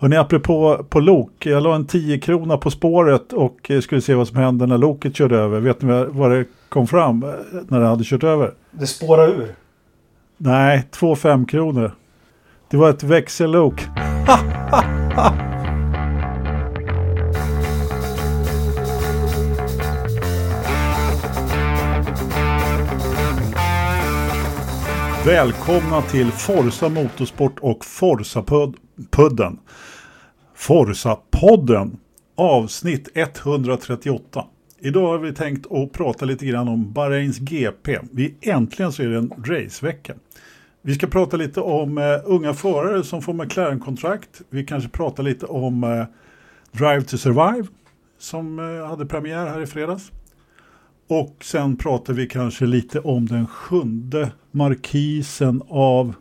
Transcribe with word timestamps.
Hörrni, 0.00 0.16
apropå 0.16 0.86
på 0.88 1.00
lok. 1.00 1.46
Jag 1.46 1.62
la 1.62 1.74
en 1.74 1.86
10 1.86 2.18
krona 2.18 2.56
på 2.56 2.70
spåret 2.70 3.32
och 3.32 3.70
skulle 3.82 4.00
se 4.00 4.14
vad 4.14 4.28
som 4.28 4.36
hände 4.36 4.66
när 4.66 4.78
loket 4.78 5.16
körde 5.16 5.36
över. 5.38 5.60
Vet 5.60 5.82
ni 5.82 6.06
vad 6.08 6.30
det 6.30 6.44
kom 6.68 6.86
fram 6.86 7.22
eh, 7.22 7.28
när 7.68 7.80
det 7.80 7.86
hade 7.86 8.04
kört 8.04 8.24
över? 8.24 8.54
Det 8.70 8.86
spårade 8.86 9.32
ur. 9.32 9.54
Nej, 10.36 10.86
två 10.90 11.16
fem 11.16 11.46
kronor. 11.46 11.92
Det 12.70 12.76
var 12.76 12.90
ett 12.90 13.02
växellok. 13.02 13.86
Välkomna 25.26 26.02
till 26.02 26.32
Forsa 26.32 26.88
Motorsport 26.88 27.58
och 27.60 27.84
Forsa-podden. 27.84 29.58
Forsa-podden 30.60 31.96
avsnitt 32.34 33.08
138. 33.14 34.44
Idag 34.78 35.06
har 35.06 35.18
vi 35.18 35.34
tänkt 35.34 35.72
att 35.72 35.92
prata 35.92 36.24
lite 36.24 36.46
grann 36.46 36.68
om 36.68 36.92
Bahrains 36.92 37.38
GP. 37.38 37.98
Vi 38.12 38.34
äntligen 38.40 38.92
så 38.92 39.02
är 39.02 39.06
det 39.06 39.16
en 39.16 39.32
racevecka. 39.44 40.14
Vi 40.82 40.94
ska 40.94 41.06
prata 41.06 41.36
lite 41.36 41.60
om 41.60 41.98
uh, 41.98 42.04
unga 42.24 42.54
förare 42.54 43.04
som 43.04 43.22
får 43.22 43.32
McLaren-kontrakt. 43.32 44.42
Vi 44.50 44.64
kanske 44.64 44.90
pratar 44.90 45.22
lite 45.22 45.46
om 45.46 45.84
uh, 45.84 46.04
Drive 46.72 47.02
to 47.02 47.18
Survive 47.18 47.66
som 48.18 48.58
uh, 48.58 48.86
hade 48.86 49.06
premiär 49.06 49.46
här 49.46 49.60
i 49.60 49.66
fredags. 49.66 50.12
Och 51.08 51.36
sen 51.44 51.76
pratar 51.76 52.14
vi 52.14 52.26
kanske 52.26 52.66
lite 52.66 53.00
om 53.00 53.26
den 53.26 53.46
sjunde 53.46 54.32
markisen 54.50 55.62
av... 55.68 56.14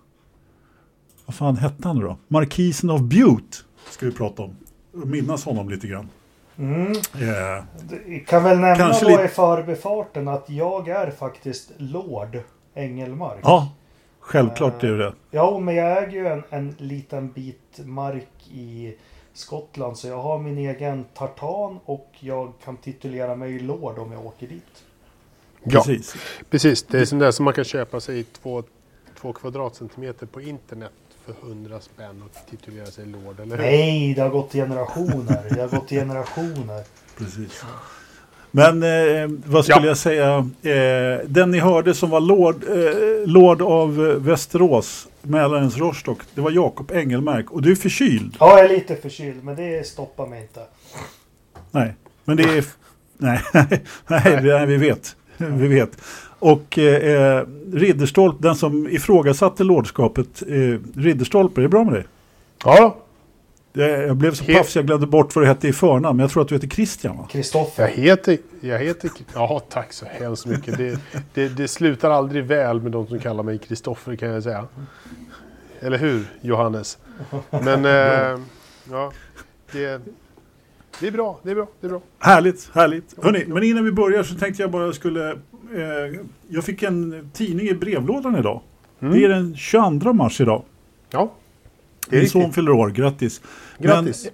Vad 1.26 1.36
fan 1.36 1.58
hette 1.58 1.88
han 1.88 2.00
då? 2.00 2.18
Markisen 2.28 2.90
av 2.90 3.08
Butte 3.08 3.58
ska 3.90 4.06
vi 4.06 4.12
prata 4.12 4.42
om. 4.44 4.56
Minnas 4.92 5.46
honom 5.46 5.70
lite 5.70 5.88
grann. 5.88 6.10
Mm. 6.58 6.94
Yeah. 7.20 7.64
Det 8.06 8.20
kan 8.20 8.44
väl 8.44 8.60
nämna 8.60 8.76
Kanske 8.76 9.06
då 9.06 9.10
lite- 9.12 9.24
i 9.24 9.28
förbifarten 9.28 10.28
att 10.28 10.50
jag 10.50 10.88
är 10.90 11.12
faktiskt 11.12 11.72
Lord 11.78 12.40
Engelmark. 12.74 13.40
Ja, 13.44 13.72
självklart 14.20 14.84
är 14.84 14.88
det 14.88 14.98
det. 14.98 15.14
Ja, 15.32 15.60
men 15.60 15.76
jag 15.76 16.04
äger 16.04 16.12
ju 16.20 16.28
en, 16.28 16.44
en 16.50 16.76
liten 16.78 17.32
bit 17.32 17.80
mark 17.86 18.48
i 18.52 18.96
Skottland. 19.34 19.98
Så 19.98 20.08
jag 20.08 20.22
har 20.22 20.40
min 20.40 20.58
egen 20.58 21.04
tartan 21.14 21.80
och 21.86 22.10
jag 22.20 22.54
kan 22.66 22.78
titulera 22.78 23.36
mig 23.36 23.60
Lord 23.60 24.00
om 24.00 24.12
jag 24.12 24.26
åker 24.26 24.48
dit. 24.48 24.84
Ja, 25.64 25.72
Precis. 25.84 26.16
precis. 26.50 26.84
Det 26.84 27.00
är 27.00 27.06
sånt 27.06 27.20
där 27.22 27.32
som 27.32 27.46
man 27.46 27.54
kan 27.54 27.64
köpa 27.64 28.00
sig 28.00 28.20
i 28.20 28.24
två, 28.24 28.64
två 29.22 29.34
kvadratcentimeter 29.34 30.26
på 30.26 30.42
internet 30.42 30.92
för 31.34 31.48
100 31.48 31.80
spänn 31.82 32.24
och 32.26 32.50
titulera 32.50 32.86
sig 32.86 33.06
Lord, 33.06 33.40
eller 33.40 33.58
hur? 33.58 33.64
Nej, 33.64 34.14
det 34.14 34.22
har 34.22 34.30
gått 34.30 34.52
generationer. 34.54 35.46
Det 35.50 35.62
har 35.62 35.68
gått 35.80 35.90
generationer. 35.90 36.84
Precis. 37.18 37.64
Men 38.52 38.84
eh, 38.84 39.30
vad 39.46 39.66
skulle 39.66 39.80
Ja. 39.82 39.88
jag 39.88 39.98
säga? 39.98 40.38
Eh, 40.62 41.20
den 41.28 41.52
ni 41.52 41.60
hörde 41.60 41.94
som 41.94 42.10
var 42.10 42.20
Lord, 42.20 42.64
eh, 42.64 43.28
Lord 43.28 43.62
av 43.62 44.08
eh, 44.08 44.14
Västerås, 44.16 45.08
Mälarens 45.22 45.78
Rostock, 45.78 46.20
det 46.36 46.42
var 46.42 46.52
Jakob 46.52 46.92
Engelmark. 46.92 47.52
Och 47.52 47.62
du 47.62 47.72
är 47.72 47.76
förkyld. 47.76 48.36
Ja, 48.40 48.58
jag 48.58 48.66
är 48.66 48.70
lite 48.70 48.96
förkyld, 48.96 49.44
men 49.44 49.56
det 49.56 49.88
stoppar 49.88 50.28
mig 50.28 50.42
inte. 50.42 50.62
Nej, 51.72 51.96
men 52.26 52.38
det 52.38 52.44
är... 52.44 52.66
Nej, 53.22 53.42
nej, 54.08 54.42
nej, 54.44 54.66
vi 54.66 54.78
vet. 54.78 55.16
Vi 55.38 55.68
vet. 55.68 55.92
Och 56.40 56.78
eh, 56.78 57.46
Ridderstolpe, 57.74 58.44
den 58.44 58.56
som 58.56 58.88
ifrågasatte 58.90 59.64
lordskapet, 59.64 60.44
eh, 60.48 60.80
Ridderstolpe, 60.96 61.62
är 61.62 61.64
det 61.64 61.70
bra 61.70 61.84
med 61.84 61.94
dig? 61.94 62.06
Ja, 62.64 62.98
Jag 63.74 64.16
blev 64.18 64.34
så 64.34 64.44
paff 64.44 64.70
så 64.70 64.78
jag 64.80 64.86
glömde 64.86 65.08
bort 65.08 65.36
vad 65.36 65.44
du 65.44 65.48
hette 65.48 65.68
i 65.68 65.74
förnamn, 65.74 66.18
men 66.18 66.24
jag 66.24 66.32
tror 66.32 66.44
att 66.44 66.50
du 66.50 66.56
heter 66.56 66.68
Christian 66.68 67.18
va? 67.18 67.28
Kristoffer. 67.32 67.84
jag 67.84 67.90
heter... 67.90 68.38
Jag 68.62 68.80
heter 68.80 69.12
ja, 69.34 69.62
tack 69.70 69.94
så 69.94 70.06
hemskt 70.06 70.46
mycket. 70.46 70.78
Det, 70.78 71.00
det, 71.34 71.50
det 71.50 71.68
slutar 71.68 72.10
aldrig 72.12 72.44
väl 72.44 72.82
med 72.82 72.92
de 72.92 73.08
som 73.08 73.20
kallar 73.20 73.44
mig 73.44 73.58
Kristoffer 73.58 74.16
kan 74.16 74.30
jag 74.30 74.44
säga. 74.44 74.68
Eller 75.80 75.98
hur, 75.98 76.26
Johannes? 76.42 76.98
Men, 77.50 77.86
eh, 77.86 78.40
ja, 78.92 79.12
det, 79.72 80.02
det 81.00 81.08
är 81.08 81.12
bra. 81.12 81.40
Det 81.44 81.52
är 81.52 81.56
bra. 81.56 81.68
Det 81.82 81.88
är 81.88 81.90
bra. 81.90 82.02
Härligt, 82.20 82.70
härligt. 82.74 83.24
Hörrni, 83.24 83.46
men 83.48 83.64
innan 83.64 83.86
vi 83.86 83.92
börjar 83.92 84.24
så 84.24 84.36
tänkte 84.36 84.64
jag 84.64 84.72
bara 84.72 84.94
skulle... 84.94 85.38
Eh, 85.76 86.20
jag 86.50 86.64
fick 86.64 86.84
en 86.84 87.30
tidning 87.34 87.68
i 87.68 87.74
brevlådan 87.74 88.36
idag. 88.36 88.62
Mm. 89.02 89.14
Det 89.14 89.26
är 89.26 89.30
den 89.30 89.56
22 89.58 90.14
mars 90.14 90.42
idag. 90.42 90.64
Ja, 91.12 91.32
det 92.10 92.16
är 92.16 92.20
Min 92.20 92.30
son 92.30 92.54
fyller 92.54 92.72
år, 92.72 92.90
grattis. 92.90 93.42
Grattis. 93.80 94.28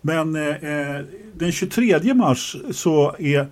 Men, 0.00 0.32
men 0.32 0.52
eh, 0.96 1.04
den 1.34 1.52
23 1.52 2.14
mars 2.14 2.56
så 2.70 3.14
är 3.18 3.46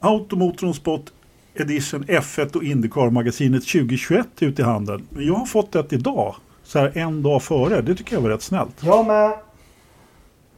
Automotorn 0.00 0.74
Spot 0.74 1.12
Edition 1.54 2.04
F1 2.04 2.56
och 2.56 2.62
Indycar-magasinet 2.62 3.66
2021 3.66 4.26
ute 4.40 4.62
i 4.62 4.64
handeln. 4.64 5.06
Men 5.10 5.26
jag 5.26 5.34
har 5.34 5.46
fått 5.46 5.72
det 5.72 5.92
idag, 5.92 6.36
så 6.62 6.78
här 6.78 6.92
en 6.94 7.22
dag 7.22 7.42
före. 7.42 7.80
Det 7.82 7.94
tycker 7.94 8.14
jag 8.16 8.20
var 8.22 8.30
rätt 8.30 8.42
snällt. 8.42 8.74
Jag 8.80 9.06
med. 9.06 9.32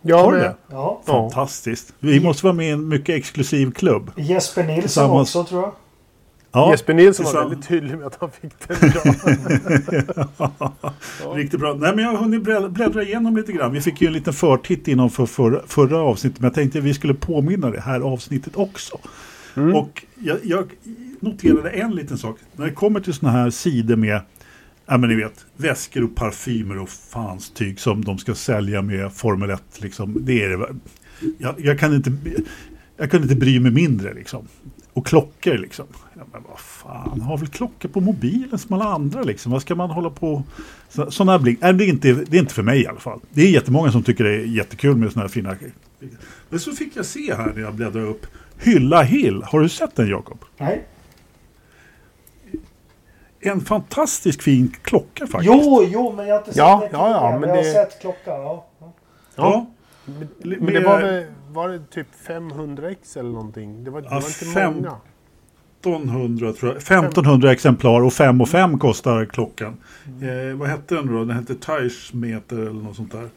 Ja, 0.03 0.17
Har 0.25 0.33
du 0.33 0.39
men- 0.39 0.47
det? 0.47 0.55
Ja. 0.71 1.03
Ja. 1.07 1.13
Fantastiskt. 1.13 1.95
Vi 1.99 2.21
måste 2.21 2.47
vara 2.47 2.55
med 2.55 2.67
i 2.67 2.71
en 2.71 2.89
mycket 2.89 3.15
exklusiv 3.17 3.71
klubb. 3.73 4.11
Jesper 4.17 4.63
Nilsson 4.65 4.83
Tillsammans. 4.83 5.37
också 5.37 5.45
tror 5.51 5.63
jag. 5.63 5.73
Ja, 6.53 6.71
Jesper 6.71 6.95
Nilsson 6.95 7.27
var 7.27 7.49
väldigt 7.49 7.69
tydlig 7.69 7.99
med 7.99 8.07
att 8.07 8.17
han 8.21 8.31
fick 8.31 8.69
den 8.69 8.91
idag. 8.91 9.15
Riktigt 11.37 11.61
bra. 11.61 11.75
Nej, 11.75 11.95
men 11.95 12.05
jag 12.05 12.11
har 12.11 12.19
hunnit 12.19 12.43
blä- 12.43 12.69
bläddra 12.69 13.03
igenom 13.03 13.37
lite 13.37 13.53
grann. 13.53 13.73
Vi 13.73 13.81
fick 13.81 14.01
ju 14.01 14.07
en 14.07 14.13
liten 14.13 14.33
förtitt 14.33 14.89
inom 14.89 15.11
för, 15.11 15.27
för, 15.27 15.63
förra 15.67 15.99
avsnittet. 15.99 16.41
Men 16.41 16.47
jag 16.47 16.55
tänkte 16.55 16.79
att 16.79 16.85
vi 16.85 16.95
skulle 16.95 17.15
påminna 17.15 17.71
det 17.71 17.81
här 17.81 18.01
avsnittet 18.01 18.57
också. 18.57 18.99
Mm. 19.57 19.75
Och 19.75 20.05
jag, 20.15 20.39
jag 20.45 20.71
noterade 21.21 21.71
en 21.71 21.91
liten 21.91 22.19
sak. 22.19 22.39
När 22.57 22.67
det 22.67 22.73
kommer 22.73 23.01
till 23.01 23.15
sådana 23.15 23.39
här 23.39 23.51
sidor 23.51 23.97
med 23.97 24.21
Ja 24.91 24.97
men 24.99 25.11
ni 25.11 25.17
vet, 25.17 25.47
väskor 25.57 26.05
och 26.05 26.15
parfymer 26.15 26.79
och 26.79 26.89
fans 26.89 27.51
tyg 27.51 27.81
som 27.81 28.05
de 28.05 28.19
ska 28.19 28.35
sälja 28.35 28.83
med 28.83 29.13
Formel 29.13 29.51
1. 29.51 29.63
Liksom. 29.79 30.17
Det 30.21 30.45
är 30.45 30.49
det. 30.49 30.67
Jag, 31.39 31.55
jag, 31.59 31.79
kan 31.79 31.95
inte, 31.95 32.13
jag 32.97 33.11
kan 33.11 33.23
inte 33.23 33.37
bry 33.37 33.61
mig 33.61 33.73
mindre 33.73 34.15
liksom. 34.15 34.49
Och 34.99 35.07
klockor 35.07 35.59
liksom. 35.59 35.87
Ja, 36.15 36.23
men 36.33 36.43
vad 36.49 36.59
fan, 36.59 37.21
har 37.21 37.39
väl 37.39 37.49
klockor 37.49 37.89
på 37.89 38.01
mobilen 38.01 38.59
som 38.59 38.73
alla 38.73 38.85
andra 38.85 39.23
liksom. 39.23 39.53
Vad 39.53 39.63
ska 39.63 39.75
man 39.75 39.91
hålla 39.91 40.11
på... 40.11 40.43
Så, 40.89 41.11
sådana 41.11 41.33
här 41.33 41.39
blick. 41.39 41.59
Nej, 41.61 41.73
det, 41.73 41.85
är 41.85 41.89
inte, 41.89 42.13
det 42.13 42.37
är 42.37 42.41
inte 42.41 42.55
för 42.55 42.63
mig 42.63 42.83
i 42.83 42.87
alla 42.87 43.01
fall. 43.01 43.21
Det 43.31 43.43
är 43.43 43.51
jättemånga 43.51 43.93
som 43.93 44.03
tycker 44.03 44.25
det 44.25 44.35
är 44.35 44.45
jättekul 44.45 44.97
med 44.97 45.13
sådana 45.13 45.23
här 45.27 45.33
fina... 45.33 45.57
Men 46.49 46.61
så 46.61 46.73
fick 46.73 46.97
jag 46.97 47.07
se 47.07 47.35
här 47.35 47.53
när 47.55 47.63
jag 47.63 47.75
bläddrade 47.75 48.07
upp. 48.07 48.27
Hylla 48.59 49.03
Hill. 49.03 49.43
Har 49.43 49.61
du 49.61 49.69
sett 49.69 49.97
den 49.97 50.09
Jakob? 50.09 50.45
Nej. 50.59 50.85
En 53.41 53.61
fantastisk 53.61 54.43
fin 54.43 54.73
klocka 54.83 55.27
faktiskt. 55.27 55.55
Jo, 55.55 55.87
jo, 55.89 56.13
men 56.17 56.27
jag 56.27 56.35
har 56.35 56.39
inte 56.39 56.51
sett 56.51 56.57
Ja, 56.59 56.79
det 56.91 56.97
ja, 56.97 57.11
ja, 57.11 57.39
men 57.41 57.49
jag 57.49 57.57
har 57.57 57.63
det- 57.65 57.73
sett 57.73 58.01
klockan. 58.01 58.41
Ja. 58.41 58.67
ja. 58.81 58.93
Ja. 59.37 59.67
Men, 60.05 60.29
men 60.59 60.75
det 60.75 60.81
var, 60.81 61.03
väl, 61.03 61.27
var 61.59 61.69
det 61.69 61.91
typ 61.91 62.07
500x 62.29 63.19
eller 63.19 63.31
någonting? 63.31 63.85
Det 63.85 63.91
var, 63.91 64.01
det 64.01 64.07
Ja, 64.11 64.15
var 64.15 64.27
inte 64.29 64.45
fem- 64.45 64.75
många. 64.75 64.97
1500 65.81 66.53
tror 66.53 66.73
jag. 66.73 66.77
1500 66.83 67.53
exemplar 67.53 68.01
och 68.03 68.13
5 68.13 68.41
och 68.41 68.49
5 68.49 68.79
kostar 68.79 69.25
klockan. 69.25 69.77
Eh, 70.07 70.57
vad 70.57 70.69
hette 70.69 70.95
den 70.95 71.07
då? 71.07 71.25
Den 71.25 71.37
hette 71.37 71.55
Teichmeter 71.55 72.57
eller 72.57 72.73
något 72.83 72.97
sånt 72.97 73.13
där. 73.13 73.29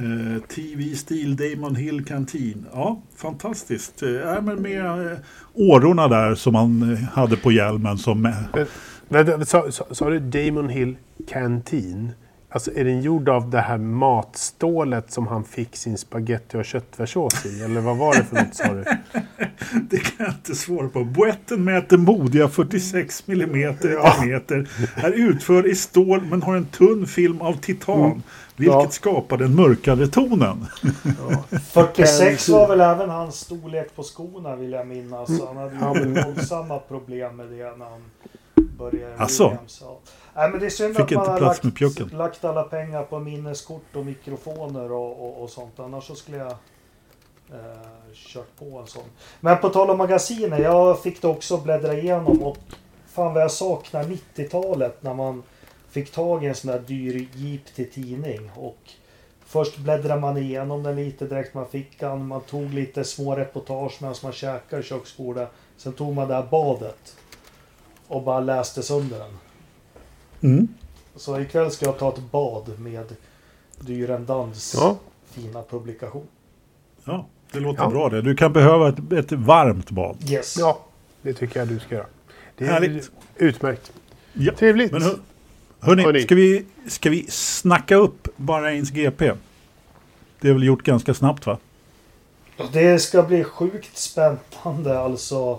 Eh, 0.00 0.42
TV 0.42 0.94
Steel 0.94 1.36
Damon 1.36 1.76
Hill 1.76 2.04
Canteen. 2.04 2.66
Ja, 2.72 3.00
fantastiskt. 3.16 4.02
Eh, 4.02 4.42
men 4.42 4.62
med 4.62 4.84
eh, 5.12 5.18
årorna 5.54 6.08
där 6.08 6.34
som 6.34 6.52
man 6.52 6.92
eh, 6.92 6.98
hade 6.98 7.36
på 7.36 7.52
hjälmen 7.52 7.98
som... 7.98 8.26
Eh, 8.26 8.64
Vänta, 9.08 9.44
Sa, 9.44 9.70
sa, 9.70 9.84
sa 9.90 10.10
du 10.10 10.18
Damon 10.20 10.68
Hill 10.68 10.96
Canteen? 11.28 12.10
Alltså 12.56 12.70
är 12.74 12.84
den 12.84 13.02
gjord 13.02 13.28
av 13.28 13.50
det 13.50 13.60
här 13.60 13.78
matstålet 13.78 15.10
som 15.10 15.26
han 15.26 15.44
fick 15.44 15.76
sin 15.76 15.98
spaghetti 15.98 16.56
och 16.56 16.64
köttfärssås 16.64 17.46
i? 17.46 17.62
Eller 17.62 17.80
vad 17.80 17.96
var 17.96 18.14
det 18.14 18.24
för 18.24 18.36
något 18.36 18.54
sa 18.54 18.72
du? 18.72 18.84
det 19.90 19.98
kan 19.98 20.26
jag 20.26 20.34
inte 20.34 20.54
svara 20.54 20.88
på. 20.88 21.04
Boetten 21.04 21.64
mäter 21.64 21.96
modiga 21.96 22.48
46 22.48 23.24
mm 23.28 23.56
i 23.56 23.72
diameter. 23.82 24.68
Är 24.96 25.10
utförd 25.12 25.66
i 25.66 25.74
stål 25.74 26.20
men 26.30 26.42
har 26.42 26.56
en 26.56 26.66
tunn 26.66 27.06
film 27.06 27.40
av 27.40 27.52
titan. 27.52 28.22
Vilket 28.56 28.74
Ja. 28.74 28.88
skapar 28.90 29.36
den 29.36 29.54
mörkare 29.54 30.06
tonen. 30.06 30.66
46 31.72 32.48
var 32.48 32.68
väl 32.68 32.80
även 32.80 33.10
hans 33.10 33.34
storlek 33.40 33.96
på 33.96 34.02
skorna 34.02 34.56
vill 34.56 34.72
jag 34.72 34.86
minnas. 34.86 35.38
Så 35.38 35.46
han 35.46 35.56
hade 35.56 36.00
ju 36.00 36.14
Ja, 36.14 36.24
våldsamma 36.26 36.78
problem 36.78 37.36
med 37.36 37.46
det 37.46 37.76
när 37.76 37.86
han 37.90 38.02
började? 38.78 39.12
Williams. 39.28 39.82
Nej, 40.36 40.50
men 40.50 40.60
det 40.60 40.66
är 40.66 40.70
synd 40.70 40.96
Fick 40.96 41.12
att 41.12 41.12
man 41.12 41.28
har 41.28 41.40
lagt, 41.40 42.12
lagt 42.12 42.44
alla 42.44 42.62
pengar 42.62 43.02
på 43.02 43.18
minneskort 43.18 43.96
och 43.96 44.06
mikrofoner 44.06 44.92
och, 44.92 45.26
och, 45.26 45.42
och 45.42 45.50
sånt. 45.50 45.80
Annars 45.80 46.04
så 46.04 46.14
skulle 46.14 46.36
jag 46.36 46.50
eh, 47.50 48.14
kört 48.14 48.58
på 48.58 48.78
en 48.78 48.86
sån. 48.86 49.02
Men 49.40 49.58
på 49.58 49.68
tal 49.68 49.90
om 49.90 49.98
magasiner. 49.98 50.58
Jag 50.58 51.02
fick 51.02 51.22
det 51.22 51.28
också 51.28 51.58
bläddra 51.58 51.94
igenom. 51.94 52.42
Och 52.42 52.58
fan 53.06 53.34
vad 53.34 53.42
jag 53.42 53.50
saknar 53.50 54.04
90-talet 54.04 55.02
när 55.02 55.14
man 55.14 55.42
fick 55.88 56.12
tag 56.12 56.44
i 56.44 56.46
en 56.46 56.54
sån 56.54 56.70
där 56.70 56.78
dyr 56.78 57.28
jeep 57.34 57.64
till 57.74 57.90
tidning. 57.90 58.50
Och 58.56 58.78
Först 59.46 59.78
bläddrade 59.78 60.20
man 60.20 60.36
igenom 60.36 60.82
den 60.82 60.96
lite 60.96 61.26
direkt 61.26 61.54
man 61.54 61.66
fick 61.66 62.00
den. 62.00 62.26
Man 62.26 62.40
tog 62.40 62.74
lite 62.74 63.04
små 63.04 63.36
reportage 63.36 63.98
medan 64.00 64.14
man 64.22 64.32
käkade 64.32 64.82
i 64.82 64.84
köksbordet. 64.84 65.48
Sen 65.76 65.92
tog 65.92 66.14
man 66.14 66.28
det 66.28 66.34
här 66.34 66.46
badet. 66.50 67.16
Och 68.08 68.22
bara 68.22 68.40
läste 68.40 68.82
sönder 68.82 69.18
den. 69.18 69.38
Mm. 70.46 70.68
Så 71.16 71.40
ikväll 71.40 71.70
ska 71.70 71.86
jag 71.86 71.98
ta 71.98 72.08
ett 72.08 72.30
bad 72.32 72.78
med 72.78 73.04
Dyrendans 73.80 74.74
Ja. 74.76 74.96
fina 75.30 75.62
publikation. 75.62 76.26
Ja, 77.04 77.26
det 77.52 77.60
låter 77.60 77.82
Ja. 77.82 77.90
bra 77.90 78.08
det. 78.08 78.22
Du 78.22 78.36
kan 78.36 78.52
behöva 78.52 78.88
ett, 78.88 79.12
ett 79.12 79.32
varmt 79.32 79.90
bad. 79.90 80.16
Yes. 80.30 80.56
ja, 80.58 80.78
det 81.22 81.32
tycker 81.34 81.60
jag 81.60 81.68
du 81.68 81.78
ska 81.78 81.94
göra. 81.94 82.06
Det 82.56 82.64
är 82.64 82.68
Härligt. 82.68 83.10
utmärkt. 83.36 83.92
Ja. 84.32 84.52
Trevligt. 84.58 84.92
Men 84.92 85.02
hör, 85.02 85.16
hörni, 85.80 86.02
Hörni. 86.02 86.22
Ska, 86.22 86.34
vi, 86.34 86.64
ska 86.86 87.10
vi 87.10 87.26
snacka 87.30 87.96
upp 87.96 88.28
Bahrains 88.36 88.90
GP? 88.90 89.32
Det 90.40 90.48
är 90.48 90.52
väl 90.52 90.62
gjort 90.62 90.82
ganska 90.82 91.14
snabbt 91.14 91.46
va? 91.46 91.58
Det 92.72 92.98
ska 92.98 93.22
bli 93.22 93.44
sjukt 93.44 93.96
spännande 93.96 94.98
alltså. 95.00 95.58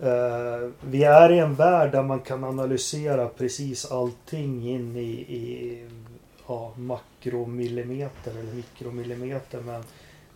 Eh, 0.00 0.70
vi 0.80 1.04
är 1.04 1.32
i 1.32 1.38
en 1.38 1.54
värld 1.54 1.92
där 1.92 2.02
man 2.02 2.20
kan 2.20 2.44
analysera 2.44 3.28
precis 3.28 3.90
allting 3.90 4.68
in 4.68 4.96
i, 4.96 5.10
i 5.10 5.84
ja, 6.48 6.72
makromillimeter 6.76 8.30
eller 8.30 8.52
mikromillimeter. 8.52 9.60
Men 9.60 9.82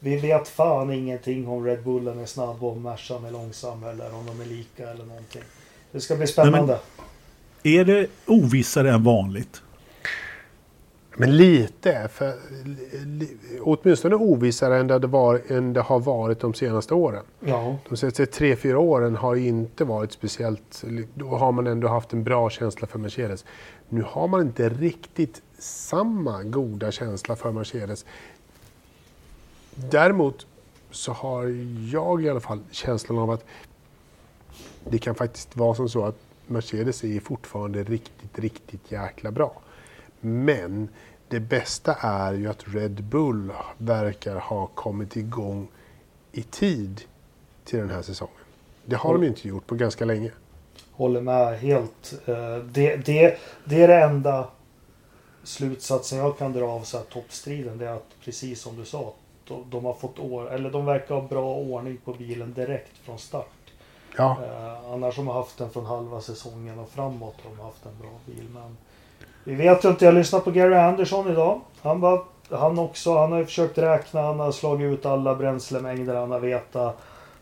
vi 0.01 0.17
vet 0.17 0.49
fan 0.49 0.93
ingenting 0.93 1.49
om 1.49 1.65
Red 1.65 1.83
Bullen 1.85 2.19
är 2.19 2.27
snabb 2.27 2.65
och 2.65 2.77
Mercan 2.77 3.25
är 3.25 3.31
långsam 3.31 3.85
eller 3.85 4.15
om 4.15 4.27
de 4.27 4.41
är 4.41 4.47
lika 4.47 4.91
eller 4.91 5.05
någonting. 5.05 5.43
Det 5.93 6.01
ska 6.01 6.17
bli 6.17 6.27
spännande. 6.27 6.79
Är 7.63 7.85
det 7.85 8.07
ovissare 8.27 8.91
än 8.91 9.05
vanligt? 9.05 9.63
Men 11.17 11.37
lite, 11.37 12.09
för, 12.13 12.35
åtminstone 13.61 14.15
ovissare 14.15 14.79
än 14.79 14.87
det, 14.87 14.99
varit, 14.99 15.51
än 15.51 15.73
det 15.73 15.81
har 15.81 16.01
varit 16.01 16.41
de 16.41 16.55
senaste 16.55 16.95
åren. 16.95 17.25
Ja, 17.41 17.77
De 17.89 17.97
senaste 17.97 18.27
tre, 18.27 18.57
fyra 18.57 18.79
åren 18.79 19.17
har 19.17 19.37
inte 19.37 19.85
varit 19.85 20.13
speciellt... 20.13 20.85
Då 21.15 21.27
har 21.29 21.53
man 21.53 21.67
ändå 21.67 21.89
haft 21.89 22.13
en 22.13 22.25
bra 22.25 22.51
känsla 22.51 22.87
för 22.87 22.99
Mercedes. 22.99 23.45
Nu 23.89 24.03
har 24.07 24.29
man 24.29 24.41
inte 24.41 24.69
riktigt 24.69 25.43
samma 25.59 26.43
goda 26.43 26.93
känsla 26.93 27.37
för 27.37 27.53
Mercedes. 27.53 28.05
Däremot 29.75 30.47
så 30.91 31.13
har 31.13 31.45
jag 31.93 32.23
i 32.23 32.29
alla 32.29 32.41
fall 32.41 32.61
känslan 32.71 33.19
av 33.19 33.31
att 33.31 33.45
det 34.91 34.99
kan 34.99 35.15
faktiskt 35.15 35.57
vara 35.57 35.75
som 35.75 35.89
så 35.89 36.05
att 36.05 36.17
Mercedes 36.47 37.05
är 37.05 37.21
fortfarande 37.21 37.85
riktigt, 37.85 38.39
riktigt 38.39 38.93
jäkla 38.93 39.31
bra. 39.31 39.63
Men 40.25 40.89
det 41.29 41.41
bästa 41.41 41.95
är 42.01 42.33
ju 42.33 42.49
att 42.49 42.65
Red 42.75 43.05
Bull 43.05 43.53
verkar 43.79 44.37
ha 44.37 44.67
kommit 44.67 45.17
igång 45.17 45.69
i 46.33 46.43
tid 46.43 47.01
till 47.65 47.79
den 47.79 47.91
här 47.91 48.03
säsongen. 48.03 48.35
Det 48.85 48.97
har 48.97 49.13
de 49.15 49.23
ju 49.23 49.29
inte 49.29 49.49
gjort 49.49 49.67
på 49.67 49.75
ganska 49.75 50.05
länge. 50.05 50.31
håller 50.93 51.21
med 51.21 51.59
helt. 51.59 52.15
Eh, 52.27 52.57
Det, 52.57 52.97
det, 52.97 53.39
det 53.65 53.83
är 53.83 53.89
det 53.89 54.01
enda 54.03 54.49
slutsatsen 55.45 56.19
jag 56.19 56.39
kan 56.39 56.53
dra 56.53 56.65
av 56.71 56.83
så 56.83 56.97
här 56.97 57.05
toppstriden. 57.05 57.79
Det 57.79 57.87
är 57.89 57.93
att 57.95 58.09
precis 58.25 58.61
som 58.63 58.77
du 58.77 58.85
sa. 58.85 59.15
De, 59.49 59.71
de 59.71 59.85
har 59.85 59.95
fått 59.95 60.19
år, 60.19 60.51
eller 60.53 60.71
de 60.71 60.85
verkar 60.85 61.15
ha 61.15 61.23
bra 61.29 61.55
ordning 61.55 61.97
på 62.05 62.13
bilen 62.13 62.53
direkt 62.55 62.99
från 62.99 63.19
start. 63.19 63.47
Ja, 64.17 64.39
Eh, 64.45 64.93
annars 64.93 65.17
har 65.17 65.25
man 65.25 65.37
haft 65.37 65.59
den 65.59 65.71
från 65.71 65.87
halva 65.87 66.21
säsongen 66.21 66.79
och 66.79 66.89
framåt 66.91 67.35
har 67.43 67.51
de 67.57 67.63
haft 67.63 67.87
en 67.87 67.99
bra 68.01 68.11
bil. 68.27 68.49
Men 68.55 68.77
vi 69.45 69.55
vet 69.55 69.85
ju 69.85 69.89
inte. 69.89 70.05
Jag 70.05 70.15
lyssnade 70.15 70.45
på 70.45 70.51
Gary 70.51 70.75
Anderson 70.75 71.31
idag. 71.31 71.61
Han, 71.83 72.01
bara, 72.01 72.21
han, 72.51 72.79
också, 72.79 73.19
han 73.19 73.33
har 73.33 73.39
ju 73.39 73.45
försökt 73.45 73.79
räkna. 73.79 74.23
Han 74.23 74.41
har 74.41 74.53
slagit 74.53 74.93
ut 74.99 75.07
alla 75.07 75.35
bränslemängder 75.35 76.15
han 76.17 76.31
har 76.31 76.41
vetat 76.41 77.01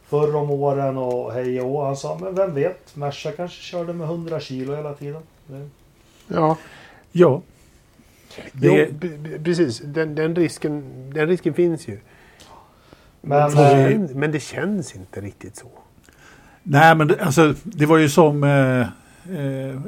förr 0.08 0.36
om 0.36 0.50
åren 0.50 0.96
och 0.96 1.32
hej 1.32 1.60
och. 1.60 1.84
Han 1.86 1.96
sa, 1.96 2.18
men 2.20 2.34
vem 2.34 2.54
vet? 2.54 2.96
Merca 2.96 3.32
kanske 3.32 3.62
körde 3.62 3.92
med 3.92 4.04
100 4.06 4.40
kilo 4.40 4.74
hela 4.74 4.94
tiden. 4.94 5.22
Ja. 5.46 5.62
Ja. 6.36 6.56
Jo, 7.12 7.42
Det, 8.52 8.92
b- 9.00 9.38
precis. 9.44 9.78
Den, 9.84 10.14
den, 10.14 10.34
risken, 10.36 10.84
den 11.14 11.28
risken 11.28 11.54
finns 11.54 11.88
ju. 11.88 11.98
Men, 13.20 13.52
Men, 13.54 13.64
eh, 13.92 13.98
det, 14.00 14.14
men 14.14 14.32
det 14.32 14.40
känns 14.40 14.96
inte 14.96 15.20
riktigt 15.20 15.56
så. 15.56 15.66
nej, 16.62 16.94
men 16.96 17.08
det, 17.08 17.20
alltså, 17.24 17.54
det 17.62 17.86
var 17.86 17.98
ju 17.98 18.08
som, 18.08 18.44
eh, 18.44 18.86
eh, 19.24 19.80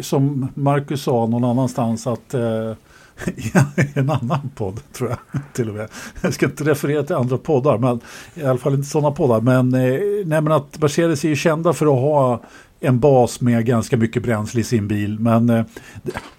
som 0.00 0.48
Marcus 0.54 1.02
sa 1.02 1.26
någon 1.26 1.44
annanstans 1.44 2.06
att 2.06 2.34
eh, 2.34 2.72
i 3.26 3.52
en 3.94 4.10
annan 4.10 4.50
podd 4.54 4.80
tror 4.92 5.10
jag 5.10 5.42
till 5.52 5.68
och 5.68 5.74
med. 5.74 5.88
Jag 6.20 6.34
ska 6.34 6.46
inte 6.46 6.64
referera 6.64 7.02
till 7.02 7.16
andra 7.16 7.38
poddar, 7.38 7.78
men 7.78 8.00
i 8.34 8.44
alla 8.44 8.58
fall 8.58 8.74
inte 8.74 8.88
sådana 8.88 9.10
poddar. 9.10 9.40
Men, 9.40 9.74
eh, 9.74 10.00
nej, 10.26 10.40
men 10.40 10.52
att 10.52 10.80
Mercedes 10.80 11.24
är 11.24 11.28
ju 11.28 11.36
kända 11.36 11.72
för 11.72 11.86
att 11.86 12.00
ha 12.00 12.40
en 12.80 13.00
bas 13.00 13.40
med 13.40 13.66
ganska 13.66 13.96
mycket 13.96 14.22
bränsle 14.22 14.60
i 14.60 14.64
sin 14.64 14.88
bil. 14.88 15.18
Men 15.18 15.50
eh, 15.50 15.64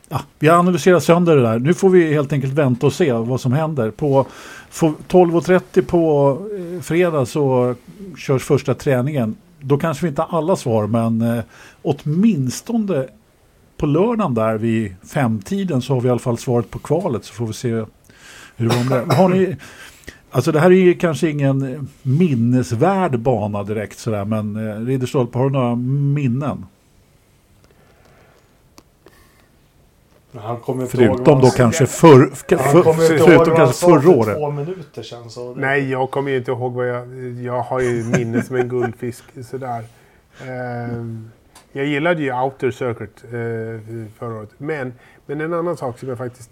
ja, 0.10 0.22
vi 0.40 0.48
har 0.48 0.58
analyserat 0.58 1.04
sönder 1.04 1.36
det 1.36 1.42
där. 1.42 1.60
Nu 1.60 1.74
får 1.74 1.90
vi 1.90 2.14
helt 2.14 2.34
enkelt 2.34 2.54
vänta 2.54 2.86
och 2.86 2.94
se 2.94 3.14
vad 3.14 3.42
som 3.42 3.54
händer. 3.54 3.92
På 3.92 4.26
12.30 4.72 5.82
på 5.82 6.38
eh, 6.76 6.82
fredag 6.82 7.26
så 7.26 7.76
körs 8.18 8.44
första 8.44 8.74
träningen. 8.74 9.36
Då 9.62 9.78
kanske 9.78 10.06
vi 10.06 10.10
inte 10.10 10.22
har 10.22 10.38
alla 10.38 10.56
svar, 10.56 10.88
men 10.88 11.22
eh, 11.22 11.44
åtminstone 11.82 13.08
på 13.78 13.86
lördagen 13.86 14.34
där 14.34 14.58
vid 14.58 14.96
femtiden 15.08 15.82
så 15.82 15.94
har 15.94 16.02
vi 16.02 16.08
i 16.08 16.12
alla 16.12 16.20
fall 16.20 16.38
svaret 16.38 16.72
på 16.72 16.80
kvalet 16.80 17.26
så 17.26 17.34
får 17.34 17.48
vi 17.48 17.54
se 17.54 17.70
hur 17.70 17.86
det 18.58 18.68
var 18.68 18.90
med 18.90 19.08
det. 19.08 19.16
Har 19.16 19.30
ni, 19.30 19.56
alltså 20.32 20.52
det 20.52 20.60
här 20.60 20.72
är 20.72 20.76
ju 20.76 20.94
kanske 20.94 21.30
ingen 21.30 21.88
minnesvärd 22.02 23.20
bana 23.20 23.64
direkt 23.64 24.00
sådär, 24.00 24.26
men 24.26 24.56
eh, 24.56 24.86
Ridderstolpe, 24.86 25.38
har 25.38 25.46
du 25.46 25.52
några 25.52 25.76
minnen? 25.76 26.66
Han 30.38 30.60
kommer 30.60 30.86
Förutom 30.86 31.42
då 31.42 31.50
kanske 31.50 31.86
förr, 31.86 32.32
Han 32.58 32.84
kommer 32.84 33.04
inte 33.04 33.16
ihåg 33.16 33.26
förutom 33.30 33.56
kanske 33.56 33.86
förra 33.86 34.02
för 34.02 34.10
året. 34.18 34.36
två 34.38 34.52
minuter 34.52 35.04
sedan. 35.04 35.30
Så 35.30 35.54
det, 35.54 35.62
Nej, 35.62 35.90
jag 35.92 36.12
kommer 36.12 36.32
ju 36.32 36.38
inte 36.38 36.52
ihåg 36.52 36.74
vad 36.74 36.88
jag... 36.88 37.08
Jag 37.44 37.62
har 37.62 37.80
ju 37.80 38.04
minne 38.04 38.44
som 38.44 38.56
en 38.56 38.70
guldfisk 38.70 39.24
sådär. 39.50 39.84
Ehm, 40.48 41.32
jag 41.72 41.86
gillade 41.86 42.22
ju 42.22 42.34
Outer 42.34 42.72
Circuit 42.72 43.24
eh, 43.24 43.32
förra 44.20 44.38
året. 44.40 44.50
Men, 44.58 44.94
men 45.26 45.42
en 45.42 45.54
annan 45.54 45.78
sak 45.78 46.00
som 46.00 46.10
jag 46.10 46.18
faktiskt... 46.18 46.52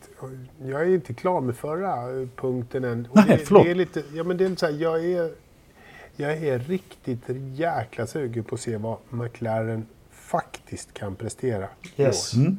Jag 0.65 0.81
är 0.81 0.85
inte 0.93 1.13
klar 1.13 1.41
med 1.41 1.55
förra 1.55 2.19
eh, 2.21 2.27
punkten 2.35 2.83
än. 2.83 3.07
Och 3.11 3.15
Nej, 3.15 3.25
det, 3.27 3.37
förlåt. 3.37 3.63
Det 3.65 3.71
är 3.71 3.75
lite, 3.75 4.03
ja, 4.13 4.23
men 4.23 4.37
det 4.37 4.45
är 4.45 4.49
lite 4.49 4.59
så 4.59 4.65
här, 4.65 4.73
jag 4.73 5.05
är, 5.05 5.31
jag 6.15 6.31
är 6.37 6.59
riktigt 6.59 7.23
jäkla 7.53 8.07
sugen 8.07 8.43
på 8.43 8.55
att 8.55 8.61
se 8.61 8.77
vad 8.77 8.97
McLaren 9.09 9.85
faktiskt 10.11 10.93
kan 10.93 11.15
prestera. 11.15 11.67
i 11.95 12.01
Yes. 12.01 12.33
år. 12.33 12.39
Mm. 12.39 12.57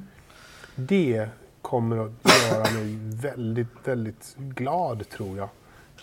Det 0.81 1.29
kommer 1.63 1.97
att 1.97 2.13
göra 2.51 2.73
mig 2.73 2.99
väldigt, 3.03 3.69
väldigt 3.85 4.37
glad 4.37 5.09
tror 5.09 5.37
jag. 5.37 5.49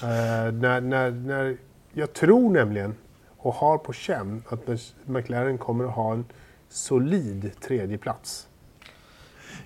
Eh, 0.01 0.53
när, 0.53 0.81
när, 0.81 1.11
när, 1.11 1.57
jag 1.93 2.13
tror 2.13 2.49
nämligen 2.49 2.95
och 3.37 3.53
har 3.53 3.77
på 3.77 3.93
känn 3.93 4.43
att 4.49 4.69
McLaren 5.05 5.57
kommer 5.57 5.85
att 5.85 5.91
ha 5.91 6.13
en 6.13 6.25
solid 6.69 7.51
tredje 7.61 7.97
plats. 7.97 8.47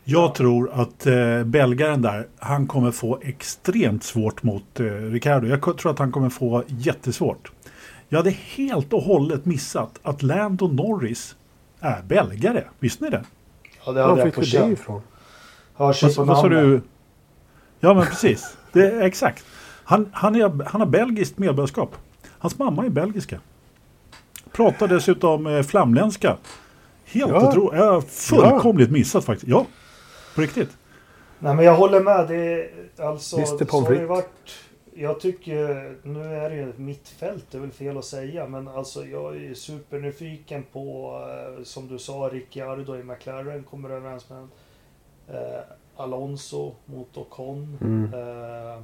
Jag 0.03 0.35
tror 0.35 0.71
att 0.73 1.05
eh, 1.05 1.43
belgaren 1.43 2.01
där, 2.01 2.27
han 2.39 2.67
kommer 2.67 2.91
få 2.91 3.19
extremt 3.21 4.03
svårt 4.03 4.43
mot 4.43 4.79
eh, 4.79 4.85
Ricardo. 4.85 5.47
Jag 5.47 5.77
tror 5.77 5.91
att 5.91 5.99
han 5.99 6.11
kommer 6.11 6.29
få 6.29 6.63
jättesvårt. 6.67 7.51
Jag 8.09 8.19
hade 8.19 8.29
helt 8.29 8.93
och 8.93 9.01
hållet 9.01 9.45
missat 9.45 9.99
att 10.03 10.21
Lando 10.23 10.67
Norris 10.67 11.35
är 11.79 12.01
belgare. 12.01 12.63
Visste 12.79 13.03
ni 13.03 13.09
det? 13.09 13.23
Ja, 13.85 13.91
det 13.91 14.01
Var 14.01 14.09
hade 14.09 14.21
jag 14.21 14.33
fick 14.33 14.51
du 14.51 14.59
det 14.59 14.71
ifrån? 14.71 14.95
Ju 14.97 15.01
Vad, 15.77 15.95
sa 16.37 16.49
du? 16.49 16.81
Ja 17.79 17.93
men 17.93 18.05
precis. 18.05 18.57
Det 18.71 18.85
är 18.91 19.01
exakt. 19.01 19.45
Han, 19.83 20.09
han, 20.13 20.35
är, 20.35 20.63
han 20.65 20.81
har 20.81 20.87
belgiskt 20.87 21.37
medborgarskap. 21.37 21.95
Hans 22.39 22.57
mamma 22.59 22.85
är 22.85 22.89
belgiska. 22.89 23.39
Pratar 24.51 24.87
dessutom 24.87 25.47
eh, 25.47 25.63
flamländska. 25.63 26.37
Helt 27.05 27.31
Ja. 27.31 27.49
otroligt. 27.49 27.79
Jag 27.79 27.93
har 27.93 28.01
fullkomligt 28.01 28.91
missat 28.91 29.25
faktiskt. 29.25 29.47
Ja, 29.47 29.65
på 30.35 30.41
riktigt. 30.41 30.69
Nej 31.39 31.55
men 31.55 31.65
jag 31.65 31.75
håller 31.75 31.99
med. 31.99 32.27
Det 32.27 32.35
är 32.35 32.69
alltså... 33.05 33.45
Så 33.45 33.57
har 33.57 33.65
Pommes 33.65 33.87
frites. 33.87 34.25
Jag 35.01 35.19
tycker, 35.19 35.95
nu 36.03 36.23
är 36.35 36.49
det 36.49 36.55
ju 36.55 36.69
ett 36.69 36.77
mittfält, 36.77 37.45
det 37.51 37.57
är 37.57 37.61
väl 37.61 37.71
fel 37.71 37.97
att 37.97 38.05
säga, 38.05 38.47
men 38.47 38.67
alltså 38.67 39.05
jag 39.05 39.35
är 39.43 39.53
supernyfiken 39.53 40.63
på, 40.71 41.13
eh, 41.57 41.63
som 41.63 41.87
du 41.87 41.99
sa, 41.99 42.13
Ricciardo 42.33 42.95
i 42.95 43.03
McLaren 43.03 43.63
kommer 43.63 43.89
överens 43.89 44.29
med. 44.29 44.47
Eh, 45.27 45.59
Alonso 45.95 46.73
mot 46.85 47.17
Ocon. 47.17 47.77
Mm. 47.81 48.03
Eh, 48.13 48.83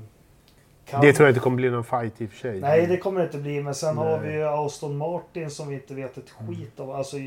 kan- 0.85 1.01
Det 1.01 1.13
tror 1.13 1.25
jag 1.27 1.31
inte 1.31 1.39
kommer 1.39 1.55
bli 1.57 1.69
någon 1.69 1.83
fight 1.83 2.21
i 2.21 2.25
och 2.25 2.29
för 2.29 2.37
sig. 2.37 2.59
Nej, 2.59 2.87
det 2.87 2.97
kommer 2.97 3.19
det 3.19 3.25
inte 3.25 3.37
bli. 3.37 3.61
Men 3.63 3.75
sen 3.75 3.97
har 3.97 4.19
Nej. 4.19 4.29
vi 4.29 4.35
ju 4.35 4.43
Aston 4.43 4.97
Martin 4.97 5.49
som 5.49 5.67
vi 5.67 5.75
inte 5.75 5.93
vet 5.93 6.17
ett 6.17 6.29
skit 6.29 6.79
om. 6.79 6.89
Alltså, 6.89 7.17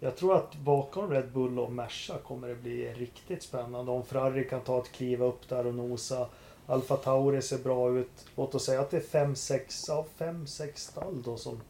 jag 0.00 0.16
tror 0.16 0.34
att 0.36 0.54
bakom 0.56 1.10
Red 1.10 1.28
Bull 1.32 1.58
och 1.58 1.72
Merca 1.72 2.14
kommer 2.18 2.48
det 2.48 2.54
bli 2.54 2.92
riktigt 2.94 3.42
spännande. 3.42 3.92
Om 3.92 4.04
Ferrari 4.04 4.44
kan 4.44 4.60
ta 4.60 4.78
ett 4.78 4.92
kliv 4.92 5.22
upp 5.22 5.48
där 5.48 5.66
och 5.66 5.74
nosa. 5.74 6.26
Alfa 6.68 6.96
Tauri 6.96 7.42
ser 7.42 7.58
bra 7.58 7.90
ut. 7.98 8.10
Låt 8.36 8.54
oss 8.54 8.64
säga 8.64 8.80
att 8.80 8.90
det 8.90 8.96
är 8.96 9.00
fem, 9.00 9.34
sex, 9.36 9.84
ja, 9.88 10.06
fem, 10.18 10.46
sex 10.46 10.82
stall 10.82 11.22
då 11.24 11.36
som 11.36 11.60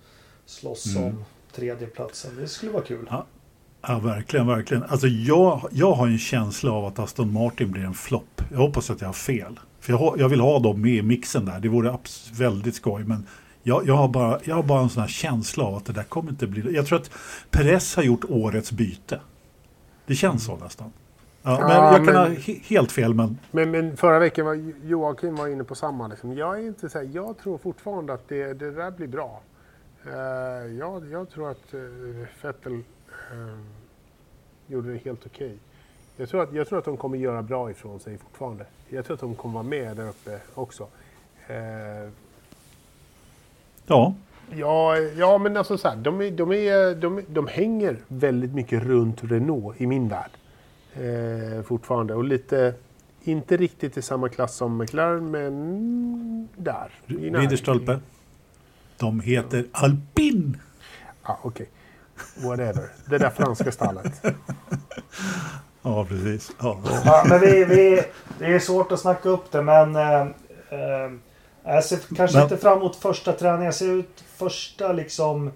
slåss 0.47 0.87
Mm. 0.97 1.05
om 1.05 1.25
tredjeplatsen. 1.55 2.37
Det 2.37 2.49
skulle 2.49 2.73
vara 2.73 2.85
kul. 2.85 3.07
Ja. 3.11 3.27
Ja, 3.83 3.99
verkligen, 3.99 4.47
verkligen. 4.47 4.83
Alltså 4.83 5.07
jag, 5.07 5.69
jag 5.73 5.93
har 5.93 6.07
en 6.07 6.19
känsla 6.19 6.73
av 6.73 6.85
att 6.85 6.99
Aston 6.99 7.33
Martin 7.33 7.71
blir 7.73 7.85
en 7.85 7.95
flopp. 7.95 8.43
Jag 8.51 8.59
hoppas 8.59 8.91
att 8.91 9.01
jag 9.01 9.09
har 9.09 9.13
fel. 9.13 9.61
För 9.81 9.93
jag, 9.93 10.15
jag 10.21 10.29
vill 10.29 10.41
ha 10.41 10.59
dem 10.59 10.81
med 10.83 10.93
i 10.95 11.03
mixen 11.03 11.45
där. 11.45 11.61
Det 11.61 11.69
vore 11.69 11.99
väldigt 12.33 12.75
skoj. 12.75 13.05
Men 13.05 13.27
jag, 13.63 13.87
jag, 13.89 13.95
har 13.95 14.09
bara, 14.09 14.41
jag 14.45 14.55
har 14.55 14.63
bara 14.63 14.81
en 14.83 14.89
sån 14.91 15.01
här 15.01 15.09
känsla 15.09 15.65
av 15.65 15.75
att 15.75 15.85
det 15.85 15.93
där 15.93 16.03
kommer 16.03 16.31
inte 16.31 16.47
bli... 16.47 16.75
Jag 16.75 16.87
tror 16.87 16.99
att 17.01 17.11
Perez 17.51 17.97
har 17.97 18.03
gjort 18.03 18.25
årets 18.29 18.73
byte. 18.73 19.21
Det 20.07 20.15
känns 20.15 20.45
så 20.45 20.57
nästan. 20.57 20.93
Ja, 21.49 21.59
men 21.61 21.71
Ja, 21.71 21.93
jag 21.97 22.05
kan 22.07 22.17
ha 22.17 22.29
men- 22.29 22.37
he- 22.37 22.63
helt 22.65 22.93
fel, 22.93 23.15
men 23.15 23.39
Men, 23.51 23.71
men 23.71 23.97
förra 23.97 24.19
veckan 24.19 24.47
var 24.47 24.55
Jo- 24.55 24.73
Joakim 24.85 25.37
var 25.37 25.49
inne 25.49 25.65
på 25.65 25.75
samma. 25.75 26.09
Liksom. 26.09 26.33
Jag, 26.37 26.59
är 26.59 26.67
inte 26.67 26.89
så 26.89 26.99
här, 26.99 27.09
jag 27.13 27.39
tror 27.39 27.59
fortfarande 27.59 28.13
att 28.13 28.29
det, 28.29 28.53
det 28.53 28.71
där 28.71 28.91
blir 28.91 29.07
bra. 29.07 29.41
Uh, 30.07 30.13
jag, 30.79 31.11
jag 31.11 31.31
tror 31.31 31.51
att 31.51 31.75
uh, 31.75 32.27
Vettel 32.43 32.73
eh, 33.33 33.59
gjorde 34.67 34.93
det 34.93 34.99
helt 35.05 35.27
okej. 35.27 35.59
Jag, 36.17 36.29
tror 36.29 36.43
att, 36.43 36.53
jag 36.53 36.69
tror 36.69 36.79
att 36.79 36.85
de 36.85 36.97
kommer 36.97 37.19
göra 37.19 37.43
bra 37.43 37.71
ifrån 37.71 38.01
sig 38.01 38.19
fortfarande. 38.19 38.65
Jag 38.89 39.05
tror 39.05 39.15
att 39.15 39.21
de 39.21 39.35
kommer 39.35 39.55
vara 39.55 39.63
med 39.65 39.97
där 39.97 40.09
uppe 40.09 40.39
också. 40.55 40.87
Eh, 41.47 42.11
ja. 43.87 44.15
Ja, 44.55 44.97
ja 44.97 45.39
men 45.39 45.57
alltså 45.57 45.79
så 45.79 45.89
här, 45.89 45.97
de, 45.97 46.21
är, 46.21 46.31
de, 46.31 46.53
är, 46.53 46.95
de, 46.95 47.23
de 47.29 47.47
hänger 47.47 47.97
väldigt 48.09 48.55
mycket 48.55 48.83
runt 48.83 49.25
Renault 49.25 49.81
i 49.81 49.87
min 49.87 50.09
värld. 50.09 50.31
Eh, 50.99 51.63
fortfarande. 51.63 52.15
Och 52.15 52.25
lite, 52.25 52.75
inte 53.23 53.57
riktigt 53.57 53.97
i 53.97 54.03
samma 54.03 54.29
klass 54.29 54.55
som 54.55 54.79
McLaren, 54.79 55.31
men 55.31 56.49
där. 56.57 56.91
Ridderstolpe. 57.07 58.01
De 58.97 59.21
heter 59.21 59.65
Alpin. 59.73 60.61
Ja, 61.25 61.39
okej. 61.43 61.69
Whatever. 62.37 62.89
Det 63.07 63.19
där 63.19 63.31
franska 63.31 63.73
stallet. 63.73 64.23
Ja, 65.83 66.05
precis. 66.05 66.51
Ja. 66.59 66.79
Ja, 67.05 67.25
men 67.29 67.41
vi, 67.41 67.65
vi, 67.65 68.03
det 68.39 68.45
är 68.47 68.59
svårt 68.59 68.93
att 68.93 69.01
snacka 69.01 69.29
upp 69.29 69.51
det 69.53 69.63
men 69.63 69.97
eh, 69.97 70.21
eh, 70.71 71.11
jag 71.65 71.85
ser 71.85 71.99
kanske 72.17 72.37
Men- 72.37 72.43
inte 72.45 72.57
fram 72.57 72.79
emot 72.79 72.97
första 72.97 73.33
träningen. 73.33 73.65
Jag 73.65 73.75
ser 73.75 73.89
ut 73.93 74.25
första 74.37 74.93
liksom 74.93 75.47
eh, 75.47 75.53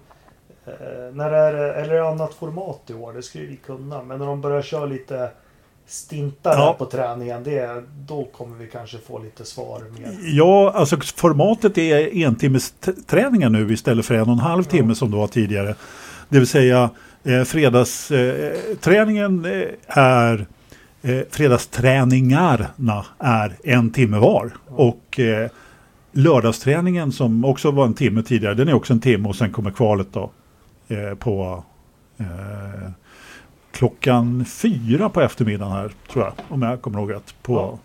när 1.13 1.31
det 1.31 1.37
är, 1.37 1.53
eller 1.53 1.93
är 1.93 2.01
det 2.01 2.07
annat 2.09 2.33
format 2.33 2.81
i 2.87 2.93
år. 2.93 3.13
Det 3.13 3.23
skulle 3.23 3.45
vi 3.45 3.55
kunna. 3.55 4.03
Men 4.03 4.19
när 4.19 4.25
de 4.25 4.41
börjar 4.41 4.61
köra 4.61 4.85
lite 4.85 5.29
stintar 5.87 6.53
Ja. 6.57 6.75
på 6.79 6.85
träningen. 6.85 7.43
Det, 7.43 7.83
då 8.07 8.25
kommer 8.25 8.57
vi 8.57 8.67
kanske 8.67 8.97
få 8.97 9.19
lite 9.19 9.45
svar 9.45 9.81
mer. 9.99 10.17
Ja, 10.23 10.71
alltså 10.75 10.97
formatet 11.15 11.77
är 11.77 12.15
en 12.15 12.35
timmes 12.35 12.71
t- 12.71 12.91
träningar 13.07 13.49
nu 13.49 13.73
istället 13.73 14.05
för 14.05 14.15
en 14.15 14.21
och 14.21 14.27
en 14.27 14.39
halv 14.39 14.63
timme 14.63 14.95
som 14.95 15.11
det 15.11 15.17
var 15.17 15.27
tidigare. 15.27 15.75
Det 16.29 16.37
vill 16.39 16.47
säga 16.47 16.89
eh, 17.23 17.43
fredagsträningen 17.43 19.45
eh, 19.45 19.51
eh, 19.51 19.97
är 19.97 20.45
eh, 21.01 21.19
fredagsträningarna 21.29 23.05
är 23.19 23.53
en 23.63 23.91
timme 23.91 24.17
var. 24.17 24.51
Och 24.67 25.19
eh, 25.19 25.49
lördagsträningen 26.11 27.11
som 27.11 27.45
också 27.45 27.71
var 27.71 27.85
en 27.85 27.93
timme 27.93 28.23
tidigare, 28.23 28.53
den 28.53 28.67
är 28.67 28.73
också 28.73 28.93
en 28.93 28.99
timme 28.99 29.29
och 29.29 29.35
sen 29.35 29.51
kommer 29.51 29.71
kvalet 29.71 30.07
då 30.11 30.31
eh, 30.87 31.13
på 31.15 31.63
eh, 32.17 32.91
klockan 33.71 34.45
fyra 34.45 35.09
på 35.09 35.21
eftermiddagen 35.21 35.71
här 35.71 35.91
tror 36.11 36.23
jag, 36.25 36.33
om 36.49 36.61
jag 36.61 36.81
kommer 36.81 36.99
ihåg 36.99 37.13
rätt, 37.13 37.35
på, 37.41 37.53
Ja. 37.53 37.79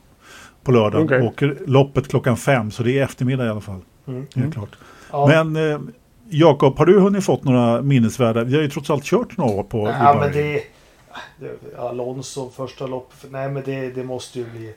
på 0.62 0.72
lördag. 0.72 1.04
Okej. 1.04 1.22
Och 1.22 1.42
loppet 1.68 2.08
klockan 2.08 2.36
fem, 2.36 2.70
så 2.70 2.82
det 2.82 2.98
är 2.98 3.04
eftermiddag 3.04 3.46
i 3.46 3.48
alla 3.48 3.60
fall. 3.60 3.80
Mm. 4.06 4.26
Helt 4.34 4.54
klart. 4.54 4.78
Ja. 5.10 5.26
Men 5.26 5.72
eh, 5.72 5.80
Jakob, 6.30 6.78
har 6.78 6.86
du 6.86 7.00
hunnit 7.00 7.24
fått 7.24 7.44
några 7.44 7.82
minnesvärda? 7.82 8.44
Vi 8.44 8.54
har 8.54 8.62
ju 8.62 8.70
trots 8.70 8.90
allt 8.90 9.04
kört 9.04 9.36
några 9.36 9.52
år 9.54 9.62
på 9.62 9.78
Ja, 9.88 10.12
Dubai. 10.12 10.20
men 10.20 10.32
det, 10.32 10.62
det 11.38 11.78
Alonso 11.78 12.50
första 12.50 12.86
lopp. 12.86 13.12
Nej 13.30 13.48
men 13.50 13.62
det, 13.66 13.90
det 13.90 14.04
måste 14.04 14.38
ju 14.38 14.50
bli 14.50 14.74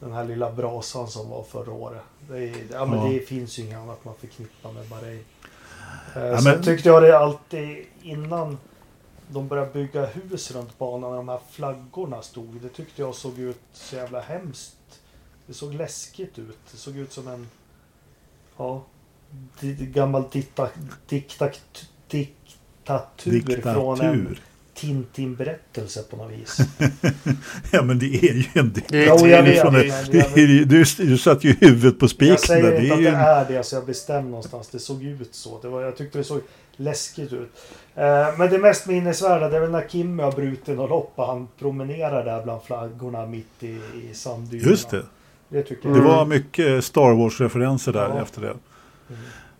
den 0.00 0.12
här 0.12 0.24
lilla 0.24 0.50
brasan 0.52 1.08
som 1.08 1.30
var 1.30 1.42
förra 1.42 1.72
året. 1.72 2.02
Det, 2.28 2.38
är, 2.38 2.52
ja, 2.72 2.86
men 2.86 2.98
Ja. 2.98 3.08
det 3.12 3.18
finns 3.28 3.58
ju 3.58 3.62
inget 3.62 3.78
annat 3.78 4.04
man 4.04 4.14
förknippar 4.20 4.72
med 4.72 4.84
Bahrain. 4.88 5.24
Eh, 6.16 6.22
Ja, 6.22 6.38
Sen 6.40 6.44
men- 6.54 6.62
tyckte 6.62 6.88
jag 6.88 7.02
det 7.02 7.18
alltid 7.18 7.86
innan 8.02 8.58
de 9.28 9.48
började 9.48 9.72
bygga 9.72 10.06
hus 10.06 10.50
runt 10.50 10.78
banan 10.78 11.10
när 11.10 11.16
de 11.16 11.28
här 11.28 11.40
flaggorna 11.50 12.22
stod. 12.22 12.60
Det 12.62 12.68
tyckte 12.68 13.02
jag 13.02 13.14
såg 13.14 13.38
ut 13.38 13.60
så 13.72 13.96
jävla 13.96 14.20
hemskt. 14.20 14.76
Det 15.46 15.54
såg 15.54 15.74
läskigt 15.74 16.38
ut. 16.38 16.58
Det 16.70 16.76
såg 16.76 16.96
ut 16.96 17.12
som 17.12 17.28
en 17.28 17.48
ja, 18.56 18.82
gammal 19.78 20.24
dikta, 20.32 20.68
diktat, 21.08 21.60
diktatur, 22.08 23.62
från 23.62 24.00
en 24.00 24.12
Diktatur. 24.18 24.40
Tintin-berättelse 24.82 26.02
på 26.02 26.16
något 26.16 26.32
vis. 26.32 26.58
Ja 27.72 27.82
men 27.82 27.98
det 27.98 28.06
är 28.06 28.34
ju 28.34 28.44
en 28.54 28.72
Det 28.88 29.04
jag 29.04 29.18
det, 29.44 29.54
jag 29.54 29.72
det 30.34 30.40
ju- 30.40 30.64
du, 30.64 30.84
du 30.98 31.18
satt 31.18 31.44
ju 31.44 31.52
huvudet 31.60 31.98
på 31.98 32.04
Jag 32.04 32.10
spiken 32.10 32.38
säger 32.38 32.62
där. 32.62 32.70
Det 32.70 32.76
inte 32.82 32.94
är 32.94 32.94
att 32.94 33.00
ju 33.00 33.04
det 33.04 33.10
en, 33.10 33.20
är 33.20 33.44
det 33.48 33.62
så 33.62 33.74
jag 33.76 33.84
blir 33.84 33.92
bestämd 33.94 34.26
någonstans. 34.30 34.68
Det 34.68 34.78
såg 34.78 35.02
ut 35.04 35.34
så. 35.34 35.58
Det 35.62 35.68
var, 35.68 35.82
jag 35.82 35.96
tyckte 35.96 36.18
det 36.18 36.24
såg 36.24 36.40
läskigt 36.76 37.32
ut. 37.32 37.50
Eh, 37.94 38.04
men 38.38 38.50
det 38.50 38.58
mest 38.58 38.86
minnesvärda 38.86 39.48
det 39.48 39.56
är 39.56 39.60
väl 39.60 39.70
när 39.70 39.88
Kimmy 39.88 40.22
har 40.22 40.32
brutit 40.32 40.76
något 40.76 40.90
lopp 40.90 41.12
och 41.14 41.26
han 41.26 41.48
promenerar 41.58 42.24
där 42.24 42.42
bland 42.44 42.62
flaggorna 42.62 43.26
mitt 43.26 43.46
i, 43.62 43.66
i 44.10 44.14
sanddynerna. 44.14 44.70
just 44.70 44.90
det. 44.90 45.02
Det 45.48 45.62
tycker 45.62 45.88
jag. 45.88 45.98
Det 45.98 46.02
var 46.04 46.24
mycket 46.26 46.84
Star 46.84 47.12
Wars-referenser 47.14 47.92
där 47.92 48.08
Ja. 48.08 48.22
efter 48.22 48.40
det. 48.40 48.54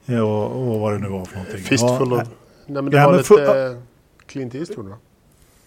Ja, 0.04 0.22
och, 0.22 0.68
och 0.74 0.80
vad 0.80 0.92
det 0.92 0.98
nu 0.98 1.08
var 1.08 1.24
för 1.24 1.36
någonting. 1.36 1.62
Fistful 1.64 2.08
ja, 2.10 2.22
of... 2.22 2.28
Nej 2.66 2.82
men 2.82 2.90
det 2.90 2.96
Ja, 2.96 3.04
var 3.04 3.10
men 3.12 3.18
lite 3.18 3.28
för- 3.28 3.82
Clint 4.26 4.54
Eastwood 4.54 4.88
va? 4.88 4.96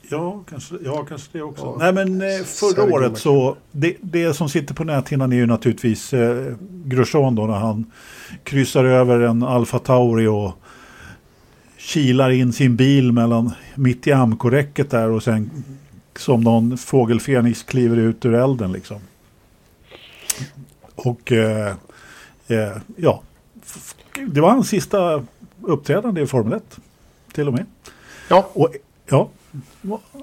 Ja, 0.09 0.43
kanske, 0.49 0.75
ja, 0.85 1.05
kanske 1.09 1.29
det 1.31 1.41
också. 1.41 1.63
Ja. 1.65 1.75
Nej, 1.79 1.93
men 1.93 2.21
eh, 2.21 2.27
förra 2.27 2.45
Sergio 2.45 2.93
året 2.93 3.17
så, 3.17 3.57
det, 3.71 3.95
det 4.01 4.33
som 4.33 4.49
sitter 4.49 4.73
på 4.73 4.83
näthinnan 4.83 5.31
är 5.31 5.37
ju 5.37 5.45
naturligtvis 5.45 6.13
eh, 6.13 6.55
Grosjean 6.85 7.35
då 7.35 7.45
när 7.45 7.53
han 7.53 7.91
kryssar 8.43 8.83
över 8.83 9.19
en 9.19 9.43
Alfa 9.43 9.79
Tauri 9.79 10.27
och 10.27 10.53
kilar 11.77 12.29
in 12.29 12.53
sin 12.53 12.75
bil 12.75 13.11
mellan, 13.11 13.51
mitt 13.75 14.07
i 14.07 14.11
amkoräcket 14.11 14.89
där 14.89 15.09
och 15.09 15.23
sen 15.23 15.63
som 16.15 16.41
någon 16.41 16.77
fågelfenix 16.77 17.63
kliver 17.63 17.97
ut 17.97 18.25
ur 18.25 18.33
elden 18.33 18.71
liksom. 18.71 18.97
Och 20.95 21.31
eh, 21.31 21.75
eh, 22.47 22.77
ja, 22.95 23.21
det 24.27 24.41
var 24.41 24.49
hans 24.49 24.69
sista 24.69 25.25
uppträdande 25.61 26.21
i 26.21 26.27
Formel 26.27 26.53
1 26.53 26.79
till 27.31 27.47
och 27.47 27.53
med. 27.53 27.65
Ja. 28.29 28.49
Och, 28.53 28.73
ja, 29.05 29.29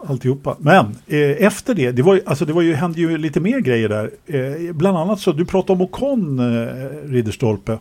alltihopa. 0.06 0.56
Men 0.58 0.86
eh, 1.06 1.20
efter 1.20 1.74
det, 1.74 1.92
det, 1.92 2.02
var, 2.02 2.20
alltså, 2.26 2.44
det 2.44 2.52
var 2.52 2.62
ju, 2.62 2.74
hände 2.74 3.00
ju 3.00 3.18
lite 3.18 3.40
mer 3.40 3.58
grejer 3.58 3.88
där. 3.88 4.10
Eh, 4.26 4.72
bland 4.72 4.98
annat 4.98 5.20
så, 5.20 5.32
du 5.32 5.44
pratade 5.44 5.72
om 5.72 5.80
Ocon, 5.80 6.38
eh, 6.38 7.10
Ridderstolpe. 7.10 7.78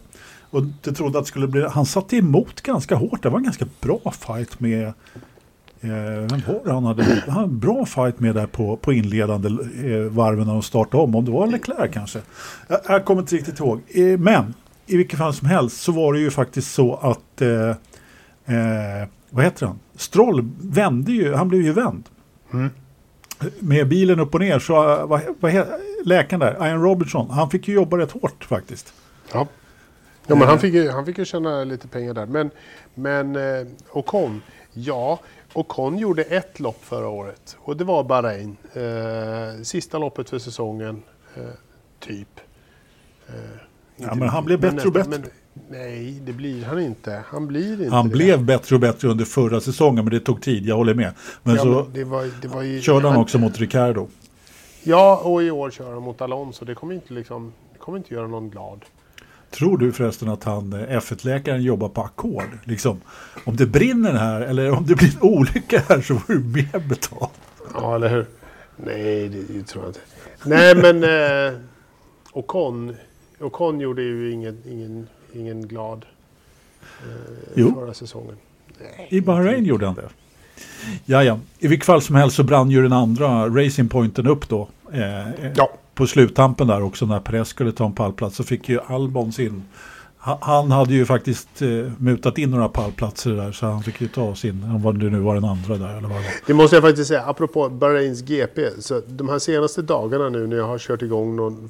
Och 0.50 0.64
du 0.82 0.92
trodde 0.92 1.18
att 1.18 1.24
det 1.24 1.28
skulle 1.28 1.48
bli, 1.48 1.68
han 1.72 1.86
satte 1.86 2.18
emot 2.18 2.62
ganska 2.62 2.96
hårt. 2.96 3.24
Det 3.24 3.30
var 3.30 3.38
en 3.38 3.44
ganska 3.44 3.66
bra 3.82 4.14
fight 4.20 4.60
med, 4.60 4.84
eh, 5.82 5.92
vem 6.30 6.42
var 6.48 6.62
det 6.66 6.74
han 6.74 6.86
hade? 6.86 7.04
Han 7.04 7.34
hade 7.34 7.48
en 7.48 7.60
bra 7.60 7.86
fight 7.86 8.20
med 8.20 8.36
där 8.36 8.48
på, 8.48 8.78
på 8.78 8.94
inledande 8.94 9.50
eh, 9.50 10.02
varven 10.02 10.48
när 10.48 10.54
de 10.54 10.62
startade 10.62 11.04
om. 11.04 11.16
Om 11.16 11.26
det 11.26 11.32
var 11.32 11.48
Leclerc 11.48 11.92
kanske. 11.94 12.20
Jag, 12.68 12.80
jag 12.88 13.06
kommer 13.06 13.22
inte 13.22 13.36
riktigt 13.36 13.60
ihåg. 13.60 13.82
Eh, 13.90 14.20
men 14.20 14.54
i 14.86 14.98
vilket 14.98 15.20
fall 15.20 15.34
som 15.34 15.48
helst 15.48 15.82
så 15.82 15.92
var 15.92 16.14
det 16.14 16.20
ju 16.20 16.32
faktiskt 16.32 16.74
så 16.74 16.96
att 16.96 17.42
eh, 17.42 17.70
eh, 18.56 19.08
vad 19.30 19.44
heter 19.46 19.66
han? 19.66 19.80
Stroll 20.02 20.50
vände 20.62 21.12
ju, 21.12 21.34
han 21.34 21.48
blev 21.48 21.62
ju 21.62 21.74
vänd. 21.74 22.04
Mm. 22.54 22.70
Med 23.60 23.88
bilen 23.88 24.20
upp 24.20 24.34
och 24.34 24.40
ner 24.40 24.60
så, 24.60 24.94
eh, 24.94 25.06
vad, 25.08 25.22
vad 25.40 25.66
läkaren 26.06 26.40
där, 26.40 26.68
Ian 26.68 26.82
Robertson, 26.82 27.30
han 27.30 27.50
fick 27.50 27.68
ju 27.68 27.74
jobba 27.74 27.98
rätt 27.98 28.12
hårt 28.12 28.44
faktiskt. 28.44 28.94
Ja. 29.34 29.48
Ja, 30.28 30.36
men 30.36 30.48
han 30.48 30.60
fick, 30.60 30.74
ju, 30.74 30.90
han 30.90 31.06
fick 31.06 31.18
ju 31.18 31.26
tjäna 31.26 31.64
lite 31.64 31.88
pengar 31.88 32.14
där. 32.14 32.26
Men, 32.26 32.50
men 32.94 33.36
eh, 33.36 33.68
Ocon, 33.92 34.42
ja, 34.74 35.20
Ocon 35.54 35.98
gjorde 35.98 36.24
ett 36.24 36.60
lopp 36.60 36.84
förra 36.84 37.08
året 37.08 37.58
och 37.60 37.78
det 37.78 37.84
var 37.84 38.04
Bahrain. 38.04 38.58
Eh, 38.74 39.62
sista 39.64 39.98
loppet 39.98 40.30
för 40.30 40.40
säsongen, 40.40 41.02
eh, 41.36 41.44
typ. 42.00 42.40
Eh, 43.28 43.34
inte 43.98 44.16
men 44.16 44.30
han 44.30 44.46
blev 44.46 44.62
men 44.62 44.76
bättre 44.76 44.90
och 44.90 44.96
nästan- 44.96 45.12
bättre. 45.12 45.22
Men, 45.24 45.41
nej, 45.70 46.22
det 46.26 46.34
blir 46.34 46.66
han 46.66 46.80
inte. 46.82 47.24
Han 47.28 47.48
blir 47.48 47.84
inte 47.84 47.96
Han 47.96 48.10
det. 48.10 48.16
blev 48.16 48.46
bättre 48.46 48.76
och 48.76 48.82
bättre 48.82 49.08
under 49.08 49.26
förra 49.26 49.62
säsongen 49.62 50.06
men 50.06 50.14
det 50.14 50.20
tog 50.20 50.42
tid, 50.42 50.66
jag 50.66 50.76
håller 50.76 50.94
med. 50.94 51.14
Men 51.44 51.56
ja, 51.56 51.62
så 51.62 51.68
men 51.70 51.94
det 51.94 52.04
var, 52.04 52.30
det 52.42 52.48
var 52.48 52.62
ju, 52.62 52.82
körde 52.82 53.08
han 53.08 53.18
också 53.18 53.38
mot 53.38 53.60
Ricardo. 53.60 54.08
Ja, 54.84 55.22
och 55.24 55.44
i 55.44 55.52
år 55.52 55.72
kör 55.72 55.94
han 55.94 56.04
mot 56.04 56.22
Alonso. 56.22 56.66
Det 56.66 56.76
kommer 56.76 56.94
inte, 56.94 57.14
liksom, 57.14 57.54
det 57.74 57.80
kommer 57.80 57.98
inte 57.98 58.14
göra 58.14 58.28
någon 58.28 58.50
glad. 58.50 58.86
Tror 59.52 59.78
du 59.78 59.92
förresten 59.92 60.30
att 60.30 60.44
han, 60.44 60.74
eh, 60.74 60.98
F1-läkaren, 61.00 61.62
jobbar 61.62 61.90
på 61.90 62.02
ackord? 62.02 62.50
Liksom, 62.64 63.02
om 63.46 63.56
det 63.56 63.66
brinner 63.66 64.14
här 64.14 64.42
eller 64.42 64.72
om 64.72 64.86
det 64.86 64.96
blir 64.96 65.16
en 65.16 65.22
olycka 65.30 65.84
här 65.90 66.02
så 66.02 66.16
får 66.16 66.34
du 66.34 66.40
mer 66.40 66.80
betalt. 66.90 67.32
Ja, 67.74 67.96
eller 67.96 68.10
hur? 68.10 68.26
Nej, 68.78 69.30
det, 69.30 69.54
det 69.54 69.64
tror 69.64 69.84
jag 69.84 69.90
inte. 69.90 70.00
Nej, 70.46 70.76
men... 70.76 71.04
Eh, 71.54 71.60
Ocon, 72.34 72.96
Ocon 73.40 73.80
gjorde 73.80 74.02
ju 74.02 74.32
ingen, 74.32 74.58
ingen, 74.66 75.08
ingen 75.34 75.68
glad 75.68 76.06
eh, 77.56 77.74
förra 77.74 77.94
säsongen. 77.94 78.36
Nej, 78.80 79.08
I 79.10 79.22
Bahrain 79.22 79.66
gjorde 79.66 79.86
han 79.86 79.96
det. 79.96 80.10
Ja, 81.06 81.24
ja. 81.24 81.40
I 81.60 81.68
vilket 81.68 81.86
fall 81.86 82.02
som 82.02 82.16
helst 82.16 82.36
så 82.36 82.44
brann 82.44 82.72
ju 82.72 82.82
den 82.84 82.94
andra 82.94 83.48
Racing 83.50 83.90
Pointen 83.90 84.28
upp 84.28 84.50
då. 84.50 84.68
Eh, 84.94 85.30
eh, 85.30 85.52
Ja, 85.56 85.70
På 85.96 86.08
sluttampen 86.08 86.68
där 86.68 86.82
också 86.84 87.06
när 87.06 87.20
Perez 87.20 87.48
skulle 87.48 87.72
ta 87.72 87.86
en 87.86 87.94
pallplats 87.94 88.36
så 88.36 88.44
fick 88.44 88.70
ju 88.70 88.80
Albon 88.88 89.32
sin... 89.34 89.64
ha- 90.18 90.38
Han 90.42 90.72
hade 90.72 90.94
ju 90.94 91.06
faktiskt 91.06 91.62
eh, 91.62 91.68
mutat 91.98 92.38
in 92.38 92.52
några 92.52 92.70
pallplatser 92.70 93.32
där 93.32 93.52
så 93.52 93.66
han 93.66 93.84
fick 93.84 94.02
ju 94.02 94.08
ta 94.08 94.36
sin, 94.36 94.64
om 94.64 94.82
vad 94.82 95.00
det 95.00 95.10
nu 95.10 95.20
var 95.20 95.36
den 95.36 95.46
andra 95.46 95.78
där 95.78 95.90
eller 95.98 96.08
vad 96.08 96.18
det 96.18 96.24
var. 96.24 96.34
det 96.48 96.54
måste 96.54 96.76
jag 96.76 96.84
faktiskt 96.84 97.08
säga. 97.08 97.22
Apropå 97.26 97.70
Bahrains 97.70 98.22
GP. 98.22 98.70
Så 98.80 99.02
de 99.08 99.30
här 99.30 99.40
senaste 99.40 99.82
dagarna 99.82 100.30
nu 100.30 100.48
när 100.48 100.56
jag 100.58 100.68
har 100.68 100.78
kört 100.80 101.02
igång 101.02 101.36
någon 101.36 101.70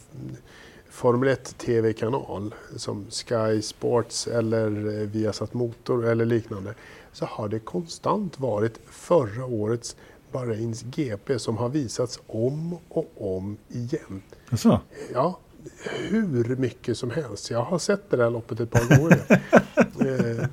Formel 1.01 1.29
1 1.29 1.57
TV-kanal 1.57 2.53
som 2.75 3.05
Sky 3.09 3.61
Sports 3.61 4.27
eller 4.27 4.67
eh, 4.67 5.07
Viasat 5.07 5.53
Motor 5.53 6.05
eller 6.07 6.25
liknande. 6.25 6.73
Så 7.11 7.25
har 7.25 7.47
det 7.47 7.59
konstant 7.59 8.39
varit 8.39 8.79
förra 8.89 9.45
årets 9.45 9.95
Bahrains 10.31 10.83
GP 10.83 11.39
som 11.39 11.57
har 11.57 11.69
visats 11.69 12.19
om 12.27 12.77
och 12.89 13.11
om 13.17 13.57
igen. 13.67 14.21
Alltså, 14.49 14.79
Ja, 15.13 15.39
hur 16.09 16.55
mycket 16.55 16.97
som 16.97 17.11
helst. 17.11 17.51
Jag 17.51 17.63
har 17.63 17.79
sett 17.79 18.09
det 18.09 18.17
där 18.17 18.29
loppet 18.29 18.59
ett 18.59 18.71
par 18.71 18.97
gånger. 18.97 19.21
eh, 20.41 20.47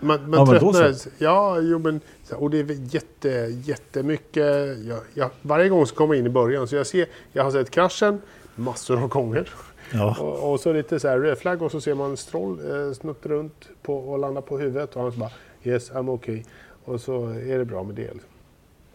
man 0.00 0.30
man 0.30 0.38
Ja, 0.38 0.46
tröttnar. 0.46 0.92
så. 0.92 1.08
Ja, 1.18 1.60
jo, 1.60 1.78
men, 1.78 2.00
och 2.30 2.50
det 2.50 2.58
är 2.58 2.94
jätte, 2.94 3.28
jättemycket. 3.64 4.78
Jag, 4.84 5.00
jag, 5.14 5.30
varje 5.42 5.68
gång 5.68 5.86
så 5.86 5.94
kommer 5.94 6.14
jag 6.14 6.20
in 6.20 6.26
i 6.26 6.30
början 6.30 6.68
så 6.68 6.76
jag 6.76 6.86
ser, 6.86 7.06
jag 7.32 7.44
har 7.44 7.50
sett 7.50 7.70
kraschen 7.70 8.20
massor 8.54 9.02
av 9.02 9.08
gånger. 9.08 9.48
Ja. 9.92 10.16
Och, 10.20 10.52
och 10.52 10.60
så 10.60 10.72
lite 10.72 11.00
så 11.00 11.08
här 11.08 11.18
röd 11.18 11.38
flagg 11.38 11.62
och 11.62 11.70
så 11.70 11.80
ser 11.80 11.94
man 11.94 12.16
Stroll 12.16 12.58
eh, 12.88 12.92
snutta 12.92 13.28
runt 13.28 13.68
på, 13.82 13.96
och 13.98 14.18
landa 14.18 14.40
på 14.40 14.58
huvudet 14.58 14.96
och 14.96 15.02
han 15.02 15.12
så 15.12 15.18
bara 15.18 15.30
Yes, 15.64 15.90
I'm 15.92 16.10
okay. 16.10 16.42
Och 16.84 17.00
så 17.00 17.26
är 17.28 17.58
det 17.58 17.64
bra 17.64 17.82
med 17.82 17.94
det. 17.94 18.10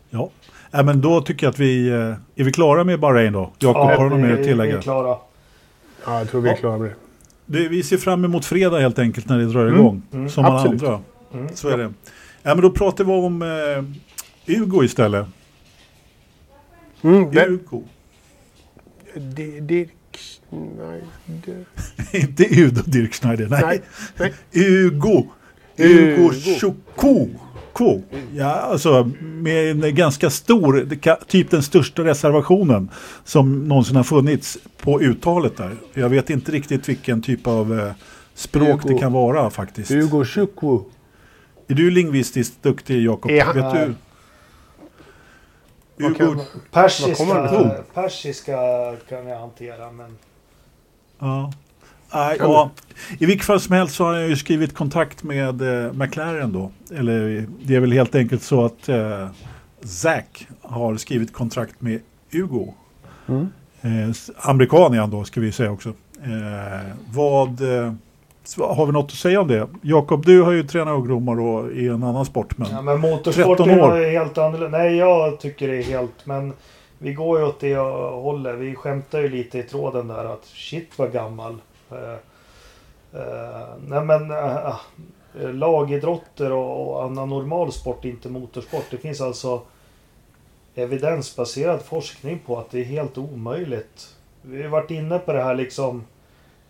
ja. 0.10 0.30
ja 0.72 0.84
men 0.84 1.02
då 1.02 1.22
tycker 1.22 1.46
jag 1.46 1.52
att 1.52 1.60
vi... 1.60 1.88
eh, 1.90 1.96
Är 2.36 2.44
vi 2.44 2.52
klara 2.52 2.84
med 2.84 3.00
Bahrain 3.00 3.34
då? 3.34 3.52
Jakob, 3.60 3.82
har 3.88 4.04
du 4.04 4.10
något 4.10 4.20
mer 4.20 4.32
att 4.32 4.38
vi- 4.40 4.42
Vi 4.42 4.48
tillägga? 4.48 4.78
är 4.78 4.82
klara. 4.82 5.18
Ja, 6.06 6.20
jag 6.20 6.30
tror 6.30 6.42
vi 6.42 6.50
är 6.50 6.54
Ja. 6.54 6.58
klara 6.60 6.78
med 6.78 6.90
det. 6.90 6.96
Det, 7.46 7.68
vi 7.68 7.84
ser 7.84 7.98
fram 7.98 8.26
emot 8.26 8.46
fredag 8.46 8.80
helt 8.80 9.00
enkelt 9.00 9.30
när 9.30 9.38
det 9.38 9.46
drar 9.46 9.66
Mm, 9.68 9.80
igång. 9.80 10.02
mm, 10.14 10.30
som 10.30 10.46
alla 10.46 10.60
andra. 10.60 11.00
Mm. 11.34 11.50
Så 11.56 11.70
är 11.70 11.78
det. 11.78 11.94
Ja, 12.44 12.56
men 12.56 12.62
då 12.62 12.72
pratar 12.72 13.04
vi 13.04 13.12
om 13.12 13.42
eh, 13.42 14.58
Ugo 14.62 14.84
istället. 14.84 15.28
Mm, 17.02 17.24
Ugo. 17.38 17.84
det, 19.16 19.60
det, 19.60 19.90
nej, 20.52 21.04
det, 21.26 21.66
Inte 22.20 22.62
Udo 22.62 22.82
Dirk 22.86 23.14
Schneider. 23.14 23.48
Nej. 23.50 23.62
nej, 23.64 23.82
nej. 24.18 24.34
Ugo. 24.52 25.28
Ugo 25.78 26.32
Ugo. 26.32 26.32
Choko. 26.60 27.28
Ko. 27.74 28.02
Ja, 28.34 28.46
alltså 28.46 29.12
med 29.22 29.84
en 29.84 29.96
ganska 29.96 30.30
stor, 30.30 30.88
typ 31.28 31.52
den 31.52 31.64
största 31.64 32.04
reservationen 32.04 32.90
som 33.24 33.68
någonsin 33.68 33.96
har 33.96 34.04
funnits 34.04 34.58
på 34.78 35.02
uttalet 35.02 35.58
där. 35.58 35.76
Jag 35.94 36.10
vet 36.10 36.30
inte 36.30 36.52
riktigt 36.52 36.90
vilken 36.90 37.22
typ 37.22 37.48
av 37.48 37.80
eh, 37.80 37.92
språk 38.34 38.86
Ugo. 38.86 38.94
det 38.94 39.00
kan 39.00 39.14
vara 39.14 39.50
faktiskt. 39.50 39.92
Hugo 39.92 40.26
Chukwu. 40.26 40.80
Är 41.68 41.74
du 41.74 41.92
lingvistiskt 41.92 42.64
duktig 42.64 43.02
Jakob? 43.06 43.32
Ja. 43.32 43.54
Vet 43.54 43.74
du? 43.74 43.96
Ugo. 46.06 46.26
Var 46.26 46.46
Persiska, 46.72 47.84
persiska 47.94 48.58
kan 49.10 49.28
jag 49.28 49.40
hantera 49.40 49.92
men 49.92 50.18
Ja. 51.22 51.52
Nej, 52.14 52.38
ja. 52.40 52.70
I 53.20 53.26
vilket 53.26 53.46
fall 53.46 53.60
som 53.60 53.76
helst 53.76 53.96
så 53.96 54.06
har 54.06 54.14
jag 54.14 54.30
ju 54.30 54.36
skrivit 54.36 54.76
kontakt 54.76 55.24
med 55.24 55.62
eh, 55.62 55.94
McLaren 55.94 56.52
då. 56.52 56.72
Eller 56.92 57.46
det 57.64 57.76
är 57.76 57.80
väl 57.80 57.92
helt 57.92 58.16
enkelt 58.16 58.44
så 58.44 58.66
att 58.66 58.90
eh, 58.90 59.28
Zack 59.84 60.48
har 60.62 60.98
skrivit 60.98 61.34
kontrakt 61.34 61.82
med 61.82 62.00
Hugo. 62.32 62.74
Mm. 63.28 63.48
Eh, 63.82 64.16
amerikan 64.38 64.94
är 64.94 65.00
han 65.00 65.10
då 65.10 65.24
ska 65.24 65.42
vi 65.42 65.52
säga 65.52 65.72
också. 65.72 65.90
Eh, 66.24 66.96
vad, 67.14 67.62
eh, 67.62 67.94
har 68.58 68.86
vi 68.86 68.92
något 68.92 69.06
att 69.06 69.12
säga 69.12 69.42
om 69.42 69.48
det? 69.48 69.68
Jakob, 69.82 70.26
du 70.26 70.42
har 70.42 70.52
ju 70.52 70.64
tränat 70.64 70.94
ungdomar 70.94 71.36
då 71.36 71.72
i 71.72 71.88
en 71.88 72.04
annan 72.04 72.26
sport. 72.26 72.58
Men... 72.58 72.68
Ja, 72.72 72.82
men 72.82 73.00
motorsport 73.00 73.58
13 73.58 73.70
är 73.70 73.82
år. 73.82 74.00
ju 74.00 74.10
helt 74.10 74.38
annorlunda. 74.38 74.78
Nej, 74.78 74.96
jag 74.96 75.40
tycker 75.40 75.68
det 75.68 75.78
är 75.78 75.84
helt... 75.84 76.26
Men 76.26 76.54
vi 77.04 77.14
går 77.14 77.40
ju 77.40 77.46
åt 77.46 77.60
det 77.60 77.76
hållet. 77.76 78.56
Vi 78.56 78.76
skämtar 78.76 79.20
ju 79.20 79.30
lite 79.30 79.60
i 79.60 79.64
tråden 79.64 80.08
där 80.08 80.26
att 80.26 80.46
shit 80.46 81.00
vad 81.00 81.12
gammal. 81.12 81.58
Eh, 81.92 82.14
eh, 83.22 83.68
nej 83.88 84.06
men 84.06 84.32
eh, 84.32 84.76
eh, 85.40 85.54
lagidrotter 85.54 86.52
och, 86.52 86.88
och 86.88 87.04
annan 87.04 87.30
normal 87.30 87.72
sport, 87.72 88.06
inte 88.06 88.30
motorsport. 88.30 88.86
Det 88.92 88.98
finns 88.98 89.22
alltså 89.22 89.62
evidensbaserad 90.76 91.82
forskning 91.82 92.40
på 92.40 92.60
att 92.60 92.72
det 92.72 92.80
är 92.80 92.84
helt 92.84 93.18
omöjligt. 93.18 94.16
Vi 94.42 94.64
har 94.64 94.70
varit 94.70 94.92
inne 94.92 95.20
på 95.20 95.34
det 95.34 95.44
här 95.44 95.56
liksom. 95.56 96.06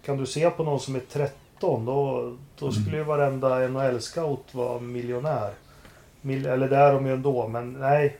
Kan 0.05 0.17
du 0.17 0.25
se 0.25 0.49
på 0.49 0.63
någon 0.63 0.79
som 0.79 0.95
är 0.95 0.99
13 0.99 1.85
då, 1.85 2.33
då 2.59 2.71
skulle 2.71 2.97
ju 2.97 3.03
varenda 3.03 3.67
NHL-scout 3.67 4.53
vara 4.53 4.79
miljonär. 4.79 5.51
Mil, 6.21 6.45
eller 6.45 6.69
det 6.69 6.77
är 6.77 6.93
de 6.93 7.05
ju 7.05 7.13
ändå, 7.13 7.47
men 7.47 7.73
nej. 7.73 8.17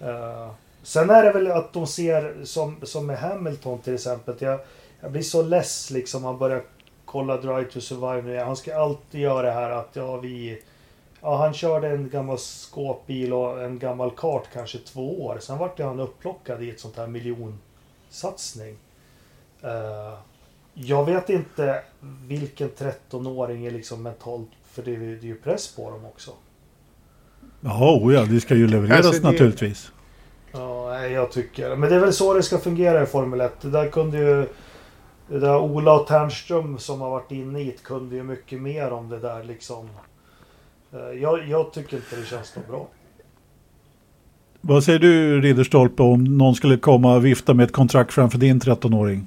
Eh, 0.00 0.50
sen 0.86 1.10
är 1.10 1.22
det 1.24 1.32
väl 1.32 1.50
att 1.50 1.72
de 1.72 1.86
ser 1.86 2.44
som, 2.44 2.76
som 2.82 3.06
med 3.06 3.18
Hamilton 3.18 3.78
till 3.78 3.94
exempel. 3.94 4.34
att 4.34 4.40
Jag, 4.42 4.60
jag 5.00 5.12
blir 5.12 5.22
så 5.22 5.42
less 5.42 5.90
liksom. 5.90 6.22
Man 6.22 6.38
börjar 6.38 6.62
kolla 7.04 7.36
Drive 7.36 7.64
to 7.64 7.80
Survive 7.80 8.22
nu. 8.22 8.38
Han 8.38 8.56
ska 8.56 8.76
alltid 8.80 9.20
göra 9.20 9.42
det 9.42 9.52
här 9.52 9.70
att 9.70 9.90
ja, 9.92 10.16
vi... 10.16 10.62
Ja, 11.22 11.36
han 11.36 11.54
körde 11.54 11.88
en 11.88 12.08
gammal 12.10 12.38
skåpbil 12.38 13.32
och 13.32 13.62
en 13.64 13.78
gammal 13.78 14.10
kart 14.10 14.44
kanske 14.52 14.78
två 14.78 15.24
år. 15.24 15.38
Sen 15.40 15.58
vart 15.58 15.80
han 15.80 16.00
upplockad 16.00 16.62
i 16.62 16.70
ett 16.70 16.80
sånt 16.80 16.96
här 16.96 17.06
miljonsatsning. 17.06 18.76
Eh, 19.62 20.18
jag 20.74 21.04
vet 21.04 21.30
inte 21.30 21.82
vilken 22.26 22.70
13-åring 22.70 23.66
är 23.66 23.70
liksom 23.70 24.02
mentalt, 24.02 24.48
för 24.70 24.82
det 24.82 24.90
är, 24.90 24.98
ju- 25.00 25.18
det 25.18 25.26
är 25.26 25.28
ju 25.28 25.40
press 25.40 25.76
på 25.76 25.90
dem 25.90 26.04
också. 26.06 26.30
Ja, 27.60 27.98
oh 28.02 28.14
ja, 28.14 28.24
det 28.24 28.40
ska 28.40 28.54
ju 28.54 28.66
levereras 28.68 29.06
Alltså, 29.06 29.22
det- 29.22 29.30
naturligtvis. 29.30 29.92
Ja, 30.56 31.06
jag 31.06 31.32
tycker 31.32 31.76
Men 31.76 31.90
det 31.90 31.96
är 31.96 32.00
väl 32.00 32.12
så 32.12 32.34
det 32.34 32.42
ska 32.42 32.58
fungera 32.58 33.02
i 33.02 33.06
Formel 33.06 33.40
1. 33.40 33.60
Det 33.60 33.70
där 33.70 33.88
kunde 33.88 34.18
ju... 34.18 34.46
Det 35.28 35.38
där 35.38 35.58
Ola 35.58 36.00
och 36.00 36.06
Ternström 36.06 36.78
som 36.78 37.00
har 37.00 37.10
varit 37.10 37.32
inne 37.32 37.60
i 37.60 37.64
det 37.64 37.82
kunde 37.82 38.16
ju 38.16 38.22
mycket 38.22 38.60
mer 38.60 38.90
om 38.90 39.08
det 39.08 39.18
där 39.18 39.44
liksom. 39.44 39.88
Eh, 40.92 41.22
jag, 41.22 41.48
jag 41.48 41.72
tycker 41.72 41.96
inte 41.96 42.16
det 42.16 42.26
känns 42.26 42.48
så 42.48 42.60
bra. 42.68 42.88
Vad 44.60 44.84
säger 44.84 44.98
du 44.98 45.40
Ridderstolpe 45.40 46.02
om 46.02 46.24
någon 46.24 46.54
skulle 46.54 46.76
komma 46.76 47.14
och 47.14 47.24
vifta 47.24 47.54
med 47.54 47.64
ett 47.64 47.72
kontrakt 47.72 48.12
framför 48.12 48.38
din 48.38 48.60
13-åring? 48.60 49.26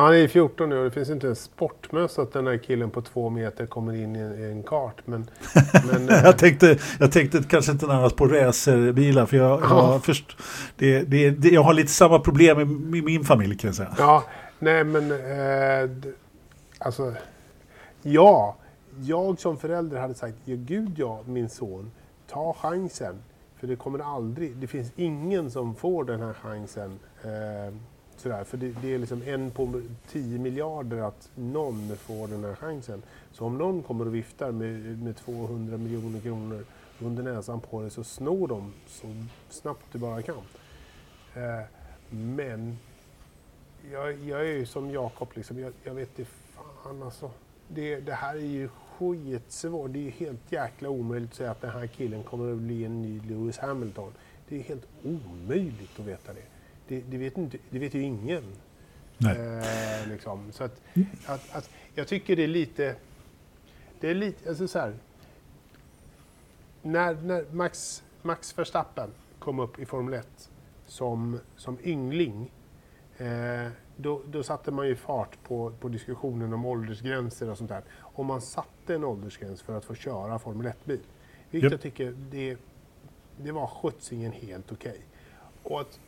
Han 0.00 0.14
är 0.14 0.28
14 0.28 0.68
nu 0.68 0.78
och 0.78 0.84
det 0.84 0.90
finns 0.90 1.10
inte 1.10 1.28
en 1.28 1.36
sportmössa 1.36 2.22
att 2.22 2.32
den 2.32 2.46
här 2.46 2.56
killen 2.58 2.90
på 2.90 3.02
två 3.02 3.30
meter 3.30 3.66
kommer 3.66 3.94
in 3.94 4.16
i 4.16 4.18
en, 4.18 4.40
i 4.40 4.50
en 4.50 4.62
kart. 4.62 4.96
Men, 5.04 5.30
men 5.92 6.08
eh, 6.08 6.24
Jag 6.24 6.38
tänkte, 6.38 6.78
jag 7.00 7.12
tänkte 7.12 7.42
kanske 7.48 7.72
inte 7.72 7.86
närmast 7.86 8.16
på 8.16 8.26
racerbilar 8.26 9.26
för 9.26 9.36
jag, 9.36 9.60
Ja. 9.62 9.92
jag, 9.92 10.04
först, 10.04 10.36
det, 10.76 11.02
det, 11.02 11.30
det, 11.30 11.48
jag 11.48 11.62
har 11.62 11.74
lite 11.74 11.92
samma 11.92 12.18
problem 12.18 12.60
i, 12.94 12.98
i 12.98 13.02
min 13.02 13.24
familj 13.24 13.56
kan 13.56 13.68
jag 13.68 13.74
säga. 13.74 13.94
ja, 13.98 14.24
nej 14.58 14.84
men 14.84 15.10
eh, 15.12 15.90
alltså 16.78 17.14
ja, 18.02 18.56
jag 19.00 19.38
som 19.40 19.56
förälder 19.58 20.00
hade 20.00 20.14
sagt 20.14 20.34
ja 20.44 20.56
gud 20.58 20.92
ja 20.98 21.20
min 21.26 21.48
son, 21.48 21.90
ta 22.30 22.56
chansen. 22.60 23.14
För 23.60 23.66
det 23.66 23.76
kommer 23.76 24.14
aldrig, 24.14 24.56
det 24.56 24.66
finns 24.66 24.92
ingen 24.96 25.50
som 25.50 25.74
får 25.74 26.04
den 26.04 26.20
här 26.20 26.32
chansen. 26.32 26.98
Eh, 27.24 27.74
sådär, 28.20 28.44
för 28.44 28.56
det, 28.56 28.74
det 28.82 28.94
är 28.94 28.98
liksom 28.98 29.22
en 29.22 29.50
på 29.50 29.82
tio 30.08 30.38
miljarder 30.38 30.98
att 30.98 31.30
någon 31.34 31.96
får 31.96 32.28
den 32.28 32.44
här 32.44 32.54
chansen. 32.54 33.02
Så 33.32 33.44
om 33.44 33.58
någon 33.58 33.82
kommer 33.82 34.06
och 34.06 34.14
viftar 34.14 34.52
med, 34.52 35.02
med 35.02 35.16
200 35.16 35.76
miljoner 35.76 36.20
kronor 36.20 36.64
under 36.98 37.22
näsan 37.22 37.60
på 37.60 37.80
dig 37.80 37.90
så 37.90 38.04
snor 38.04 38.48
de 38.48 38.72
så 38.86 39.06
snabbt 39.48 39.84
du 39.92 39.98
bara 39.98 40.22
kan. 40.22 40.42
Eh, 41.34 41.66
men 42.10 42.78
jag, 43.92 44.18
jag 44.18 44.40
är 44.40 44.52
ju 44.52 44.66
som 44.66 44.90
Jakob, 44.90 45.28
liksom, 45.34 45.58
jag, 45.58 45.72
jag 45.84 45.94
vet 45.94 46.18
inte 46.18 46.30
fan 46.84 47.02
alltså. 47.02 47.30
Det, 47.68 48.00
det 48.00 48.12
här 48.12 48.34
är 48.34 48.40
ju 48.40 48.68
skitsvårt. 48.68 49.92
Det 49.92 49.98
är 49.98 50.02
ju 50.02 50.10
helt 50.10 50.52
jäkla 50.52 50.88
omöjligt 50.88 51.30
att 51.30 51.36
säga 51.36 51.50
att 51.50 51.60
den 51.60 51.70
här 51.70 51.86
killen 51.86 52.22
kommer 52.22 52.52
att 52.52 52.58
bli 52.58 52.84
en 52.84 53.02
ny 53.02 53.20
Lewis 53.20 53.58
Hamilton. 53.58 54.12
Det 54.48 54.56
är 54.56 54.62
helt 54.62 54.86
omöjligt 55.04 56.00
att 56.00 56.06
veta 56.06 56.32
det. 56.32 56.59
Det, 56.90 57.00
det, 57.00 57.18
vet, 57.18 57.38
inte, 57.38 57.58
det 57.70 57.78
vet 57.78 57.94
ju 57.94 58.02
ingen. 58.02 58.44
Eh, 59.18 60.08
liksom. 60.08 60.52
Så 60.52 60.64
att, 60.64 60.82
att, 61.26 61.56
att, 61.56 61.70
jag 61.94 62.08
tycker 62.08 62.36
det 62.36 62.44
är 62.44 62.48
lite... 62.48 62.96
Det 64.00 64.10
är 64.10 64.14
lite, 64.14 64.48
alltså 64.48 64.68
så 64.68 64.78
här. 64.78 64.94
När, 66.82 67.14
när 67.14 67.44
Max, 67.50 68.02
Max 68.22 68.58
Verstappen 68.58 69.10
kom 69.38 69.60
upp 69.60 69.78
i 69.78 69.86
Formel 69.86 70.14
1 70.14 70.50
som, 70.86 71.40
som 71.56 71.78
yngling. 71.84 72.50
Eh, 73.18 73.68
då, 73.96 74.22
då 74.26 74.42
satte 74.42 74.70
man 74.70 74.86
ju 74.86 74.96
fart 74.96 75.42
på, 75.42 75.72
på 75.80 75.88
diskussionen 75.88 76.52
om 76.52 76.66
åldersgränser 76.66 77.50
och 77.50 77.58
sånt 77.58 77.70
där. 77.70 77.82
Om 77.98 78.26
man 78.26 78.40
satte 78.40 78.94
en 78.94 79.04
åldersgräns 79.04 79.62
för 79.62 79.76
att 79.76 79.84
få 79.84 79.94
köra 79.94 80.38
Formel 80.38 80.66
1-bil. 80.66 81.00
Vilket 81.50 81.72
Japp. 81.72 81.72
jag 81.72 81.80
tycker 81.80 82.14
det, 82.30 82.56
det 83.36 83.52
var 83.52 83.66
skjutsingen 83.66 84.32
helt 84.32 84.72
okej. 84.72 85.00
Och 85.62 85.80
att 85.80 86.00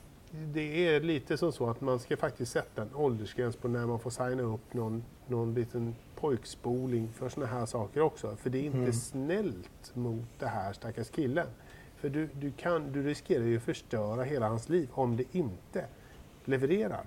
det 0.52 0.86
är 0.88 1.00
lite 1.00 1.36
som 1.36 1.52
så 1.52 1.70
att 1.70 1.80
man 1.80 1.98
ska 1.98 2.16
faktiskt 2.16 2.52
sätta 2.52 2.82
en 2.82 2.94
åldersgräns 2.94 3.56
på 3.56 3.68
när 3.68 3.86
man 3.86 3.98
får 3.98 4.10
signa 4.10 4.42
upp 4.42 4.74
någon, 4.74 5.04
någon 5.26 5.54
liten 5.54 5.94
pojkspoling 6.20 7.08
för 7.14 7.28
såna 7.28 7.46
här 7.46 7.66
saker 7.66 8.00
också. 8.00 8.36
För 8.36 8.50
det 8.50 8.58
är 8.58 8.62
inte 8.62 8.78
Mm. 8.78 8.92
snällt 8.92 9.94
mot 9.94 10.24
det 10.38 10.46
här 10.46 10.72
stackars 10.72 11.10
killen. 11.10 11.46
För 11.96 12.08
du, 12.08 12.28
du, 12.40 12.50
kan, 12.52 12.92
du 12.92 13.02
riskerar 13.02 13.44
ju 13.44 13.56
att 13.56 13.62
förstöra 13.62 14.22
hela 14.22 14.48
hans 14.48 14.68
liv 14.68 14.88
om 14.92 15.16
det 15.16 15.24
inte 15.36 15.84
levererar. 16.44 17.04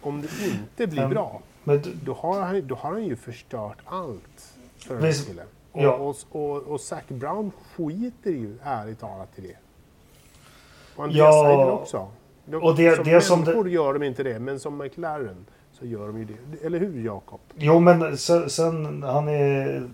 Om 0.00 0.22
det 0.22 0.28
inte 0.46 0.86
blir 0.86 1.00
Men- 1.02 1.10
bra, 1.10 1.42
Men 1.64 1.82
du, 1.82 1.94
då 2.04 2.12
har 2.14 2.40
han, 2.40 2.66
då 2.66 2.74
har 2.74 2.92
han 2.92 3.04
ju 3.04 3.16
förstört 3.16 3.78
allt 3.84 4.54
för 4.76 4.94
den 4.94 5.04
här 5.04 5.26
killen. 5.26 5.46
Och, 5.72 5.82
ja. 5.82 5.92
och, 5.96 6.16
och, 6.30 6.62
och 6.62 6.80
Zac 6.80 7.02
Brown 7.08 7.50
skiter 7.50 8.30
ju 8.30 8.58
ärligt 8.62 8.98
talat 9.00 9.38
i 9.38 9.40
det. 9.42 9.56
Och 11.02 11.08
Andreas 11.08 11.34
Ja, 11.34 11.44
Seidel 11.44 11.68
också. 11.70 12.06
De, 12.44 12.56
och 12.56 12.76
det- 12.76 12.94
som 12.96 13.04
det 13.04 13.20
som 13.20 13.40
det- 13.40 13.44
människor 13.46 13.68
gör 13.70 13.92
de 13.94 14.02
inte 14.02 14.22
det, 14.22 14.38
men 14.38 14.60
som 14.60 14.78
McLaren 14.78 15.46
så 15.72 15.86
gör 15.86 16.06
de 16.06 16.18
ju 16.18 16.24
det. 16.24 16.66
Eller 16.66 16.78
hur 16.80 17.04
Jakob? 17.04 17.40
Jo 17.56 17.78
men 17.80 18.18
sen, 18.18 18.50
sen 18.50 19.02
han 19.02 19.28
är 19.28 19.88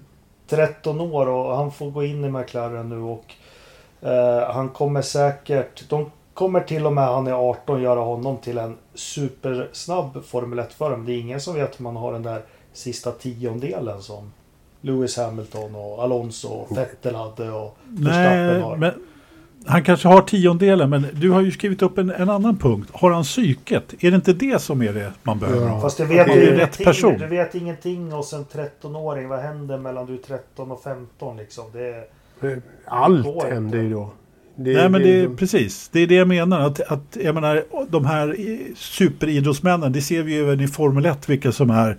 13 0.48 1.00
år 1.00 1.28
och 1.28 1.56
han 1.56 1.72
får 1.72 1.90
gå 1.90 2.04
in 2.04 2.24
i 2.24 2.28
McLaren 2.30 2.88
nu 2.88 2.98
och 3.00 3.24
eh, 4.08 4.50
han 4.52 4.68
kommer 4.68 5.02
säkert, 5.02 5.88
de 5.90 6.10
kommer 6.34 6.60
till 6.60 6.86
och 6.86 6.92
med 6.92 7.04
han 7.04 7.26
är 7.26 7.32
18 7.50 7.82
göra 7.82 8.00
honom 8.00 8.36
till 8.36 8.58
en 8.58 8.76
supersnabb 8.94 10.24
Formel 10.24 10.58
1-förare. 10.60 10.96
Men 10.96 11.06
det 11.06 11.12
är 11.12 11.20
ingen 11.20 11.40
som 11.40 11.54
vet 11.54 11.78
om 11.78 11.84
man 11.84 11.96
har 11.96 12.12
den 12.12 12.22
där 12.22 12.42
sista 12.72 13.12
tiondelen 13.12 14.02
som 14.02 14.32
Lewis 14.80 15.16
Hamilton 15.16 15.74
och 15.74 16.02
Alonso 16.02 16.48
och 16.48 16.76
Vettel 16.78 17.14
hade 17.14 17.50
och 17.50 17.76
Verstappen 17.84 18.62
har. 18.62 18.76
men 18.76 18.92
han 19.68 19.84
kanske 19.84 20.08
har 20.08 20.20
tiondelen, 20.22 20.90
men 20.90 21.06
du 21.12 21.30
har 21.30 21.40
ju 21.40 21.50
skrivit 21.50 21.82
upp 21.82 21.98
en, 21.98 22.10
en 22.10 22.30
annan 22.30 22.56
punkt. 22.56 22.88
Har 22.92 23.10
han 23.10 23.22
psyket? 23.22 23.94
Är 24.04 24.10
det 24.10 24.14
inte 24.14 24.32
det 24.32 24.62
som 24.62 24.82
är 24.82 24.92
det 24.92 25.12
man 25.22 25.38
behöver 25.38 25.60
Ja. 25.66 25.68
ha? 25.68 25.80
Fast 25.80 25.96
du 25.98 26.04
vet, 26.04 26.26
det 26.26 26.32
är 26.32 26.36
rätt 26.40 26.54
ingenting, 26.56 26.84
person. 26.84 27.18
du 27.18 27.26
vet 27.26 27.54
ingenting 27.54 28.12
hos 28.12 28.32
en 28.32 28.44
13-åring. 28.44 29.28
Vad 29.28 29.38
händer 29.40 29.78
mellan 29.78 30.06
du 30.06 30.14
är 30.14 30.18
13 30.18 30.70
och 30.70 30.82
15 30.82 31.36
liksom? 31.36 31.64
Det 31.72 31.88
är, 31.88 32.60
Allt 32.86 33.26
inte. 33.26 33.46
händer 33.46 33.78
ju 33.82 33.90
då. 33.90 34.10
Det, 34.60 34.74
Nej, 34.74 34.88
men 34.88 35.02
det 35.02 35.20
är 35.20 35.22
de- 35.22 35.36
precis. 35.36 35.88
Det 35.92 36.00
är 36.00 36.06
det 36.06 36.14
jag 36.14 36.28
menar. 36.28 36.60
Att, 36.60 36.80
att, 36.80 37.16
jag 37.24 37.34
menar 37.34 37.64
de 37.90 38.04
här 38.06 38.36
superidrottsmännen, 38.76 39.92
det 39.92 40.00
ser 40.00 40.22
vi 40.22 40.32
ju 40.34 40.40
även 40.40 40.60
i 40.60 40.68
Formel 40.68 41.06
1 41.06 41.28
vilka 41.28 41.52
som 41.52 41.70
är 41.70 41.96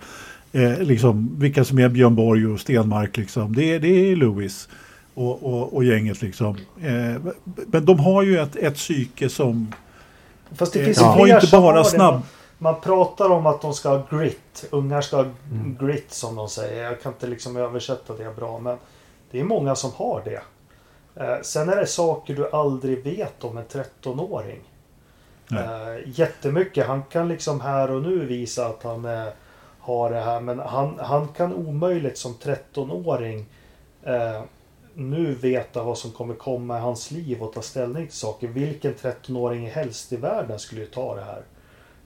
eh, 0.51 0.79
liksom, 0.79 1.39
vilka 1.39 1.63
som 1.63 1.79
är 1.79 1.89
Björn 1.89 2.15
Borg 2.15 2.47
och 2.47 2.59
Stenmark. 2.59 3.17
Liksom. 3.17 3.55
Det, 3.55 3.63
är- 3.75 3.79
det 3.79 3.87
är 4.11 4.15
Lewis 4.15 4.69
och, 5.13 5.43
och, 5.43 5.73
och 5.75 5.83
gänget. 5.83 6.21
Liksom. 6.21 6.55
Eh, 6.81 7.21
men 7.67 7.85
de 7.85 7.99
har 7.99 8.23
ju 8.23 8.39
ett, 8.39 8.55
ett 8.55 8.75
psyke 8.75 9.29
som... 9.29 9.73
Fast 10.51 10.73
det 10.73 10.79
Eh, 10.79 10.85
finns 10.85 10.97
de 10.97 11.03
ju 11.03 11.09
har 11.09 11.27
inte 11.41 11.47
bara 11.57 11.83
snabb- 11.83 12.13
Man, 12.13 12.21
man 12.57 12.81
pratar 12.81 13.29
om 13.31 13.45
att 13.45 13.61
de 13.61 13.73
ska 13.73 13.89
ha 13.89 14.03
grit. 14.17 14.65
Ungar 14.69 15.01
ska 15.01 15.15
ha 15.17 15.25
Mm. 15.51 15.77
grit 15.79 16.11
som 16.13 16.35
de 16.35 16.49
säger. 16.49 16.83
Jag 16.83 17.01
kan 17.01 17.13
inte 17.13 17.27
liksom 17.27 17.57
översätta 17.57 18.13
det 18.13 18.35
bra. 18.35 18.59
Men 18.59 18.77
det 19.31 19.39
är 19.39 19.43
många 19.43 19.75
som 19.75 19.91
har 19.95 20.21
det. 20.25 20.41
Eh, 21.23 21.41
sen 21.41 21.69
är 21.69 21.75
det 21.75 21.87
saker 21.87 22.35
du 22.35 22.49
aldrig 22.51 23.03
vet 23.03 23.43
om 23.43 23.57
en 23.57 23.65
13-åring. 23.65 24.59
Nej. 25.47 25.63
Eh, 25.63 26.09
jättemycket. 26.19 26.87
Han 26.87 27.03
kan 27.03 27.27
liksom 27.27 27.61
här 27.61 27.91
och 27.91 28.01
nu 28.01 28.25
visa 28.25 28.65
att 28.65 28.83
han 28.83 29.05
eh, 29.05 29.25
har 29.79 30.09
det 30.09 30.19
här. 30.19 30.39
Men 30.41 30.59
han, 30.59 30.93
han 31.01 31.27
kan 31.27 31.53
omöjligt 31.53 32.17
som 32.17 32.33
13-åring 32.33 33.45
eh, 34.03 34.41
nu 34.99 35.33
veta 35.33 35.83
vad 35.83 35.97
som 35.97 36.11
kommer 36.11 36.33
komma 36.33 36.77
i 36.77 36.81
hans 36.81 37.11
liv 37.11 37.41
och 37.43 37.53
ta 37.53 37.61
ställning 37.61 38.07
till 38.07 38.17
saker. 38.17 38.47
Vilken 38.47 38.93
13-åring 38.93 39.69
helst 39.69 40.13
i 40.13 40.15
världen 40.15 40.59
skulle 40.59 40.81
ju 40.81 40.87
ta 40.87 41.15
det 41.15 41.21
här. 41.21 41.41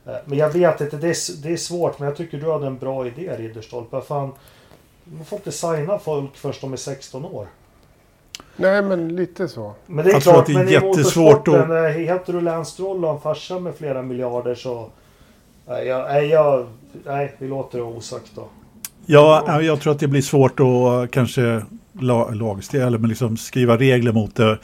Eh, 0.06 0.22
Men 0.26 0.38
jag 0.38 0.50
vet 0.50 0.82
inte, 0.82 0.98
det 0.98 1.08
är, 1.08 1.44
det 1.44 1.54
är 1.54 1.58
svårt. 1.58 2.00
Men 2.00 2.08
jag 2.08 2.18
tycker 2.18 2.38
du 2.38 2.52
hade 2.52 2.68
en 2.68 2.78
bra 2.78 3.08
idé 3.08 3.36
Ridderstolpe. 3.38 4.02
Fan, 4.02 4.32
man 5.04 5.26
får 5.26 5.38
inte 5.38 5.52
signa 5.52 6.00
folk 6.00 6.36
först 6.36 6.62
de 6.62 6.74
är 6.74 6.78
16 6.78 7.26
år. 7.26 7.48
Nej, 8.56 8.82
men 8.82 9.16
lite 9.16 9.48
så. 9.48 9.74
Men 9.86 10.06
det 10.06 10.12
är 10.12 10.14
Jag 10.14 10.24
tror 10.24 10.34
klart, 10.34 10.42
att 10.42 10.48
det 10.48 10.54
är 10.54 10.58
men 10.58 10.68
i 10.68 10.72
jättesvårt 10.72 11.48
motorsporten, 11.48 11.86
att... 11.86 11.94
heter 11.94 12.34
du 12.34 12.42
Lance 12.42 12.72
Stroll 12.72 13.04
och 13.04 13.10
har 13.10 13.16
en 13.16 13.22
farsa 13.22 13.60
med 13.60 13.76
flera 13.76 14.02
miljarder 14.02 14.56
så... 14.56 14.90
Nej, 15.68 15.88
jag, 15.88 16.08
nej, 16.08 16.28
jag, 16.28 16.68
nej 17.06 17.36
vi 17.38 17.48
låter 17.48 17.78
det 17.78 17.84
osagt 17.84 18.32
då. 18.36 18.48
Ja, 19.06 19.62
jag 19.62 19.82
tror 19.82 19.94
att 19.94 20.00
det 20.00 20.08
blir 20.08 20.22
svårt 20.22 20.60
att 20.60 21.12
kanske 21.12 21.62
lagstiftning, 22.02 22.82
eller 22.82 23.08
liksom 23.08 23.38
skriva 23.38 23.78
regler 23.78 24.12
mot 24.12 24.36
det. 24.36 24.60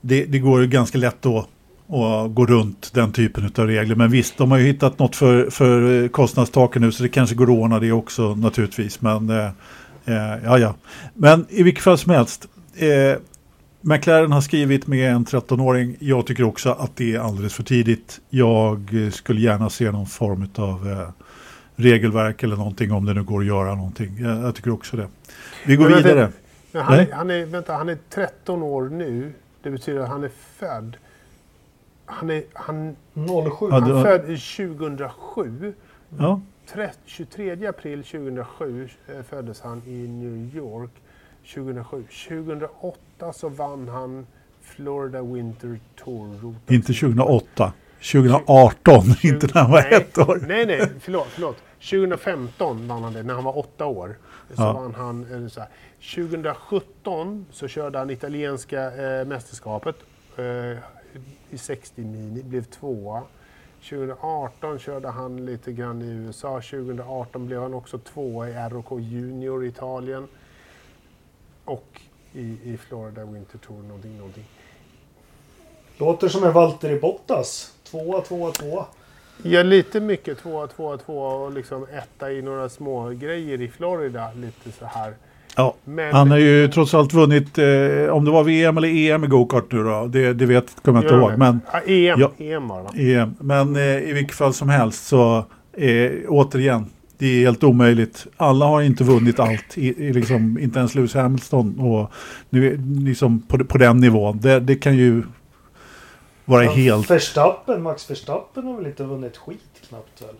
Det, 0.00 0.24
det 0.24 0.38
går 0.38 0.60
ju 0.60 0.66
ganska 0.66 0.98
lätt 0.98 1.26
att, 1.26 1.46
att 1.88 2.34
gå 2.34 2.46
runt 2.46 2.90
den 2.94 3.12
typen 3.12 3.52
av 3.56 3.66
regler. 3.66 3.94
Men 3.94 4.10
visst, 4.10 4.38
de 4.38 4.50
har 4.50 4.58
ju 4.58 4.64
hittat 4.64 4.98
något 4.98 5.16
för, 5.16 5.50
för 5.50 6.08
kostnadstaken 6.08 6.82
nu 6.82 6.92
så 6.92 7.02
det 7.02 7.08
kanske 7.08 7.34
går 7.34 7.44
att 7.44 7.58
ordna 7.58 7.78
det 7.78 7.92
också 7.92 8.34
naturligtvis. 8.34 9.00
Men 9.00 9.30
eh, 9.30 9.46
eh 10.04 10.44
ja, 10.44 10.58
ja. 10.58 10.74
Men 11.14 11.46
i 11.48 11.62
vilket 11.62 11.84
fall 11.84 11.98
som 11.98 12.12
helst. 12.12 12.48
Eh, 12.76 13.18
McLaren 13.84 14.32
har 14.32 14.40
skrivit 14.40 14.86
med 14.86 15.12
en 15.12 15.24
13-åring. 15.24 15.96
Jag 15.98 16.26
tycker 16.26 16.42
också 16.42 16.70
att 16.70 16.96
det 16.96 17.14
är 17.14 17.18
alldeles 17.18 17.54
för 17.54 17.62
tidigt. 17.62 18.20
Jag 18.30 19.10
skulle 19.12 19.40
gärna 19.40 19.70
se 19.70 19.90
någon 19.90 20.06
form 20.06 20.48
av 20.56 20.90
eh, 20.90 21.08
regelverk 21.76 22.42
eller 22.42 22.56
någonting 22.56 22.92
om 22.92 23.04
det 23.04 23.14
nu 23.14 23.22
går 23.22 23.40
att 23.40 23.46
göra 23.46 23.74
någonting. 23.74 24.18
Jag, 24.20 24.42
jag 24.42 24.54
tycker 24.54 24.72
också 24.72 24.96
det. 24.96 25.08
Vi 25.66 25.76
går 25.76 25.88
Men 25.88 25.96
vidare. 26.02 26.32
Men 26.72 26.82
han, 26.82 27.06
han, 27.12 27.30
är, 27.30 27.46
vänta, 27.46 27.72
han 27.72 27.88
är 27.88 27.98
13 28.10 28.62
år 28.62 28.82
nu. 28.88 29.32
Det 29.62 29.70
betyder 29.70 30.00
att 30.00 30.08
han 30.08 30.24
är 30.24 30.30
född... 30.58 30.96
Han 32.06 32.30
är, 32.30 32.42
han, 32.52 32.96
07. 33.14 33.22
Ja, 33.60 33.68
han 33.70 33.82
har- 33.82 34.04
född 34.04 34.20
2007. 34.20 35.74
Ja, 36.18 36.40
Tre- 36.72 36.90
23 37.04 37.66
april 37.66 38.02
2007 38.04 38.88
eh, 39.08 39.22
föddes 39.22 39.60
han 39.60 39.82
i 39.86 40.08
New 40.08 40.56
York. 40.56 40.90
2007. 41.54 42.04
2008 42.28 43.32
så 43.32 43.48
vann 43.48 43.88
han 43.88 44.26
Florida 44.62 45.22
Winter 45.22 45.78
Tour. 46.04 46.54
inte 46.68 46.92
2008. 46.92 47.72
2018, 48.12 49.02
inte 49.22 49.46
när 49.54 49.60
han 49.62 49.70
var 49.70 49.82
nej, 49.82 49.94
ett 49.94 50.18
år. 50.18 50.40
Nej, 50.48 50.66
nej, 50.66 50.88
förlåt, 51.00 51.26
förlåt. 51.30 51.56
2015 51.90 52.88
vann 52.88 53.02
han 53.02 53.12
det, 53.12 53.22
när 53.22 53.34
han 53.34 53.44
var 53.44 53.58
åtta 53.58 53.86
år. 53.86 54.16
Så 54.56 54.62
Ja. 54.62 54.72
vann 54.72 54.94
han, 54.94 55.26
eller 55.32 55.48
så 55.48 55.60
här. 55.60 55.68
2017 56.14 57.46
så 57.50 57.68
körde 57.68 57.98
han 57.98 58.10
italienska 58.10 58.82
eh, 58.92 59.24
mästerskapet 59.26 59.96
eh, 60.36 60.78
i 61.50 61.58
60 61.58 62.00
mini, 62.04 62.42
blev 62.42 62.64
tvåa. 62.64 63.22
2018 63.88 64.78
körde 64.78 65.08
han 65.08 65.44
lite 65.46 65.72
grann 65.72 66.02
i 66.02 66.06
USA. 66.10 66.60
2018 66.60 67.46
blev 67.46 67.62
han 67.62 67.74
också 67.74 67.98
tvåa 67.98 68.48
i 68.48 68.52
ROK 68.54 68.86
Junior 69.00 69.64
i 69.64 69.68
Italien. 69.68 70.28
Och 71.64 72.00
i, 72.32 72.58
i 72.64 72.76
Florida 72.76 73.24
Winter 73.24 73.58
Tour 73.58 73.82
någonting, 73.82 74.16
någonting. 74.16 74.44
Låter 75.98 76.28
som 76.28 76.44
en 76.44 76.52
Valtteri 76.52 77.00
Bottas. 77.00 77.74
Tvåa, 77.84 78.20
tvåa, 78.20 78.50
tvåa. 78.50 78.86
Ja, 79.42 79.62
lite 79.62 80.00
mycket 80.00 80.38
tvåa, 80.42 80.66
tvåa, 80.66 80.96
tvåa 80.96 81.34
och 81.34 81.52
liksom 81.52 81.86
etta 81.98 82.32
i 82.32 82.42
några 82.42 82.68
små 82.68 83.08
grejer 83.10 83.60
i 83.60 83.68
Florida. 83.68 84.28
Lite 84.36 84.78
så 84.78 84.84
här. 84.86 85.12
Ja, 85.56 85.74
Men, 85.84 86.14
han 86.14 86.30
har 86.30 86.38
ju 86.38 86.68
trots 86.68 86.94
allt 86.94 87.12
vunnit, 87.12 87.58
eh, 87.58 88.08
om 88.10 88.24
det 88.24 88.30
var 88.30 88.44
VM 88.44 88.76
eller 88.76 88.88
EM 88.88 89.24
i 89.24 89.26
gokart 89.26 89.72
nu 89.72 89.82
då, 89.84 90.06
det, 90.06 90.32
det 90.32 90.46
vet, 90.46 90.82
kommer 90.82 91.02
jag 91.02 91.04
inte 91.04 91.14
ihåg. 91.14 91.38
Men, 91.38 91.60
Ja, 91.72 91.80
EM, 91.86 92.20
Ja. 92.20 92.32
EM 92.38 92.68
var 92.68 92.90
det? 92.92 93.14
EM. 93.14 93.34
men 93.40 93.76
eh, 93.76 93.82
i 93.82 94.12
vilket 94.12 94.36
fall 94.36 94.54
som 94.54 94.68
helst 94.68 95.06
så, 95.06 95.44
eh, 95.76 96.10
återigen, 96.28 96.86
det 97.18 97.26
är 97.26 97.40
helt 97.40 97.64
omöjligt. 97.64 98.26
Alla 98.36 98.66
har 98.66 98.82
inte 98.82 99.04
vunnit 99.04 99.40
allt, 99.40 99.78
i, 99.78 100.04
i 100.06 100.12
liksom, 100.12 100.58
inte 100.58 100.78
ens 100.78 100.94
Lewis 100.94 101.14
Hamilton. 101.14 101.80
Och 101.80 102.12
nu, 102.50 102.80
liksom 103.04 103.40
på, 103.40 103.64
på 103.64 103.78
den 103.78 103.96
nivån, 103.96 104.38
det, 104.42 104.60
det 104.60 104.74
kan 104.74 104.96
ju 104.96 105.22
vara 106.44 106.62
helt... 106.64 107.10
Verstappen, 107.10 107.82
Max 107.82 108.10
Verstappen 108.10 108.64
har 108.64 108.76
väl 108.76 108.86
inte 108.86 109.04
vunnit 109.04 109.36
skit 109.36 109.60
knappt 109.88 110.22
väl? 110.22 110.34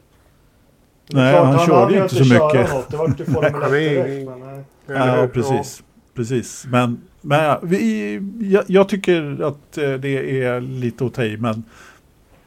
Nej, 1.12 1.32
klart, 1.32 1.46
han 1.46 1.54
hann 1.56 1.66
körde 1.66 1.94
ju 1.94 2.02
inte 2.02 2.14
så 2.14 2.20
mycket. 2.24 2.70
Något. 2.74 2.90
Det 2.90 2.96
vart 2.96 3.20
ju 3.20 3.24
Formel 3.24 3.44
1 3.46 3.52
Han 3.62 3.74
är- 3.74 3.78
direkt. 3.80 4.28
Men, 4.30 4.40
nej. 4.40 4.64
Eller 4.86 5.16
Ja, 5.22 5.26
precis. 5.26 5.82
precis. 6.14 6.64
Men, 6.68 7.00
men 7.20 7.44
ja, 7.44 7.60
vi, 7.62 8.14
jag, 8.40 8.64
jag 8.66 8.88
tycker 8.88 9.42
att 9.44 9.78
eh, 9.78 9.92
det 9.92 10.42
är 10.42 10.60
lite 10.60 11.04
att 11.06 11.14
ta 11.14 11.24
i. 11.24 11.36
Men 11.36 11.64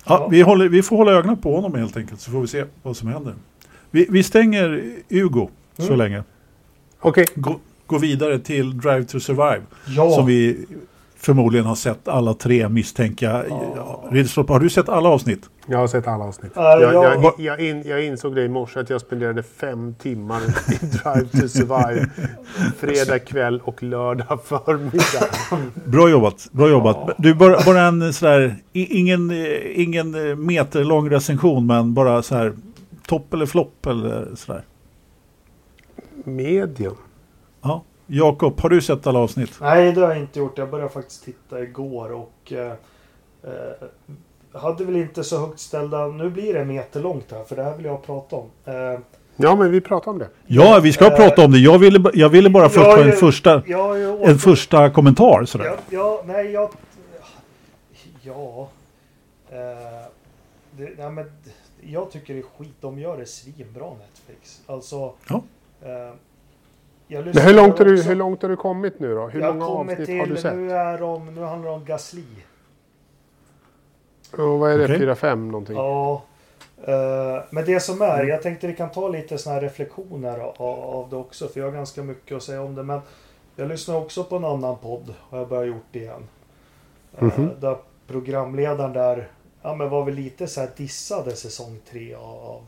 ja, 0.05 0.19
Ja. 0.19 0.27
Vi, 0.27 0.41
håller, 0.41 0.69
vi 0.69 0.81
får 0.81 0.97
hålla 0.97 1.11
ögonen 1.11 1.37
på 1.37 1.55
honom 1.55 1.75
helt 1.75 1.97
enkelt 1.97 2.21
så 2.21 2.31
får 2.31 2.41
vi 2.41 2.47
se 2.47 2.65
vad 2.83 2.97
som 2.97 3.07
händer. 3.07 3.33
Vi, 3.91 4.07
vi 4.09 4.23
stänger 4.23 4.95
Hugo 5.09 5.49
så 5.77 5.83
Mm. 5.85 5.97
länge. 5.97 6.23
Okej, 6.99 7.25
Gå, 7.35 7.59
gå 7.87 7.97
vidare 7.97 8.39
till 8.39 8.77
Drive 8.77 9.03
to 9.03 9.19
Survive 9.19 9.61
Ja, 9.87 10.11
som 10.11 10.25
vi 10.25 10.65
förmodligen 11.25 11.65
har 11.65 11.75
sett 11.75 12.07
alla 12.07 12.33
tre 12.33 12.69
misstänka. 12.69 13.43
Ja. 13.49 14.03
Ridderstolpe, 14.11 14.53
har 14.53 14.59
du 14.59 14.69
sett 14.69 14.89
alla 14.89 15.09
avsnitt? 15.09 15.49
Jag 15.67 15.77
har 15.77 15.87
sett 15.87 16.07
alla 16.07 16.23
avsnitt. 16.23 16.57
Äh, 16.57 16.63
jag, 16.63 16.93
jag- 16.93 17.33
jag, 17.37 17.59
in, 17.59 17.83
jag 17.85 18.05
insåg 18.05 18.35
det 18.35 18.43
i 18.43 18.49
morse 18.49 18.79
att 18.79 18.89
jag 18.89 19.01
spenderade 19.01 19.43
fem 19.43 19.95
timmar 19.99 20.37
i 20.41 20.85
Drive 20.85 21.27
to 21.41 21.47
Survive. 21.47 22.07
Fredag 22.79 23.19
kväll 23.19 23.61
och 23.63 23.83
lördag 23.83 24.39
förmiddag. 24.45 25.27
Bra 25.85 26.09
jobbat, 26.09 26.47
bra 26.51 26.69
jobbat. 26.69 27.15
Du, 27.17 27.33
bara, 27.33 27.57
bara 27.65 27.81
en 27.81 28.13
sådär, 28.13 28.55
ingen, 28.73 29.29
eh, 29.31 29.81
ingen 29.81 30.29
eh, 30.29 30.35
meterlång 30.35 31.09
recension 31.09 31.65
men 31.67 31.93
bara 31.93 32.21
så 32.23 32.35
här 32.35 32.53
topp 33.07 33.33
eller 33.33 33.45
flopp 33.45 33.85
eller 33.85 34.27
sådär. 34.35 34.61
Medium. 36.23 36.95
Ja. 38.07 38.25
Jakob, 38.25 38.59
har 38.61 38.69
du 38.69 38.81
sett 38.81 39.07
alla 39.07 39.19
avsnitt? 39.19 39.51
Nej, 39.61 39.91
det 39.91 40.01
har 40.01 40.07
jag 40.07 40.17
inte 40.17 40.39
gjort. 40.39 40.57
Jag 40.57 40.69
började 40.69 40.89
faktiskt 40.89 41.25
titta 41.25 41.61
igår 41.61 42.11
och 42.11 42.51
eh, 42.53 42.71
eh, 43.43 44.59
hade 44.61 44.85
väl 44.85 44.95
inte 44.95 45.23
så 45.23 45.39
högt 45.39 45.59
ställda... 45.59 46.07
Nu 46.07 46.29
blir 46.29 46.53
det 46.53 46.65
meterlångt 46.65 47.31
här, 47.31 47.43
för 47.43 47.55
det 47.55 47.63
här 47.63 47.75
vill 47.75 47.85
jag 47.85 48.03
prata 48.05 48.35
om. 48.35 48.49
Eh, 48.65 48.99
Ja, 49.37 49.55
men 49.55 49.71
vi 49.71 49.81
pratar 49.81 50.11
om 50.11 50.19
det. 50.19 50.29
Ja, 50.47 50.79
vi 50.83 50.93
ska 50.93 51.05
Eh, 51.05 51.15
prata 51.15 51.45
om 51.45 51.51
det. 51.51 51.59
Jag 51.59 51.79
ville, 51.79 52.11
jag 52.13 52.29
ville 52.29 52.49
bara 52.49 52.69
få 52.69 52.79
jag 52.79 52.95
ta 52.95 53.01
är- 53.03 53.05
en 53.05 53.11
första, 53.11 53.63
jag 53.65 53.83
har 53.83 53.95
ju 53.95 54.23
en 54.23 54.37
första 54.39 54.89
kommentar 54.89 55.45
sådär. 55.45 55.65
Ja, 55.65 55.75
ja, 55.89 56.23
nej, 56.25 56.51
jag... 56.51 56.69
Ja... 58.21 58.69
Eh, 59.49 59.57
det, 60.71 60.89
nej, 60.97 61.09
men 61.11 61.31
jag 61.81 62.11
tycker 62.11 62.33
det 62.33 62.39
är 62.39 62.43
skit. 62.57 62.73
De 62.81 62.99
gör 62.99 63.17
det 63.17 63.25
svinbra, 63.25 63.85
Netflix. 63.89 64.61
Alltså... 64.67 65.13
Ja. 65.29 65.41
Jag 67.07 67.25
Men 67.25 67.37
hur, 67.37 67.53
långt 67.53 67.77
har 67.77 67.85
du, 67.85 68.01
hur 68.03 68.15
långt 68.15 68.41
har 68.41 68.49
du 68.49 68.55
kommit 68.55 68.99
nu 68.99 69.15
då? 69.15 69.27
Hur 69.27 69.41
jag 69.41 69.55
många 69.55 69.65
kommer 69.67 69.91
avsnitt 69.93 70.07
till, 70.07 70.19
har 70.19 70.25
du 70.25 70.37
sett? 70.37 70.55
Nu, 70.55 70.71
är 70.71 70.97
de, 70.97 71.35
nu 71.35 71.41
handlar 71.41 71.69
det 71.69 71.75
om 71.75 71.85
Gasly. 71.85 72.23
Och 74.31 74.59
vad 74.59 74.71
är 74.71 74.77
det? 74.77 74.87
Fyra, 74.97 75.15
fem 75.15 75.51
någonting? 75.51 75.75
Ja. 75.75 76.21
eh, 76.83 77.43
men 77.49 77.65
det 77.65 77.79
som 77.79 78.01
är, 78.01 78.23
jag 78.23 78.41
tänkte 78.41 78.67
vi 78.67 78.75
kan 78.75 78.89
ta 78.91 79.09
lite 79.09 79.37
såna 79.37 79.53
här 79.55 79.61
reflektioner 79.61 80.39
av, 80.39 80.79
av 80.79 81.09
det 81.09 81.15
också. 81.15 81.47
För 81.47 81.59
jag 81.59 81.67
har 81.67 81.73
ganska 81.73 82.03
mycket 82.03 82.37
att 82.37 82.43
säga 82.43 82.61
om 82.61 82.75
det. 82.75 82.83
Men 82.83 82.99
jag 83.55 83.67
lyssnar 83.69 83.95
också 83.95 84.23
på 84.23 84.35
en 84.35 84.45
annan 84.45 84.77
podd. 84.77 85.13
Har 85.29 85.37
jag 85.37 85.47
börjat 85.47 85.67
gjort 85.75 85.95
igen. 85.95 86.27
Eh, 87.17 87.23
Mhm. 87.23 87.49
där 87.59 87.77
programledaren 88.07 88.93
där 88.93 89.27
ja, 89.61 89.75
men 89.75 89.89
var 89.89 90.05
väl 90.05 90.13
lite 90.15 90.47
så 90.47 90.59
här 90.61 90.69
dissade 90.77 91.35
säsong 91.35 91.79
tre 91.91 92.15
av. 92.15 92.61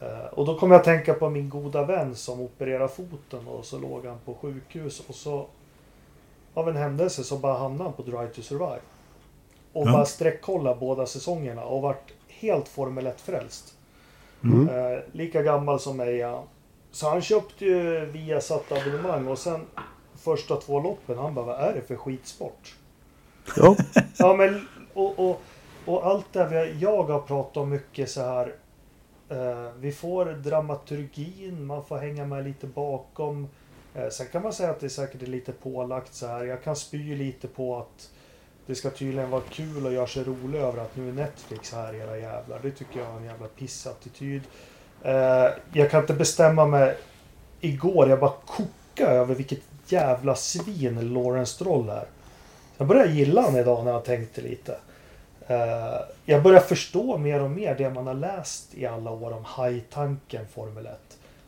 eh, 0.00 0.26
och 0.32 0.46
då 0.46 0.58
kom 0.58 0.70
jag 0.70 0.78
att 0.78 0.84
tänka 0.84 1.14
på 1.14 1.30
min 1.30 1.48
goda 1.48 1.84
vän 1.84 2.14
som 2.14 2.40
opererade 2.40 2.88
foten 2.88 3.46
och 3.48 3.64
så 3.64 3.78
låg 3.78 4.06
han 4.06 4.18
på 4.24 4.34
sjukhus 4.34 5.02
och 5.08 5.14
så 5.14 5.46
av 6.54 6.68
en 6.68 6.76
händelse 6.76 7.24
så 7.24 7.36
bara 7.36 7.58
hamnade 7.58 7.84
han 7.84 7.92
på 7.92 8.02
Drive 8.02 8.26
to 8.28 8.42
Survive. 8.42 8.80
Och 9.72 9.86
Ja. 9.88 9.92
bara 9.92 10.04
sträckkolla 10.04 10.74
båda 10.74 11.06
säsongerna 11.06 11.64
och 11.64 11.82
vart 11.82 12.12
helt 12.28 12.68
Formel 12.68 13.06
1-frälst. 13.06 13.74
Mm. 14.44 14.68
Eh, 14.68 14.98
lika 15.12 15.42
gammal 15.42 15.80
som 15.80 15.96
mig 15.96 16.16
ja. 16.16 16.44
Så 16.90 17.08
han 17.08 17.22
köpte 17.22 17.64
ju 17.64 18.04
Viasat 18.04 18.72
abonnemang 18.72 19.26
och 19.28 19.38
sen 19.38 19.60
första 20.16 20.56
två 20.56 20.80
loppen, 20.80 21.18
han 21.18 21.34
bara 21.34 21.46
vad 21.46 21.60
är 21.60 21.74
det 21.74 21.80
för 21.82 21.96
skitsport? 21.96 22.74
Ja. 23.56 23.76
Ja 24.18 24.34
men 24.36 24.68
och, 24.94 25.18
och, 25.30 25.40
och 25.84 26.06
allt 26.06 26.32
det 26.32 26.70
jag 26.80 27.02
har 27.02 27.20
pratat 27.20 27.56
om 27.56 27.68
mycket 27.70 28.10
så 28.10 28.20
här. 28.22 28.54
Eh, 29.30 29.68
vi 29.80 29.92
får 29.92 30.24
dramaturgin, 30.24 31.66
man 31.66 31.84
får 31.84 31.98
hänga 31.98 32.26
med 32.26 32.44
lite 32.44 32.66
bakom. 32.66 33.48
Eh, 33.94 34.08
sen 34.08 34.26
kan 34.26 34.42
man 34.42 34.52
säga 34.52 34.70
att 34.70 34.80
det 34.80 34.90
säkert 34.90 35.22
är 35.22 35.26
lite 35.26 35.52
pålagt 35.52 36.14
så 36.14 36.26
här. 36.26 36.44
Jag 36.44 36.62
kan 36.62 36.76
spy 36.76 37.16
lite 37.16 37.48
på 37.48 37.78
att 37.78 38.10
det 38.66 38.74
ska 38.74 38.90
tydligen 38.90 39.30
vara 39.30 39.42
kul 39.50 39.86
och 39.86 39.92
göra 39.92 40.06
sig 40.06 40.24
rolig 40.24 40.58
över 40.58 40.82
att 40.82 40.96
nu 40.96 41.08
är 41.08 41.12
Netflix 41.12 41.72
här 41.72 41.94
era 41.94 42.18
jävlar. 42.18 42.60
Det 42.62 42.70
tycker 42.70 42.98
jag 42.98 43.08
är 43.08 43.16
en 43.16 43.24
jävla 43.24 43.46
pissattityd. 43.46 44.42
Eh, 45.02 45.48
jag 45.72 45.90
kan 45.90 46.00
inte 46.00 46.14
bestämma 46.14 46.66
mig. 46.66 46.96
Igår, 47.60 48.08
jag 48.08 48.20
bara 48.20 48.32
kokade 48.46 49.10
över 49.10 49.34
vilket 49.34 49.60
jävla 49.86 50.34
svin 50.34 51.14
Lawrence 51.14 51.52
Stroll 51.52 51.88
är. 51.88 52.06
Jag 52.76 52.86
började 52.86 53.12
gilla 53.12 53.40
honom 53.40 53.60
idag 53.60 53.84
när 53.84 53.92
jag 53.92 54.04
tänkte 54.04 54.40
lite. 54.40 54.76
Eh, 55.50 56.00
jag 56.24 56.42
börjar 56.42 56.60
förstå 56.60 57.18
mer 57.18 57.42
och 57.42 57.50
mer 57.50 57.74
det 57.74 57.90
man 57.90 58.06
har 58.06 58.14
läst 58.14 58.74
i 58.74 58.86
alla 58.86 59.10
år 59.10 59.32
om 59.32 59.44
hajtanken 59.44 60.46
Formel 60.54 60.86
1. 60.86 60.92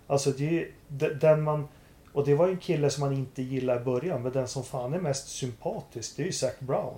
Alltså 0.07 0.31
det 0.31 0.59
är 0.59 1.15
den 1.21 1.43
man... 1.43 1.69
Och 2.13 2.25
det 2.27 2.35
var 2.35 2.47
ju 2.47 2.53
en 2.53 2.59
kille 2.59 2.91
som 2.91 3.01
man 3.01 3.13
inte 3.13 3.43
gillade 3.43 3.81
i 3.81 3.85
början, 3.85 4.23
men 4.23 4.33
den 4.33 4.49
som 4.49 4.65
fan 4.65 4.95
är 4.95 4.99
mest 4.99 5.29
sympatisk, 5.29 6.17
det 6.17 6.23
är 6.23 6.27
ju 6.27 6.33
Zac 6.33 6.53
Brown. 6.59 6.95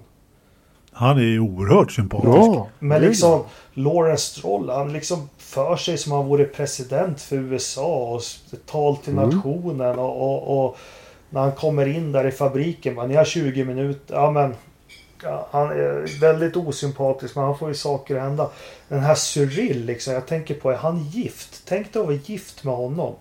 Han 0.93 1.19
är 1.19 1.23
ju 1.23 1.40
oerhört 1.40 1.93
sympatisk. 1.93 2.29
Ja, 2.35 2.69
Men 2.79 3.03
liksom, 3.03 3.45
Lawrence 3.75 4.25
Stroll, 4.25 4.71
han 4.71 4.93
liksom 4.93 5.29
för 5.38 5.77
sig 5.77 5.99
som 5.99 6.12
han 6.12 6.27
vore 6.27 6.45
president 6.45 7.21
för 7.21 7.37
USA 7.37 8.11
och 8.14 8.23
tal 8.67 8.97
till 8.97 9.12
Mm. 9.12 9.29
nationen 9.29 9.99
och, 9.99 10.23
och, 10.23 10.67
och 10.67 10.77
när 11.31 11.40
han 11.40 11.53
kommer 11.53 11.87
in 11.87 12.12
där 12.12 12.27
i 12.27 12.31
fabriken, 12.31 12.95
man, 12.95 13.09
ni 13.09 13.14
har 13.14 13.25
20 13.25 13.64
minuter, 13.64 14.14
ja 14.14 14.31
men 14.31 14.55
han 15.50 15.70
är 15.70 16.20
väldigt 16.20 16.57
osympatisk 16.57 17.37
men 17.37 17.44
han 17.44 17.59
får 17.59 17.68
ju 17.68 17.74
saker 17.74 18.16
att 18.16 18.22
hända. 18.22 18.50
Den 18.88 19.00
här 19.00 19.14
Cyril 19.14 19.85
liksom, 19.85 20.14
jag 20.14 20.27
tänker 20.27 20.55
på, 20.55 20.70
är 20.70 20.77
han 20.77 20.98
gift? 21.05 21.62
Tänk 21.64 21.92
dig 21.92 22.00
att 22.00 22.07
vara 22.07 22.16
gift 22.16 22.64
med 22.64 22.74
honom. 22.74 23.14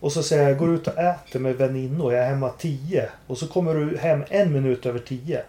Och 0.00 0.12
så 0.12 0.22
säger 0.22 0.42
jag, 0.42 0.50
jag 0.50 0.58
går 0.58 0.74
ut 0.74 0.88
och 0.88 0.98
äter 0.98 1.40
med 1.40 1.56
väninnor, 1.56 2.12
jag 2.12 2.24
är 2.24 2.28
hemma 2.28 2.50
10. 2.58 3.08
Och 3.26 3.38
så 3.38 3.46
kommer 3.46 3.74
du 3.74 3.98
hem 3.98 4.24
en 4.28 4.52
minut 4.52 4.86
över 4.86 4.98
10. 4.98 5.42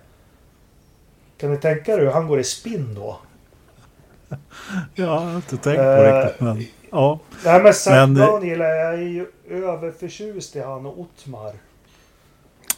Kan 1.38 1.52
ni 1.52 1.58
tänka 1.58 1.94
er 1.94 2.00
hur 2.00 2.12
han 2.12 2.28
går 2.28 2.40
i 2.40 2.44
spinn 2.44 2.96
då? 2.96 3.18
Ja, 4.96 5.04
jag 5.04 5.08
har 5.08 5.36
inte 5.36 5.58
tänkt 5.58 5.78
på 5.78 5.82
Eh, 5.82 6.24
riktigt. 6.24 6.42
Men, 6.42 6.66
ja. 6.92 7.20
Nej 7.46 7.64
men 7.64 7.74
Men, 7.88 8.18
eh, 8.18 8.24
jag. 8.24 8.46
Jag 8.48 8.94
är 8.94 8.98
ju 8.98 9.26
överförtjust 9.50 10.56
i 10.56 10.62
han 10.62 10.86
och 10.86 11.00
Ottmar. 11.00 11.54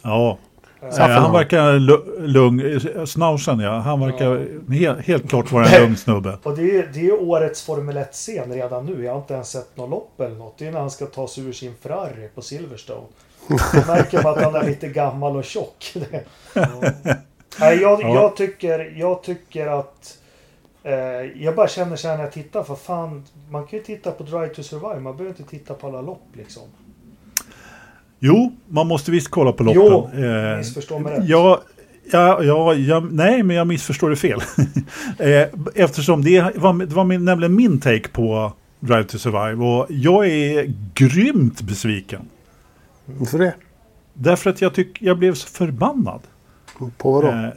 ja. 0.02 0.38
Eh, 0.82 0.88
Nej, 0.98 1.10
han 1.12 1.34
verkar 1.34 1.74
lu- 1.74 2.28
lugn. 2.28 2.80
Snausen 3.08 3.60
ja. 3.60 3.72
Han 3.80 4.00
verkar 4.00 4.48
helt, 4.74 5.00
helt 5.06 5.30
klart 5.30 5.52
vara 5.52 5.66
en 5.68 5.82
lugn 5.82 5.98
snubbe. 5.98 6.38
Och 6.44 6.56
det 6.56 6.62
är 6.62 6.66
ju 6.74 6.88
det 6.94 7.08
är 7.08 7.22
årets 7.22 7.62
Formel 7.66 7.98
1-scen 7.98 8.54
redan 8.54 8.86
nu. 8.86 9.04
Jag 9.04 9.12
har 9.14 9.20
inte 9.20 9.34
ens 9.34 9.50
sett 9.50 9.78
något 9.78 9.90
lopp 9.90 10.22
eller 10.22 10.36
något. 10.36 10.58
Det 10.58 10.68
är 10.68 10.72
när 10.72 10.80
han 10.80 10.92
ska 10.92 11.06
ta 11.06 11.28
sig 11.28 11.44
ur 11.44 11.52
sin 11.54 11.74
Ferrari 11.82 12.30
på 12.36 12.42
Silverstone. 12.42 13.08
Då 13.48 13.56
märker 13.88 14.24
man 14.24 14.34
att 14.34 14.44
han 14.44 14.56
är 14.56 14.64
lite 14.64 14.88
gammal 14.88 15.36
och 15.36 15.44
tjock. 15.44 15.94
Nej, 17.60 17.78
jag, 17.82 18.02
Ja. 18.02 18.14
jag, 18.16 18.36
tycker, 18.36 18.94
jag 18.98 19.24
tycker 19.24 19.68
att... 19.68 20.18
Eh, 20.84 20.94
jag 21.44 21.56
bara 21.56 21.68
känner 21.68 21.96
så 21.96 22.08
här 22.08 22.18
när 22.18 22.24
jag 22.24 22.34
tittar. 22.34 22.64
För 22.64 22.76
fan, 22.76 23.24
man 23.50 23.68
kan 23.68 23.80
ju 23.80 23.86
titta 23.86 24.12
på 24.12 24.24
Drive 24.24 24.48
to 24.48 24.64
Survive. 24.64 25.00
Man 25.00 25.18
behöver 25.18 25.40
inte 25.40 25.50
titta 25.52 25.74
på 25.74 25.88
alla 25.88 26.02
lopp 26.02 26.24
liksom. 26.34 26.64
Jo, 28.20 28.56
man 28.68 28.88
måste 28.88 29.12
visst 29.12 29.28
kolla 29.28 29.52
på 29.52 29.64
loppen. 29.64 29.82
Jo, 29.86 30.24
Eh, 30.26 30.58
missförstå 30.58 31.00
mig 31.00 31.14
rätt. 31.14 31.30
Ja, 31.30 31.62
ja, 32.12 32.44
ja, 32.44 32.74
ja, 32.74 33.00
nej, 33.12 33.44
men 33.44 33.56
jag 33.56 33.68
missförstår 33.68 34.10
det 34.10 34.16
fel. 34.16 34.42
Eh, 35.20 35.48
Eftersom 35.76 36.24
det 36.24 36.56
var, 36.56 36.86
det 36.86 36.96
var 36.96 37.04
min, 37.04 37.26
nämligen 37.26 37.56
min 37.56 37.80
take 37.80 38.08
på 38.10 38.54
Drive 38.80 39.04
to 39.04 39.18
Survive 39.18 39.66
och 39.66 39.86
jag 39.90 40.28
är 40.28 40.74
grymt 40.94 41.62
besviken. 41.62 42.22
Varför 43.06 43.38
det? 43.40 43.54
Därför 44.14 44.50
att 44.50 44.62
jag, 44.62 44.74
tyck, 44.74 45.02
jag 45.02 45.18
blev 45.18 45.34
så 45.34 45.48
förbannad. 45.48 46.22
På 46.98 47.12
vadå? 47.12 47.28
Eh, 47.28 47.50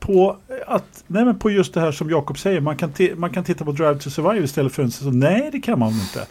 på, 0.00 0.36
att, 0.66 1.04
nej 1.06 1.24
men 1.24 1.38
på 1.38 1.50
just 1.50 1.74
det 1.74 1.80
här 1.80 1.92
som 1.92 2.10
Jakob 2.10 2.38
säger, 2.38 2.60
man 2.60 2.76
kan, 2.76 2.92
man 3.16 3.30
kan 3.30 3.44
titta 3.44 3.64
på 3.64 3.72
Drive 3.72 3.98
to 3.98 4.10
Survive 4.10 4.44
istället 4.44 4.72
för 4.72 4.82
en 4.82 4.90
säsong. 4.90 5.18
Nej, 5.18 5.48
det 5.52 5.60
kan 5.60 5.78
man 5.78 5.92
inte. 5.92 6.26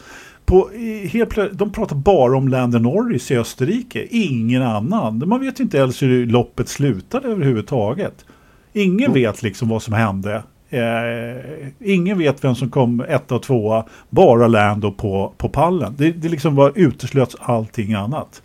På, 0.46 0.70
helt 1.10 1.34
plö- 1.34 1.54
de 1.54 1.72
pratar 1.72 1.96
bara 1.96 2.38
om 2.38 2.48
Lando 2.48 2.80
Norris 2.80 3.32
i 3.32 3.38
Österrike, 3.38 4.08
ingen 4.10 4.62
annan. 4.62 5.24
Man 5.26 5.40
vet 5.40 5.60
inte 5.60 5.78
ens 5.78 6.04
hur 6.04 6.26
loppet 6.26 6.70
slutade 6.70 7.28
överhuvudtaget. 7.28 8.26
Ingen 8.74 9.14
vet 9.14 9.44
liksom 9.44 9.70
vad 9.70 9.82
som 9.82 9.94
hände. 9.94 10.44
Eh, 10.70 11.68
ingen 11.80 12.18
vet 12.18 12.44
vem 12.44 12.56
som 12.56 12.70
kom 12.70 13.02
etta 13.02 13.36
och 13.36 13.44
tvåa, 13.44 13.86
bara 14.10 14.48
Lando 14.48 14.92
på, 14.92 15.34
på 15.38 15.50
pallen. 15.50 15.96
Det, 15.98 16.12
det 16.12 16.30
liksom 16.30 16.56
var 16.56 16.72
uteslöts 16.76 17.36
allting 17.40 17.94
annat. 17.94 18.42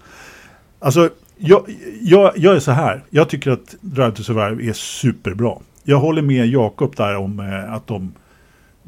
Alltså, 0.78 1.10
jag, 1.36 1.62
jag, 2.00 2.32
jag 2.36 2.56
är 2.56 2.60
så 2.60 2.70
här. 2.70 3.04
Jag 3.10 3.28
tycker 3.28 3.50
att 3.50 3.74
Drive 3.80 4.12
to 4.12 4.22
Survive 4.22 4.70
är 4.70 4.72
superbra. 4.72 5.54
Jag 5.84 5.98
håller 5.98 6.22
med 6.22 6.46
Jakob 6.46 6.96
där 6.96 7.16
om 7.16 7.40
eh, 7.40 7.72
att 7.72 7.86
de, 7.86 8.12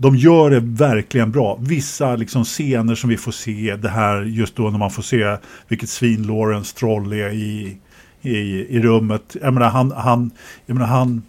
de 0.02 0.16
gör 0.16 0.50
det 0.50 0.60
verkligen 0.60 1.30
bra. 1.30 1.58
Vissa 1.60 2.16
liksom 2.16 2.44
scener 2.44 2.94
som 2.94 3.10
vi 3.10 3.16
får 3.16 3.32
se, 3.32 3.76
det 3.76 3.88
här 3.88 4.22
just 4.22 4.56
då 4.56 4.70
när 4.70 4.78
man 4.78 4.90
får 4.90 5.02
se 5.02 5.36
vilket 5.68 5.88
svin 5.88 6.22
Lawrence 6.22 6.70
Stroll 6.70 7.12
är 7.12 7.32
i, 7.32 7.76
i, 8.22 8.36
i 8.76 8.80
rummet. 8.80 9.36
Jag 9.42 9.54
menar, 9.54 9.68
han, 9.68 9.92
han, 9.92 10.30
jag 10.66 10.74
menar, 10.74 10.86
han 10.86 11.22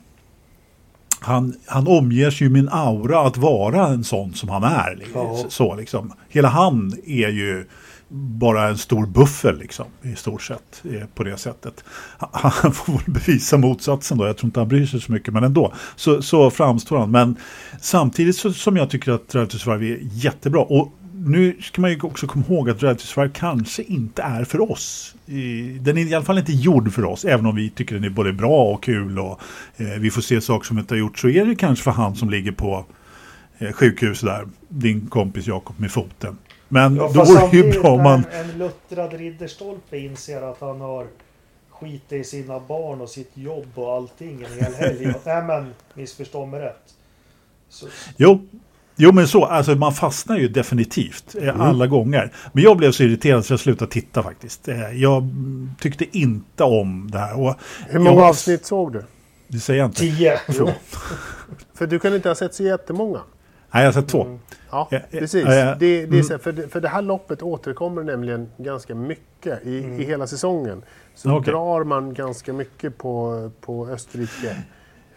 han, 1.20 1.54
han 1.66 1.88
omger 1.88 2.32
sig 2.32 2.48
ju 2.48 2.60
en 2.60 2.70
aura 2.70 3.28
att 3.28 3.38
vara 3.38 3.88
en 3.88 4.04
sån 4.04 4.34
som 4.34 4.50
han 4.50 4.64
är. 4.64 5.04
Ja. 5.14 5.46
Så, 5.50 5.76
liksom. 5.76 6.14
Hela 6.30 6.48
han 6.48 6.94
är 7.06 7.30
ju 7.30 7.66
bara 8.10 8.70
en 8.70 8.78
stor 8.78 9.06
buffel 9.06 9.58
liksom, 9.58 9.86
i 10.02 10.16
stort 10.16 10.42
sett 10.42 10.84
eh, 10.92 11.08
på 11.16 11.24
det 11.24 11.38
sättet. 11.38 11.84
Han, 12.32 12.72
får 12.72 12.94
väl 12.94 13.14
bevisa 13.14 13.58
motsatsen 13.58 14.18
då, 14.18 14.26
jag 14.26 14.38
tror 14.38 14.48
inte 14.48 14.60
han 14.60 14.70
bryr 14.70 14.86
sig 14.86 15.02
så 15.02 15.12
mycket, 15.12 15.34
men 15.34 15.44
ändå 15.44 15.74
så, 15.96 16.22
så 16.22 16.50
framstår 16.50 16.98
han. 16.98 17.12
Men 17.12 17.36
samtidigt 17.82 18.36
så, 18.36 18.54
som 18.54 18.78
jag 18.78 18.90
tycker 18.90 19.12
att 19.12 19.30
Drive 19.30 19.48
to 19.48 19.58
Survive 19.58 19.96
är 19.96 20.00
jättebra. 20.02 20.62
Och 20.62 20.94
nu 21.26 21.58
ska 21.62 21.82
man 21.82 21.92
ju 21.92 22.00
också 22.02 22.28
komma 22.28 22.46
ihåg 22.50 22.70
att 22.70 22.80
Drive 22.80 22.96
to 22.96 23.06
Survive 23.06 23.34
kanske 23.34 23.84
inte 23.84 24.22
är 24.22 24.44
för 24.44 24.72
oss. 24.72 25.16
Den 25.80 25.98
är 25.98 26.08
i 26.08 26.14
alla 26.14 26.26
fall 26.26 26.38
inte 26.38 26.54
gjord 26.54 26.94
för 26.94 27.06
oss, 27.06 27.26
även 27.26 27.46
om 27.46 27.56
vi 27.56 27.70
tycker 27.70 27.96
den 27.96 28.04
är 28.04 28.10
både 28.10 28.34
bra 28.34 28.74
och 28.74 28.84
kul 28.84 29.20
och 29.20 29.42
eh, 29.78 29.88
vi 30.00 30.12
får 30.12 30.22
se 30.22 30.42
saker 30.42 30.68
som 30.68 30.76
vi 30.76 30.82
inte 30.82 30.94
har 30.94 31.00
gjort, 31.00 31.20
så 31.20 31.30
är 31.30 31.46
det 31.46 31.56
kanske 31.56 31.84
för 31.84 31.92
han 31.92 32.16
som 32.16 32.30
ligger 32.30 32.52
på 32.52 32.86
eh, 33.58 33.72
sjukhus 33.72 34.22
där, 34.22 34.48
din 34.70 35.08
kompis 35.08 35.48
Jakob 35.48 35.80
med 35.80 35.92
foten. 35.92 36.38
Men 36.74 36.96
Ja, 36.96 37.12
då 37.14 37.24
vore 37.24 37.48
det 37.52 37.58
ju 37.58 37.72
bra 37.82 37.92
om 37.92 38.04
man... 38.04 38.26
en, 38.32 38.50
en 38.50 38.58
luttrad 38.58 39.14
ridderstolpe 39.14 39.98
inser 39.98 40.42
att 40.42 40.62
han 40.62 40.82
har 40.82 41.08
skitit 41.70 42.12
i 42.14 42.24
sina 42.24 42.60
barn 42.60 43.02
och 43.02 43.10
sitt 43.10 43.32
jobb 43.34 43.68
och 43.76 43.94
allting 43.94 44.46
en 44.52 44.64
hel 44.64 44.74
helg. 44.74 45.14
Nej 45.26 45.44
men, 45.44 45.74
missförstå 45.94 46.46
mig 46.46 46.60
rätt. 46.62 46.94
Så, 47.70 47.88
Jo, 48.18 48.42
jo 48.96 49.12
men 49.12 49.28
så, 49.28 49.46
alltså 49.46 49.76
man 49.76 49.94
fastnar 49.94 50.38
ju 50.38 50.48
definitivt 50.48 51.36
eh, 51.42 51.62
alla 51.62 51.88
gånger. 51.88 52.32
Men 52.54 52.64
jag 52.64 52.78
blev 52.78 52.92
så 52.92 53.04
irriterad 53.04 53.46
så 53.46 53.54
jag 53.54 53.60
slutade 53.60 53.92
titta 53.92 54.24
faktiskt. 54.24 54.68
Eh, 54.68 54.92
jag 55.02 55.18
mm, 55.18 55.72
tyckte 55.80 56.18
inte 56.18 56.64
om 56.64 57.10
det 57.12 57.18
här. 57.20 57.40
Och 57.40 57.56
Hur 57.88 58.00
många 58.00 58.20
jag- 58.22 58.30
avsnitt 58.30 58.66
såg 58.66 58.94
du? 58.94 59.04
Det 59.48 59.60
säger 59.60 59.80
jag 59.80 59.88
inte. 59.88 60.00
tio. 60.00 60.40
För 61.74 61.88
du 61.88 62.00
kan 62.00 62.16
inte 62.16 62.30
ha 62.30 62.36
sett 62.36 62.54
så 62.54 62.64
jättemånga. 62.64 63.20
Nej, 63.74 63.84
jag 63.84 63.88
har 63.88 64.02
sett 64.02 64.08
två. 64.10 64.24
Mm. 64.24 64.40
Ja, 64.72 64.90
precis. 65.12 65.44
ja. 65.46 65.50
Det, 65.50 65.76
det 65.76 66.02
är 66.02 66.04
Mm. 66.08 66.24
så, 66.24 66.34
här, 66.34 66.38
för, 66.38 66.52
det, 66.52 66.68
för 66.68 66.82
det 66.82 66.88
här 66.88 67.02
loppet 67.02 67.42
återkommer 67.42 68.04
nämligen 68.04 68.50
ganska 68.58 68.96
mycket 68.96 69.66
i, 69.66 69.78
i 69.78 70.04
hela 70.04 70.28
säsongen. 70.28 70.84
Så 71.16 71.32
Okej. 71.38 71.52
drar 71.54 71.84
man 71.84 72.14
ganska 72.14 72.54
mycket 72.54 72.98
på, 72.98 73.52
på 73.62 73.88
Österrike. 73.88 74.58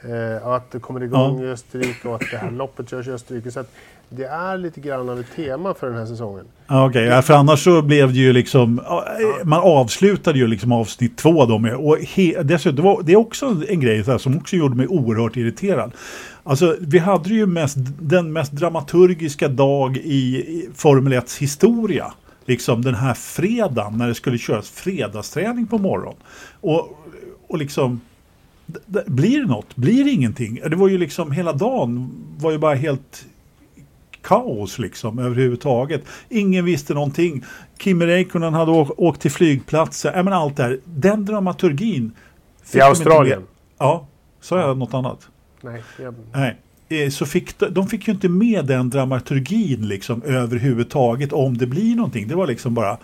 Eh, 0.02 0.46
att 0.46 0.70
det 0.70 0.80
kommer 0.80 1.02
igång 1.02 1.40
i 1.42 1.46
Österrike 1.46 2.08
och 2.08 2.14
att 2.14 2.30
det 2.30 2.36
här 2.36 2.50
loppet 2.50 2.90
körs 2.90 3.08
i 3.08 3.10
Österrike. 3.10 3.50
Så 3.50 3.60
att 3.60 3.70
det 4.08 4.24
är 4.24 4.58
lite 4.58 4.80
grann 4.80 5.08
av 5.08 5.20
ett 5.20 5.36
tema 5.36 5.74
för 5.74 5.86
den 5.86 5.96
här 5.96 6.06
säsongen. 6.06 6.44
Okej, 6.68 7.04
ja, 7.04 7.22
för 7.22 7.34
annars 7.34 7.64
så 7.64 7.82
blev 7.82 8.12
det 8.12 8.18
ju 8.18 8.32
liksom, 8.32 8.78
eh, 8.78 9.44
man 9.44 9.60
avslutade 9.62 10.38
ju 10.38 10.46
liksom 10.46 10.72
avsnitt 10.72 11.16
två 11.16 11.46
då 11.46 11.58
med, 11.58 11.74
och 11.74 11.98
he, 11.98 12.42
dessutom, 12.42 12.76
det, 12.76 12.82
var, 12.82 13.02
det 13.02 13.12
är 13.12 13.16
också 13.16 13.62
en 13.68 13.80
grej 13.80 14.02
här, 14.02 14.18
som 14.18 14.36
också 14.36 14.56
gjorde 14.56 14.76
mig 14.76 14.86
oerhört 14.86 15.36
irriterad. 15.36 15.92
Alltså, 16.42 16.76
vi 16.80 16.98
hade 16.98 17.28
ju 17.28 17.46
mest, 17.46 17.76
den 18.00 18.32
mest 18.32 18.52
dramaturgiska 18.52 19.48
dag 19.48 19.96
i, 19.96 20.68
Formel 20.74 21.12
1 21.12 21.32
historia. 21.32 22.12
Liksom 22.44 22.82
den 22.82 22.94
här 22.94 23.14
fredagen 23.14 23.98
när 23.98 24.08
det 24.08 24.14
skulle 24.14 24.38
köras 24.38 24.70
fredagsträning 24.70 25.66
på 25.66 25.78
morgonen. 25.78 26.18
Och, 26.60 26.98
och 27.48 27.58
liksom, 27.58 28.00
blir 29.06 29.40
det 29.40 29.46
något? 29.46 29.76
Blir 29.76 30.04
det 30.04 30.10
ingenting? 30.10 30.60
Det 30.70 30.76
var 30.76 30.88
ju 30.88 30.98
liksom, 30.98 31.32
hela 31.32 31.52
dagen 31.52 32.10
var 32.38 32.50
ju 32.50 32.58
bara 32.58 32.74
helt 32.74 33.26
kaos 34.26 34.78
liksom 34.78 35.18
överhuvudtaget. 35.18 36.02
Ingen 36.28 36.64
visste 36.64 36.94
någonting. 36.94 37.44
Kimi 37.78 38.06
Räikkönen 38.06 38.54
hade 38.54 38.70
åkt 38.96 39.20
till 39.20 39.30
flygplatser. 39.30 40.22
Men 40.22 40.32
allt 40.32 40.56
det 40.56 40.62
här. 40.62 40.78
Den 40.84 41.24
dramaturgin. 41.24 42.12
fick 42.64 42.74
I 42.76 42.80
Australien. 42.80 43.42
Ja, 43.78 44.06
sa 44.40 44.60
jag 44.60 44.78
något 44.78 44.94
annat? 44.94 45.28
Nej, 45.60 45.82
jag, 46.02 46.14
Nej. 46.32 46.56
Eh, 47.04 47.10
Så 47.10 47.26
fick 47.26 47.58
de, 47.58 47.74
de 47.74 47.88
fick 47.88 48.08
ju 48.08 48.12
inte 48.14 48.28
med 48.28 48.64
den 48.66 48.90
dramaturgin 48.90 49.88
liksom 49.88 50.22
överhuvudtaget 50.22 51.32
om 51.32 51.58
det 51.58 51.66
blir 51.66 51.94
någonting. 51.96 52.28
Det 52.28 52.34
var 52.34 52.46
liksom 52.46 52.74
bara... 52.74 52.98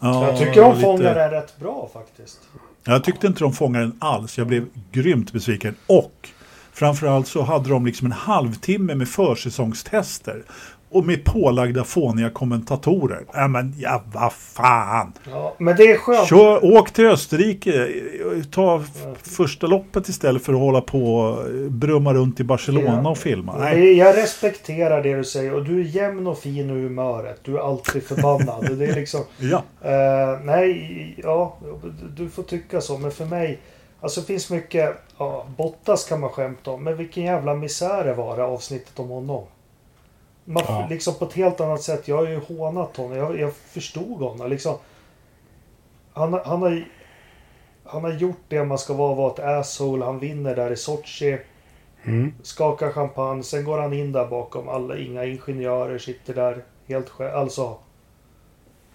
ja, 0.00 0.28
Jag 0.28 0.38
tycker 0.38 0.62
de 0.62 0.68
lite- 0.70 0.80
fångar 0.82 1.14
den 1.14 1.30
rätt 1.30 1.58
bra 1.58 1.90
faktiskt. 1.92 2.38
jag 2.84 3.04
tyckte 3.04 3.26
inte 3.26 3.40
de 3.40 3.52
fångade 3.52 3.84
den 3.84 3.96
alls. 3.98 4.38
Jag 4.38 4.46
blev 4.46 4.66
grymt 4.92 5.32
besviken. 5.32 5.74
Och 5.86 6.28
framförallt 6.76 7.26
så 7.26 7.42
hade 7.42 7.68
de 7.70 7.86
liksom 7.86 8.06
en 8.06 8.12
halvtimme 8.12 8.94
med 8.94 9.08
försäsongstester. 9.08 10.42
Och 10.88 11.04
med 11.06 11.24
pålagda 11.24 11.84
fåniga 11.84 12.30
kommentatorer. 12.30 13.20
Ja 13.32 13.48
men 13.48 13.74
ja, 13.78 14.02
vad 14.12 14.32
fan. 14.32 15.12
Ja, 15.30 15.54
men 15.58 15.76
det 15.76 15.82
är 15.82 15.96
skönt. 15.98 16.28
Kör, 16.28 16.64
åk 16.64 16.90
till 16.90 17.06
Österrike. 17.06 17.88
Ta 18.50 18.82
första 19.22 19.66
loppet 19.66 20.08
istället 20.08 20.42
för 20.44 20.52
att 20.52 20.58
hålla 20.58 20.80
på 20.80 21.16
och 21.16 21.50
brumma 21.70 22.14
runt 22.14 22.40
i 22.40 22.44
Barcelona 22.44 23.00
Ja. 23.04 23.10
och 23.10 23.18
filma. 23.18 23.56
Nej, 23.58 23.78
Nej. 23.80 23.92
Jag 23.96 24.16
respekterar 24.16 25.02
det 25.02 25.16
du 25.16 25.24
säger 25.24 25.54
och 25.54 25.64
du 25.64 25.80
är 25.80 25.84
jämn 25.84 26.26
och 26.26 26.38
fin 26.38 26.70
i 26.70 26.82
humöret. 26.82 27.40
Du 27.44 27.56
är 27.56 27.60
alltid 27.68 28.02
förbannad. 28.02 28.78
det 28.78 28.86
är 28.86 28.94
liksom... 28.94 29.20
Ja. 29.38 29.62
Eh, 29.82 30.40
nej, 30.44 31.14
ja, 31.22 31.58
du 32.16 32.28
får 32.28 32.42
tycka 32.42 32.80
så. 32.80 32.98
Men 32.98 33.10
för 33.10 33.24
mig, 33.24 33.58
alltså 34.00 34.20
det 34.20 34.26
finns 34.26 34.50
mycket, 34.50 34.96
ja, 35.18 35.46
Bottas 35.56 36.08
kan 36.08 36.20
man 36.20 36.30
skämta 36.30 36.70
om. 36.70 36.84
Men 36.84 36.96
vilken 36.96 37.22
jävla 37.22 37.54
misär 37.54 38.04
det 38.04 38.14
var 38.14 38.36
det 38.36 38.44
avsnittet 38.44 38.98
om 38.98 39.08
honom. 39.08 39.44
Man, 40.44 40.64
Ja. 40.68 40.86
Liksom 40.90 41.14
på 41.14 41.24
ett 41.24 41.32
helt 41.32 41.60
annat 41.60 41.82
sätt. 41.82 42.08
Jag 42.08 42.16
har 42.16 42.26
ju 42.26 42.40
hånat 42.40 42.96
honom. 42.96 43.18
Jag, 43.18 43.40
jag 43.40 43.52
förstod 43.52 44.18
honom. 44.20 44.50
Liksom, 44.50 44.76
han, 46.12 46.32
han, 46.32 46.62
har, 46.62 46.88
han 47.84 48.04
har 48.04 48.12
gjort 48.12 48.42
det 48.48 48.64
man 48.64 48.78
ska 48.78 48.94
vara, 48.94 49.14
vara 49.14 49.32
ett 49.32 49.38
asshole. 49.38 50.04
Han 50.04 50.18
vinner 50.18 50.56
där 50.56 50.70
i 50.72 50.76
Sochi. 50.76 51.38
Skakar 52.42 52.90
champagne. 52.92 53.42
Sen 53.42 53.64
går 53.64 53.78
han 53.78 53.92
in 53.92 54.12
där 54.12 54.26
bakom. 54.26 54.68
Alla, 54.68 54.96
inga 54.96 55.24
ingenjörer 55.24 55.98
sitter 55.98 56.34
där 56.34 56.64
helt 56.88 57.08
själv. 57.08 57.36
Alltså, 57.36 57.78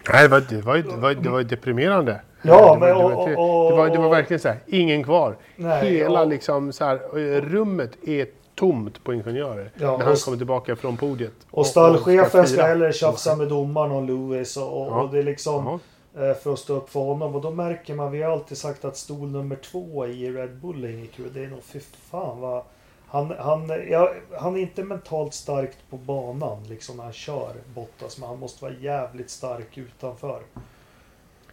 nej, 0.10 0.24
det 0.24 0.28
var, 0.28 0.42
det, 0.42 0.62
var, 0.62 0.78
det, 0.78 0.98
var, 0.98 1.14
det 1.14 1.30
var 1.30 1.44
deprimerande. 1.44 2.22
Ja, 2.44 2.74
det, 2.74 2.80
men 2.80 2.96
var, 2.96 3.10
det, 3.10 3.16
och- 3.16 3.16
var, 3.16 3.64
och- 3.66 3.72
det, 3.72 3.78
var, 3.78 3.90
det 3.90 3.98
var 3.98 4.10
verkligen 4.10 4.40
så 4.40 4.48
här, 4.48 4.58
ingen 4.68 5.04
kvar. 5.04 5.38
Nej, 5.56 5.90
Hela 5.90 6.20
ja. 6.20 6.26
liksom 6.26 6.74
så 6.74 6.86
här, 6.86 6.96
eh, 6.96 7.42
rummet 7.42 7.92
är 8.08 8.28
tomt 8.56 9.04
på 9.04 9.14
ingenjörer. 9.14 9.72
Ja, 9.80 9.98
när 9.98 10.04
han 10.06 10.14
och- 10.14 10.20
kommer 10.20 10.38
tillbaka 10.38 10.76
från 10.76 10.98
podiet. 10.98 11.32
Och 11.52 11.66
stallchefen 11.66 12.48
ska 12.48 12.56
fira. 12.58 12.68
hellre 12.68 12.94
tjafsa 12.94 13.36
med 13.36 13.48
domaren 13.48 13.92
och 13.92 14.04
Lewis 14.04 14.58
och, 14.58 14.82
och, 14.82 14.88
Ja. 14.88 15.02
och 15.02 15.10
det 15.12 15.20
är 15.20 15.24
liksom 15.24 15.80
Jaha. 16.14 16.30
eh, 16.30 16.36
för 16.36 16.54
att 16.54 16.60
stå 16.60 16.76
upp 16.76 16.90
för 16.90 17.00
honom. 17.00 17.36
Och 17.36 17.42
då 17.42 17.52
märker 17.52 17.96
man, 17.96 18.12
vi 18.12 18.22
har 18.24 18.32
alltid 18.32 18.58
sagt 18.58 18.86
att 18.86 18.98
stol 18.98 19.32
nummer 19.32 19.56
två 19.56 20.08
i 20.08 20.32
Red 20.32 20.56
Bull 20.62 20.84
är 20.84 20.90
inget 20.90 21.12
kul. 21.12 21.32
Det 21.34 21.44
är 21.44 21.48
nog 21.48 21.64
fy 21.64 21.80
fan 22.12 22.40
vad... 22.42 22.64
Han, 23.08 23.34
han, 23.40 23.72
ja, 23.90 24.12
han 24.40 24.56
är 24.56 24.60
inte 24.62 24.84
mentalt 24.84 25.34
starkt 25.34 25.78
på 25.90 25.98
banan 25.98 26.64
liksom 26.70 26.98
när 26.98 27.04
han 27.04 27.14
kör 27.14 27.52
Bottas. 27.76 28.18
Men 28.20 28.30
han 28.30 28.40
måste 28.40 28.64
vara 28.66 28.74
jävligt 28.82 29.30
stark 29.30 29.78
utanför. 29.78 30.40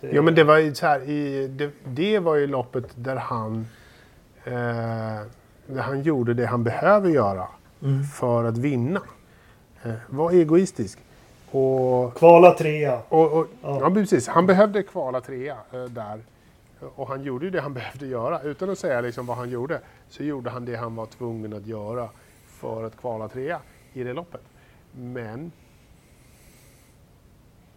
Det- 0.00 0.08
Ja 0.14 0.22
men 0.22 0.34
det 0.34 0.44
var 0.44 0.58
ju 0.58 0.74
så 0.74 0.86
här, 0.86 1.00
i, 1.00 1.46
det, 1.48 1.70
det 1.84 2.18
var 2.18 2.36
ju 2.36 2.46
loppet 2.46 2.84
där 2.94 3.16
han, 3.16 3.66
eh, 4.44 4.52
där 5.66 5.80
han 5.82 6.02
gjorde 6.02 6.34
det 6.34 6.46
han 6.46 6.64
behöver 6.64 7.10
göra 7.10 7.48
Mm. 7.82 8.04
för 8.04 8.44
att 8.44 8.58
vinna. 8.58 9.00
Eh, 9.82 9.92
var 10.08 10.30
egoistisk. 10.32 10.98
Och, 11.50 12.14
Kvala 12.14 12.50
trea. 12.54 13.00
och, 13.08 13.32
och, 13.32 13.46
Ja. 13.62 13.78
ja. 13.80 13.90
precis, 13.90 14.28
han 14.28 14.46
behövde 14.46 14.82
kvala 14.82 15.20
trea 15.20 15.56
eh, 15.72 15.84
där. 15.84 16.20
Och 16.94 17.08
han 17.08 17.22
gjorde 17.22 17.44
ju 17.44 17.50
det 17.50 17.60
han 17.60 17.74
behövde 17.80 18.06
göra. 18.06 18.42
Utan 18.42 18.70
att 18.70 18.78
säga 18.78 19.00
liksom 19.00 19.26
vad 19.26 19.36
han 19.36 19.50
gjorde, 19.50 19.80
så 20.08 20.22
gjorde 20.22 20.50
han 20.50 20.64
det 20.64 20.76
han 20.76 20.94
var 20.96 21.06
tvungen 21.06 21.52
att 21.52 21.66
göra 21.66 22.08
för 22.48 22.84
att 22.84 22.96
kvala 22.96 23.28
trea 23.28 23.60
i 23.92 24.02
det 24.04 24.12
loppet. 24.12 24.42
Men 24.92 25.52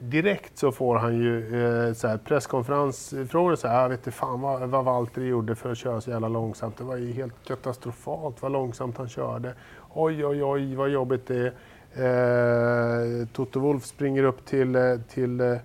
direkt 0.02 0.58
så 0.58 0.72
får 0.72 0.96
han 0.96 1.18
ju 1.18 1.64
eh, 1.64 1.94
så 1.94 2.08
här, 2.08 2.18
presskonferensfrågor. 2.18 3.56
Så 3.56 3.68
här, 3.68 3.82
jag 3.82 3.90
vet 3.90 4.00
inte 4.00 4.12
fan 4.12 4.42
vad, 4.42 4.70
vad 4.70 4.86
Valtteri 4.86 5.28
gjorde 5.28 5.56
för 5.56 5.72
att 5.72 5.78
köra 5.78 6.02
så 6.02 6.10
jävla 6.10 6.28
långsamt. 6.28 6.78
Det 6.78 6.84
var 6.84 6.98
ju 6.98 7.12
helt 7.12 7.34
katastrofalt 7.44 8.42
vad 8.42 8.52
långsamt 8.52 8.98
han 8.98 9.10
körde. 9.10 9.54
Oj, 9.94 10.26
oj, 10.26 10.44
oj 10.44 10.76
vad 10.76 10.90
jobbigt 10.90 11.28
det 11.28 11.54
är. 11.94 13.22
Eh, 13.22 13.28
Toto 13.28 13.60
Wolf 13.60 13.86
springer 13.86 14.24
upp 14.24 14.46
till, 14.46 14.76
eh, 14.76 15.00
till 15.10 15.42
eh, 15.42 15.58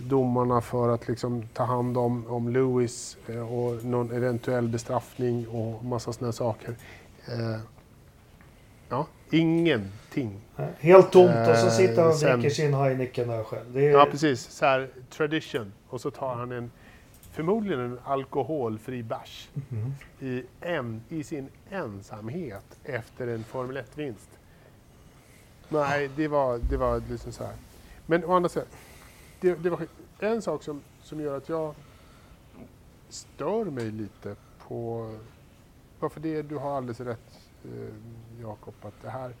domarna 0.00 0.60
för 0.60 0.88
att 0.88 1.08
liksom 1.08 1.42
ta 1.54 1.64
hand 1.64 1.98
om, 1.98 2.26
om 2.26 2.48
Lewis 2.48 3.16
eh, 3.26 3.52
och 3.52 3.84
någon 3.84 4.12
eventuell 4.12 4.68
bestraffning 4.68 5.48
och 5.48 5.84
massa 5.84 6.12
sådana 6.12 6.32
saker. 6.32 6.76
Eh, 7.26 7.60
ja, 8.88 9.06
ingenting. 10.16 10.42
Helt 10.78 11.12
tomt 11.12 11.48
och 11.48 11.56
så 11.56 11.66
Eh, 11.66 11.72
sitter 11.72 12.02
han 12.02 12.10
och 12.10 12.16
sen- 12.16 12.40
dricker 12.40 12.54
sin 12.54 12.74
Heineken 12.74 13.28
där 13.28 13.44
själv. 13.44 13.76
Är, 13.78 13.80
Ja, 13.90 14.06
precis. 14.10 14.40
Så 14.50 14.64
här, 14.66 14.88
tradition. 15.10 15.72
Och 15.88 16.00
så 16.00 16.10
tar 16.10 16.34
han 16.34 16.52
en, 16.52 16.70
förmodligen 17.32 17.80
en 17.80 17.98
alkoholfri 18.04 19.02
bärs 19.02 19.48
i, 20.20 20.42
en, 20.60 21.02
i 21.08 21.24
sin 21.24 21.48
ensamhet 21.70 22.64
efter 22.84 23.26
en 23.26 23.44
Formel 23.44 23.76
1-vinst. 23.76 24.28
Nej, 25.68 26.10
det 26.16 26.28
var, 26.28 26.58
det 26.70 26.76
var 26.76 27.02
liksom 27.10 27.32
så 27.32 27.44
här. 27.44 27.54
Men 28.06 28.24
å 28.24 28.32
andra 28.34 28.48
sidan, 28.48 28.68
det, 29.40 29.54
det 29.54 29.70
var 29.70 29.80
en 30.18 30.42
sak 30.42 30.62
som, 30.62 30.80
som 31.02 31.20
gör 31.20 31.36
att 31.36 31.48
jag 31.48 31.74
stör 33.08 33.64
mig 33.64 33.90
lite 33.90 34.36
på... 34.68 35.10
Varför 36.00 36.20
det, 36.20 36.42
du 36.42 36.56
har 36.56 36.76
alldeles 36.76 37.00
rätt 37.00 37.38
eh, 37.64 37.94
Jakob, 38.42 38.74
att 38.82 39.02
det 39.02 39.10
här, 39.10 39.32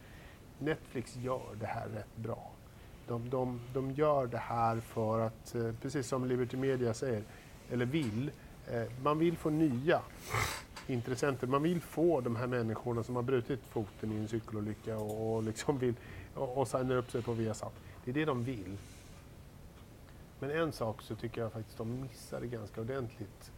Netflix 0.58 1.16
gör 1.16 1.56
det 1.60 1.66
här 1.66 1.88
rätt 1.88 2.16
bra. 2.16 2.50
De, 3.08 3.30
de, 3.30 3.60
de 3.74 3.90
gör 3.90 4.26
det 4.26 4.38
här 4.38 4.80
för 4.80 5.20
att, 5.20 5.54
eh, 5.54 5.72
precis 5.82 6.06
som 6.06 6.24
Liberty 6.24 6.56
Media 6.56 6.94
säger, 6.94 7.22
eller 7.70 7.86
vill, 7.86 8.30
eh, 8.70 8.82
man 9.02 9.18
vill 9.18 9.36
få 9.36 9.50
nya 9.50 10.00
intressenter. 10.86 11.46
Man 11.46 11.62
vill 11.62 11.80
få 11.80 12.20
de 12.20 12.36
här 12.36 12.46
människorna 12.46 13.02
som 13.02 13.16
har 13.16 13.22
brutit 13.22 13.60
foten 13.70 14.12
i 14.12 14.16
en 14.16 14.28
cykelolycka 14.28 14.98
och, 14.98 15.34
och, 15.34 15.42
liksom 15.42 15.78
vill, 15.78 15.94
och, 16.34 16.58
och 16.58 16.68
signar 16.68 16.96
upp 16.96 17.10
sig 17.10 17.22
på 17.22 17.32
Viasat. 17.32 17.72
Det 18.04 18.10
är 18.10 18.14
det 18.14 18.24
de 18.24 18.44
vill. 18.44 18.76
Men 20.38 20.50
en 20.50 20.72
sak 20.72 21.02
så 21.02 21.14
tycker 21.14 21.40
jag 21.40 21.52
faktiskt 21.52 21.78
de 21.78 22.02
missade 22.02 22.46
ganska 22.46 22.80
ordentligt 22.80 23.52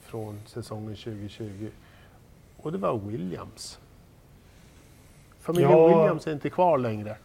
från 0.00 0.40
säsongen 0.46 0.96
2020. 0.96 1.70
Och 2.56 2.72
det 2.72 2.78
var 2.78 2.98
Williams. 2.98 3.78
Familjen 5.44 5.70
Ja. 5.70 5.86
Williams 5.88 6.26
är 6.26 6.32
inte 6.32 6.50
kvar 6.50 6.78
längre. 6.78 7.16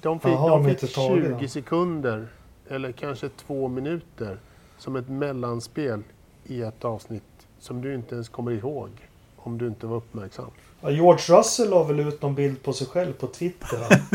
De 0.00 0.20
fick, 0.20 0.30
Jaha, 0.30 0.48
de 0.48 0.64
fick 0.64 0.82
inte 0.82 0.94
tagna. 0.94 1.38
20 1.38 1.48
sekunder, 1.48 2.28
eller 2.68 2.92
kanske 2.92 3.28
två 3.28 3.68
minuter, 3.68 4.38
som 4.78 4.96
ett 4.96 5.08
mellanspel 5.08 6.02
i 6.44 6.62
ett 6.62 6.84
avsnitt 6.84 7.22
som 7.58 7.80
du 7.82 7.94
inte 7.94 8.14
ens 8.14 8.28
kommer 8.28 8.50
ihåg 8.52 8.90
om 9.36 9.58
du 9.58 9.66
inte 9.66 9.86
var 9.86 9.96
uppmärksam. 9.96 10.50
Ja, 10.80 10.90
George 10.90 11.38
Russell 11.38 11.70
la 11.70 11.82
väl 11.82 12.00
ut 12.00 12.22
någon 12.22 12.34
bild 12.34 12.62
på 12.62 12.72
sig 12.72 12.86
själv 12.86 13.12
på 13.12 13.26
Twitter. 13.26 13.78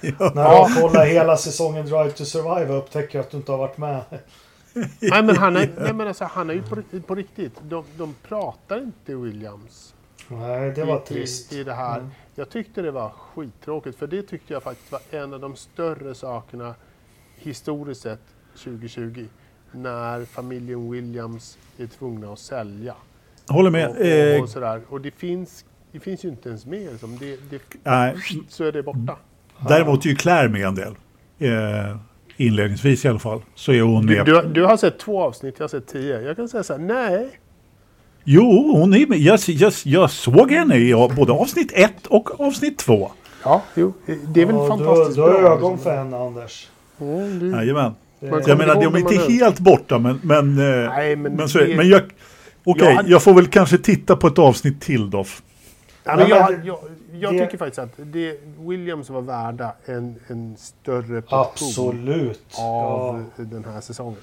Ja. 0.00 0.32
När 0.34 0.42
han 0.42 0.82
kollar 0.82 1.06
hela 1.06 1.36
säsongen 1.36 1.86
Drive 1.86 2.10
to 2.10 2.24
Survive 2.24 2.72
och 2.72 2.78
upptäcker 2.78 3.20
att 3.20 3.30
du 3.30 3.36
inte 3.36 3.52
har 3.52 3.58
varit 3.58 3.78
med. 3.78 4.02
nej, 5.00 5.22
men 5.22 5.36
han 5.36 5.56
är, 5.56 5.70
nej, 5.78 5.92
men 5.92 6.08
alltså, 6.08 6.24
han 6.24 6.50
är 6.50 6.54
ju 6.54 6.62
på, 6.62 6.76
på 7.06 7.14
riktigt. 7.14 7.52
De, 7.62 7.84
de 7.96 8.14
pratar 8.28 8.78
inte 8.78 9.14
Williams 9.14 9.94
Nej, 10.28 10.72
det 10.72 10.84
var 10.84 10.96
i, 10.96 11.00
trist. 11.06 11.52
i, 11.52 11.58
i 11.60 11.64
det 11.64 11.72
här. 11.74 11.98
Mm. 11.98 12.10
Jag 12.34 12.50
tyckte 12.50 12.82
det 12.82 12.90
var 12.90 13.08
skittråkigt, 13.10 13.98
för 13.98 14.06
det 14.06 14.22
tyckte 14.22 14.52
jag 14.52 14.62
faktiskt 14.62 14.92
var 14.92 15.00
en 15.10 15.34
av 15.34 15.40
de 15.40 15.56
större 15.56 16.14
sakerna 16.14 16.74
historiskt 17.36 18.00
sett 18.00 18.20
2020. 18.64 19.24
När 19.72 20.24
familjen 20.24 20.90
Williams 20.90 21.58
är 21.78 21.86
tvungna 21.86 22.32
att 22.32 22.38
sälja. 22.38 22.94
Håller 23.48 23.70
med. 23.70 23.88
Och, 23.88 23.96
och, 23.96 24.02
Eh, 24.06 24.42
och, 24.42 24.48
sådär. 24.48 24.80
och 24.88 25.00
det 25.00 25.10
finns, 25.10 25.64
det 25.92 26.00
finns 26.00 26.24
ju 26.24 26.28
inte 26.28 26.48
ens 26.48 26.66
med. 26.66 26.90
Liksom. 26.92 27.18
Det, 27.18 27.50
det, 27.50 27.62
nej, 27.82 28.16
så 28.48 28.64
är 28.64 28.72
det 28.72 28.82
borta. 28.82 29.16
däremot 29.68 30.04
är 30.04 30.08
ju 30.08 30.16
Claire 30.16 30.48
med 30.48 30.62
en 30.66 30.74
del. 30.74 30.94
Eh, 31.38 31.96
inledningsvis 32.36 33.04
i 33.04 33.08
alla 33.08 33.18
fall. 33.18 33.42
Så 33.54 33.72
är 33.72 33.82
hon 33.82 34.06
Du, 34.06 34.16
med. 34.16 34.26
du, 34.26 34.42
du 34.42 34.64
har 34.64 34.76
sett 34.76 34.98
två 34.98 35.22
avsnitt, 35.22 35.54
jag 35.58 35.64
har 35.64 35.68
sett 35.68 35.86
tio. 35.86 36.20
Jag 36.20 36.36
kan 36.36 36.48
säga 36.48 36.62
så 36.62 36.72
här, 36.72 36.80
nej. 36.80 37.30
Jo, 38.30 38.72
hon 38.76 38.94
är 38.94 39.06
med. 39.06 39.18
Jag, 39.18 39.38
jag, 39.46 39.72
jag 39.84 40.10
såg 40.10 40.50
henne 40.50 40.76
i 40.76 41.08
både 41.16 41.32
avsnitt 41.32 41.72
ett 41.74 42.06
och 42.06 42.40
avsnitt 42.40 42.78
två. 42.78 43.10
Ja, 43.44 43.62
jo, 43.74 43.92
det 44.34 44.42
är 44.42 44.46
väl 44.46 44.54
Ja, 44.56 44.66
fantastiskt 44.68 45.16
du, 45.16 45.22
du 45.22 45.28
har 45.28 45.40
bra. 45.40 45.52
ögon 45.52 45.78
för 45.78 45.96
henne 45.96 46.16
Anders. 46.18 46.68
Mm, 47.00 47.38
det, 47.50 47.56
Jajamän. 47.56 47.94
Man 48.20 48.42
Jag 48.46 48.58
menar, 48.58 48.74
de 48.74 48.94
är 48.94 48.98
inte 48.98 49.14
är- 49.14 49.30
helt 49.30 49.58
borta, 49.58 49.98
men... 49.98 50.20
Men, 50.22 50.58
eh, 50.58 50.88
Nej, 50.90 51.16
men 51.16 51.32
men, 51.32 51.48
så, 51.48 51.58
det- 51.58 51.76
men 51.76 51.88
jag... 51.88 52.02
Okej, 52.64 52.84
Jag 52.88 52.94
hade- 52.94 53.10
jag 53.10 53.22
får 53.22 53.34
väl 53.34 53.46
kanske 53.46 53.78
titta 53.78 54.16
på 54.16 54.26
ett 54.26 54.38
avsnitt 54.38 54.80
till 54.80 55.10
då. 55.10 55.24
Ja, 56.04 56.16
men 56.16 56.28
Ja, 56.28 56.36
jag, 56.50 56.66
jag, 56.66 56.78
jag 57.20 57.32
det- 57.34 57.38
tycker 57.44 57.58
faktiskt 57.58 57.78
att 57.78 57.92
det, 57.96 58.40
Williams 58.60 59.10
var 59.10 59.20
värda 59.20 59.72
en, 59.86 60.14
en 60.28 60.56
större 60.58 61.22
portion 61.22 61.68
absolut. 61.68 62.54
av 62.58 63.24
Ja. 63.36 63.44
den 63.44 63.64
här 63.74 63.80
säsongen. 63.80 64.18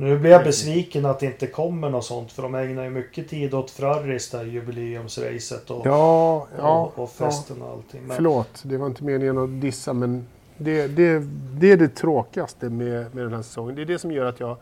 Nu 0.00 0.18
blir 0.18 0.30
jag 0.30 0.44
besviken 0.44 1.06
att 1.06 1.20
det 1.20 1.26
inte 1.26 1.46
kommer 1.46 1.90
något 1.90 2.04
sånt. 2.04 2.32
För 2.32 2.42
de 2.42 2.54
ägnar 2.54 2.84
ju 2.84 2.90
mycket 2.90 3.28
tid 3.28 3.54
åt 3.54 3.70
Ferraris 3.70 4.30
där 4.30 4.44
jubileumsracet 4.44 5.70
och, 5.70 5.86
Ja, 5.86 6.46
ja, 6.58 6.92
och, 6.96 7.02
och 7.02 7.10
festen 7.10 7.62
och 7.62 7.68
allting. 7.68 8.02
Men, 8.02 8.16
Förlåt, 8.16 8.62
det 8.62 8.76
var 8.76 8.86
inte 8.86 9.04
meningen 9.04 9.38
att 9.38 9.60
dissa 9.60 9.92
men 9.92 10.26
det, 10.58 10.86
det, 10.86 11.18
det 11.60 11.72
är 11.72 11.76
det 11.76 11.88
tråkigaste 11.88 12.70
med, 12.70 13.14
med 13.14 13.24
den 13.24 13.32
här 13.34 13.42
säsongen. 13.42 13.74
Det 13.74 13.82
är 13.82 13.86
det 13.86 13.98
som 13.98 14.12
gör 14.12 14.24
att 14.24 14.40
jag, 14.40 14.56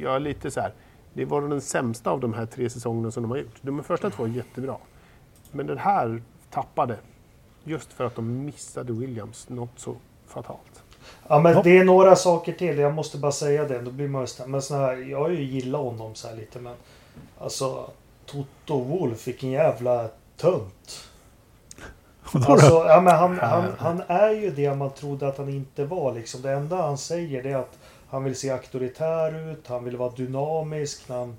jag 0.00 0.16
är 0.16 0.20
lite 0.20 0.50
så 0.50 0.60
här. 0.60 0.72
Det 1.12 1.24
var 1.24 1.42
den 1.42 1.60
sämsta 1.60 2.10
av 2.10 2.20
de 2.20 2.34
här 2.34 2.46
tre 2.46 2.70
säsongerna 2.70 3.10
som 3.10 3.22
de 3.22 3.30
har 3.30 3.38
gjort. 3.38 3.56
De 3.62 3.84
första 3.84 4.10
två 4.10 4.24
är 4.24 4.28
jättebra. 4.28 4.76
Men 5.50 5.66
den 5.66 5.78
här 5.78 6.22
tappade. 6.50 6.96
Just 7.64 7.92
för 7.92 8.04
att 8.04 8.14
de 8.14 8.44
missade 8.44 8.92
Williams 8.92 9.48
något 9.48 9.78
så 9.78 9.96
fatalt. 10.26 10.71
Ja 11.32 11.38
men 11.38 11.62
det 11.62 11.78
är 11.78 11.84
några 11.84 12.16
saker 12.16 12.52
till. 12.52 12.78
Jag 12.78 12.94
måste 12.94 13.18
bara 13.18 13.32
säga 13.32 13.64
det. 13.64 13.78
Då 13.78 13.90
blir 13.90 14.08
man 14.08 14.20
just, 14.20 14.46
men 14.46 14.60
här, 14.70 15.10
jag 15.10 15.18
har 15.18 15.28
ju 15.28 15.42
gillat 15.42 15.80
honom 15.80 16.14
så 16.14 16.28
här 16.28 16.36
lite 16.36 16.58
men 16.58 16.74
alltså 17.38 17.90
Toto 18.26 18.78
Wolf, 18.78 19.26
vilken 19.28 19.50
jävla 19.50 20.08
då? 20.42 20.60
Alltså, 22.32 22.84
ja, 22.88 23.00
men 23.00 23.14
han, 23.14 23.38
han, 23.38 23.72
han 23.78 24.02
är 24.06 24.30
ju 24.30 24.50
det 24.50 24.74
man 24.74 24.90
trodde 24.90 25.28
att 25.28 25.38
han 25.38 25.48
inte 25.48 25.84
var. 25.84 26.14
Liksom. 26.14 26.42
Det 26.42 26.52
enda 26.52 26.76
han 26.76 26.98
säger 26.98 27.42
det 27.42 27.50
är 27.50 27.56
att 27.56 27.78
han 28.08 28.24
vill 28.24 28.36
se 28.36 28.50
auktoritär 28.50 29.50
ut, 29.52 29.66
han 29.66 29.84
vill 29.84 29.96
vara 29.96 30.12
dynamisk. 30.16 31.08
När 31.08 31.16
han 31.18 31.36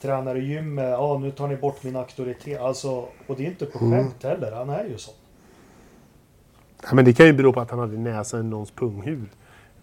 tränar 0.00 0.36
i 0.36 0.40
gymmet, 0.40 0.90
ja 0.90 1.18
nu 1.18 1.30
tar 1.30 1.48
ni 1.48 1.56
bort 1.56 1.82
min 1.82 1.96
auktoritet. 1.96 2.60
Alltså, 2.60 2.90
och 3.26 3.36
det 3.36 3.42
är 3.42 3.50
inte 3.50 3.66
på 3.66 3.78
Mm. 3.78 3.90
skämt 3.92 4.22
heller, 4.22 4.52
han 4.52 4.70
är 4.70 4.84
ju 4.84 4.98
så. 4.98 5.12
Ja, 6.88 6.94
men 6.94 7.04
det 7.04 7.12
kan 7.12 7.26
ju 7.26 7.32
bero 7.32 7.52
på 7.52 7.60
att 7.60 7.70
han 7.70 7.78
hade 7.80 7.96
näsan 7.98 8.40
i 8.40 8.42
någons 8.42 8.70
punghud. 8.70 9.28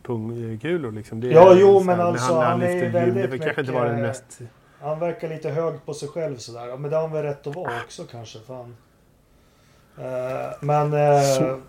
Pungkulor 0.04 0.92
liksom. 0.92 1.20
Det 1.22 1.28
Ja, 1.28 1.54
jo, 1.58 1.80
så 1.80 1.86
men 1.86 1.96
här, 2.00 2.06
alltså, 2.06 2.40
när 2.40 2.46
han 2.46 2.62
är 2.62 2.70
ju 2.72 2.90
väldigt 2.90 3.32
Det 3.32 3.38
kanske 3.40 3.62
inte 3.62 3.74
var 3.74 3.86
den 3.86 3.96
mycket- 3.96 4.08
mest... 4.08 4.40
Han 4.82 5.00
verkar 5.00 5.30
lite 5.30 5.50
hög 5.50 5.86
på 5.86 5.94
sig 5.94 6.10
själv 6.10 6.38
sådär. 6.38 6.78
Men 6.78 6.90
det 6.92 6.96
har 6.98 7.04
han 7.04 7.12
väl 7.12 7.24
rätt 7.24 7.48
att 7.48 7.56
vara 7.56 7.72
också 7.86 8.04
kanske. 8.12 8.40
Fan. 8.40 8.76
Eh, 9.98 10.52
men 10.60 10.92
Så- 11.36 11.60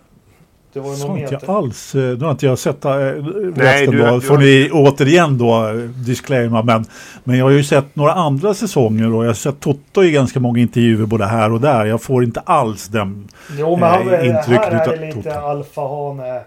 det 0.73 0.79
var 0.79 0.89
ju 0.89 0.95
Så 0.95 1.07
något 1.07 1.19
inte 1.19 1.31
mer. 1.33 1.39
jag 1.47 1.55
alls, 1.57 1.95
eh, 1.95 2.01
nu 2.17 2.23
har 2.25 2.31
inte 2.31 2.45
jag 2.45 2.59
sett 2.59 2.85
äh, 2.85 2.91
resten 2.91 3.91
du- 3.91 3.97
då, 4.03 4.15
du 4.15 4.21
får 4.21 4.35
har- 4.35 4.41
ni 4.43 4.69
återigen 4.71 5.37
då 5.37 5.67
eh, 5.67 5.73
disclaima, 5.75 6.63
men, 6.63 6.85
men 7.23 7.37
jag 7.37 7.45
har 7.45 7.51
ju 7.51 7.63
sett 7.63 7.95
några 7.95 8.13
andra 8.13 8.53
säsonger 8.53 9.13
och 9.13 9.23
jag 9.23 9.29
har 9.29 9.33
sett 9.33 9.59
Toto 9.59 10.03
i 10.03 10.11
ganska 10.11 10.39
många 10.39 10.59
intervjuer 10.59 11.05
både 11.05 11.25
här 11.25 11.51
och 11.51 11.61
där. 11.61 11.85
Jag 11.85 12.01
får 12.01 12.23
inte 12.23 12.39
alls 12.39 12.87
den, 12.87 13.27
Jo, 13.57 13.75
men 13.77 13.89
han, 13.89 14.09
eh, 14.13 14.27
intryck 14.27 14.59
här 14.59 14.71
är 14.71 14.97
det 14.97 15.05
lite 15.05 15.21
Toto. 15.23 15.39
alfahane 15.39 16.41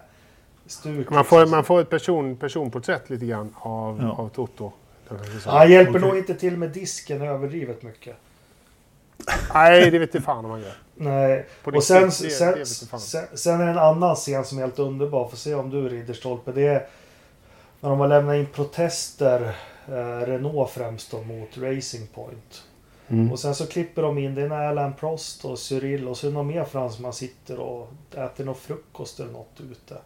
stuk. 0.67 1.09
Man 1.09 1.25
får, 1.25 1.45
man 1.45 1.63
får 1.63 1.81
ett 1.81 1.89
person, 1.89 2.35
personporträtt 2.35 3.09
lite 3.09 3.25
grann 3.25 3.49
av, 3.59 3.99
Ja. 4.01 4.11
av 4.11 4.29
Toto. 4.29 4.71
Han 5.45 5.71
hjälper 5.71 5.99
nog 5.99 6.17
inte 6.17 6.33
till 6.33 6.57
med 6.57 6.69
disken 6.69 7.21
överdrivet 7.21 7.83
mycket. 7.83 8.15
Nej, 9.53 9.91
det 9.91 9.99
vet 9.99 10.15
inte 10.15 10.25
fan 10.25 10.45
om 10.45 10.51
han 10.51 10.61
gör. 10.61 10.73
Nej. 10.95 11.45
Och 11.63 11.83
sen, 11.83 12.11
sen, 12.11 12.53
det 12.57 12.65
sen, 12.65 13.27
sen 13.33 13.61
är 13.61 13.65
det 13.65 13.71
en 13.71 13.77
annan 13.77 14.15
scen 14.15 14.45
som 14.45 14.57
är 14.57 14.61
helt 14.61 14.79
underbar. 14.79 15.27
Får 15.27 15.37
se 15.37 15.53
om 15.53 15.69
du 15.69 15.89
Ridderstolpe. 15.89 16.51
Det 16.51 16.67
är 16.67 16.87
när 17.79 17.89
de 17.89 17.99
har 17.99 18.07
lämnat 18.07 18.35
in 18.35 18.45
protester. 18.45 19.55
Eh, 19.87 20.25
Renault 20.25 20.71
främst 20.71 21.11
då 21.11 21.21
mot 21.21 21.57
Racing 21.57 22.07
Point. 22.13 22.63
Mm. 23.07 23.31
Och 23.31 23.39
sen 23.39 23.55
så 23.55 23.67
klipper 23.67 24.01
de 24.01 24.17
in, 24.17 24.35
det 24.35 24.41
är 24.41 24.45
en 24.45 24.51
Alain 24.51 24.93
Prost 24.93 25.45
och 25.45 25.59
Cyril 25.59 26.07
och 26.07 26.17
så 26.17 26.27
är 26.27 26.31
det 26.31 26.37
någon 26.37 26.47
mer 26.47 26.63
fransman 26.63 27.13
sitter 27.13 27.59
och 27.59 27.89
äter 28.15 28.45
någon 28.45 28.55
frukost 28.55 29.19
eller 29.19 29.31
något 29.31 29.61
ute. 29.71 29.97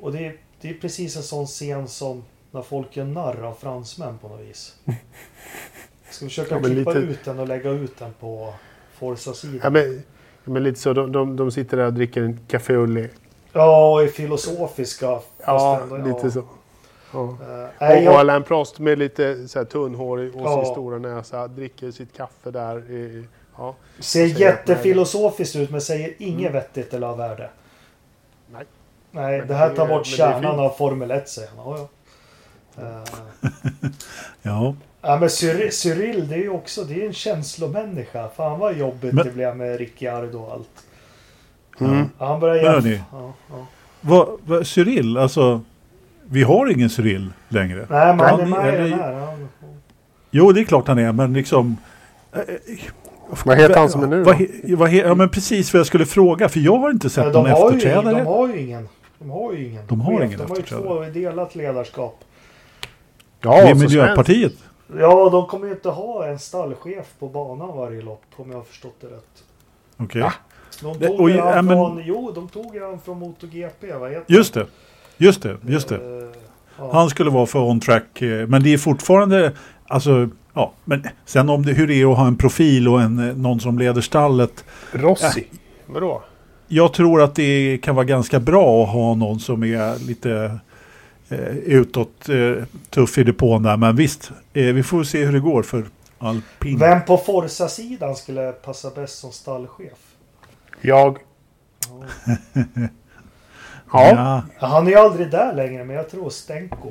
Och 0.00 0.12
det 0.12 0.26
är, 0.26 0.36
det 0.60 0.70
är 0.70 0.74
precis 0.74 1.16
en 1.16 1.22
sån 1.22 1.46
scen 1.46 1.88
som 1.88 2.24
när 2.50 2.62
folk 2.62 2.96
gör 2.96 3.04
narr 3.04 3.42
av 3.42 3.54
fransmän 3.54 4.18
på 4.18 4.28
något 4.28 4.40
vis. 4.40 4.76
Ska 6.12 6.24
vi 6.24 6.28
försöka 6.28 6.54
Ja, 6.54 6.60
klippa 6.62 6.92
lite- 6.92 7.12
ut 7.12 7.24
den 7.24 7.38
och 7.38 7.48
lägga 7.48 7.70
ut 7.70 7.98
den 7.98 8.12
på 8.20 8.54
Forza-sidan. 8.94 9.60
Ja, 9.62 9.70
men, 9.70 10.02
men 10.44 10.62
lite 10.62 10.80
så, 10.80 10.92
de, 10.92 11.12
de, 11.12 11.36
de 11.36 11.50
sitter 11.50 11.76
där 11.76 11.86
och 11.86 11.92
dricker 11.92 12.22
en 12.22 12.38
café 12.48 12.74
au 12.74 12.86
lait. 12.86 13.12
Ja, 13.52 13.92
och 13.92 14.02
är 14.02 14.06
filosofiska. 14.08 15.18
Ja, 15.46 15.80
ändå, 15.82 15.96
lite 15.96 16.30
så. 16.30 16.44
Ja. 17.12 17.18
Eh, 17.18 17.18
Och, 17.20 17.36
nej, 17.80 17.98
och 18.08 18.14
jag, 18.14 18.20
Alain 18.20 18.42
Prost 18.42 18.78
med 18.78 18.98
lite 18.98 19.48
så 19.48 19.58
här, 19.58 19.66
tunnhårig 19.66 20.34
och 20.36 20.40
Ja. 20.42 20.64
sin 20.64 20.72
stora 20.72 20.98
näsa 20.98 21.48
dricker 21.48 21.90
sitt 21.90 22.16
kaffe 22.16 22.50
där. 22.50 22.90
I, 22.90 23.24
ja. 23.56 23.74
ser 23.96 24.02
säger- 24.02 24.38
jättefilosofiskt 24.40 25.56
ut 25.56 25.70
men 25.70 25.80
säger 25.80 26.14
inget 26.18 26.40
Mm. 26.40 26.52
vettigt 26.52 26.94
eller 26.94 27.06
av 27.06 27.18
värde. 27.18 27.50
Nej. 28.52 28.64
Nej, 29.10 29.38
Men 29.38 29.48
det 29.48 29.54
här 29.54 29.74
tar 29.74 29.88
bort 29.88 30.06
kärnan 30.06 30.60
av 30.60 30.70
Formel 30.70 31.10
1 31.10 31.28
säger 31.28 31.48
han. 31.56 31.58
Ja, 31.66 31.88
ja. 32.76 32.82
Eh, 32.82 33.50
ja. 34.42 34.74
Ja 35.02 35.18
men 35.20 35.30
Cyril, 35.30 35.72
Cyril 35.72 36.28
det 36.28 36.34
är 36.34 36.38
ju 36.38 36.48
också 36.50 36.84
det 36.84 37.02
är 37.02 37.06
en 37.06 37.12
känslomänniska. 37.12 38.28
Fan 38.36 38.58
vad 38.58 38.76
jobbigt 38.78 39.12
Men- 39.14 39.26
det 39.26 39.32
blev 39.32 39.56
med 39.56 39.78
Ricciardo 39.78 40.38
och 40.38 40.52
allt. 40.52 40.68
Mm. 41.80 42.04
Ja, 42.18 42.26
han 42.26 42.40
börjar 42.40 42.54
Men 42.54 42.64
jämf- 42.64 42.82
hörni. 42.82 43.00
ja, 43.12 43.32
ja. 43.50 43.66
Vad, 44.00 44.28
vad, 44.46 44.66
Cyril, 44.66 45.16
alltså, 45.18 45.60
vi 46.24 46.42
har 46.42 46.66
ingen 46.70 46.90
Cyril 46.90 47.30
längre. 47.48 47.86
Nej 47.90 48.16
men 48.16 48.20
han 48.20 48.40
är 48.40 48.46
med 48.46 48.74
eller- 48.74 48.96
här. 48.96 49.12
Han, 49.12 49.48
Jo, 50.30 50.52
det 50.52 50.60
är 50.60 50.64
klart 50.64 50.88
han 50.88 50.98
är, 50.98 51.12
men 51.12 51.32
liksom... 51.32 51.76
eh, 52.32 52.40
Vad 53.44 53.58
heter 53.58 53.76
han 53.76 53.88
som 53.90 54.02
är 54.02 54.06
nu 54.06 54.22
Vad, 54.22 54.38
då? 54.38 54.76
vad, 54.76 54.88
he- 54.90 55.06
ja, 55.06 55.14
men 55.14 55.28
precis 55.28 55.72
vad 55.72 55.78
jag 55.80 55.86
skulle 55.86 56.06
fråga, 56.06 56.48
för 56.48 56.60
jag 56.60 56.76
har 56.76 56.90
inte 56.90 57.10
sett 57.10 57.24
men 57.24 57.32
någon 57.32 57.44
de, 57.44 57.50
har 57.50 57.70
ju, 57.72 57.76
efterträdare. 57.76 58.14
de 58.18 58.26
har 58.26 58.48
ju 58.48 58.60
ingen. 58.60 58.88
De 59.18 59.30
har 59.30 59.52
ju 59.52 59.68
ingen. 59.68 59.86
De 59.86 60.00
har 60.00 60.12
chef. 60.18 60.24
ingen 60.26 60.38
De 60.38 60.44
har 60.50 60.56
ju 60.56 60.62
efterträdare. 60.62 61.06
två 61.12 61.20
delat 61.20 61.54
ledarskap. 61.54 62.18
Ja, 63.40 63.50
det 63.50 63.70
är 63.70 63.74
Miljöpartiet. 63.74 64.52
Ja, 64.98 65.28
de 65.32 65.46
kommer 65.46 65.66
ju 65.66 65.72
inte 65.72 65.88
ha 65.88 66.26
en 66.26 66.38
stallchef 66.38 67.06
på 67.18 67.28
banan 67.28 67.76
varje 67.76 68.02
lopp 68.02 68.22
om 68.36 68.50
jag 68.50 68.58
har 68.58 68.64
förstått 68.64 68.96
det 69.00 69.06
rätt. 69.06 69.44
Okej. 69.96 70.20
Ja. 70.20 70.32
De 70.82 70.98
Det- 70.98 71.06
tog 71.06 71.20
och- 71.20 71.30
ja, 71.30 71.52
han 71.54 71.66
men- 71.66 71.76
från, 71.76 72.02
jo, 72.04 72.32
de 72.34 72.48
tog 72.48 72.74
ju 72.74 72.84
han 72.84 72.98
från 73.00 73.18
MotoGP. 73.18 73.92
Vad 73.92 74.10
heter 74.10 74.34
Just 74.34 74.54
det. 74.54 74.66
Just 75.16 75.42
det, 75.42 75.56
just 75.66 75.88
det. 75.88 75.94
Eh, 75.96 76.30
ja. 76.78 76.90
Han 76.92 77.10
skulle 77.10 77.30
vara 77.30 77.46
för 77.46 77.58
on-track. 77.58 78.22
eh, 78.22 78.46
Men 78.46 78.62
det 78.62 78.72
är 78.74 78.78
fortfarande, 78.78 79.52
alltså, 79.86 80.28
ja. 80.54 80.72
Men 80.84 81.04
sen 81.24 81.48
om 81.48 81.66
det, 81.66 81.72
hur 81.72 81.86
det 81.86 81.94
är 82.02 82.10
att 82.12 82.18
ha 82.18 82.26
en 82.26 82.36
profil 82.36 82.88
och 82.88 83.00
en, 83.02 83.28
eh, 83.30 83.36
någon 83.36 83.60
som 83.60 83.78
leder 83.78 84.00
stallet. 84.00 84.64
Rossi. 84.92 85.46
Vadå? 85.86 86.22
Jag 86.68 86.92
tror 86.92 87.22
att 87.22 87.34
det 87.34 87.78
kan 87.82 87.94
vara 87.94 88.04
ganska 88.04 88.40
bra 88.40 88.82
att 88.84 88.88
ha 88.88 89.14
någon 89.14 89.40
som 89.40 89.62
är 89.64 90.06
lite 90.06 90.58
eh, 91.32 91.56
utåt 91.56 92.28
eh, 92.28 92.64
tuff 92.90 93.18
i 93.18 93.24
depån 93.24 93.62
där. 93.62 93.76
Men 93.76 93.96
visst, 93.96 94.30
eh, 94.52 94.64
vi 94.64 94.82
får 94.82 95.04
se 95.04 95.24
hur 95.24 95.32
det 95.32 95.40
går 95.40 95.62
för 95.62 95.84
alpin. 96.18 96.78
Vem 96.78 97.04
på 97.04 97.16
Forza-sidan 97.16 98.16
skulle 98.16 98.52
passa 98.52 98.90
bäst 98.90 99.18
som 99.18 99.32
stallchef? 99.32 99.98
Jag. 100.80 101.18
Ja. 101.88 102.04
Ja. 103.92 104.42
Ja, 104.60 104.66
Han 104.66 104.86
är 104.86 104.90
ju 104.90 104.96
aldrig 104.96 105.30
där 105.30 105.54
längre, 105.54 105.84
men 105.84 105.96
jag 105.96 106.10
tror 106.10 106.30
Stenko. 106.30 106.90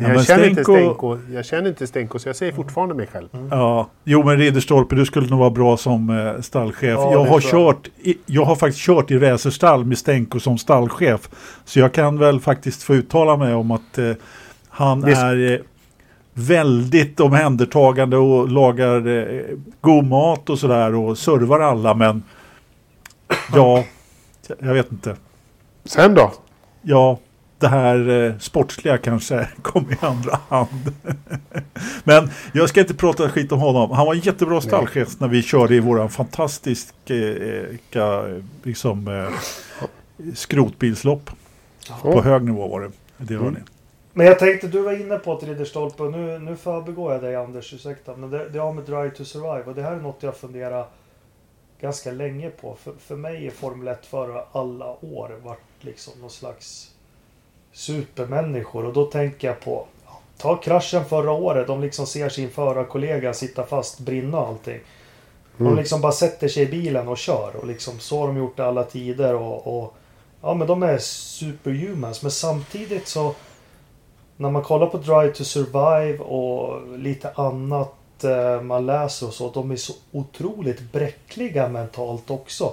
Ja, 0.00 0.08
jag, 0.12 0.26
känner 0.26 0.48
inte 0.48 0.62
Stenko- 0.62 0.76
Stenko, 0.84 1.18
jag 1.32 1.44
känner 1.44 1.68
inte 1.68 1.86
Stenko, 1.86 2.18
så 2.18 2.28
jag 2.28 2.36
säger 2.36 2.52
fortfarande 2.52 2.94
mig 2.94 3.06
själv. 3.06 3.28
Ja, 3.50 3.88
jo 4.04 4.22
men 4.24 4.36
Ridderstolpe, 4.38 4.94
du 4.96 5.04
skulle 5.06 5.26
nog 5.28 5.38
vara 5.38 5.50
bra 5.50 5.76
som 5.76 6.10
eh, 6.10 6.40
stallchef. 6.40 6.82
Ja, 6.82 7.12
jag, 7.12 7.24
det 7.26 7.30
har 7.30 7.40
kört, 7.40 7.88
i, 8.02 8.18
jag 8.26 8.44
har 8.44 8.56
faktiskt 8.56 8.84
kört 8.86 9.10
i 9.10 9.18
racerstall 9.18 9.84
med 9.84 9.98
Stenko 9.98 10.40
som 10.40 10.58
stallchef. 10.58 11.28
Så 11.64 11.78
jag 11.80 11.94
kan 11.94 12.18
väl 12.18 12.40
faktiskt 12.40 12.82
få 12.82 12.94
uttala 12.94 13.36
mig 13.36 13.54
om 13.54 13.70
att 13.70 13.98
eh, 13.98 14.12
han 14.68 15.04
Visst. 15.04 15.22
är 15.22 15.52
eh, 15.52 15.58
väldigt 16.34 17.20
omhändertagande 17.20 18.16
och 18.16 18.48
lagar 18.48 19.06
eh, 19.06 19.44
god 19.80 20.04
mat 20.04 20.50
och 20.50 20.58
sådär 20.58 20.94
och 20.94 21.18
servar 21.18 21.60
alla. 21.60 21.94
Men 21.94 22.22
ja, 23.54 23.84
jag 24.58 24.74
vet 24.74 24.92
inte. 24.92 25.16
Sen 25.84 26.14
då? 26.14 26.32
Ja, 26.82 27.18
det 27.58 27.68
här 27.68 28.08
eh, 28.08 28.38
sportsliga 28.38 28.98
kanske 28.98 29.48
kommer 29.62 29.92
i 29.92 29.96
andra 30.00 30.40
hand. 30.48 30.94
Men 32.04 32.30
jag 32.52 32.68
ska 32.68 32.80
inte 32.80 32.94
prata 32.94 33.28
skit 33.28 33.52
om 33.52 33.60
honom. 33.60 33.90
Han 33.90 34.06
var 34.06 34.14
en 34.14 34.20
jättebra 34.20 34.60
stallchef 34.60 35.20
när 35.20 35.28
vi 35.28 35.42
körde 35.42 35.74
i 35.74 35.80
våran 35.80 36.10
fantastiska 36.10 37.14
eh, 37.14 38.42
liksom, 38.62 39.08
eh, 39.08 39.28
skrotbilslopp. 40.34 41.30
På 42.02 42.22
hög 42.22 42.42
nivå 42.42 42.68
var 42.68 42.80
det. 42.80 42.90
det 43.16 43.36
var 43.36 43.48
Mm. 43.48 43.62
Men 44.12 44.26
jag 44.26 44.38
tänkte, 44.38 44.68
du 44.68 44.82
var 44.82 44.92
inne 44.92 45.18
på 45.18 45.32
ett 45.32 45.42
Ridderstolpe 45.42 46.02
och 46.02 46.12
nu, 46.12 46.38
nu 46.38 46.56
förbigår 46.56 47.12
jag 47.12 47.22
dig 47.22 47.36
Anders, 47.36 47.74
ursäkta. 47.74 48.16
Men 48.16 48.30
det, 48.30 48.48
det 48.48 48.58
har 48.58 48.72
med 48.72 48.84
Drive 48.84 49.10
to 49.10 49.24
Survive 49.24 49.62
och 49.64 49.74
det 49.74 49.82
här 49.82 49.92
är 49.92 50.00
något 50.00 50.22
jag 50.22 50.36
funderar 50.36 50.86
ganska 51.80 52.10
länge 52.10 52.50
på. 52.50 52.74
För, 52.74 52.92
för 52.98 53.16
mig 53.16 53.46
är 53.46 53.50
Formel 53.50 53.88
1-förare 53.88 54.42
alla 54.52 55.04
år 55.04 55.38
varit 55.42 55.60
liksom 55.80 56.20
någon 56.20 56.30
slags 56.30 56.94
supermänniskor. 57.72 58.84
Och 58.84 58.92
då 58.92 59.04
tänker 59.04 59.48
jag 59.48 59.60
på, 59.60 59.86
ta 60.36 60.56
kraschen 60.56 61.04
förra 61.04 61.32
året. 61.32 61.66
De 61.66 61.80
liksom 61.80 62.06
ser 62.06 62.28
sin 62.28 62.50
förarkollega 62.50 63.32
sitta 63.34 63.66
fast, 63.66 64.00
brinna 64.00 64.38
och 64.40 64.48
allting. 64.48 64.80
De 65.56 65.64
Mm. 65.66 65.76
liksom 65.78 66.00
bara 66.00 66.12
sätter 66.12 66.48
sig 66.48 66.62
i 66.62 66.66
bilen 66.66 67.08
och 67.08 67.18
kör. 67.18 67.56
Och 67.56 67.66
liksom 67.66 67.98
så 67.98 68.20
har 68.20 68.26
de 68.26 68.36
gjort 68.36 68.56
det 68.56 68.66
alla 68.66 68.84
tider. 68.84 69.34
Och, 69.34 69.78
och 69.78 69.94
Ja 70.42 70.54
men 70.54 70.66
de 70.66 70.82
är 70.82 70.98
superhumans. 70.98 72.22
Men 72.22 72.30
samtidigt 72.30 73.08
så 73.08 73.34
när 74.36 74.50
man 74.50 74.62
kollar 74.62 74.86
på 74.86 74.98
Drive 74.98 75.32
to 75.32 75.44
Survive 75.44 76.18
och 76.18 76.98
lite 76.98 77.30
annat 77.30 78.24
eh, 78.24 78.62
man 78.62 78.86
läser 78.86 79.26
och 79.26 79.32
så. 79.34 79.50
De 79.50 79.70
är 79.70 79.76
så 79.76 79.92
otroligt 80.12 80.92
bräckliga 80.92 81.68
mentalt 81.68 82.30
också. 82.30 82.72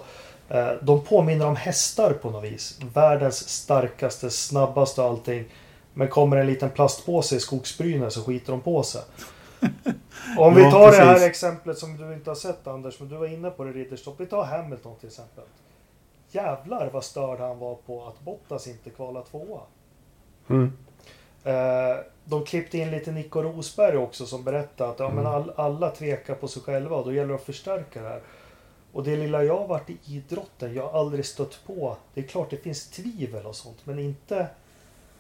Eh, 0.50 0.72
de 0.82 1.02
påminner 1.02 1.48
om 1.48 1.56
hästar 1.56 2.14
på 2.14 2.30
något 2.30 2.44
vis. 2.44 2.80
Världens 2.94 3.50
starkaste, 3.50 4.30
snabbaste 4.30 5.02
och 5.02 5.08
allting. 5.08 5.46
Men 5.94 6.08
kommer 6.08 6.38
en 6.38 6.48
liten 6.48 6.70
plastpåse 6.70 7.36
i 7.36 7.40
skogsbrynen 7.40 8.12
så 8.12 8.24
skiter 8.24 8.52
de 8.52 8.62
på 8.62 8.84
sig. 8.84 9.02
Om 10.38 10.56
vi 10.56 10.62
Ja, 10.62 10.72
tar 10.72 10.92
det 10.92 10.98
här 10.98 11.28
exemplet 11.28 11.78
som 11.78 11.98
du 11.98 12.14
inte 12.14 12.30
har 12.30 12.36
sett 12.36 12.68
Anders, 12.68 13.00
men 13.00 13.10
du 13.10 13.16
var 13.16 13.28
inne 13.28 13.50
på 13.50 13.64
det 13.64 13.72
Ridderstolpe. 13.72 14.24
Vi 14.24 14.30
tar 14.30 14.44
Hamilton 14.44 14.96
till 15.00 15.10
exempel. 15.10 15.44
Jävlar 16.32 16.90
vad 16.94 17.04
störd 17.04 17.40
han 17.40 17.60
var 17.60 17.76
på 17.76 18.08
att 18.08 18.20
Bottas 18.20 18.68
inte 18.68 18.90
kvalade 18.90 19.26
tvåa. 19.26 19.62
Mm. 20.50 20.74
Eh, 21.44 21.98
de 22.26 22.46
klippte 22.46 22.78
in 22.78 22.92
lite 22.92 23.12
Nico 23.12 23.42
Rosberg 23.42 23.98
också 23.98 24.26
som 24.26 24.44
berättade 24.44 24.90
att 24.90 25.00
ja, 25.00 25.10
men 25.10 25.26
all, 25.26 25.52
alla 25.56 25.90
tvekar 25.90 26.36
på 26.36 26.48
sig 26.48 26.62
själva 26.62 26.96
och 26.96 27.06
då 27.06 27.14
gäller 27.14 27.30
det 27.30 27.36
att 27.36 27.44
förstärka 27.44 28.02
det 28.02 28.10
här. 28.10 28.22
Och 28.96 29.04
det 29.04 29.16
lilla 29.16 29.44
jag 29.44 29.58
har 29.58 29.68
varit 29.68 29.90
i 29.90 29.98
idrotten, 30.06 30.74
jag 30.74 30.88
har 30.88 31.00
aldrig 31.00 31.26
stött 31.26 31.60
på. 31.66 31.98
Det 32.14 32.22
är 32.22 32.28
klart 32.28 32.50
det 32.50 32.58
finns 32.58 32.90
tvivel 32.90 33.46
och 33.46 33.56
sånt, 33.56 33.78
men 33.84 34.00
inte 34.00 34.48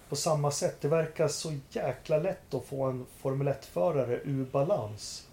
på 0.09 0.15
samma 0.15 0.51
sätt. 0.51 0.78
Det 0.82 0.88
verkar 0.88 1.28
så 1.28 1.53
jäkla 1.69 2.17
lätt 2.17 2.53
att 2.53 2.65
få 2.65 2.84
en 2.84 3.05
Formel 3.17 3.47
1-förare 3.47 4.19
ur 4.23 4.45
balans. 4.51 5.28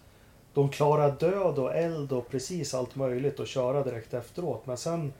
De 0.53 0.69
klarar 0.69 1.11
död 1.11 1.59
och 1.59 1.75
eld 1.75 2.11
och 2.11 2.29
precis 2.29 2.73
allt 2.73 2.95
möjligt 2.95 3.39
och 3.39 3.47
köra 3.47 3.83
direkt 3.83 4.13
efteråt. 4.13 4.65
Men 4.65 4.77
sen, 4.77 5.13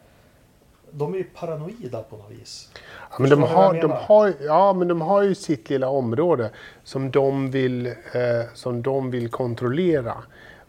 de 0.92 1.14
är 1.14 1.18
ju 1.18 1.24
paranoida 1.24 2.04
på 2.04 2.18
något 2.18 2.32
vis. 2.32 2.72
Ja, 3.12 3.16
men 3.20 3.30
de, 3.30 3.44
har, 3.44 3.74
de, 3.74 3.92
har, 3.92 4.34
ja, 4.42 4.74
men 4.74 4.88
de 4.88 5.02
har 5.02 5.22
ju 5.22 5.36
sitt 5.36 5.70
lilla 5.70 5.90
område 5.90 6.52
som 6.84 7.12
de 7.12 7.52
vill, 7.52 7.88
eh, 7.88 7.94
som 8.54 8.82
de 8.82 9.12
vill 9.12 9.30
kontrollera. 9.30 10.24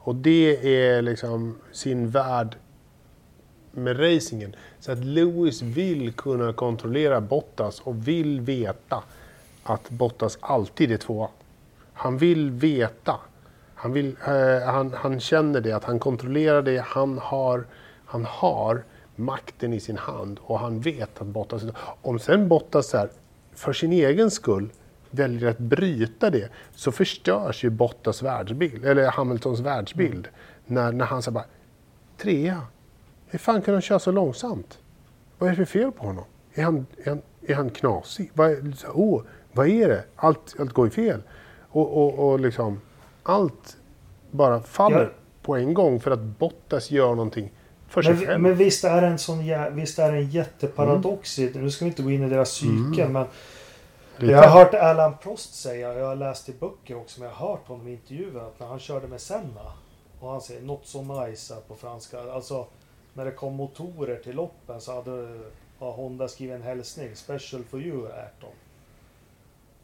Och 0.04 0.14
det 0.14 0.76
är 0.76 1.02
liksom 1.02 1.58
sin 1.72 2.10
värld 2.10 2.56
med 3.70 4.00
racingen. 4.00 4.56
Så 4.80 4.92
att 4.92 5.04
Lewis 5.04 5.62
vill 5.62 6.12
kunna 6.12 6.52
kontrollera 6.52 7.20
Bottas 7.20 7.80
och 7.80 8.08
vill 8.08 8.40
veta 8.40 9.02
att 9.62 9.90
Bottas 9.90 10.38
alltid 10.40 10.92
är 10.92 10.96
tvåa. 10.96 11.28
Han 11.92 12.18
vill 12.18 12.50
veta. 12.50 13.16
Han, 13.74 13.92
vill, 13.92 14.16
eh, 14.26 14.66
han, 14.66 14.92
han 14.92 15.20
känner 15.20 15.60
det, 15.60 15.72
att 15.72 15.84
han 15.84 15.98
kontrollerar 15.98 16.62
det. 16.62 16.84
Han 16.86 17.18
har, 17.18 17.64
han 18.04 18.24
har 18.24 18.82
makten 19.16 19.72
i 19.72 19.80
sin 19.80 19.96
hand 19.96 20.38
och 20.42 20.58
han 20.58 20.80
vet 20.80 21.20
att 21.20 21.26
Bottas... 21.26 21.62
Om 22.02 22.18
sen 22.18 22.48
Bottas 22.48 22.88
så 22.88 22.96
här, 22.96 23.08
för 23.54 23.72
sin 23.72 23.92
egen 23.92 24.30
skull 24.30 24.70
väljer 25.14 25.50
att 25.50 25.58
bryta 25.58 26.30
det 26.30 26.48
så 26.74 26.92
förstörs 26.92 27.64
ju 27.64 27.70
Bottas 27.70 28.22
världsbild, 28.22 28.84
eller 28.84 29.06
Hamiltons 29.10 29.60
världsbild. 29.60 30.28
När, 30.66 30.92
när 30.92 31.04
han 31.04 31.22
säger 31.22 31.34
bara 31.34 31.44
trea. 32.18 32.60
Hur 33.26 33.38
fan 33.38 33.62
kan 33.62 33.74
han 33.74 33.80
köra 33.82 33.98
så 33.98 34.10
långsamt? 34.12 34.78
Vad 35.38 35.48
är 35.48 35.50
det 35.50 35.56
för 35.56 35.64
fel 35.64 35.92
på 35.92 36.06
honom? 36.06 36.24
Är 36.54 36.62
han, 36.62 36.86
är 37.04 37.08
han, 37.08 37.22
är 37.46 37.54
han 37.54 37.70
knasig? 37.70 38.30
Vad 38.34 38.50
är, 38.50 38.74
oh, 38.94 39.22
vad 39.52 39.68
är 39.68 39.88
det? 39.88 40.04
Allt, 40.16 40.54
allt 40.58 40.72
går 40.72 40.86
ju 40.86 40.90
fel. 40.90 41.22
Och, 41.68 41.96
och, 41.96 42.28
och 42.32 42.40
liksom, 42.40 42.80
allt 43.22 43.76
bara 44.30 44.60
faller 44.60 45.02
Ja. 45.02 45.08
på 45.42 45.56
en 45.56 45.74
gång 45.74 46.00
för 46.00 46.10
att 46.10 46.20
Bottas 46.22 46.90
gör 46.90 47.08
någonting 47.08 47.50
för 47.88 48.02
sig 48.02 48.14
Men, 48.14 48.26
själv. 48.26 48.40
men 48.40 48.54
visst 48.54 48.84
är 48.84 49.00
det 49.02 49.06
en 49.06 49.18
sån 49.18 49.38
visst 49.72 49.98
är 49.98 50.12
en 50.12 50.30
jätteparadox 50.30 51.36
det. 51.36 51.54
Nu 51.54 51.70
ska 51.70 51.84
vi 51.84 51.88
inte 51.88 52.02
gå 52.02 52.10
in 52.10 52.22
i 52.22 52.28
deras 52.28 52.50
psyken 52.50 53.12
men 53.12 53.22
Lite. 53.22 53.34
Jag 54.18 54.42
har 54.42 54.64
hört 54.64 54.74
Alan 54.74 55.16
Prost 55.22 55.54
säga, 55.54 55.94
jag 55.94 56.06
har 56.06 56.16
läst 56.16 56.48
i 56.48 56.52
böcker 56.52 56.96
också, 56.96 57.20
men 57.20 57.28
jag 57.28 57.36
har 57.36 57.48
hört 57.48 57.68
honom 57.68 57.88
i 57.88 57.92
intervjuer 57.92 58.40
att 58.40 58.60
när 58.60 58.66
han 58.66 58.78
körde 58.78 59.08
med 59.08 59.20
Senna 59.20 59.72
och 60.20 60.30
han 60.30 60.40
säger 60.40 60.62
not 60.62 60.80
so 60.84 61.02
nice 61.02 61.56
på 61.68 61.74
franska. 61.74 62.32
Alltså 62.32 62.66
när 63.14 63.24
det 63.24 63.30
kom 63.30 63.54
motorer 63.54 64.16
till 64.16 64.36
loppen 64.36 64.80
så 64.80 64.94
hade 64.94 65.40
ja, 65.78 65.90
Honda 65.90 66.28
skrivit 66.28 66.54
en 66.54 66.62
hälsning, 66.62 67.16
special 67.16 67.64
for 67.64 67.80
you 67.80 68.06
Ayrton. 68.06 68.54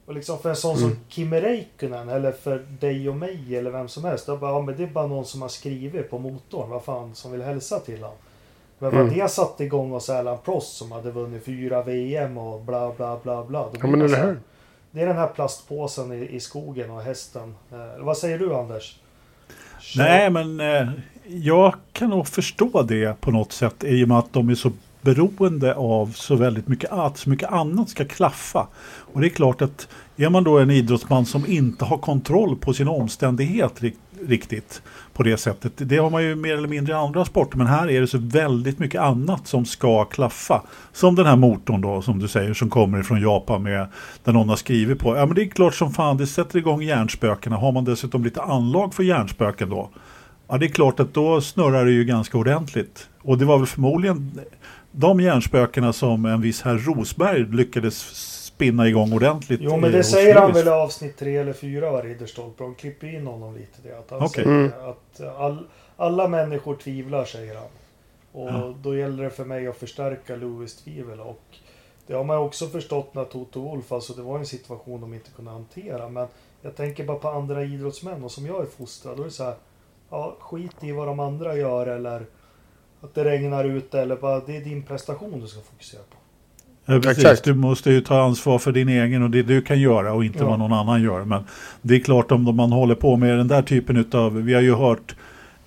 Och 0.06 0.14
liksom 0.14 0.38
för 0.38 0.50
en 0.50 0.56
sån 0.56 0.78
som 0.78 0.96
Kimi 1.08 1.40
Räikkönen 1.40 2.08
eller 2.08 2.32
för 2.32 2.58
dig 2.58 3.08
och 3.08 3.16
mig 3.16 3.56
eller 3.56 3.70
vem 3.70 3.88
som 3.88 4.04
helst. 4.04 4.26
Då 4.26 4.36
bara, 4.36 4.52
ja, 4.52 4.62
men 4.62 4.76
det 4.76 4.82
är 4.82 4.86
bara 4.86 5.06
någon 5.06 5.24
som 5.24 5.42
har 5.42 5.48
skrivit 5.48 6.10
på 6.10 6.18
motorn. 6.18 6.70
Vad 6.70 6.84
fan 6.84 7.14
som 7.14 7.32
vill 7.32 7.42
hälsa 7.42 7.80
till 7.80 8.02
honom. 8.02 8.18
Men 8.82 8.90
vad 8.90 9.00
Mm. 9.00 9.14
det 9.18 9.30
satte 9.30 9.64
igång 9.64 9.90
hos 9.90 10.10
Alan 10.10 10.38
Prost 10.44 10.76
som 10.76 10.92
hade 10.92 11.10
vunnit 11.10 11.44
fyra 11.44 11.82
VM 11.82 12.38
och 12.38 12.60
bla 12.60 12.92
bla 12.96 13.18
bla 13.22 13.44
bla. 13.44 13.62
Då 13.62 13.70
Ja, 13.80 13.86
men 13.86 14.08
så 14.08 14.16
här? 14.16 14.36
Det 14.90 15.00
är 15.02 15.06
den 15.06 15.16
här 15.16 15.26
plastpåsen 15.26 16.12
i, 16.12 16.28
i 16.36 16.40
skogen 16.40 16.90
och 16.90 17.02
hästen. 17.02 17.54
Eh, 17.72 18.04
vad 18.04 18.16
säger 18.16 18.38
du 18.38 18.54
Anders? 18.54 18.96
Kör. 19.80 20.02
Nej, 20.02 20.30
men 20.30 20.60
eh, 20.60 20.88
jag 21.26 21.74
kan 21.92 22.10
nog 22.10 22.28
förstå 22.28 22.82
det 22.82 23.20
på 23.20 23.30
något 23.30 23.52
sätt 23.52 23.84
i 23.84 24.04
och 24.04 24.08
med 24.08 24.18
att 24.18 24.32
de 24.32 24.48
är 24.48 24.54
så 24.54 24.70
beroende 25.00 25.74
av 25.74 26.12
så 26.16 26.34
väldigt 26.36 26.68
mycket 26.68 26.92
att 26.92 27.16
så 27.18 27.30
mycket 27.30 27.52
annat 27.52 27.88
ska 27.88 28.04
klaffa. 28.04 28.66
Och 29.12 29.20
det 29.20 29.26
är 29.26 29.30
klart 29.30 29.62
att 29.62 29.88
är 30.16 30.28
man 30.28 30.44
då 30.44 30.58
en 30.58 30.70
idrottsman 30.70 31.26
som 31.26 31.46
inte 31.46 31.84
har 31.84 31.98
kontroll 31.98 32.56
på 32.56 32.72
sin 32.72 32.88
omständighet 32.88 33.82
riktigt 34.26 34.82
på 35.12 35.22
det 35.22 35.36
sättet. 35.36 35.72
Det 35.76 35.96
har 35.96 36.10
man 36.10 36.22
ju 36.22 36.34
mer 36.34 36.56
eller 36.56 36.68
mindre 36.68 36.92
i 36.92 36.96
andra 36.96 37.24
sporter 37.24 37.58
men 37.58 37.66
här 37.66 37.90
är 37.90 38.00
det 38.00 38.06
så 38.06 38.18
väldigt 38.18 38.78
mycket 38.78 39.00
annat 39.00 39.46
som 39.46 39.64
ska 39.64 40.04
klaffa. 40.04 40.62
Som 40.92 41.14
den 41.14 41.26
här 41.26 41.36
motorn 41.36 41.80
då 41.80 42.02
som 42.02 42.18
du 42.18 42.28
säger 42.28 42.54
som 42.54 42.70
kommer 42.70 43.00
ifrån 43.00 43.20
Japan 43.20 43.62
med 43.62 43.86
där 44.24 44.32
någon 44.32 44.48
har 44.48 44.56
skrivit 44.56 44.98
på. 44.98 45.16
Ja 45.16 45.26
men 45.26 45.34
det 45.34 45.42
är 45.42 45.48
klart 45.48 45.74
som 45.74 45.92
fan 45.92 46.16
det 46.16 46.26
sätter 46.26 46.58
igång 46.58 46.82
hjärnspökena. 46.82 47.56
Har 47.56 47.72
man 47.72 47.84
dessutom 47.84 48.24
lite 48.24 48.42
anlag 48.42 48.94
för 48.94 49.02
hjärnspöken 49.02 49.70
då 49.70 49.90
Ja, 50.50 50.58
det 50.58 50.66
är 50.66 50.70
klart 50.70 51.00
att 51.00 51.14
då 51.14 51.40
snurrar 51.40 51.84
det 51.84 51.92
ju 51.92 52.04
ganska 52.04 52.38
ordentligt. 52.38 53.08
Och 53.22 53.38
det 53.38 53.44
var 53.44 53.58
väl 53.58 53.66
förmodligen 53.66 54.40
de 54.92 55.20
hjärnspökena 55.20 55.92
som 55.92 56.24
en 56.24 56.40
viss 56.40 56.62
herr 56.62 56.78
Rosberg 56.78 57.44
lyckades 57.44 58.02
spinna 58.60 58.88
igång 58.88 59.12
ordentligt. 59.12 59.60
Jo, 59.62 59.76
men 59.76 59.92
det 59.92 60.04
säger 60.04 60.34
han 60.34 60.52
väl 60.52 60.66
i 60.66 60.70
avsnitt 60.70 61.16
tre 61.16 61.36
eller 61.36 61.52
fyra 61.52 61.90
av 61.90 62.02
Ridderstolpe. 62.02 62.62
De 62.62 62.74
klipper 62.74 63.14
in 63.14 63.26
honom 63.26 63.54
lite. 63.56 63.78
Det, 63.82 63.98
att 63.98 64.10
han 64.10 64.22
Okej. 64.22 64.44
säger 64.44 64.48
Mm. 64.56 64.72
att 64.90 65.20
all, 65.38 65.66
alla 65.96 66.28
människor 66.28 66.76
tvivlar, 66.76 67.24
säger 67.24 67.54
han. 67.54 67.68
Och 68.32 68.48
Ja. 68.48 68.74
då 68.82 68.96
gäller 68.96 69.24
det 69.24 69.30
för 69.30 69.44
mig 69.44 69.66
att 69.66 69.76
förstärka 69.76 70.36
Lewis 70.36 70.76
tvivel. 70.76 71.20
Och 71.20 71.42
det 72.06 72.14
har 72.14 72.24
man 72.24 72.36
också 72.38 72.66
förstått 72.68 73.14
när 73.14 73.24
Toto 73.24 73.60
Wolff, 73.60 73.92
alltså 73.92 74.12
det 74.12 74.22
var 74.22 74.38
en 74.38 74.46
situation 74.46 75.00
de 75.00 75.14
inte 75.14 75.30
kunde 75.30 75.50
hantera. 75.50 76.08
Men 76.08 76.26
jag 76.62 76.76
tänker 76.76 77.04
bara 77.04 77.18
på 77.18 77.28
andra 77.28 77.64
idrottsmän 77.64 78.24
och 78.24 78.30
som 78.32 78.46
jag 78.46 78.62
är 78.62 78.66
fostrad. 78.66 79.16
Då 79.16 79.22
är 79.22 79.26
det 79.26 79.32
så 79.32 79.44
här, 79.44 79.54
ja, 80.10 80.36
skit 80.40 80.76
i 80.84 80.92
vad 80.92 81.06
de 81.06 81.20
andra 81.20 81.56
gör 81.56 81.86
eller 81.86 82.26
att 83.00 83.14
det 83.14 83.24
regnar 83.24 83.64
ute 83.64 84.00
eller 84.00 84.16
bara 84.16 84.40
det 84.40 84.56
är 84.56 84.60
din 84.60 84.82
prestation 84.82 85.40
du 85.40 85.46
ska 85.48 85.60
fokusera 85.60 86.00
på. 86.10 86.16
Ja, 86.86 87.00
precis. 87.00 87.24
Exakt. 87.24 87.44
Du 87.44 87.54
måste 87.54 87.90
ju 87.90 88.00
ta 88.00 88.22
ansvar 88.22 88.58
för 88.58 88.72
din 88.72 88.88
egen 88.88 89.22
och 89.22 89.30
det 89.30 89.42
du 89.42 89.62
kan 89.62 89.80
göra 89.80 90.12
och 90.12 90.24
inte 90.24 90.38
Ja. 90.38 90.46
vad 90.48 90.58
någon 90.58 90.72
annan 90.72 91.02
gör. 91.02 91.24
Men 91.24 91.44
det 91.82 91.94
är 91.94 92.00
klart 92.00 92.32
om 92.32 92.56
man 92.56 92.72
håller 92.72 92.94
på 92.94 93.16
med 93.16 93.38
den 93.38 93.48
där 93.48 93.62
typen 93.62 94.04
av, 94.12 94.42
vi 94.42 94.54
har 94.54 94.60
ju 94.60 94.74
hört 94.74 95.14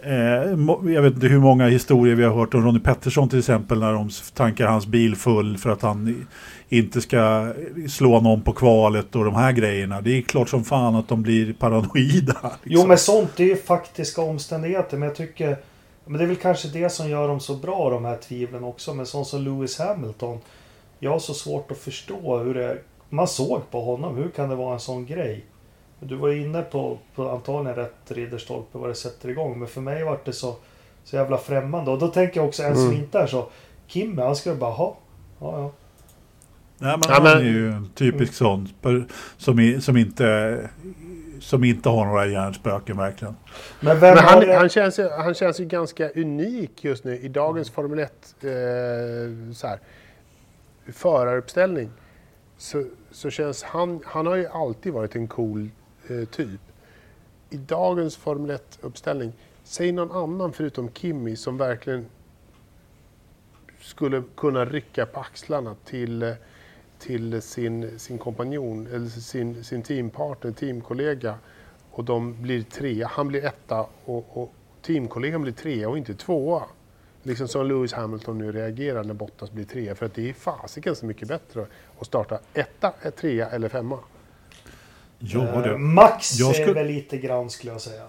Eh, 0.06 0.92
jag 0.94 1.02
vet 1.02 1.14
inte 1.14 1.28
hur 1.28 1.40
många 1.40 1.68
historier 1.68 2.16
vi 2.16 2.24
har 2.24 2.36
hört 2.36 2.54
om 2.54 2.66
Ronnie 2.66 2.80
Pettersson 2.80 3.30
till 3.30 3.40
exempel 3.40 3.80
när 3.80 3.94
de 3.94 4.10
tankar 4.34 4.68
hans 4.68 4.86
bil 4.88 5.16
full 5.16 5.58
för 5.58 5.70
att 5.70 5.82
han 5.82 6.26
inte 6.70 7.02
ska 7.02 7.54
slå 7.90 8.22
någon 8.22 8.42
på 8.42 8.54
kvalet 8.54 9.16
och 9.16 9.26
de 9.26 9.36
här 9.36 9.52
grejerna. 9.52 10.02
Det 10.02 10.18
är 10.18 10.22
klart 10.22 10.50
som 10.50 10.64
fan 10.64 10.96
att 10.96 11.08
de 11.08 11.22
blir 11.22 11.54
paranoida. 11.54 12.38
Jo 12.64 12.70
liksom. 12.70 12.88
men 12.88 12.98
sånt 12.98 13.40
är 13.40 13.44
ju 13.44 13.56
faktiska 13.56 14.22
omständigheter. 14.22 14.98
Men 14.98 15.08
jag 15.08 15.16
tycker... 15.16 15.58
Men 16.06 16.18
det 16.18 16.24
är 16.24 16.28
väl 16.28 16.36
kanske 16.36 16.68
det 16.68 16.90
som 16.90 17.10
gör 17.10 17.28
dem 17.28 17.40
så 17.40 17.56
bra 17.56 17.90
de 17.90 18.06
här 18.06 18.18
tvivlen 18.18 18.64
också. 18.64 18.94
Men 18.94 19.06
sån 19.06 19.26
som 19.26 19.42
Lewis 19.42 19.80
Hamilton. 19.80 20.38
Jag 21.04 21.12
har 21.12 21.20
så 21.20 21.34
svårt 21.34 21.72
att 21.72 21.78
förstå 21.78 22.38
hur 22.38 22.54
det... 22.54 22.78
Man 23.10 23.28
såg 23.28 23.62
på 23.72 23.82
honom. 23.82 24.18
Hur 24.18 24.30
kan 24.30 24.50
det 24.50 24.56
vara 24.56 24.74
en 24.74 24.80
sån 24.80 25.06
grej? 25.06 25.46
Du 26.00 26.16
var 26.16 26.28
ju 26.28 26.42
inne 26.42 26.62
på, 26.62 26.98
på 27.16 27.30
antagligen 27.30 27.76
rätt 27.76 27.94
Ridderstolpe 28.08 28.78
vad 28.78 28.90
det 28.90 28.96
sätter 28.96 29.30
igång. 29.30 29.60
Men 29.60 29.68
för 29.68 29.82
mig 29.82 30.04
var 30.04 30.20
det 30.26 30.34
så, 30.34 30.56
så 31.04 31.16
jävla 31.16 31.38
främmande. 31.38 31.92
Och 31.92 32.00
då 32.00 32.08
tänker 32.08 32.40
jag 32.40 32.48
också 32.48 32.64
en 32.64 32.76
som 32.76 32.86
Mm. 32.86 32.98
inte 33.00 33.20
är 33.20 33.28
så. 33.28 33.46
Kimmy 33.88 34.22
han 34.22 34.36
skulle 34.36 34.56
bara 34.56 34.72
ha. 34.72 34.98
Ja, 35.40 35.60
ja. 35.60 35.72
Nej, 36.78 36.98
men 36.98 37.16
han 37.16 37.26
är 37.28 37.42
ju 37.44 37.72
en 37.72 37.90
typisk 37.96 38.34
sån 38.34 38.70
som, 39.38 39.76
som, 39.82 39.98
inte, 39.98 40.70
som 41.40 41.64
inte 41.64 41.90
har 41.90 42.06
några 42.06 42.26
hjärnspöken 42.28 42.98
verkligen. 42.98 43.36
Men 43.80 44.00
Men 44.00 44.18
han, 44.18 44.40
det? 44.40 44.56
han, 44.56 44.70
känns, 44.70 45.00
ju- 45.00 45.10
han 45.10 45.34
känns 45.34 45.60
ju 45.60 45.66
ganska 45.66 46.10
unik 46.10 46.84
just 46.84 47.04
nu 47.04 47.18
i 47.20 47.28
dagens 47.28 47.70
Formel 47.70 48.00
1 48.00 48.12
eh, 48.42 49.54
så 49.54 49.68
här, 49.68 49.80
föraruppställning. 50.88 51.90
Så, 52.58 52.84
så 53.12 53.30
känns 53.30 53.64
han, 53.64 54.02
han 54.06 54.28
har 54.28 54.36
ju 54.36 54.48
alltid 54.48 54.94
varit 54.94 55.16
en 55.16 55.28
cool 55.28 55.70
eh, 56.08 56.26
typ. 56.26 56.62
I 57.50 57.58
dagens 57.58 58.18
Formel 58.18 58.58
1-uppställning, 58.58 59.32
säg 59.64 59.92
någon 59.92 60.12
annan 60.12 60.54
förutom 60.54 60.90
Kimi 60.94 61.36
som 61.36 61.58
verkligen 61.58 62.06
skulle 63.80 64.24
kunna 64.38 64.66
rycka 64.66 65.06
på 65.06 65.20
axlarna 65.20 65.76
till, 65.86 66.24
eh, 66.24 66.34
till 67.00 67.42
sin, 67.42 68.00
sin 68.00 68.18
kompanjon, 68.18 68.88
eller 68.88 69.08
sin, 69.08 69.64
sin 69.64 69.84
teampartner, 69.84 70.52
teamkollega 70.52 71.38
och 71.92 72.04
de 72.04 72.42
blir 72.42 72.64
trea. 72.64 73.08
Han 73.08 73.28
blir 73.28 73.46
etta 73.46 73.86
och, 74.06 74.38
och 74.38 74.54
teamkollegan 74.82 75.42
blir 75.42 75.54
trea 75.54 75.90
och 75.90 75.98
inte 75.98 76.14
tvåa. 76.14 76.64
Liksom 77.24 77.48
som 77.48 77.68
Lewis 77.68 77.94
Hamilton 77.94 78.38
nu 78.38 78.52
reagerar 78.52 79.04
när 79.04 79.14
Bottas 79.14 79.52
blir 79.52 79.66
trea. 79.66 79.96
För 79.96 80.06
att 80.06 80.16
det 80.16 80.30
är 80.30 80.34
fasiken 80.34 80.96
så 80.96 81.06
mycket 81.06 81.28
bättre 81.28 81.66
att 82.00 82.08
starta 82.08 82.40
etta, 82.54 82.94
ett 83.02 83.16
trea 83.18 83.50
eller 83.50 83.70
femma. 83.70 84.00
Ja, 85.20 85.40
Eh, 85.44 85.62
det. 85.62 85.78
Max 85.78 86.40
Jag 86.40 86.50
är 86.50 86.54
skulle- 86.54 86.74
väl 86.74 86.88
lite 86.88 87.18
grann 87.18 87.50
skulle 87.50 87.72
jag 87.72 87.82
säga. 87.82 88.04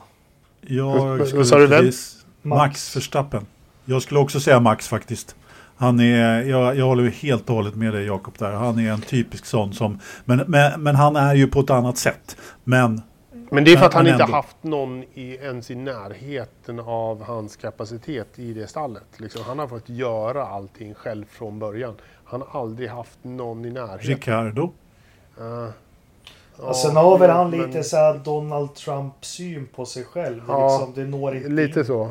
Jag 0.61 1.27
skulle 1.27 1.39
vad 1.39 1.47
sa 1.49 1.59
du, 1.59 1.67
vem? 1.67 1.81
precis- 1.85 2.25
Max 2.43 2.97
Verstappen. 2.97 3.47
Jag 3.85 4.03
skulle 4.03 4.21
också 4.21 4.41
säga 4.41 4.61
Max 4.61 4.89
faktiskt. 4.89 5.37
Han 5.77 6.01
är, 6.01 6.43
jag, 6.43 6.77
jag 6.77 6.87
håller 6.87 7.11
helt 7.11 7.49
och 7.51 7.55
hållet 7.57 7.75
med 7.75 7.93
dig 7.93 8.07
Jakob 8.07 8.35
där. 8.39 8.53
Han 8.53 8.79
är 8.79 8.93
en 8.93 9.01
typisk 9.01 9.45
sån 9.47 9.73
som, 9.73 10.01
men, 10.25 10.45
men, 10.47 10.83
men 10.83 10.95
han 10.97 11.17
är 11.17 11.35
ju 11.35 11.47
på 11.47 11.61
ett 11.61 11.71
annat 11.71 11.99
sätt. 11.99 12.37
Men 12.65 13.03
Men 13.51 13.65
det 13.65 13.73
är 13.73 13.77
för 13.77 13.81
Men- 13.81 13.87
att 13.87 13.95
han 13.95 14.05
men 14.05 14.13
inte 14.13 14.25
ändå. 14.25 14.37
haft 14.37 14.57
någon 14.63 15.03
i, 15.15 15.35
ens 15.43 15.71
i 15.71 15.75
närheten 15.75 16.81
av 16.81 17.23
hans 17.23 17.57
kapacitet 17.57 18.39
i 18.39 18.53
det 18.53 18.67
stallet. 18.67 19.05
Liksom, 19.17 19.43
han 19.43 19.59
har 19.59 19.67
fått 19.69 19.89
göra 19.89 20.47
allting 20.47 20.95
själv 20.95 21.25
från 21.31 21.59
början. 21.59 21.95
Han 22.25 22.43
har 22.43 22.61
aldrig 22.61 22.89
haft 22.89 23.19
någon 23.23 23.65
i 23.65 23.71
närheten. 23.71 23.99
Ricardo, 24.17 24.73
Uh, 25.41 25.69
Och 26.57 26.77
sen 26.77 26.97
har 26.97 27.19
väl 27.19 27.31
han 27.31 27.51
lite 27.51 27.83
så 27.85 27.97
här 27.97 28.19
Donald 28.25 28.75
Trump-syn 28.75 29.69
på 29.75 29.87
sig 29.87 30.05
själv. 30.05 30.43
Ja, 30.49 30.69
liksom, 30.79 30.95
det 31.05 31.11
når 31.11 31.37
inte 31.37 31.49
Lite 31.49 31.81
in. 31.81 31.87
så. 31.87 32.11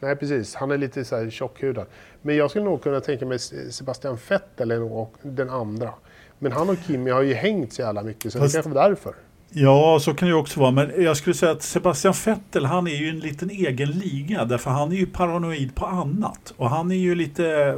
Nej, 0.00 0.16
precis. 0.16 0.54
Han 0.54 0.70
är 0.70 0.78
lite 0.78 1.04
så 1.04 1.16
här 1.16 1.30
tjockhudad. 1.30 1.86
Men 2.22 2.36
jag 2.36 2.50
skulle 2.50 2.64
nog 2.64 2.82
kunna 2.82 3.00
tänka 3.00 3.26
mig 3.26 3.38
Sebastian 3.38 4.18
Vettel 4.28 4.68
nog 4.68 5.08
den 5.22 5.50
andra. 5.50 5.90
Men 6.38 6.52
han 6.52 6.70
och 6.70 6.76
Kimi 6.86 7.10
har 7.10 7.22
ju 7.22 7.34
hängt 7.34 7.72
så 7.72 7.82
jävla 7.82 8.02
mycket 8.02 8.32
så 8.32 8.38
Fast- 8.38 8.52
det 8.54 8.62
kanske 8.62 8.80
var 8.80 8.88
därför. 8.88 9.14
Ja, 9.56 9.98
så 10.00 10.14
kan 10.14 10.28
det 10.28 10.34
också 10.34 10.60
vara. 10.60 10.70
Men 10.70 10.92
jag 11.02 11.16
skulle 11.16 11.34
säga 11.34 11.52
att 11.52 11.62
Sebastian 11.62 12.14
Vettel, 12.24 12.64
han 12.64 12.86
är 12.86 12.94
ju 12.96 13.08
en 13.08 13.18
liten 13.20 13.50
egen 13.50 13.90
liga. 13.90 14.44
Därför 14.44 14.70
han 14.70 14.92
är 14.92 14.96
ju 14.96 15.06
paranoid 15.06 15.74
på 15.74 15.86
annat. 15.86 16.54
Och 16.56 16.70
han 16.70 16.90
är 16.90 16.96
ju 16.96 17.14
lite, 17.14 17.74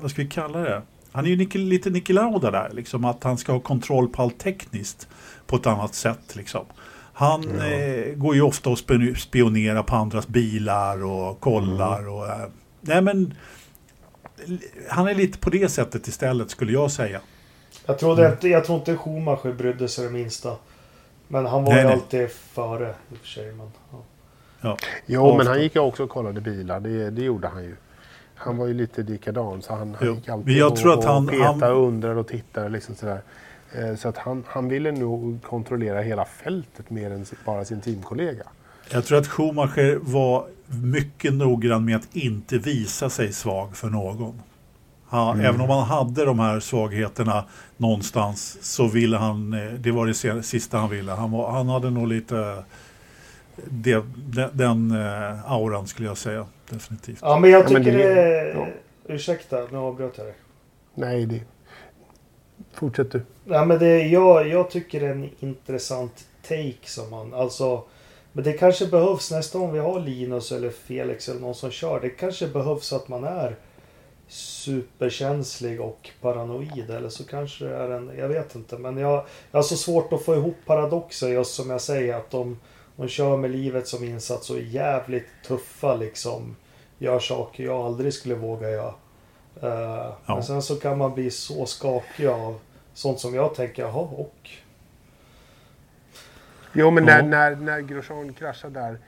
vad 0.00 0.10
ska 0.10 0.22
vi 0.22 0.28
kalla 0.28 0.58
det? 0.58 0.82
Han 1.12 1.24
är 1.24 1.28
ju 1.30 1.36
Nicke- 1.36 1.68
lite 1.68 1.90
Niki 1.90 2.12
Lauda 2.12 2.50
där, 2.50 2.70
liksom 2.72 3.04
att 3.04 3.24
han 3.24 3.38
ska 3.38 3.52
ha 3.52 3.60
kontroll 3.60 4.08
på 4.08 4.22
allt 4.22 4.38
tekniskt 4.38 5.08
på 5.46 5.56
ett 5.56 5.66
annat 5.66 5.94
sätt. 5.94 6.36
Liksom. 6.36 6.64
Han 7.12 7.42
eh, 7.60 8.14
går 8.14 8.34
ju 8.34 8.42
ofta 8.42 8.70
och 8.70 8.78
spion- 8.78 9.14
spionerar 9.14 9.82
på 9.82 9.96
andras 9.96 10.28
bilar 10.28 11.04
och 11.04 11.40
kollar. 11.40 12.08
Och, 12.08 12.26
eh, 12.26 12.46
nej 12.80 13.02
men, 13.02 13.34
han 14.88 15.08
är 15.08 15.14
lite 15.14 15.38
på 15.38 15.50
det 15.50 15.68
sättet 15.68 16.08
istället 16.08 16.50
skulle 16.50 16.72
jag 16.72 16.90
säga. 16.90 17.20
Jag, 17.86 17.98
trodde 17.98 18.28
inte, 18.28 18.48
jag 18.48 18.64
tror 18.64 18.78
inte 18.78 18.96
Schumacher 18.96 19.52
brydde 19.52 19.88
sig 19.88 20.04
det 20.04 20.10
minsta. 20.10 20.56
Men 21.32 21.46
han 21.46 21.64
var 21.64 21.70
Nej, 21.72 21.80
ju 21.80 21.84
nej. 21.86 21.94
alltid 21.94 22.30
före 22.30 22.88
i 23.10 23.14
och 23.14 23.18
för 23.18 23.26
sig. 23.26 23.52
Men, 23.52 23.70
ja. 24.60 24.76
Jo, 25.06 25.22
Ofta. 25.22 25.36
men 25.38 25.46
han 25.46 25.62
gick 25.62 25.74
ju 25.74 25.80
också 25.80 26.04
och 26.04 26.10
kollade 26.10 26.40
bilar. 26.40 26.80
Det, 26.80 27.10
det 27.10 27.22
gjorde 27.22 27.48
han 27.48 27.62
ju. 27.64 27.76
Han 28.34 28.56
var 28.56 28.66
ju 28.66 28.74
lite 28.74 29.02
likadan 29.02 29.62
så 29.62 29.74
han, 29.74 29.96
han 30.00 30.14
gick 30.14 30.28
alltid 30.28 30.56
jag 30.56 30.72
och, 30.72 30.78
tror 30.78 30.92
att 30.92 30.98
och 30.98 31.04
han- 31.04 31.26
petade 31.26 31.66
han- 31.66 31.72
och 31.76 31.86
undrade 31.88 32.20
och 32.20 32.28
tittade. 32.28 32.68
Liksom 32.68 32.94
sådär. 32.94 33.20
Eh, 33.74 33.94
Så 33.96 34.08
att 34.08 34.18
han, 34.18 34.44
han 34.46 34.68
ville 34.68 34.92
nog 34.92 35.42
kontrollera 35.42 36.00
hela 36.00 36.24
fältet 36.24 36.90
mer 36.90 37.10
än 37.10 37.26
bara 37.44 37.64
sin 37.64 37.80
teamkollega. 37.80 38.44
Jag 38.92 39.04
tror 39.04 39.18
att 39.18 39.26
Schumacher 39.28 39.98
var 40.02 40.46
mycket 40.66 41.32
noggrann 41.34 41.84
med 41.84 41.96
att 41.96 42.16
inte 42.16 42.58
visa 42.58 43.10
sig 43.10 43.32
svag 43.32 43.76
för 43.76 43.88
någon. 43.88 44.42
Han, 45.10 45.40
Även 45.40 45.60
om 45.60 45.70
han 45.70 45.86
hade 45.86 46.24
de 46.24 46.38
här 46.38 46.60
svagheterna 46.60 47.44
någonstans 47.76 48.58
så 48.74 48.86
ville 48.88 49.16
han, 49.16 49.52
eh, 49.52 49.72
det 49.72 49.90
var 49.90 50.06
det 50.06 50.42
sista 50.42 50.78
han 50.78 50.90
ville. 50.90 51.12
Han, 51.12 51.30
var, 51.30 51.50
han 51.50 51.68
hade 51.68 51.90
nog 51.90 52.08
lite 52.08 52.62
det, 53.70 54.04
den, 54.16 54.50
den 54.52 54.90
eh, 54.90 55.52
auran 55.52 55.86
skulle 55.86 56.08
jag 56.08 56.18
säga. 56.18 56.46
Definitivt. 56.70 57.18
ja 57.22 57.38
men 57.38 57.50
jag 57.50 57.60
Ja, 57.64 57.68
men 57.72 57.84
tycker 57.84 57.98
det- 57.98 58.14
det... 58.14 58.48
ja. 58.54 58.66
Ursäkta, 59.14 59.56
nu 59.72 59.78
avbröt 59.78 60.14
jag 60.18 60.26
dig. 60.26 60.34
Nej, 60.94 61.26
det... 61.26 61.40
Fortsätt 62.74 63.12
du. 63.12 63.22
Ja, 63.44 63.64
men 63.64 63.78
det, 63.78 63.98
jag, 64.06 64.48
jag 64.48 64.70
tycker 64.70 65.00
det 65.00 65.06
är 65.06 65.10
en 65.12 65.30
intressant 65.40 66.24
take 66.48 66.76
som 66.84 67.10
man... 67.10 67.34
Alltså, 67.34 67.82
men 68.32 68.44
det 68.44 68.52
kanske 68.52 68.86
behövs 68.86 69.30
nästa 69.30 69.58
gång 69.58 69.72
vi 69.72 69.78
har 69.78 70.00
Linus 70.00 70.52
eller 70.52 70.70
Felix 70.70 71.28
eller 71.28 71.40
någon 71.40 71.54
som 71.54 71.70
kör. 71.70 72.00
Det 72.00 72.08
kanske 72.10 72.46
behövs 72.48 72.92
att 72.92 73.08
man 73.08 73.24
är 73.24 73.56
superkänslig 74.32 75.80
och 75.80 76.10
paranoid. 76.20 76.90
Eller 76.90 77.08
så 77.08 77.24
kanske 77.24 77.64
det 77.64 77.76
är 77.76 77.90
en... 77.90 78.12
Jag 78.18 78.28
vet 78.28 78.54
inte. 78.54 78.78
Men 78.78 78.96
jag, 78.96 79.24
jag 79.50 79.58
har 79.58 79.62
så 79.62 79.76
svårt 79.76 80.12
att 80.12 80.24
få 80.24 80.34
ihop 80.34 80.56
paradoxer 80.66 81.28
just 81.28 81.54
som 81.54 81.70
jag 81.70 81.80
säger. 81.80 82.14
Att 82.16 82.30
de, 82.30 82.58
de 82.96 83.08
kör 83.08 83.36
med 83.36 83.50
livet 83.50 83.88
som 83.88 84.04
insats 84.04 84.50
och 84.50 84.56
är 84.56 84.60
jävligt 84.62 85.26
tuffa 85.46 85.94
liksom. 85.96 86.56
Gör 86.98 87.18
saker 87.18 87.64
jag 87.64 87.76
aldrig 87.86 88.14
skulle 88.14 88.34
våga 88.34 88.70
göra. 88.70 88.94
Eh, 89.62 90.12
Ja. 90.26 90.34
Men 90.34 90.42
sen 90.42 90.62
så 90.62 90.76
kan 90.76 90.98
man 90.98 91.14
bli 91.14 91.30
så 91.30 91.66
skakig 91.66 92.26
av 92.26 92.60
sånt 92.94 93.20
som 93.20 93.34
jag 93.34 93.54
tänker, 93.54 93.82
jaha 93.82 94.00
och? 94.00 94.50
Jo, 96.72 96.90
men 96.90 97.06
Ja. 97.06 97.14
när, 97.16 97.22
när, 97.22 97.56
när 97.56 97.80
Grosjean 97.80 98.32
kraschar 98.32 98.70
där. 98.70 98.98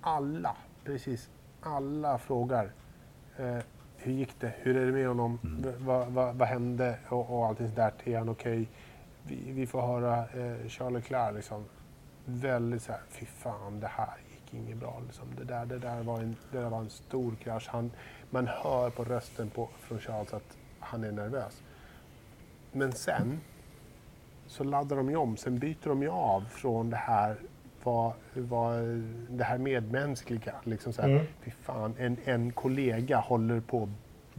Alla, 0.00 0.56
precis 0.84 1.28
alla 1.62 2.18
frågar. 2.18 2.70
Eh, 3.38 3.58
hur 4.08 4.14
gick 4.14 4.40
det? 4.40 4.52
Hur 4.58 4.76
är 4.76 4.86
det 4.86 4.92
med 4.92 5.08
honom? 5.08 5.38
V- 5.42 5.72
Vad, 5.78 6.06
vad, 6.08 6.34
vad 6.34 6.48
hände? 6.48 6.98
Och, 7.08 7.38
och 7.38 7.46
allting 7.46 7.68
sådär. 7.68 7.92
Är 8.04 8.18
han 8.18 8.28
okej? 8.28 8.68
Vi, 9.22 9.52
vi 9.52 9.66
får 9.66 9.80
höra 9.82 10.18
eh, 10.18 10.68
Charles 10.68 10.92
Leclerc 11.04 11.34
liksom. 11.34 11.64
Väldigt 12.24 12.82
så 12.82 12.92
här, 12.92 13.00
fy 13.10 13.26
fan 13.26 13.80
det 13.80 13.86
här 13.86 14.16
gick 14.30 14.38
gick 14.52 14.62
inget 14.64 14.76
bra. 14.76 15.02
Liksom. 15.06 15.24
Det, 15.38 15.44
där, 15.44 15.66
det, 15.66 15.78
där 15.78 16.02
var 16.02 16.18
en, 16.20 16.36
det 16.52 16.58
där 16.58 16.70
var 16.70 16.78
en 16.78 16.90
stor 16.90 17.34
krasch. 17.34 17.68
Han, 17.68 17.90
man 18.30 18.46
hör 18.46 18.90
på 18.90 19.04
rösten 19.04 19.50
på, 19.50 19.68
från 19.80 19.98
Charles 19.98 20.32
att 20.34 20.56
han 20.80 21.04
är 21.04 21.12
nervös. 21.12 21.62
Men 22.72 22.92
sen 22.92 23.40
så 24.46 24.64
laddar 24.64 24.96
de 24.96 25.10
ju 25.10 25.16
om. 25.16 25.36
Sen 25.36 25.58
byter 25.58 25.88
de 25.88 26.02
ju 26.02 26.08
av 26.10 26.40
från 26.40 26.90
det 26.90 26.96
här 26.96 27.36
vad, 27.82 28.12
vad, 28.34 28.74
det 29.30 29.44
här 29.44 29.58
medmänskliga. 29.58 30.54
Liksom 30.64 30.92
så 30.92 31.02
här, 31.02 31.08
Mm. 31.08 31.26
Fy 31.44 31.50
fan, 31.50 31.94
en, 31.98 32.16
en 32.24 32.52
kollega 32.52 33.18
håller 33.18 33.60
på 33.60 33.82
att 33.82 33.88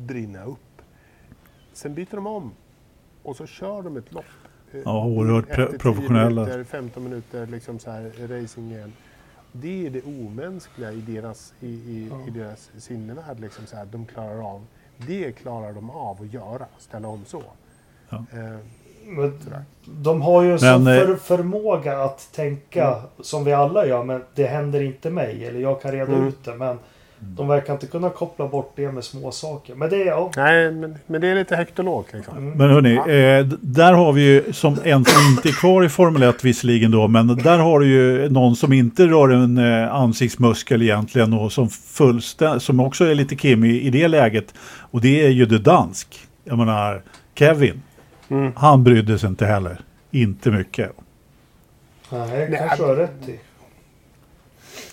brinna 0.04 0.44
upp. 0.44 0.82
Sen 1.74 1.94
byter 1.94 2.16
de 2.16 2.28
om 2.28 2.52
och 3.24 3.36
så 3.36 3.46
kör 3.46 3.82
de 3.82 3.98
ett 3.98 4.14
lopp. 4.14 4.26
eh, 4.74 4.82
Ja, 4.86 5.06
oerhört 5.06 5.50
efter 5.50 5.64
pre- 5.66 5.70
10 5.72 5.78
professionella. 5.80 6.42
Minuter, 6.42 6.64
15 6.64 7.04
minuter 7.04 7.46
liksom 7.48 7.80
så 7.80 7.92
här, 7.92 8.28
racing 8.42 8.72
igen. 8.72 8.94
Det 9.52 9.86
är 9.86 9.90
det 9.90 10.02
omänskliga 10.04 10.92
i 10.92 11.02
deras, 11.02 11.54
i, 11.60 11.68
i, 11.68 12.08
Ja. 12.12 12.28
i 12.28 12.30
deras 12.30 12.72
sinnevärld. 12.78 13.40
Liksom 13.40 13.66
så 13.66 13.76
här, 13.76 13.86
de 13.86 14.06
klarar 14.06 14.52
av. 14.56 14.66
Det 15.08 15.32
klarar 15.32 15.74
de 15.74 15.90
av 15.90 16.22
att 16.22 16.34
göra, 16.34 16.66
ställa 16.78 17.08
om 17.08 17.26
så. 17.26 17.44
Ja. 18.10 18.26
Eh. 18.34 18.58
De 19.86 20.22
har 20.22 20.42
ju 20.44 20.52
en 20.52 20.60
sån 20.60 20.88
eh, 20.88 20.96
för, 21.00 21.16
förmåga 21.16 21.98
att 22.04 22.30
tänka 22.36 22.96
som 23.22 23.44
vi 23.46 23.54
alla 23.54 23.86
gör. 23.86 24.04
Men 24.04 24.22
det 24.36 24.46
händer 24.48 24.82
inte 24.82 25.10
mig. 25.10 25.46
Eller 25.46 25.60
jag 25.60 25.82
kan 25.82 25.92
reda 25.92 26.14
Mm. 26.14 26.28
ut 26.28 26.44
det. 26.46 26.56
Men 26.56 26.78
de 27.22 27.48
verkar 27.48 27.74
inte 27.74 27.88
kunna 27.88 28.10
koppla 28.10 28.48
bort 28.48 28.74
det 28.76 28.92
med 28.92 29.04
små 29.04 29.32
saker. 29.32 29.76
Men 29.76 29.90
det 29.90 29.96
är... 30.02 30.06
Ja. 30.06 30.32
nej, 30.36 30.72
men, 30.72 30.96
men 31.08 31.22
det 31.22 31.28
är 31.28 31.36
lite 31.36 31.56
högt 31.56 31.80
och 31.80 31.86
lågt 31.86 32.08
liksom. 32.14 32.38
Mm. 32.38 32.58
Men 32.58 32.70
hörni, 32.70 32.96
eh, 32.96 33.46
där 33.62 33.94
har 33.94 34.14
vi 34.14 34.22
ju 34.22 34.54
som 34.54 34.78
en 34.84 35.06
som 35.06 35.22
inte 35.36 35.50
är 35.50 35.54
kvar 35.60 35.84
i 35.84 35.90
Formel 35.90 36.24
1 36.24 36.44
visserligen 36.46 36.92
då, 36.92 37.08
men 37.08 37.28
där 37.28 37.58
har 37.58 37.80
du 37.80 37.88
ju 37.88 38.30
någon 38.30 38.56
som 38.56 38.74
inte 38.74 39.06
rör 39.08 39.30
en 39.30 39.58
eh, 39.58 39.94
ansiktsmuskel 39.96 40.82
egentligen 40.82 41.34
och 41.34 41.52
som, 41.52 41.68
fullstän- 41.70 42.60
som 42.60 42.80
också 42.80 43.06
är 43.06 43.16
lite 43.16 43.36
kim 43.36 43.64
i, 43.64 43.82
i 43.82 43.90
det 43.90 44.08
läget. 44.08 44.54
Och 44.92 45.02
det 45.02 45.26
är 45.26 45.30
ju 45.30 45.46
det 45.46 45.60
dansk. 45.60 46.20
Jag 46.44 46.58
menar, 46.58 47.02
Kevin, 47.36 47.82
Mm. 48.30 48.52
han 48.56 48.84
brydde 48.84 49.20
sig 49.20 49.30
inte 49.30 49.46
heller. 49.46 49.82
Inte 50.12 50.52
mycket. 50.52 50.92
Nej, 52.12 52.50
Nej, 52.50 52.58
kanske 52.60 52.84
har 52.86 52.96
rätt 52.96 53.30
i. 53.30 53.40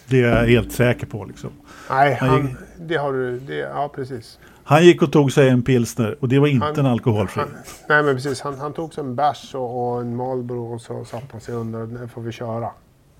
Det 0.08 0.22
är 0.22 0.36
jag 0.36 0.46
helt 0.46 0.72
säker 0.72 1.06
på 1.06 1.24
liksom. 1.24 1.50
Nej, 1.90 2.14
Han 2.14 2.28
han, 2.28 2.42
gick- 2.48 2.56
det 2.78 2.96
har 2.96 3.12
du. 3.12 3.40
Det, 3.40 3.54
ja, 3.54 3.90
precis. 3.94 4.38
Han 4.64 4.84
gick 4.84 5.02
och 5.02 5.12
tog 5.12 5.32
sig 5.32 5.48
en 5.48 5.62
pilsner 5.62 6.16
och 6.20 6.28
det 6.28 6.38
var 6.38 6.46
inte 6.46 6.66
Han- 6.66 6.78
en 6.78 6.86
alkoholfri. 6.86 7.40
Han, 7.42 7.50
nej, 7.88 8.02
men 8.02 8.14
precis. 8.14 8.40
Han, 8.40 8.58
han 8.60 8.72
tog 8.72 8.94
sig 8.94 9.04
en 9.04 9.14
bärs 9.16 9.54
och, 9.54 9.92
och 9.94 10.00
en 10.00 10.16
Marlboro 10.16 10.74
och 10.74 10.80
så 10.80 11.04
satte 11.04 11.26
han 11.32 11.40
sig 11.40 11.54
under. 11.54 11.86
Nu 11.86 12.08
får 12.08 12.22
vi 12.22 12.32
köra. 12.32 12.70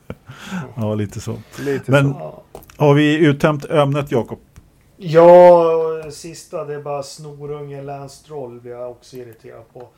Ja, 0.76 0.94
lite 0.94 1.20
så. 1.20 1.36
Lite 1.60 1.90
Men- 1.90 2.12
så. 2.12 2.42
Har 2.76 2.94
vi 2.94 3.16
uttömt 3.26 3.64
ämnet 3.70 4.12
Jakob? 4.12 4.38
Ja, 4.96 5.60
och 6.06 6.12
sista 6.12 6.64
det 6.64 6.74
är 6.74 6.82
bara 6.82 7.02
snorungen 7.02 7.86
Lance 7.86 8.16
Stroll 8.16 8.60
blir 8.60 8.72
jag 8.72 8.90
också 8.90 9.16
irriterad 9.16 9.62
på. 9.72 9.88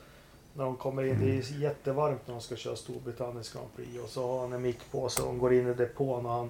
När 0.59 0.65
de 0.65 0.75
kommer 0.75 1.03
in, 1.03 1.19
det 1.19 1.37
är 1.37 1.61
jättevarmt 1.61 2.19
när 2.25 2.33
de 2.33 2.41
ska 2.41 2.55
köra 2.55 2.75
Storbritanniens 2.75 3.53
Grand 3.53 3.67
Prix 3.75 3.89
och 4.03 4.09
så 4.09 4.27
har 4.33 4.41
han 4.41 4.53
en 4.53 4.61
mick 4.61 4.91
på 4.91 5.09
sig 5.09 5.23
och 5.23 5.27
de 5.29 5.39
går 5.39 5.53
in 5.53 5.67
i 5.67 5.73
depån 5.73 6.25
och 6.25 6.31
han 6.31 6.49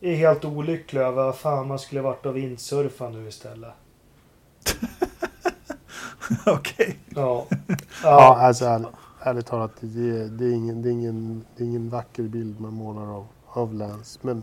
är 0.00 0.14
helt 0.14 0.44
olycklig 0.44 1.00
över 1.00 1.32
fan 1.32 1.68
man 1.68 1.78
skulle 1.78 2.00
varit 2.00 2.26
och 2.26 2.36
vindsurfa 2.36 3.08
nu 3.08 3.28
istället. 3.28 3.70
Okej. 6.46 6.96
Ja. 7.08 7.46
Ja, 7.48 7.76
ja. 8.02 8.36
alltså 8.36 8.64
ärligt, 8.64 8.88
ärligt 9.22 9.46
talat. 9.46 9.72
Det 9.80 10.00
är, 10.10 10.24
det, 10.28 10.44
är 10.44 10.52
ingen, 10.52 10.82
det, 10.82 10.88
är 10.88 10.92
ingen, 10.92 11.44
det 11.56 11.62
är 11.62 11.66
ingen 11.66 11.90
vacker 11.90 12.22
bild 12.22 12.60
man 12.60 12.72
målar 12.72 13.16
av, 13.16 13.26
av 13.46 13.74
Lance. 13.74 14.18
Men 14.22 14.42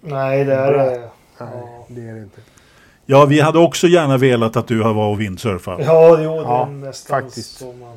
Nej, 0.00 0.44
det 0.44 0.54
är 0.54 0.72
det. 0.72 1.00
nej, 1.00 1.08
Ja. 1.38 1.86
det 1.88 2.00
är 2.08 2.14
det 2.14 2.22
inte. 2.22 2.40
Ja, 3.06 3.24
vi 3.24 3.40
hade 3.40 3.58
också 3.58 3.86
gärna 3.86 4.16
velat 4.16 4.56
att 4.56 4.66
du 4.66 4.78
var 4.78 5.08
och 5.10 5.20
vindsurfade. 5.20 5.84
Ja, 5.84 6.20
jo, 6.22 6.30
det 6.36 6.42
Ja, 6.42 6.66
är 6.66 6.70
nästan 6.70 7.22
faktiskt. 7.22 7.58
så 7.58 7.72
man... 7.72 7.96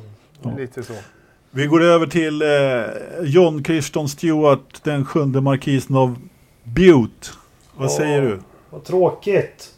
Ja. 0.50 0.56
Lite 0.58 0.82
så. 0.82 0.92
Vi 1.50 1.66
går 1.66 1.82
över 1.82 2.06
till 2.06 2.42
eh, 2.42 2.48
John 3.22 3.64
Christian 3.64 4.08
Stewart, 4.08 4.80
den 4.82 5.04
sjunde 5.04 5.40
markisen 5.40 5.96
av 5.96 6.16
Butte. 6.64 7.28
Vad 7.76 7.86
Ja. 7.90 7.96
säger 7.96 8.22
du? 8.22 8.38
Vad 8.70 8.84
tråkigt. 8.84 9.70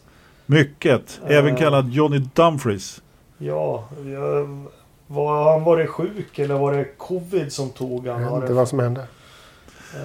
Mycket. 0.47 1.21
Även 1.27 1.55
Eh. 1.55 1.59
kallad 1.61 1.91
Johnny 1.91 2.19
Dumfries. 2.35 3.03
Ja, 3.39 3.89
jag, 4.07 4.67
var 5.07 5.53
han 5.53 5.65
varit 5.65 5.89
sjuk 5.89 6.39
eller 6.39 6.55
var 6.59 6.73
det 6.75 6.85
covid 6.99 7.53
som 7.53 7.71
tog 7.71 8.07
han? 8.07 8.21
Jag 8.23 8.29
vet 8.29 8.35
inte 8.37 8.47
det- 8.47 8.53
vad 8.55 8.69
som 8.69 8.79
hände. 8.79 9.05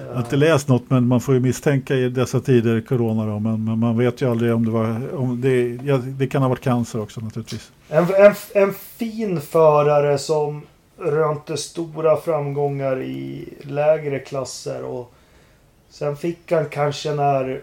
Jag 0.06 0.14
har 0.14 0.20
inte 0.20 0.36
läst 0.36 0.68
något 0.68 0.90
men 0.90 1.06
man 1.06 1.20
får 1.20 1.34
ju 1.34 1.40
misstänka 1.40 1.94
i 1.94 2.08
dessa 2.08 2.40
tider 2.40 2.80
corona 2.80 3.26
då. 3.26 3.38
Men, 3.38 3.64
men 3.64 3.78
man 3.78 3.98
vet 3.98 4.22
ju 4.22 4.30
aldrig 4.30 4.54
om 4.54 4.64
det 4.64 4.70
var... 4.70 5.14
Om 5.14 5.40
det, 5.40 5.78
ja, 5.84 5.96
det 5.96 6.26
kan 6.26 6.42
ha 6.42 6.48
varit 6.48 6.60
cancer 6.60 7.00
också 7.00 7.20
naturligtvis. 7.20 7.72
En, 7.88 8.04
en, 8.14 8.34
en 8.54 8.72
fin 8.72 9.40
förare 9.40 10.18
som 10.18 10.62
rönte 10.98 11.56
stora 11.56 12.16
framgångar 12.16 13.02
i 13.02 13.48
lägre 13.62 14.18
klasser 14.18 14.84
och 14.84 15.12
sen 15.90 16.16
fick 16.16 16.52
han 16.52 16.68
kanske 16.68 17.14
när 17.14 17.62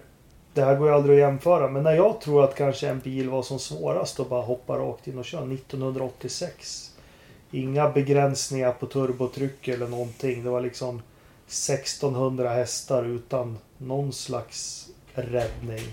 det 0.53 0.61
här 0.61 0.75
går 0.75 0.87
ju 0.87 0.93
aldrig 0.93 1.17
att 1.17 1.29
jämföra 1.29 1.67
men 1.67 1.83
när 1.83 1.93
jag 1.93 2.21
tror 2.21 2.43
att 2.43 2.55
kanske 2.55 2.89
en 2.89 2.99
bil 2.99 3.29
var 3.29 3.41
som 3.43 3.59
svårast 3.59 4.19
att 4.19 4.29
bara 4.29 4.41
hoppa 4.41 4.77
rakt 4.77 5.07
in 5.07 5.17
och 5.17 5.25
köra 5.25 5.41
1986. 5.41 6.91
Inga 7.51 7.89
begränsningar 7.89 8.71
på 8.71 8.85
turbotryck 8.85 9.67
eller 9.67 9.87
någonting. 9.87 10.43
Det 10.43 10.49
var 10.49 10.61
liksom 10.61 11.01
1600 11.49 12.49
hästar 12.49 13.03
utan 13.03 13.57
någon 13.77 14.13
slags 14.13 14.87
räddning. 15.13 15.83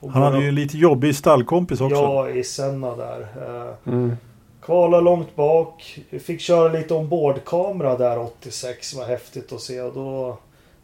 Och 0.00 0.12
Han 0.12 0.22
hade 0.22 0.44
ju 0.44 0.50
lite 0.50 0.78
jobbig 0.78 1.16
stallkompis 1.16 1.80
också. 1.80 1.96
Ja, 1.96 2.30
i 2.30 2.44
Senna 2.44 2.96
där. 2.96 3.20
Eh, 3.20 3.92
Mm. 3.92 4.16
Kvala 4.60 5.00
långt 5.00 5.36
bak. 5.36 5.98
Fick 6.24 6.40
köra 6.40 6.72
lite 6.72 6.94
ombordkamera 6.94 7.96
där 7.98 8.18
86. 8.18 8.94
Var 8.94 9.04
häftigt 9.06 9.52
att 9.52 9.60
se. 9.60 9.80
Och 9.80 9.94
då 9.94 10.38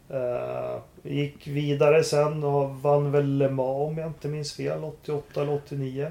eh, 0.09 1.11
gick 1.11 1.47
vidare 1.47 2.03
sen 2.03 2.43
och 2.43 2.69
vann 2.75 3.11
väl 3.11 3.37
Le 3.37 3.49
Mans 3.49 3.89
om 3.91 3.97
jag 3.97 4.07
inte 4.07 4.27
minns 4.27 4.53
fel. 4.53 4.83
88 4.83 5.41
eller 5.41 5.53
89. 5.53 6.07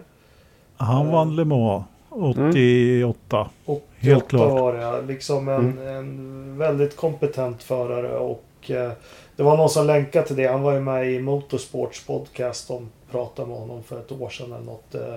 Han 0.76 1.10
vann 1.10 1.36
Le 1.36 1.44
Mans 1.44 1.84
88. 2.10 3.50
88 3.64 3.90
Helt 4.06 4.28
klart. 4.28 4.52
var 4.52 4.72
det. 4.74 5.02
Liksom 5.06 5.48
en, 5.48 5.78
en 5.88 6.58
väldigt 6.58 6.96
kompetent 6.96 7.62
förare. 7.62 8.18
Och 8.18 8.44
eh, 8.70 8.90
det 9.36 9.42
var 9.42 9.56
någon 9.56 9.68
som 9.70 9.86
länkade 9.86 10.26
till 10.26 10.36
det. 10.36 10.46
Han 10.46 10.62
var 10.62 10.72
ju 10.72 10.80
med 10.80 11.12
i 11.12 11.18
Motorsports 11.20 12.04
podcast. 12.06 12.68
De 12.68 12.88
pratade 13.10 13.48
med 13.48 13.58
honom 13.58 13.82
för 13.82 13.98
ett 14.00 14.12
år 14.12 14.28
sedan 14.30 14.52
eller 14.52 14.64
något. 14.64 14.94
Eh, 14.94 15.16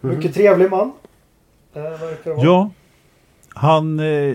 Mycket 0.00 0.34
trevlig 0.34 0.70
man. 0.70 0.92
Eh, 1.74 1.82
verkar 1.82 2.30
det 2.30 2.36
vara. 2.36 2.44
Ja. 2.46 2.70
Han, 3.54 4.00
eh, 4.00 4.34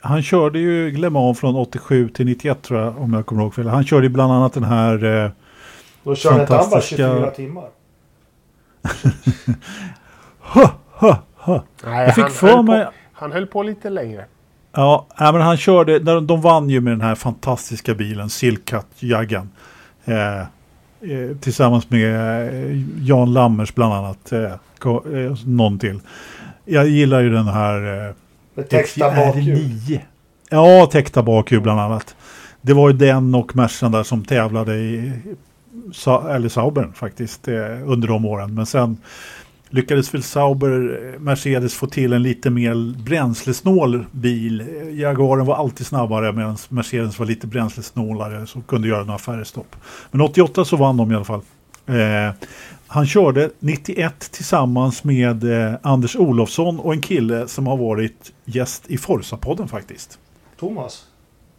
han 0.00 0.22
körde 0.22 0.58
ju 0.58 0.90
Le 0.96 1.10
Mans 1.10 1.40
från 1.40 1.56
87 1.56 2.08
till 2.08 2.26
91 2.26 2.62
tror 2.62 2.80
jag 2.80 2.98
om 3.00 3.12
jag 3.12 3.26
kommer 3.26 3.42
ihåg 3.42 3.54
fel. 3.54 3.68
Han 3.68 3.84
körde 3.84 4.08
bland 4.08 4.32
annat 4.32 4.52
den 4.52 4.64
här 4.64 5.24
eh, 5.24 5.30
Då 6.02 6.14
körde 6.14 6.40
inte 6.40 6.54
han 6.54 6.70
bara 6.70 6.80
fantastiska- 6.80 6.96
24 6.96 7.30
timmar. 7.30 7.68
ha, 10.40 10.70
ha, 10.92 11.18
ha. 11.36 11.62
Nej, 11.84 12.04
Jag 12.06 12.14
fick 12.14 12.28
för 12.28 12.62
mig... 12.62 12.84
på, 12.84 12.90
han 13.20 13.32
höll 13.32 13.46
på 13.46 13.62
lite 13.62 13.90
längre. 13.90 14.24
Ja, 14.72 15.06
men 15.18 15.40
han 15.40 15.56
körde, 15.56 15.98
de, 15.98 16.26
de 16.26 16.40
vann 16.40 16.70
ju 16.70 16.80
med 16.80 16.92
den 16.92 17.00
här 17.00 17.14
fantastiska 17.14 17.94
bilen, 17.94 18.30
Silkat 18.30 18.86
Jaggan. 18.98 19.50
Eh, 20.04 20.40
eh, 20.40 20.46
tillsammans 21.40 21.90
med 21.90 22.14
eh, 22.48 22.82
Jan 22.98 23.32
Lammers 23.32 23.74
bland 23.74 23.94
annat. 23.94 24.32
Eh, 24.32 24.42
eh, 24.44 25.36
någon 25.46 25.78
till. 25.78 26.00
Jag 26.64 26.88
gillar 26.88 27.20
ju 27.20 27.30
den 27.30 27.48
här 27.48 28.06
eh, 28.08 28.14
Med 28.54 28.68
täckta 28.68 29.10
bakhjul. 29.10 29.58
XR9. 29.58 30.00
Ja, 30.50 30.88
täckta 30.92 31.22
bakhjul 31.22 31.60
bland 31.60 31.80
annat. 31.80 32.16
Det 32.60 32.72
var 32.72 32.90
ju 32.90 32.96
den 32.96 33.34
och 33.34 33.56
Mercan 33.56 33.92
där 33.92 34.02
som 34.02 34.24
tävlade 34.24 34.74
i 34.74 35.12
Sa- 35.92 36.28
eller 36.34 36.48
Saubern 36.48 36.92
faktiskt 36.92 37.48
under 37.84 38.08
de 38.08 38.24
åren. 38.24 38.54
Men 38.54 38.66
sen 38.66 38.96
lyckades 39.70 40.14
väl 40.14 40.22
Sauber, 40.22 41.00
eh, 41.14 41.20
Mercedes 41.20 41.74
få 41.74 41.86
till 41.86 42.12
en 42.12 42.22
lite 42.22 42.50
mer 42.50 43.02
bränslesnål 43.04 44.06
bil. 44.12 44.60
Eh, 44.60 44.94
Jaguaren 44.94 45.46
var 45.46 45.56
alltid 45.56 45.86
snabbare 45.86 46.32
medan 46.32 46.56
Mercedes 46.68 47.18
var 47.18 47.26
lite 47.26 47.46
bränslesnålare 47.46 48.46
så 48.46 48.60
kunde 48.60 48.88
göra 48.88 49.04
några 49.04 49.18
färre 49.18 49.44
stopp. 49.44 49.76
Men 50.10 50.20
88 50.20 50.64
så 50.64 50.76
vann 50.76 50.96
de 50.96 51.12
i 51.12 51.14
alla 51.14 51.24
fall. 51.24 51.42
Eh, 51.86 52.34
han 52.86 53.06
körde 53.06 53.50
91 53.58 54.30
tillsammans 54.32 55.04
med 55.04 55.44
eh, 55.44 55.74
Anders 55.82 56.16
Olofsson 56.16 56.80
och 56.80 56.92
en 56.92 57.00
kille 57.00 57.48
som 57.48 57.66
har 57.66 57.76
varit 57.76 58.32
gäst 58.44 58.84
i 58.86 58.96
Forza-podden 58.96 59.68
faktiskt. 59.68 60.18
Thomas. 60.60 61.04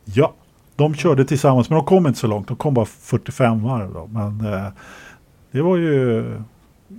Ja, 0.05 0.33
de 0.75 0.95
körde 0.95 1.25
tillsammans 1.25 1.69
men 1.69 1.77
de 1.77 1.85
kom 1.85 2.07
inte 2.07 2.19
så 2.19 2.27
långt. 2.27 2.47
De 2.47 2.57
kom 2.57 2.73
bara 2.73 2.85
45 2.85 3.63
varv 3.63 3.93
då. 3.93 4.07
Men 4.07 4.53
eh, 4.53 4.67
det 5.51 5.61
var 5.61 5.77
ju... 5.77 6.23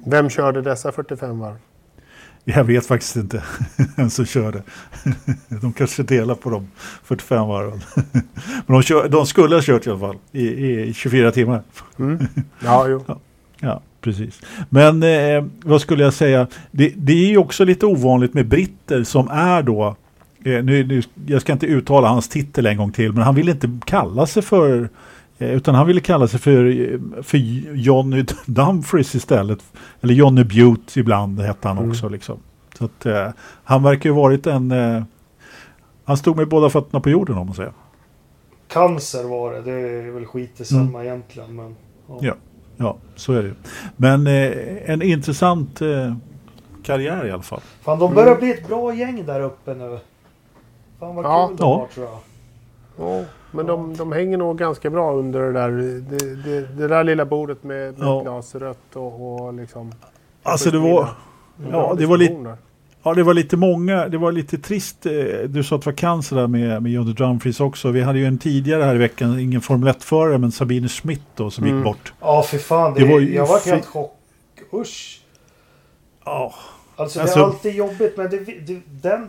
Vem 0.07 0.31
körde 0.31 0.63
dessa 0.63 0.93
45 0.93 1.39
varv? 1.39 1.57
Jag 2.45 2.65
vet 2.65 2.87
faktiskt 2.87 3.17
inte 3.17 3.43
vem 3.97 4.11
som 4.11 4.27
körde. 4.27 4.63
De 5.49 5.73
kanske 5.73 6.03
delar 6.03 6.35
på 6.35 6.51
de 6.51 6.69
45 7.05 7.49
varven. 7.49 7.81
Men 8.67 8.77
de, 8.77 8.83
kör, 8.83 9.09
de 9.09 9.27
skulle 9.27 9.55
ha 9.55 9.63
kört 9.63 9.87
i 9.87 9.91
alla 9.91 9.99
fall 9.99 10.17
i, 10.33 10.47
i 10.47 10.95
24 10.95 11.33
timmar. 11.33 11.63
Mm. 11.99 12.27
Ja, 12.65 12.89
jo. 12.89 13.05
Ja, 13.61 13.81
precis. 14.01 14.41
Men 14.69 15.03
eh, 15.03 15.45
vad 15.65 15.81
skulle 15.81 16.05
jag 16.05 16.15
säga? 16.15 16.47
Det, 16.71 16.93
det 16.97 17.13
är 17.13 17.29
ju 17.29 17.37
också 17.37 17.65
lite 17.65 17.87
ovanligt 17.87 18.35
med 18.35 18.49
britter 18.49 19.05
som 19.05 19.29
är 19.29 19.63
då 19.63 19.97
eh, 20.45 20.65
nu, 20.65 20.85
nu, 20.87 21.03
jag 21.27 21.41
ska 21.41 21.53
inte 21.53 21.67
uttala 21.67 22.09
hans 22.09 22.29
titel 22.29 22.67
en 22.67 22.77
gång 22.77 22.93
till, 22.93 23.13
men 23.13 23.23
han 23.23 23.35
vill 23.35 23.49
inte 23.49 23.79
kalla 23.85 24.27
sig 24.27 24.43
för 24.43 24.89
utan 25.51 25.75
han 25.75 25.87
ville 25.87 26.01
kalla 26.01 26.29
sig 26.29 26.41
för, 26.41 26.63
för 27.23 27.39
Johnny 27.75 28.25
Dumfries 28.47 29.15
istället. 29.15 29.59
Eller 30.01 30.15
Johnny 30.15 30.45
Butte 30.45 31.01
ibland 31.01 31.41
hette 31.41 31.69
han 31.69 31.91
också. 31.91 32.03
Mm. 32.07 32.13
Liksom. 32.13 32.39
Så 32.79 32.85
att, 32.85 33.07
eh, 33.07 33.29
han 33.65 33.83
verkar 33.83 34.11
ju 34.11 34.15
varit 34.17 34.47
en... 34.47 34.71
Eh, 34.71 35.03
han 36.05 36.17
stod 36.17 36.37
med 36.37 36.49
båda 36.49 36.71
fötterna 36.71 37.01
på 37.01 37.11
jorden 37.11 37.39
om 37.39 37.47
man 37.47 37.55
säger. 37.57 37.73
Cancer 38.69 39.25
var 39.25 39.53
det. 39.53 39.61
Det 39.63 39.73
är 39.73 40.11
väl 40.11 40.27
skit 40.27 40.61
i 40.61 40.65
samma 40.65 40.81
Mm. 41.01 41.03
egentligen. 41.03 41.57
Men, 41.57 41.77
Ja. 42.21 42.35
Ja, 42.77 42.97
så 43.17 43.33
är 43.33 43.43
det 43.43 43.49
ju. 43.49 43.55
Men 43.97 44.27
eh, 44.27 44.91
en 44.91 45.03
intressant 45.03 45.81
eh, 45.83 46.15
karriär 46.83 47.27
i 47.27 47.31
alla 47.31 47.43
fall. 47.43 47.61
Fan, 47.83 47.99
de 47.99 48.15
börjar 48.15 48.37
bli 48.37 48.51
ett 48.53 48.69
bra 48.69 48.95
gäng 48.95 49.27
där 49.27 49.41
uppe 49.41 49.75
nu. 49.75 49.99
Fan 51.01 51.15
vad 51.17 51.25
Ja. 51.25 51.47
kul 51.49 51.57
de 51.57 51.63
Ja. 51.65 51.79
har 51.79 51.87
tror 51.87 52.07
jag. 52.07 52.19
Ja, 53.21 53.25
men 53.53 53.67
de, 53.67 53.95
de 53.97 54.13
hänger 54.13 54.37
nog 54.39 54.59
ganska 54.59 54.91
bra 54.91 55.13
under 55.13 55.41
det 55.41 55.53
där, 55.53 55.71
det, 55.71 56.35
det, 56.37 56.67
det 56.77 56.89
där 56.89 57.05
lilla 57.05 57.25
bordet 57.25 57.63
med, 57.65 57.99
med 57.99 58.09
Ja. 58.09 58.21
glas 58.23 58.55
rött 58.55 58.97
och, 58.97 59.35
och 59.47 59.55
liksom... 59.55 59.93
Alltså 60.43 60.71
det 60.71 60.79
var... 60.79 61.09
Ja, 61.71 61.95
det 61.99 62.07
var 62.07 62.17
lite-. 62.17 62.57
Ja, 63.05 63.15
det 63.15 63.23
var 63.23 63.35
lite 63.35 63.57
många, 63.57 64.09
det 64.09 64.19
var 64.19 64.33
lite 64.33 64.59
trist. 64.59 65.07
eh, 65.07 65.13
Du 65.49 65.63
sa 65.65 65.77
att 65.77 65.83
det 65.83 65.87
var 65.87 65.93
cancer 65.97 66.37
där 66.37 66.47
med, 66.47 66.83
med 66.83 66.93
Johnny 66.93 67.13
Dumfries 67.13 67.61
också. 67.61 67.91
Vi 67.91 68.01
hade 68.03 68.19
ju 68.19 68.27
en 68.27 68.39
tidigare 68.39 68.83
här 68.83 68.95
i 68.95 68.99
veckan, 68.99 69.39
ingen 69.39 69.61
Formel 69.61 69.89
1-förare, 69.95 70.39
men 70.39 70.53
Sabine 70.53 70.89
Schmidt 70.89 71.23
då 71.37 71.51
som 71.51 71.65
Mm. 71.65 71.77
gick 71.77 71.85
bort. 71.85 72.13
Ja, 72.21 72.43
för 72.43 72.59
fan. 72.59 72.95
Det, 72.95 73.01
Det 73.01 73.13
var 73.13 73.21
ju 73.21 73.35
jag 73.35 73.47
var 73.47 73.71
helt 73.71 73.87
chock. 73.87 74.19
Usch. 74.73 75.21
Ja, 76.25 76.55
Alltså, 76.97 77.21
Alltså- 77.21 77.39
det 77.39 77.43
är 77.43 77.47
alltid 77.47 77.75
jobbigt 77.75 78.17
men 78.17 78.31
det, 78.31 78.39
det, 78.67 78.81
den, 79.03 79.29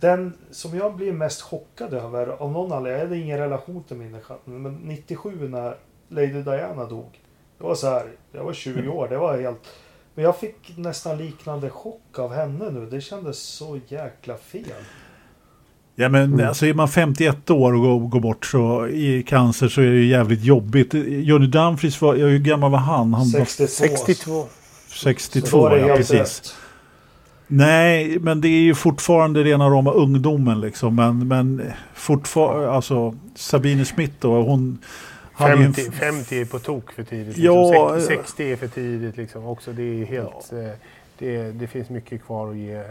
den 0.00 0.32
som 0.50 0.76
jag 0.78 0.96
blir 0.96 1.12
mest 1.12 1.42
chockad 1.42 1.94
över 1.94 2.26
av 2.26 2.52
någon 2.52 2.72
anledning, 2.72 2.92
jag 2.98 3.06
hade 3.08 3.18
ingen 3.18 3.38
relation 3.38 3.84
till 3.84 3.96
människan, 3.96 4.36
men 4.44 4.74
97 4.74 5.48
när 5.48 5.76
Lady 6.08 6.42
Diana 6.42 6.84
dog. 6.84 7.20
Det 7.58 7.64
var 7.64 7.74
så 7.74 7.86
här, 7.90 8.06
jag 8.32 8.44
var 8.44 8.52
20 8.52 8.88
år, 8.88 9.08
det 9.08 9.16
var 9.16 9.38
helt... 9.38 9.60
Men 10.14 10.24
jag 10.24 10.36
fick 10.38 10.72
nästan 10.76 11.18
liknande 11.18 11.70
chock 11.70 12.18
av 12.18 12.34
henne 12.34 12.70
nu. 12.70 12.86
Det 12.90 13.00
kändes 13.00 13.38
så 13.38 13.80
jäkla 13.88 14.36
fel. 14.36 14.62
ja 15.94 16.08
men 16.08 16.32
Mm. 16.32 16.48
alltså 16.48 16.66
är 16.66 16.74
man 16.74 16.88
51 16.88 17.50
år 17.50 17.72
och 17.74 17.80
går, 17.80 17.98
går 18.08 18.20
bort 18.20 18.46
så, 18.46 18.86
i 18.88 19.22
cancer 19.22 19.68
så 19.68 19.80
är 19.80 19.86
det 19.86 19.96
ju 19.96 20.06
jävligt 20.06 20.44
jobbigt. 20.44 20.94
Johnny 21.08 21.46
Dumfries 21.46 22.00
var, 22.00 22.14
hur 22.16 22.38
gammal 22.38 22.70
var 22.70 22.78
han? 22.78 23.14
Han 23.14 23.30
var 23.30 23.44
62. 23.44 23.96
62. 23.96 24.46
Så 24.88 24.98
62, 24.98 25.60
var 25.60 25.70
det 25.70 25.78
ja 25.80 25.86
helt 25.86 25.96
precis. 25.98 26.18
rätt. 26.20 26.54
Nej, 27.48 28.18
men 28.18 28.40
det 28.40 28.48
är 28.48 28.60
ju 28.60 28.74
fortfarande 28.74 29.42
rena 29.44 29.68
rama 29.68 29.90
ungdomen 29.92 30.60
liksom. 30.60 30.94
Men, 30.94 31.28
men 31.28 31.62
fortfarande, 31.94 32.70
alltså 32.70 33.14
Sabine 33.34 33.84
Schmidt 33.84 34.20
då, 34.20 34.42
hon 34.42 34.78
hade 35.32 35.56
ju 35.56 35.64
en 35.64 35.74
50, 35.74 35.90
50 35.96 36.40
är 36.40 36.44
på 36.44 36.58
tok 36.58 36.92
för 36.92 37.02
tidigt. 37.02 37.36
Ja, 37.38 37.70
Liksom. 37.94 38.14
eh. 38.14 38.18
60, 38.18 38.24
60 38.26 38.52
är 38.52 38.56
för 38.56 38.68
tidigt 38.68 39.16
liksom. 39.16 39.46
Också 39.46 39.72
det 39.72 39.82
är 39.82 40.04
helt... 40.06 40.52
eh, 40.52 40.70
Det, 41.18 41.52
det 41.52 41.66
finns 41.66 41.90
mycket 41.90 42.24
kvar 42.24 42.50
att 42.50 42.56
ge 42.56 42.74
eh, 42.76 42.82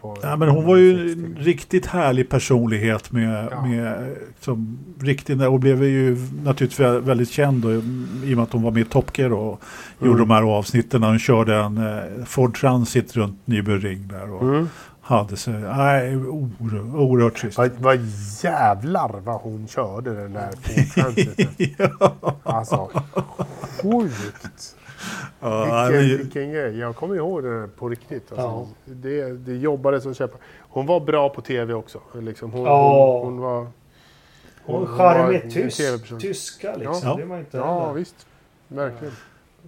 på... 0.00 0.16
Ja, 0.22 0.36
men 0.36 0.48
hon 0.48 0.64
var 0.66 0.76
ju 0.76 1.08
60. 1.14 1.24
en 1.24 1.36
riktigt 1.44 1.86
härlig 1.86 2.28
personlighet 2.28 3.12
med, 3.12 3.48
Ja. 3.50 3.66
med 3.66 4.16
som 4.40 4.78
riktigt, 5.00 5.42
och 5.42 5.60
blev 5.60 5.84
ju 5.84 6.16
naturligtvis 6.44 6.86
vä- 6.86 7.00
väldigt 7.00 7.30
känd 7.30 7.62
då, 7.62 7.72
i 7.72 7.78
och 7.78 8.36
med 8.36 8.40
att 8.42 8.52
hon 8.52 8.62
var 8.62 8.70
med 8.70 8.80
i 8.82 8.84
Top 8.84 9.18
Gear 9.18 9.32
och 9.32 9.60
Mm. 10.00 10.10
gjorde 10.12 10.18
de 10.22 10.30
här 10.30 10.42
avsnitten 10.42 11.00
när 11.00 11.08
hon 11.08 11.18
körde 11.18 11.56
en 11.56 11.78
eh, 11.78 12.24
Ford 12.26 12.58
Transit 12.60 13.16
runt 13.16 13.38
Nybroring 13.46 14.08
där 14.08 14.30
och 14.30 14.42
Mm. 14.42 14.68
hade 15.00 15.36
sig, 15.36 15.54
nej, 15.54 16.16
oerhört, 16.16 16.94
oerhört 16.94 17.36
trist. 17.36 17.58
Vad, 17.58 17.70
vad 17.78 17.98
jävlar 18.42 19.20
vad 19.24 19.40
hon 19.40 19.68
körde 19.68 20.14
den 20.14 20.32
där 20.32 20.50
Ford 20.62 20.94
Transiten. 21.04 21.46
ja, 21.98 22.14
Alltså, 22.42 22.90
sjukt. 23.82 24.76
Ja, 25.40 25.88
Vilken, 25.90 26.18
vilken 26.18 26.52
grej. 26.52 26.78
Jag 26.78 26.96
kommer 26.96 27.14
ihåg 27.16 27.42
det 27.42 27.68
på 27.76 27.88
riktigt. 27.88 28.32
Alltså, 28.32 28.44
Ja. 28.46 28.66
det, 28.84 29.32
det 29.32 29.56
jobbade 29.56 30.00
som 30.00 30.14
käppar. 30.14 30.40
Hon 30.60 30.86
var 30.86 31.00
bra 31.00 31.28
på 31.28 31.40
tv 31.40 31.74
också. 31.74 32.00
Liksom, 32.20 32.52
hon, 32.52 32.64
Ja. 32.64 33.18
hon, 33.22 33.32
hon 33.32 33.40
var... 33.40 33.66
Hon 34.66 34.80
var 34.80 34.86
charmig 34.98 35.52
tysk, 35.52 36.18
tyska 36.20 36.76
liksom. 36.76 37.08
Ja. 37.08 37.16
Det 37.16 37.26
man 37.26 37.38
inte 37.38 37.56
Ja, 37.56 37.80
heller. 37.80 37.92
visst. 37.94 38.26
Verkligen. 38.68 39.14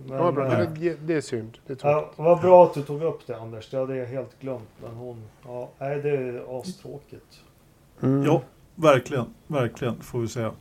Men, 0.07 0.17
Det 0.17 0.23
var 0.23 0.33
bra. 0.33 0.53
eh, 0.63 0.69
Det, 0.71 0.95
det 1.07 1.15
är 1.15 1.21
synd. 1.21 1.59
Det 1.67 1.85
är. 1.85 1.89
Ja, 1.91 2.11
vad 2.17 2.41
bra 2.41 2.65
att 2.65 2.75
du 2.75 2.83
tog 2.83 3.03
upp 3.03 3.27
det 3.27 3.37
Anders. 3.37 3.71
Det 3.71 3.77
hade 3.79 3.97
jag 3.97 4.07
helt 4.07 4.41
glömt. 4.41 4.69
Men 4.83 4.95
hon... 4.95 5.23
Ja, 5.47 5.69
nej 5.79 6.03
det 6.03 6.11
är 6.11 6.61
astråkigt. 6.61 7.41
Mm. 8.03 8.25
Ja, 8.25 8.43
verkligen, 8.75 9.25
verkligen 9.47 10.01
får 10.01 10.19
vi 10.19 10.29
säga. 10.29 10.53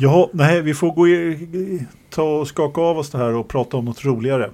Ja, 0.00 0.30
nej, 0.32 0.62
vi 0.62 0.74
får 0.74 0.92
gå 0.92 1.08
i, 1.08 1.86
ta 2.10 2.22
och 2.22 2.48
skaka 2.48 2.80
av 2.80 2.98
oss 2.98 3.10
det 3.10 3.18
här 3.18 3.34
och 3.34 3.48
prata 3.48 3.76
om 3.76 3.84
något 3.84 4.04
roligare. 4.04 4.50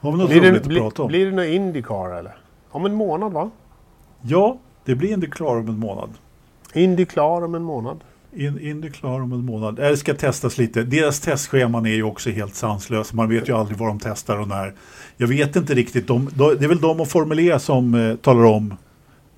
Har 0.00 0.12
vi 0.12 0.18
något 0.18 0.28
Blir, 0.30 0.40
roligt 0.40 0.52
det, 0.52 0.60
att 0.60 0.66
blir, 0.66 0.80
prata 0.80 1.02
om? 1.02 1.08
blir 1.08 1.26
det 1.26 1.32
någon 1.32 1.44
Indycar 1.44 2.18
eller? 2.18 2.36
Om 2.70 2.86
en 2.86 2.94
månad 2.94 3.32
va? 3.32 3.50
Ja, 4.22 4.58
det 4.84 4.94
blir 4.94 5.12
inte 5.12 5.26
klar 5.26 5.56
om 5.56 5.68
en 5.68 5.78
månad. 5.78 6.10
Indy 6.74 7.04
klar 7.04 7.42
om 7.44 7.54
en 7.54 7.62
månad. 7.62 8.00
In, 8.32 8.60
Indy 8.60 8.90
klar 8.90 9.20
om 9.20 9.32
en 9.32 9.44
månad. 9.44 9.76
Det 9.76 9.96
ska 9.96 10.14
testas 10.14 10.58
lite. 10.58 10.82
Deras 10.82 11.20
testscheman 11.20 11.86
är 11.86 11.94
ju 11.94 12.02
också 12.02 12.30
helt 12.30 12.54
sanslösa. 12.54 13.16
Man 13.16 13.28
vet 13.28 13.48
ju 13.48 13.56
aldrig 13.56 13.78
vad 13.78 13.88
de 13.88 13.98
testar 13.98 14.38
och 14.40 14.48
när. 14.48 14.74
Jag 15.16 15.28
vet 15.28 15.56
inte 15.56 15.74
riktigt. 15.74 16.06
De, 16.06 16.28
det 16.34 16.64
är 16.64 16.68
väl 16.68 16.80
de 16.80 17.00
och 17.00 17.08
Formel 17.08 17.38
E 17.38 17.58
som 17.58 17.94
eh, 17.94 18.16
talar 18.16 18.44
om. 18.44 18.74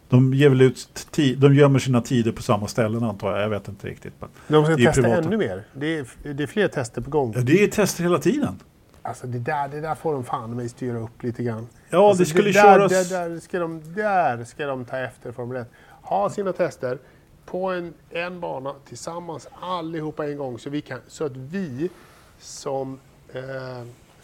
De 0.09 0.35
ger 0.35 0.49
väl 0.49 0.61
ut 0.61 1.07
de 1.39 1.55
gömmer 1.55 1.79
sina 1.79 2.01
tider 2.01 2.33
på 2.33 2.43
samma 2.43 2.69
ställen 2.69 3.05
antar 3.05 3.33
jag. 3.33 3.43
Jag 3.43 3.49
vet 3.49 3.69
inte 3.69 3.87
riktigt. 3.87 4.15
Men, 4.21 4.29
De 4.49 4.65
ska 4.65 4.77
Det 4.77 4.85
testa 4.85 5.03
privata. 5.03 5.23
ännu 5.23 5.37
mer. 5.37 5.65
Det 5.73 5.99
är, 5.99 6.07
det 6.35 6.43
är 6.43 6.47
fler 6.47 6.69
tester 6.69 7.01
på 7.01 7.11
gång. 7.11 7.33
ja, 7.37 7.41
det 7.41 7.65
är 7.65 7.69
tester 7.69 8.03
hela 8.03 8.19
tiden. 8.19 8.61
Alltså 9.03 9.27
det 9.27 9.39
där, 9.39 9.69
det 9.69 9.81
där 9.81 9.95
får 9.95 10.13
de 10.13 10.25
fan 10.25 10.57
mig 10.57 10.69
styra 10.69 10.99
upp 10.99 11.23
lite 11.23 11.43
grann. 11.43 11.67
Ja, 11.91 12.09
alltså, 12.09 12.23
det 12.23 12.29
skulle 12.29 12.53
där, 12.53 12.63
köras. 12.63 13.09
Där, 13.11 13.29
där, 13.29 13.41
ska 13.41 13.59
de, 13.59 13.83
där 13.95 14.45
ska 14.45 14.67
de 14.67 14.85
ta 14.85 14.99
efter 14.99 15.33
Formel 15.33 15.57
1. 15.63 15.69
Ha 16.03 16.31
sina 16.31 16.53
tester 16.53 16.99
på 17.45 17.71
en, 17.71 17.95
en 18.11 18.41
bana 18.41 18.75
tillsammans 18.89 19.49
allihopa 19.61 20.27
en 20.27 20.37
gång 20.37 20.59
så, 20.59 20.71
vi 20.71 20.81
kan, 20.81 20.99
så 21.09 21.25
att 21.25 21.37
vi 21.37 21.91
som 22.39 22.99
eh, 23.33 23.43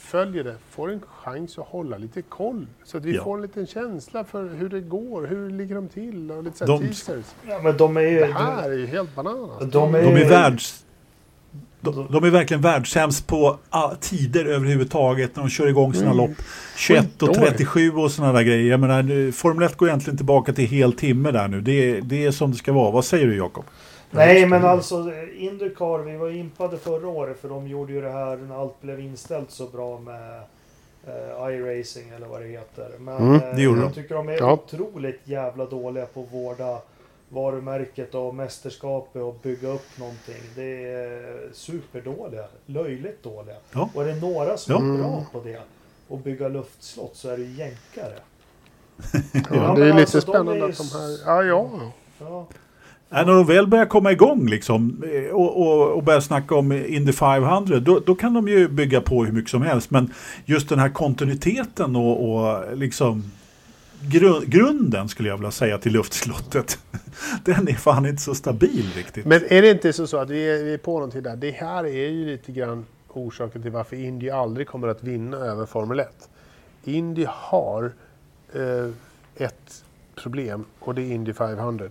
följer 0.03 0.45
det 0.45 0.55
får 0.71 0.93
en 0.93 1.01
chans 1.23 1.59
att 1.59 1.67
hålla 1.67 1.99
lite 1.99 2.23
koll. 2.23 2.67
Så 2.85 2.97
att 2.97 3.05
vi 3.05 3.15
Ja. 3.17 3.25
får 3.25 3.37
en 3.37 3.43
liten 3.43 3.67
känsla 3.67 4.25
för 4.25 4.49
hur 4.49 4.69
det 4.69 4.81
går, 4.81 5.27
hur 5.27 5.51
ligger 5.51 5.75
de 5.75 5.89
till 5.89 6.31
och 6.31 6.43
lite 6.45 6.59
så 6.59 6.65
här 6.65 6.73
De- 6.73 6.87
teasers. 6.87 7.25
Ja, 7.49 7.61
men 7.63 7.77
de 7.77 7.97
är 7.97 8.01
ju... 8.01 8.19
Det 8.21 8.33
här 8.33 8.71
är 8.71 8.79
ju 8.79 8.87
helt 8.87 9.15
bananas. 9.15 9.51
De 9.73 9.95
är- 9.95 10.03
De 10.03 10.09
är 10.17 10.21
Eh, 10.23 10.29
världs... 10.29 10.85
De, 11.81 12.07
de 12.11 12.25
är 12.25 12.31
verkligen 12.31 12.61
världssämst 12.61 13.27
på 13.27 13.59
ah, 13.71 13.95
tider 14.01 14.45
överhuvudtaget 14.45 15.37
när 15.37 15.43
de 15.43 15.51
kör 15.51 15.67
igång 15.69 15.95
sina 15.95 16.05
Mm. 16.11 16.17
lopp. 16.17 16.31
21 16.77 17.23
och 17.23 17.29
Skitdåligt. 17.29 17.51
37 17.57 17.91
och 17.93 18.11
sådana 18.13 18.33
där 18.33 18.43
grejer. 18.43 18.71
Jag 18.71 18.81
menar, 18.81 19.03
nu- 19.03 19.33
Formel 19.33 19.67
1 19.67 19.77
går 19.77 19.89
egentligen 19.89 20.17
tillbaka 20.17 20.53
till 20.53 20.67
hel 20.67 20.93
timme 20.93 21.31
där 21.31 21.49
nu. 21.49 21.61
Det 21.61 21.73
är, 21.91 22.01
det 22.03 22.25
är 22.27 22.31
som 22.31 22.51
det 22.51 22.57
ska 22.57 22.73
vara. 22.73 22.91
Vad 22.91 23.05
säger 23.05 23.27
du 23.27 23.37
Jakob? 23.37 23.65
Nej 24.15 24.47
men 24.47 24.65
alltså 24.65 25.13
Indycar, 25.37 25.99
vi 25.99 26.17
var 26.17 26.29
impade 26.31 26.79
förra 26.79 27.09
året 27.09 27.41
för 27.41 27.49
de 27.49 27.67
gjorde 27.69 27.93
ju 27.93 28.01
det 28.01 28.11
här 28.11 28.37
när 28.37 28.61
allt 28.61 28.81
blev 28.81 29.01
inställt 29.01 29.51
så 29.51 29.67
bra 29.67 29.99
med 29.99 30.41
eh, 31.07 31.55
iRacing 31.55 32.09
eller 32.09 32.27
vad 32.27 32.41
det 32.43 32.49
heter. 32.49 32.91
Men 32.99 33.17
Mm, 33.17 33.35
eh, 33.35 33.55
det 33.55 33.63
gjorde 33.63 33.81
jag 33.81 33.91
de. 33.91 33.95
tycker 33.95 34.15
de 34.15 34.29
är 34.29 34.37
Ja. 34.39 34.53
otroligt 34.53 35.21
jävla 35.25 35.65
dåliga 35.67 36.07
på 36.07 36.21
att 36.23 36.33
vårda 36.33 36.79
varumärket 37.29 38.15
och 38.15 38.35
mästerskapet 38.35 39.23
och 39.23 39.35
bygga 39.43 39.69
upp 39.69 39.99
någonting. 39.99 40.43
Det 40.55 40.85
är 40.93 41.49
superdåliga, 41.53 42.45
löjligt 42.67 43.23
dåliga. 43.23 43.57
Ja. 43.73 43.91
Och 43.95 44.03
är 44.03 44.07
det 44.07 44.21
några 44.21 44.57
som 44.57 44.75
Ja. 44.75 44.95
är 44.95 44.99
bra 44.99 45.13
Mm. 45.13 45.25
på 45.33 45.41
det 45.41 45.61
och 46.09 46.19
bygga 46.19 46.49
luftslott 46.49 47.17
så 47.17 47.29
är 47.29 47.37
det 47.37 47.45
jänkare. 47.45 48.15
Ja, 49.33 49.41
Ja, 49.51 49.75
det 49.75 49.81
men 49.81 49.83
är 49.97 50.01
alltså, 50.01 50.17
lite 50.17 50.17
de 50.19 50.21
spännande 50.21 50.65
är 50.67 50.69
att 50.69 50.79
de 50.79 50.99
här... 50.99 51.19
Ja, 51.27 51.43
ja. 51.45 51.71
Ja. 52.19 52.47
Äh, 53.13 53.27
när 53.27 53.35
de 53.35 53.47
väl 53.47 53.67
börjar 53.67 53.87
komma 53.87 54.13
igång 54.13 54.49
liksom, 54.49 55.03
eh, 55.13 55.35
och, 55.35 55.61
och, 55.61 55.93
och 55.93 56.03
börjar 56.03 56.21
snacka 56.21 56.55
om 56.55 56.73
Indy 56.73 57.13
500, 57.13 57.81
då, 57.81 58.01
då 58.07 58.15
kan 58.15 58.35
de 58.35 58.49
ju 58.49 58.69
bygga 58.69 59.01
på 59.01 59.25
hur 59.25 59.33
mycket 59.33 59.51
som 59.51 59.63
helst. 59.63 59.91
Men 59.91 60.13
just 60.45 60.69
den 60.69 60.79
här 60.79 60.89
kontinuiteten 60.89 61.97
och, 61.97 62.33
och 62.33 62.77
liksom 62.77 63.31
gru, 64.01 64.41
grunden 64.47 65.09
skulle 65.09 65.29
jag 65.29 65.37
vilja 65.37 65.51
säga 65.51 65.79
till 65.79 65.93
luftslottet. 65.93 66.79
Den 67.45 67.69
är 67.69 67.75
fan 67.75 68.07
inte 68.07 68.23
så 68.23 68.35
stabil 68.35 68.93
riktigt. 68.97 69.27
Men 69.27 69.43
är 69.49 69.63
det 69.63 69.71
inte 69.71 69.93
så, 69.93 70.07
så 70.07 70.17
att 70.17 70.31
vi 70.31 70.51
är, 70.51 70.65
vi 70.65 70.75
är 70.75 70.79
på 70.79 70.93
någonting 70.93 71.23
där? 71.23 71.37
Det 71.37 71.51
här 71.51 71.85
är 71.85 72.09
ju 72.09 72.27
lite 72.27 72.53
grann 72.53 72.87
orsaken 73.09 73.63
till 73.63 73.71
varför 73.71 73.97
Indy 73.97 74.31
aldrig 74.31 74.67
kommer 74.67 74.89
att 74.89 75.03
vinna 75.03 75.37
över 75.37 75.67
Formel 75.67 76.01
1. 76.01 76.09
Indy 76.85 77.27
har 77.29 77.93
eh, 78.55 78.91
ett 79.37 79.85
problem 80.15 80.65
och 80.79 80.95
det 80.95 81.03
är 81.03 81.13
Indy 81.13 81.33
500. 81.33 81.89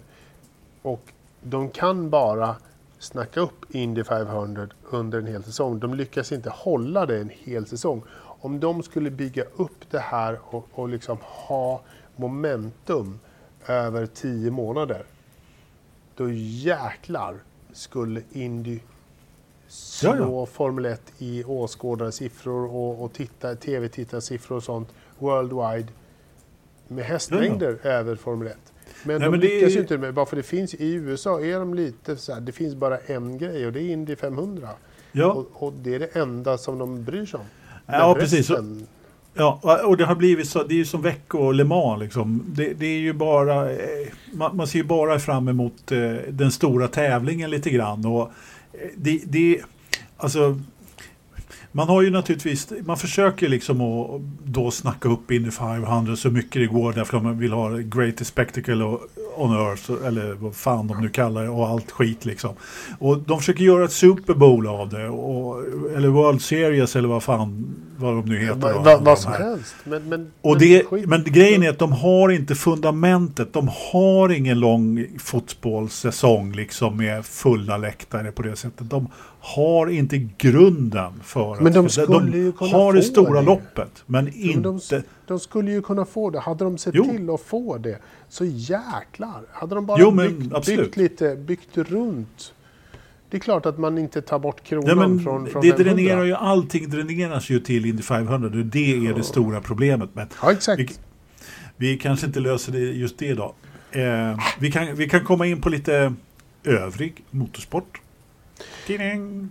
Och 0.81 1.13
de 1.41 1.69
kan 1.69 2.09
bara 2.09 2.55
snacka 2.99 3.39
upp 3.39 3.75
Indy 3.75 4.03
500 4.03 4.67
under 4.89 5.19
en 5.19 5.27
hel 5.27 5.43
säsong. 5.43 5.79
De 5.79 5.93
lyckas 5.93 6.31
inte 6.31 6.49
hålla 6.49 7.05
det 7.05 7.21
en 7.21 7.31
hel 7.33 7.65
säsong. 7.65 8.03
Om 8.41 8.59
de 8.59 8.83
skulle 8.83 9.09
bygga 9.09 9.43
upp 9.43 9.89
det 9.91 9.99
här 9.99 10.39
och, 10.43 10.67
och 10.71 10.89
liksom 10.89 11.17
ha 11.21 11.81
momentum 12.15 13.19
över 13.67 14.05
tio 14.05 14.51
månader. 14.51 15.03
Då 16.15 16.31
jäklar 16.31 17.35
skulle 17.73 18.21
Indy 18.31 18.79
slå 19.67 20.09
Ja, 20.09 20.17
ja. 20.17 20.45
Formel 20.45 20.85
1 20.85 21.01
i 21.17 21.43
åskådarsiffror 21.43 22.75
och, 22.75 23.03
och 23.03 23.13
titta, 23.13 23.55
tv-tittarsiffror 23.55 24.57
och 24.57 24.63
sånt 24.63 24.89
worldwide 25.19 25.87
med 26.87 27.05
hästlängder 27.05 27.77
över 27.83 28.15
Formel 28.15 28.47
1. 28.47 28.70
Men 29.03 29.19
Nej, 29.19 29.25
de 29.25 29.31
men 29.31 29.39
det 29.39 29.47
lyckas 29.47 29.75
ju 29.75 29.79
inte 29.79 29.97
med 29.97 30.13
bara 30.13 30.25
för 30.25 30.35
det 30.35 30.43
finns 30.43 30.73
i 30.73 30.93
USA 30.93 31.41
är 31.41 31.59
de 31.59 31.73
lite 31.73 32.17
så 32.17 32.33
här, 32.33 32.41
det 32.41 32.51
finns 32.51 32.75
bara 32.75 32.97
en 32.97 33.37
grej 33.37 33.65
och 33.65 33.73
det 33.73 33.79
är 33.81 33.89
Indy 33.89 34.15
500. 34.15 34.69
Ja, 35.11 35.31
Och, 35.31 35.63
och 35.67 35.73
det 35.73 35.95
är 35.95 35.99
det 35.99 36.15
enda 36.15 36.57
som 36.57 36.77
de 36.77 37.03
bryr 37.03 37.25
sig 37.25 37.39
om. 37.39 37.45
Ja, 37.85 38.07
Men 38.07 38.15
precis. 38.23 38.49
Resten- 38.49 38.87
ja, 39.33 39.59
och 39.85 39.97
det 39.97 40.05
har 40.05 40.15
blivit 40.15 40.49
så, 40.49 40.63
det 40.63 40.73
är 40.73 40.77
ju 40.77 40.85
som 40.85 41.01
Växjö 41.01 41.37
och 41.37 41.53
Le 41.53 41.63
Mans 41.63 42.01
liksom. 42.01 42.43
Det, 42.47 42.73
det 42.73 42.85
är 42.85 42.99
ju 42.99 43.13
bara, 43.13 43.71
eh, 43.71 43.77
man, 44.33 44.55
man 44.57 44.67
ser 44.67 44.79
ju 44.79 44.85
bara 44.85 45.19
fram 45.19 45.47
emot 45.47 45.91
eh, 45.91 46.11
den 46.29 46.51
stora 46.51 46.87
tävlingen 46.87 47.49
lite 47.49 47.69
grann. 47.69 48.05
Och 48.05 48.21
eh, 48.21 48.89
det, 48.95 49.21
det, 49.25 49.61
alltså, 50.17 50.59
man 51.71 51.87
har 51.89 52.01
ju 52.01 52.09
naturligtvis, 52.09 52.73
man 52.85 52.97
försöker 52.97 53.49
liksom 53.49 53.81
att 53.81 54.21
då 54.43 54.71
snacka 54.71 55.09
upp 55.09 55.31
Indy 55.31 55.51
500 55.51 56.15
så 56.15 56.29
mycket 56.29 56.53
det 56.61 56.65
går 56.67 56.93
därför 56.93 57.17
att 57.17 57.23
man 57.23 57.39
vill 57.39 57.51
ha 57.53 57.77
greatest 57.77 58.29
spectacle 58.29 58.83
och- 58.83 59.01
on 59.41 59.51
earth 59.67 59.91
eller 60.05 60.33
vad 60.33 60.55
fan 60.55 60.87
de 60.87 61.01
nu 61.01 61.09
kallar 61.09 61.43
det 61.43 61.49
och 61.49 61.67
allt 61.67 61.91
skit 61.91 62.25
liksom. 62.25 62.53
Och 62.99 63.17
de 63.17 63.39
försöker 63.39 63.63
göra 63.63 63.85
ett 63.85 63.91
Super 63.91 64.33
Bowl 64.33 64.67
av 64.67 64.89
det 64.89 65.07
och, 65.09 65.63
eller 65.97 66.07
World 66.07 66.41
Series 66.41 66.95
eller 66.95 67.07
vad 67.09 67.23
fan 67.23 67.75
vad 67.97 68.13
de 68.13 68.25
nu 68.25 68.37
heter. 68.39 68.83
De 68.83 69.03
vad 69.03 69.19
som 69.19 69.31
helst. 69.33 69.75
Men, 69.83 70.09
men, 70.09 70.31
Och 70.41 70.59
det, 70.59 70.83
men 71.07 71.23
grejen 71.23 71.63
är 71.63 71.69
att 71.69 71.79
de 71.79 71.91
har 71.91 72.29
inte 72.29 72.55
fundamentet. 72.55 73.53
De 73.53 73.69
har 73.91 74.29
ingen 74.29 74.59
lång 74.59 75.07
fotbollssäsong 75.19 76.51
liksom 76.53 76.97
med 76.97 77.25
fulla 77.25 77.77
läktare 77.77 78.31
på 78.31 78.41
det 78.41 78.55
sättet. 78.55 78.89
De 78.89 79.07
har 79.43 79.87
inte 79.87 80.17
grunden 80.37 81.11
för 81.23 81.61
Men 81.61 81.73
de 81.73 81.85
att... 81.85 81.91
skulle 81.91 82.37
ju 82.37 82.51
kunna 82.51 82.71
har 82.71 82.93
det 82.93 83.01
få 83.01 83.07
stora 83.07 83.39
det. 83.39 83.45
loppet, 83.45 84.03
men 84.05 84.25
Men 84.25 84.33
inte... 84.33 84.59
de, 84.95 85.03
de 85.27 85.39
skulle 85.39 85.71
ju 85.71 85.81
kunna 85.81 86.05
få 86.05 86.29
det. 86.29 86.39
Hade 86.39 86.63
de 86.63 86.77
sett 86.77 86.95
Jo. 86.95 87.03
till 87.05 87.29
att 87.29 87.41
få 87.41 87.77
det, 87.77 87.97
så 88.31 88.45
jäklar. 88.45 89.43
Hade 89.51 89.75
de 89.75 89.85
bara 89.85 89.99
Jo, 89.99 90.11
byggt, 90.11 90.65
byggt 90.65 90.97
lite, 90.97 91.35
byggt 91.35 91.77
runt. 91.77 92.53
Det 93.29 93.37
är 93.37 93.41
klart 93.41 93.65
att 93.65 93.77
man 93.79 93.97
inte 93.97 94.21
tar 94.21 94.39
bort 94.39 94.63
kronan 94.63 94.85
Nej, 94.85 94.95
men 94.95 95.19
från, 95.23 95.47
från 95.47 95.61
det 95.61 95.69
500. 95.71 95.83
dränerar 95.93 96.23
ju, 96.23 96.33
allting 96.33 96.89
dräneras 96.89 97.49
ju 97.49 97.59
till 97.59 97.85
Indy 97.85 98.03
500. 98.03 98.49
Det, 98.49 99.07
är 99.07 99.13
det 99.13 99.23
stora 99.23 99.61
problemet. 99.61 100.09
Men 100.13 100.27
Ja, 100.41 100.51
exakt. 100.51 100.79
vi, 100.79 100.89
vi 101.77 101.97
kanske 101.97 102.25
inte 102.25 102.39
löser 102.39 102.71
det 102.71 102.79
just 102.79 103.17
det 103.17 103.25
idag. 103.25 103.53
Eh, 103.91 104.39
vi, 104.59 104.71
kan, 104.71 104.95
vi 104.95 105.09
kan 105.09 105.23
komma 105.25 105.45
in 105.47 105.61
på 105.61 105.69
lite 105.69 106.13
övrig 106.63 107.23
motorsport. 107.31 108.01
Tiding. 108.87 109.49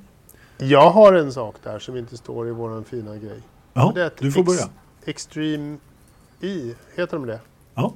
Jag 0.58 0.90
har 0.90 1.12
en 1.12 1.32
sak 1.32 1.56
där 1.62 1.78
som 1.78 1.96
inte 1.96 2.16
står 2.16 2.48
i 2.48 2.50
våran 2.50 2.84
fina 2.84 3.16
grej. 3.16 3.40
Ja, 3.72 4.10
du 4.18 4.32
får 4.32 4.40
Ex- 4.40 4.46
börja. 4.46 4.68
Extreme 5.04 5.76
E, 6.40 6.74
heter 6.96 7.16
de 7.16 7.26
det? 7.26 7.40
Ja. 7.74 7.94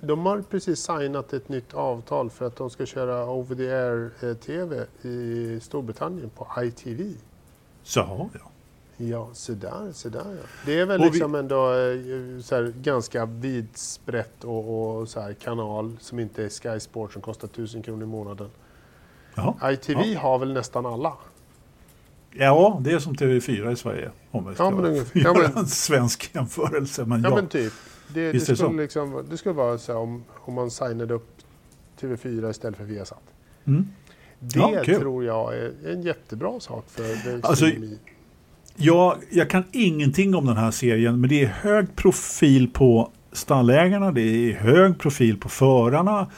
De 0.00 0.26
har 0.26 0.42
precis 0.50 0.80
signat 0.80 1.32
ett 1.32 1.48
nytt 1.48 1.74
avtal 1.74 2.30
för 2.30 2.46
att 2.46 2.56
de 2.56 2.70
ska 2.70 2.86
köra 2.86 3.30
over 3.30 3.56
the 3.56 3.70
air-tv 3.70 4.86
i 5.02 5.60
Storbritannien 5.62 6.30
på 6.30 6.46
ITV. 6.62 7.12
Så, 7.82 8.00
ja. 8.34 8.40
Ja, 8.96 9.28
så 9.32 9.52
där, 9.52 9.92
så 9.92 10.08
där 10.08 10.18
ja. 10.26 10.46
Det 10.66 10.80
är 10.80 10.86
väl 10.86 11.00
Och 11.00 11.06
vi- 11.06 11.10
liksom 11.10 11.34
ändå 11.34 11.56
eh, 11.68 11.76
här, 12.50 12.72
ganska 12.82 13.26
vidsprätt 13.26 14.44
och, 14.44 14.98
och 15.00 15.08
så 15.08 15.20
här, 15.20 15.32
kanal 15.32 15.96
som 16.00 16.18
inte 16.18 16.44
är 16.44 16.48
Sky 16.48 16.80
Sport 16.80 17.12
som 17.12 17.22
kostar 17.22 17.48
1000 17.48 17.82
kronor 17.82 18.02
i 18.02 18.06
månaden. 18.06 18.50
Jaha. 19.34 19.72
ITV 19.72 20.00
Ja. 20.04 20.20
har 20.20 20.38
väl 20.38 20.52
nästan 20.52 20.86
alla? 20.86 21.12
Ja, 22.32 22.78
det 22.80 22.92
är 22.92 22.98
som 22.98 23.14
TV4 23.14 23.72
i 23.72 23.76
Sverige. 23.76 24.10
Om 24.30 24.48
vi 24.48 24.54
ska 24.54 24.64
Ja, 24.64 24.70
men 24.70 24.84
ungefär. 24.84 25.20
Ja, 25.24 25.34
göra 25.34 25.48
men- 25.48 25.58
en 25.58 25.66
svensk 25.66 26.30
jämförelse. 26.34 27.04
Men 27.04 27.22
Ja, 27.22 27.28
ja, 27.28 27.34
men 27.36 27.46
typ. 27.48 27.72
Det, 28.14 28.32
det, 28.32 28.40
skulle 28.40 28.82
liksom, 28.82 29.26
det 29.30 29.36
skulle 29.36 29.54
vara 29.54 29.78
så 29.78 29.92
här 29.92 29.98
om, 29.98 30.24
om 30.30 30.54
man 30.54 30.70
signade 30.70 31.14
upp 31.14 31.28
TV4 32.00 32.50
istället 32.50 32.76
för 32.76 32.84
Viasat. 32.84 33.22
Mm. 33.64 33.88
Det 34.38 34.58
Ja, 34.58 34.82
kul. 34.84 35.00
tror 35.00 35.24
jag 35.24 35.54
är 35.54 35.72
en 35.86 36.02
jättebra 36.02 36.60
sak 36.60 36.84
för 36.88 37.40
Alltså, 37.42 37.66
jag, 38.76 39.16
jag 39.30 39.50
kan 39.50 39.64
ingenting 39.72 40.34
om 40.34 40.46
den 40.46 40.56
här 40.56 40.70
serien, 40.70 41.20
men 41.20 41.30
det 41.30 41.42
är 41.42 41.46
hög 41.46 41.96
profil 41.96 42.70
på 42.72 43.10
stallägarna, 43.32 44.12
det 44.12 44.20
är 44.20 44.52
hög 44.52 44.98
profil 44.98 45.38
på 45.38 45.48
förarna. 45.48 46.30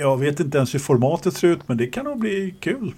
Jag 0.00 0.16
vet 0.16 0.40
inte 0.40 0.58
ens 0.58 0.74
hur 0.74 0.78
formatet 0.78 1.34
ser 1.34 1.48
ut, 1.48 1.68
men 1.68 1.76
det 1.76 1.86
kan 1.86 2.04
nog 2.04 2.18
bli 2.18 2.54
kul. 2.60 2.94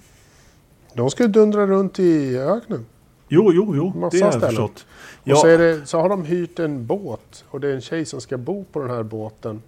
De 0.94 1.10
ska 1.10 1.26
dundra 1.26 1.66
runt 1.66 1.98
i 1.98 2.38
öknen. 2.38 2.86
Jo, 3.28 3.52
jo, 3.54 3.72
jo, 3.76 3.92
Massa 3.96 4.16
det 4.18 4.24
har 4.24 4.32
jag 4.32 4.40
förstått. 4.42 4.86
Och 5.12 5.18
Ja, 5.24 5.36
så, 5.36 5.46
är 5.46 5.58
det, 5.58 5.86
så 5.86 6.00
har 6.00 6.08
de 6.08 6.24
hyrt 6.24 6.58
en 6.58 6.86
båt 6.86 7.44
och 7.48 7.60
det 7.60 7.68
är 7.68 7.74
en 7.74 7.80
tjej 7.80 8.04
som 8.04 8.20
ska 8.20 8.36
bo 8.38 8.64
på 8.72 8.80
den 8.80 8.90
här 8.90 9.02
båten. 9.02 9.62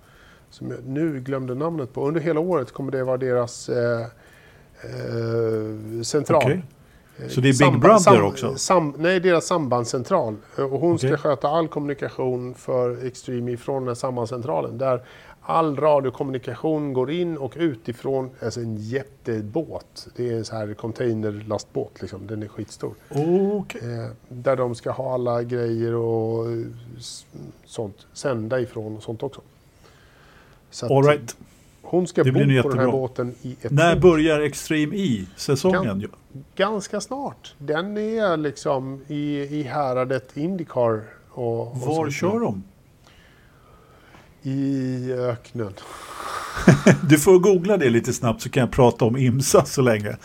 Som 0.51 0.71
jag 0.71 0.79
nu 0.87 1.21
glömde 1.21 1.55
namnet 1.55 1.93
på. 1.93 2.09
Under 2.09 2.21
hela 2.21 2.41
året 2.41 2.73
kommer 2.73 2.93
det 2.93 3.05
vara 3.05 3.17
deras 3.17 3.69
eh, 3.69 4.01
eh, 4.83 6.03
central. 6.03 6.43
Okej. 6.45 6.63
Eh, 7.19 7.29
Så 7.29 7.41
det 7.41 7.49
är 7.49 7.53
Big 7.53 7.55
samba- 7.57 7.79
Brother 7.81 7.99
sam- 7.99 8.25
också? 8.25 8.55
Sam, 8.57 8.95
nej, 8.99 9.21
deras 9.21 9.47
sambandscentral. 9.47 10.37
Eh, 10.59 10.65
Och 10.73 10.81
hon 10.81 10.99
ska 10.99 11.07
Okej. 11.09 11.19
sköta 11.19 11.49
all 11.49 11.69
kommunikation 11.69 12.55
för 12.55 13.07
Extreme 13.07 13.57
från 13.57 13.79
den 13.83 13.89
här 13.89 13.95
sambandscentralen. 13.95 14.79
Där 14.79 15.03
all 15.51 15.77
radiokommunikation 15.77 16.93
går 16.93 17.11
in 17.11 17.37
och 17.39 17.53
ut 17.57 17.89
ifrån 17.89 18.31
alltså 18.43 18.61
en 18.61 18.77
jättebåt. 18.77 20.09
Det 20.17 20.29
är 20.31 20.37
en 20.37 20.45
så 20.45 20.57
här 20.57 20.75
containerlastbåt. 20.75 22.01
Liksom. 22.01 22.27
Den 22.27 22.43
är 22.43 22.49
skitstor. 22.49 22.95
Okej. 23.53 23.81
Eh, 23.83 24.11
där 24.29 24.57
de 24.57 24.75
ska 24.75 24.91
ha 24.91 25.15
alla 25.15 25.43
grejer 25.43 25.95
och 25.95 26.47
sånt. 27.65 28.07
Sända 28.13 28.61
ifrån 28.61 28.97
och 28.97 29.03
sånt 29.03 29.23
också. 29.23 29.41
Så 30.71 30.97
All 30.97 31.05
right. 31.05 31.37
Hon 31.83 32.07
ska 32.07 32.25
bo 32.25 32.33
på 32.33 32.39
nog 32.39 32.49
den 32.49 32.51
här 32.51 32.57
jättebra. 32.57 32.91
båten 32.91 33.35
i 33.43 33.57
ett 33.63 33.73
När 33.73 33.97
år. 33.97 34.01
börjar 34.01 34.41
Extreme 34.41 34.97
E-säsongen? 34.97 36.07
Ganska 36.57 37.01
snart. 37.01 37.55
Den 37.59 37.97
är 37.99 38.37
liksom 38.37 39.01
i, 39.09 39.39
i 39.41 39.63
häradet 39.63 40.37
Indycar. 40.37 41.03
Och, 41.31 41.61
och 41.61 41.77
Var 41.77 42.11
kör 42.11 42.41
de? 42.41 42.63
I 44.43 45.13
öknen. 45.13 45.73
Du 47.09 47.19
får 47.19 47.39
googla 47.39 47.77
det 47.77 47.91
lite 47.91 48.13
snabbt 48.13 48.43
så 48.43 48.49
kan 48.49 48.61
jag 48.61 48.71
prata 48.71 49.05
om 49.05 49.17
IMSA 49.17 49.65
så 49.65 49.83
länge. 49.83 50.17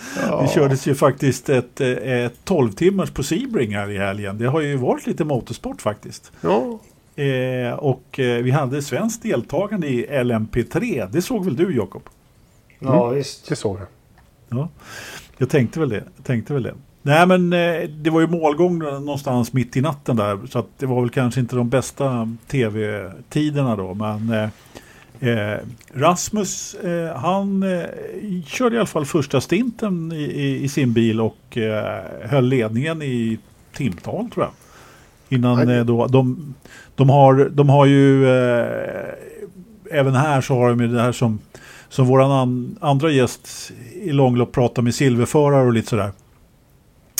Det 0.41 0.49
kördes 0.53 0.87
ju 0.87 0.95
faktiskt 0.95 1.49
ett, 1.49 1.81
eh, 1.81 1.89
ett 1.89 2.33
12 2.43 2.71
timmars 2.71 3.11
på 3.11 3.23
Sebring 3.23 3.75
här 3.75 3.89
i 3.89 3.97
helgen. 3.97 4.37
Det 4.37 4.45
har 4.45 4.61
ju 4.61 4.75
varit 4.75 5.07
lite 5.07 5.23
motorsport 5.23 5.81
faktiskt. 5.81 6.31
Ja, 6.41 6.79
Eh, 7.15 7.73
och 7.73 8.19
eh, 8.19 8.43
vi 8.43 8.51
hade 8.51 8.81
svenskt 8.81 9.23
deltagande 9.23 9.87
i 9.87 10.07
LMP3. 10.07 11.09
Det 11.11 11.21
såg 11.21 11.45
väl 11.45 11.55
du 11.55 11.75
Jakob? 11.75 12.01
Ja, 12.79 13.09
visst. 13.09 13.49
det 13.49 13.55
såg 13.55 13.79
jag. 13.79 13.87
Ja, 14.49 14.69
jag 15.37 15.49
tänkte 15.49 15.79
väl 15.79 15.89
det. 15.89 16.03
Jag 16.15 16.25
tänkte 16.25 16.53
väl 16.53 16.63
det. 16.63 16.73
Nej 17.05 17.27
men 17.27 17.53
eh, 17.53 17.89
det 17.89 18.09
var 18.09 18.21
ju 18.21 18.27
målgång 18.27 18.79
någonstans 18.79 19.53
mitt 19.53 19.77
i 19.77 19.81
natten 19.81 20.15
där. 20.15 20.39
Så 20.49 20.59
att 20.59 20.67
det 20.77 20.85
var 20.85 21.01
väl 21.01 21.09
kanske 21.09 21.39
inte 21.39 21.55
de 21.55 21.69
bästa 21.69 22.35
tv-tiderna 22.47 23.75
då. 23.75 23.93
Men 23.93 24.29
eh, 24.29 25.29
eh, 25.29 25.59
Rasmus 25.93 26.73
eh, 26.73 27.15
han 27.15 27.63
eh, 27.63 27.85
körde 28.45 28.75
i 28.75 28.79
alla 28.79 28.85
fall 28.85 29.05
första 29.05 29.41
stinten 29.41 30.11
i, 30.11 30.23
i, 30.23 30.63
i 30.63 30.69
sin 30.69 30.93
bil 30.93 31.21
och 31.21 31.57
höll 32.23 32.45
ledningen 32.45 33.01
i 33.01 33.39
timtal 33.73 34.29
tror 34.29 34.45
jag. 34.45 34.53
Innan 35.37 35.85
då, 35.85 36.07
de, 36.07 36.53
de, 36.95 37.09
har, 37.09 37.49
de 37.49 37.69
har 37.69 37.85
ju 37.85 38.27
även 39.91 40.15
här 40.15 40.41
så 40.41 40.53
har 40.53 40.69
de 40.69 40.81
ju 40.81 40.87
det 40.87 41.01
här 41.01 41.11
som 41.11 41.39
som 41.89 42.13
an, 42.13 42.77
andra 42.81 43.11
gäst 43.11 43.71
i 43.93 44.11
långlopp 44.11 44.51
pratar 44.51 44.81
med 44.81 44.95
silverförare 44.95 45.65
och 45.65 45.73
lite 45.73 45.89
sådär. 45.89 46.11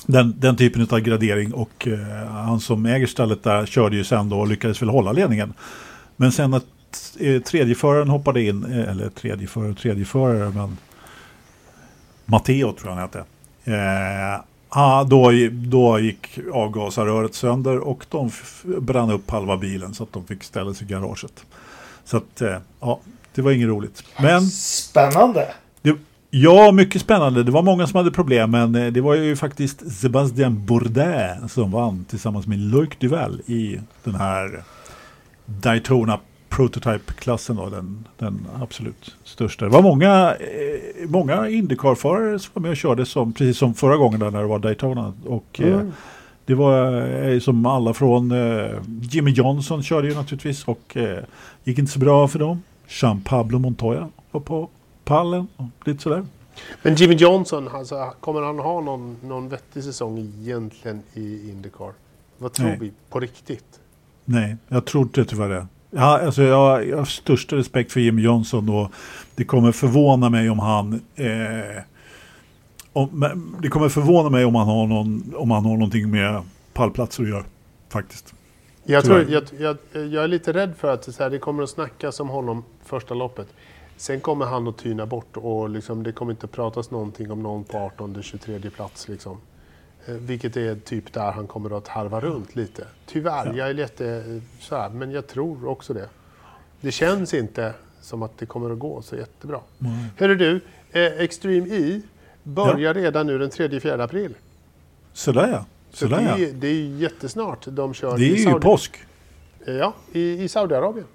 Den, 0.06 0.36
den 0.40 0.56
typen 0.56 0.88
av 0.92 1.00
gradering 1.00 1.54
och 1.54 1.88
eh, 1.88 2.28
han 2.28 2.60
som 2.60 2.86
äger 2.86 3.08
stället 3.08 3.44
där 3.44 3.66
körde 3.66 3.96
ju 3.96 4.04
sen 4.04 4.30
då 4.30 4.40
och 4.40 4.48
lyckades 4.48 4.82
väl 4.82 4.90
hålla 4.90 5.12
ledningen. 5.12 5.54
Men 6.16 6.32
sen 6.32 6.54
att 6.54 6.66
eh, 7.20 7.42
tredjeföraren 7.42 8.10
hoppade 8.10 8.42
in, 8.42 8.66
eh, 8.66 8.92
eller 8.92 9.10
tredjeförare 9.10 9.72
och 9.72 9.78
tredjeförare 9.78 10.52
men 10.56 10.78
Matteo 12.26 12.74
tror 12.74 12.92
jag 12.92 12.96
han 12.96 13.00
hette. 13.00 13.24
Eh, 13.64 14.42
ah, 14.70 15.04
då, 15.04 15.32
då 15.52 16.00
gick 16.00 16.40
avgasröret 16.54 17.36
sönder 17.36 17.78
och 17.78 18.06
de 18.10 18.32
brann 18.64 19.12
upp 19.12 19.30
halva 19.30 19.58
bilen 19.58 19.94
så 19.94 20.04
att 20.04 20.14
de 20.14 20.28
fick 20.28 20.44
ställa 20.44 20.74
sig 20.74 20.88
i 20.88 20.92
garaget. 20.92 21.46
Så 22.06 22.18
att, 22.18 22.42
eh, 22.42 22.58
ja, 22.80 23.00
det 23.36 23.42
var 23.42 23.52
inget 23.52 23.68
roligt. 23.68 24.04
Men 24.20 24.42
Spännande! 24.42 25.54
Ja, 26.44 26.72
mycket 26.72 27.02
spännande. 27.02 27.44
Det 27.44 27.52
var 27.52 27.62
många 27.64 27.88
som 27.88 27.98
hade 27.98 28.12
problem, 28.12 28.52
men 28.52 28.76
eh, 28.76 28.88
det 28.88 29.02
var 29.02 29.16
ju 29.16 29.36
faktiskt 29.36 29.92
Sebastian 29.92 30.66
Bourdais 30.66 31.54
som 31.54 31.72
vann 31.72 32.06
tillsammans 32.10 32.48
med 32.48 32.60
Loic 32.60 32.90
Duval 33.00 33.42
i 33.46 33.80
den 34.04 34.16
här 34.16 34.64
Daytona 35.46 36.20
Prototype-klassen, 36.50 37.56
den, 37.56 38.08
den 38.18 38.48
absolut 38.62 39.16
största. 39.24 39.66
Det 39.66 39.72
var 39.72 39.82
många, 39.82 40.36
eh, 40.36 41.10
många 41.10 41.50
Indycar-förare 41.50 42.40
som 42.40 42.52
var 42.54 42.62
med 42.62 42.72
och 42.72 42.78
körde, 42.78 43.06
som, 43.06 43.34
precis 43.34 43.58
som 43.58 43.74
förra 43.74 43.98
gången 43.98 44.20
där 44.20 44.32
när 44.32 44.40
det 44.42 44.48
var 44.48 44.60
Daytona. 44.60 45.14
Och, 45.26 45.60
eh, 45.62 45.74
Mm. 45.74 45.92
det 46.46 46.54
var 46.56 47.02
eh, 47.30 47.40
som 47.40 47.66
alla 47.66 47.94
från 47.94 48.32
eh, 48.32 48.72
Jimmy 49.02 49.32
Johnson 49.32 49.84
körde 49.84 50.08
ju 50.08 50.16
naturligtvis 50.16 50.64
och 50.64 50.98
eh, 50.98 51.20
gick 51.64 51.80
inte 51.80 51.92
så 51.92 52.00
bra 52.00 52.28
för 52.28 52.40
dem. 52.40 52.64
Jean 53.02 53.22
Pablo 53.22 53.60
Montoya 53.60 54.10
var 54.32 54.42
på 54.42 54.70
pallen 55.06 55.48
och 55.56 55.88
lite 55.88 56.04
sådär. 56.04 56.26
Men 56.82 56.96
Jimmy 56.96 57.16
Johnson, 57.16 57.68
alltså, 57.68 58.14
kommer 58.20 58.42
han 58.42 58.60
ha 58.60 58.82
någon, 58.82 59.18
någon 59.24 59.50
vettig 59.50 59.84
säsong 59.84 60.18
egentligen 60.18 61.04
i 61.14 61.50
Indycar? 61.50 61.94
Vad 62.38 62.54
tror 62.54 62.68
Nej. 62.68 62.78
vi 62.80 62.92
på 63.10 63.20
riktigt? 63.20 63.80
Nej, 64.26 64.58
jag 64.68 64.86
tror 64.86 65.04
inte 65.04 65.26
tyvärr 65.26 65.50
det. 65.50 65.68
Ja, 65.92 66.20
alltså 66.26 66.44
jag, 66.44 66.88
jag 66.88 66.98
har 66.98 67.06
största 67.06 67.56
respekt 67.56 67.92
för 67.92 68.00
Jimmy 68.00 68.22
Johnson 68.22 68.70
och 68.70 68.92
det 69.36 69.44
kommer 69.44 69.72
förvåna 69.72 70.30
mig 70.30 70.50
om 70.50 70.60
han 70.60 71.02
eh, 71.16 71.84
om, 72.94 73.26
det 73.62 73.68
kommer 73.68 73.90
förvåna 73.90 74.30
mig 74.30 74.46
om 74.46 74.56
han 74.56 74.68
har, 74.68 74.88
någon, 74.88 75.34
om 75.36 75.52
han 75.52 75.66
har 75.66 75.74
någonting 75.74 76.12
med 76.12 76.42
pallplatser 76.74 77.24
att 77.24 77.30
göra. 77.30 77.44
Faktiskt. 77.90 78.34
Jag, 78.84 79.04
tror, 79.04 79.26
jag, 79.30 79.44
jag, 79.60 79.78
jag 79.94 80.24
är 80.24 80.28
lite 80.28 80.54
rädd 80.54 80.74
för 80.78 80.94
att 80.94 81.16
så 81.16 81.24
här, 81.24 81.30
det 81.30 81.40
kommer 81.40 81.64
att 81.64 81.70
snackas 81.70 82.20
om 82.20 82.30
honom 82.30 82.64
första 82.86 83.14
loppet. 83.14 83.48
Sen 83.98 84.20
kommer 84.22 84.46
han 84.46 84.68
att 84.68 84.78
tyna 84.78 85.06
bort 85.06 85.38
och 85.38 85.70
liksom, 85.70 86.04
det 86.04 86.12
kommer 86.12 86.32
inte 86.32 86.48
pratas 86.48 86.92
någonting 86.92 87.32
om 87.32 87.44
någon 87.44 87.64
på 87.64 87.92
18-23 87.98 88.70
plats. 88.70 89.08
Liksom. 89.08 89.38
Eh, 90.06 90.14
Vilket 90.14 90.58
är 90.58 90.76
typ 90.76 91.14
där 91.14 91.32
han 91.32 91.48
kommer 91.48 91.78
att 91.78 91.88
harva 91.88 92.20
runt 92.22 92.56
lite. 92.56 92.88
Tyvärr, 93.06 93.46
Ja. 93.46 93.54
jag 93.56 93.70
är 93.70 93.74
lite 93.74 94.08
eh, 94.10 94.42
så 94.60 94.76
här, 94.76 94.90
men 94.90 95.12
jag 95.12 95.28
tror 95.28 95.68
också 95.68 95.94
det. 95.94 96.10
Det 96.82 96.92
känns 96.92 97.34
inte 97.34 97.74
som 98.02 98.24
att 98.24 98.38
det 98.38 98.46
kommer 98.46 98.70
att 98.72 98.80
gå 98.80 99.02
så 99.02 99.16
jättebra. 99.16 99.60
Mm. 99.80 99.94
Hörru 100.18 100.36
du, 100.36 100.62
eh, 100.92 101.20
Extreme 101.20 101.68
E 101.70 102.02
börjar 102.44 102.94
redan 102.94 103.28
nu 103.28 103.38
den 103.38 103.50
3-4 103.50 104.04
april. 104.04 104.34
Sådär 105.14 105.48
ja. 105.48 105.66
Så 105.92 106.06
det, 106.08 106.22
ja. 106.22 106.38
är, 106.38 106.54
det 106.54 106.68
är 106.68 106.86
jättesnart 106.98 107.66
de 107.70 107.94
kör 107.94 108.18
Det 108.18 108.26
i 108.26 108.46
är 108.46 108.50
ju 108.54 108.60
påsk. 108.60 108.98
Eh, 109.66 109.74
Ja, 109.76 109.94
i, 110.12 110.44
i 110.44 110.48
Saudiarabien. 110.48 111.06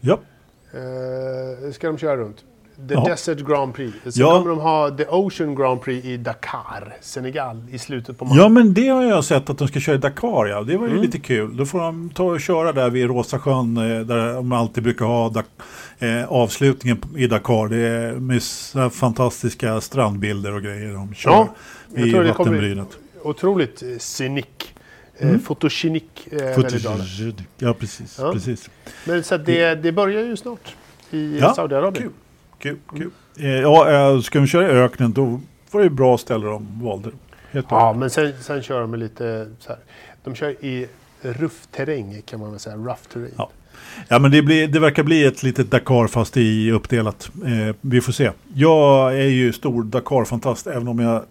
Ja. 0.00 0.18
Eh, 0.72 1.72
ska 1.72 1.86
de 1.86 1.98
köra 1.98 2.16
runt. 2.16 2.36
The 2.88 2.94
Ja. 2.94 3.04
Desert 3.04 3.38
Grand 3.38 3.74
Prix. 3.74 3.92
Sen 4.02 4.12
Ja. 4.14 4.38
kommer 4.38 4.50
de 4.50 4.58
ha 4.60 4.90
The 4.90 5.06
Ocean 5.08 5.54
Grand 5.54 5.80
Prix 5.82 6.06
i 6.06 6.16
Dakar, 6.16 6.96
Senegal, 7.00 7.64
i 7.70 7.78
slutet 7.78 8.18
på 8.18 8.24
maj. 8.24 8.38
ja, 8.38 8.48
men 8.48 8.74
det 8.74 8.88
har 8.88 9.02
jag 9.04 9.24
sett 9.24 9.50
att 9.50 9.58
de 9.58 9.68
ska 9.68 9.80
köra 9.80 9.94
i 9.96 9.98
Dakar. 9.98 10.46
Ja. 10.46 10.62
Det 10.62 10.76
var 10.76 10.86
ju 10.86 10.90
Mm. 10.92 11.02
lite 11.02 11.18
kul. 11.18 11.56
Då 11.56 11.66
får 11.66 11.78
de 11.80 12.10
ta 12.10 12.24
och 12.24 12.40
köra 12.40 12.72
där 12.72 12.90
vid 12.90 13.06
Rosa 13.06 13.38
sjön 13.38 13.76
eh, 13.76 14.00
där 14.00 14.34
de 14.34 14.52
alltid 14.52 14.84
brukar 14.84 15.04
ha 15.06 15.28
Dak- 15.28 15.62
eh, 15.98 16.32
avslutningen 16.32 16.98
i 17.16 17.26
Dakar. 17.26 17.68
Det 17.68 17.76
är 17.76 18.12
med 18.12 18.42
fantastiska 18.92 19.80
strandbilder 19.80 20.54
och 20.54 20.62
grejer 20.62 20.92
de 20.92 21.14
kör 21.14 21.30
Ja, 21.30 21.48
jag 21.94 22.08
i 22.08 22.12
vattenbrynet. 22.28 22.88
otroligt 23.22 23.82
eh, 23.82 23.88
Eh, 25.18 25.28
Mm. 25.28 25.40
Fotogenik. 25.40 26.28
Eh, 26.32 26.38
väldigt 26.38 26.82
bra 26.82 26.96
där. 26.96 27.34
Ja, 27.58 27.74
precis. 27.74 28.18
Ja. 28.20 28.32
precis. 28.32 28.70
Men 29.06 29.24
så 29.24 29.36
det, 29.36 29.74
det 29.74 29.92
börjar 29.92 30.22
ju 30.22 30.36
snart 30.36 30.74
i 31.10 31.38
Ja, 31.38 31.54
Saudiarabien. 31.54 32.10
Kul, 32.58 32.76
kul, 32.92 32.98
kul. 33.00 33.10
Eh, 33.46 33.50
ja, 33.60 33.90
eh, 34.14 34.20
ska 34.20 34.38
de 34.38 34.46
köra 34.46 34.66
i 34.66 34.70
öknen 34.70 35.12
då 35.12 35.40
var 35.70 35.82
det 35.82 35.90
bra 35.90 36.18
ställe 36.18 36.46
de 36.46 36.66
valde. 36.82 37.10
Helt 37.50 37.66
Ja, 37.70 37.92
men 37.92 38.10
sen, 38.10 38.32
sen 38.42 38.62
kör 38.62 38.80
de 38.80 38.90
med 38.90 39.00
lite 39.00 39.48
så 39.58 39.68
här. 39.68 39.78
De 40.24 40.34
kör 40.34 40.50
i 40.64 40.86
ruff 41.22 41.66
terräng 41.72 42.22
kan 42.26 42.40
man 42.40 42.50
väl 42.50 42.60
säga. 42.60 42.76
Rough 42.76 43.02
terrain. 43.12 43.34
Ja. 43.36 43.50
Ja, 44.08 44.18
men 44.18 44.30
det, 44.30 44.42
blir, 44.42 44.68
det 44.68 44.78
verkar 44.80 45.02
bli 45.02 45.24
ett 45.24 45.42
litet 45.42 45.70
Dakar 45.70 46.06
fast 46.06 46.36
i 46.36 46.70
uppdelat. 46.70 47.30
Eh, 47.46 47.74
vi 47.80 48.00
får 48.00 48.12
se. 48.12 48.30
Jag 48.54 49.14
är 49.14 49.28
ju 49.28 49.52
stor 49.52 49.82
Dakar-fantast 49.84 50.66
även 50.66 50.88
om 50.88 50.98
jag 50.98 51.24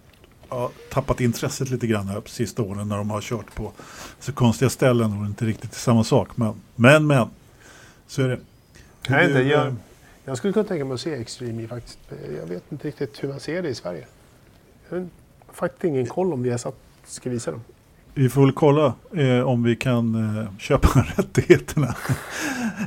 har 0.50 0.70
tappat 0.92 1.22
intresset 1.22 1.70
lite 1.70 1.88
grann 1.88 2.08
här 2.08 2.22
på 2.22 2.30
sista 2.30 2.62
åren 2.62 2.88
när 2.90 2.98
de 2.98 3.10
har 3.10 3.22
kört 3.22 3.56
på 3.56 3.72
så 4.20 4.32
konstiga 4.32 4.70
ställen 4.70 5.20
och 5.20 5.26
inte 5.26 5.46
riktigt 5.46 5.74
samma 5.74 6.04
sak. 6.04 6.38
Men, 6.38 6.54
men, 6.76 7.08
men. 7.08 7.28
Så 8.08 8.22
är 8.22 8.28
det. 8.28 8.40
Nej, 9.10 9.26
inte, 9.26 9.40
jag, 9.40 9.68
eh, 9.68 9.74
jag 10.26 10.38
skulle 10.38 10.54
kunna 10.54 10.66
tänka 10.66 10.86
mig 10.86 10.94
att 10.94 11.02
se 11.02 11.14
Extreme 11.14 11.68
faktiskt. 11.68 12.00
Jag 12.40 12.48
vet 12.48 12.64
inte 12.72 12.88
riktigt 12.88 13.24
hur 13.24 13.30
man 13.30 13.40
ser 13.40 13.62
det 13.64 13.70
i 13.70 13.76
Sverige. 13.76 14.06
Jag 14.90 14.98
har 14.98 15.08
faktiskt 15.54 15.84
ingen 15.84 16.06
koll 16.06 16.34
om 16.34 16.44
vi 16.44 16.50
har 16.50 16.58
satt 16.58 16.76
ska 17.08 17.30
visa 17.30 17.52
dem. 17.52 17.62
Vi 18.14 18.30
får 18.30 18.42
väl 18.42 18.52
kolla 18.52 18.94
eh, 19.16 19.40
om 19.40 19.64
vi 19.64 19.76
kan 19.76 20.38
eh, 20.38 20.46
köpa 20.60 20.88
rättigheterna. 21.16 21.96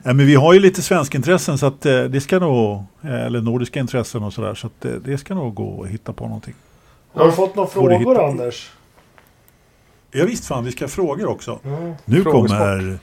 ja, 0.04 0.12
men 0.12 0.26
vi 0.26 0.34
har 0.34 0.54
ju 0.54 0.60
lite 0.60 0.82
svenska 0.82 1.18
intressen 1.18 1.58
så 1.58 1.66
att 1.66 1.86
eh, 1.86 2.02
det 2.02 2.20
ska 2.20 2.38
nog, 2.38 2.84
eh, 3.02 3.26
eller 3.26 3.40
nordiska 3.40 3.80
intressen 3.80 4.22
och 4.22 4.32
sådär, 4.32 4.54
så 4.54 4.66
att 4.66 4.84
eh, 4.84 4.92
det 4.92 5.18
ska 5.18 5.34
nog 5.34 5.54
gå 5.54 5.82
att 5.82 5.88
hitta 5.88 6.12
på 6.12 6.24
någonting. 6.24 6.54
Har 7.12 7.26
du 7.26 7.32
fått 7.32 7.54
några 7.56 7.68
frågor 7.70 7.90
hitta- 7.98 8.26
Anders? 8.26 8.70
Ja 10.10 10.24
visst 10.24 10.44
fan, 10.44 10.64
vi 10.64 10.72
ska 10.72 10.84
ha 10.84 10.88
frågor 10.88 11.26
också. 11.28 11.58
Mm. 11.64 11.94
Nu 12.04 12.24
kommer 12.24 12.98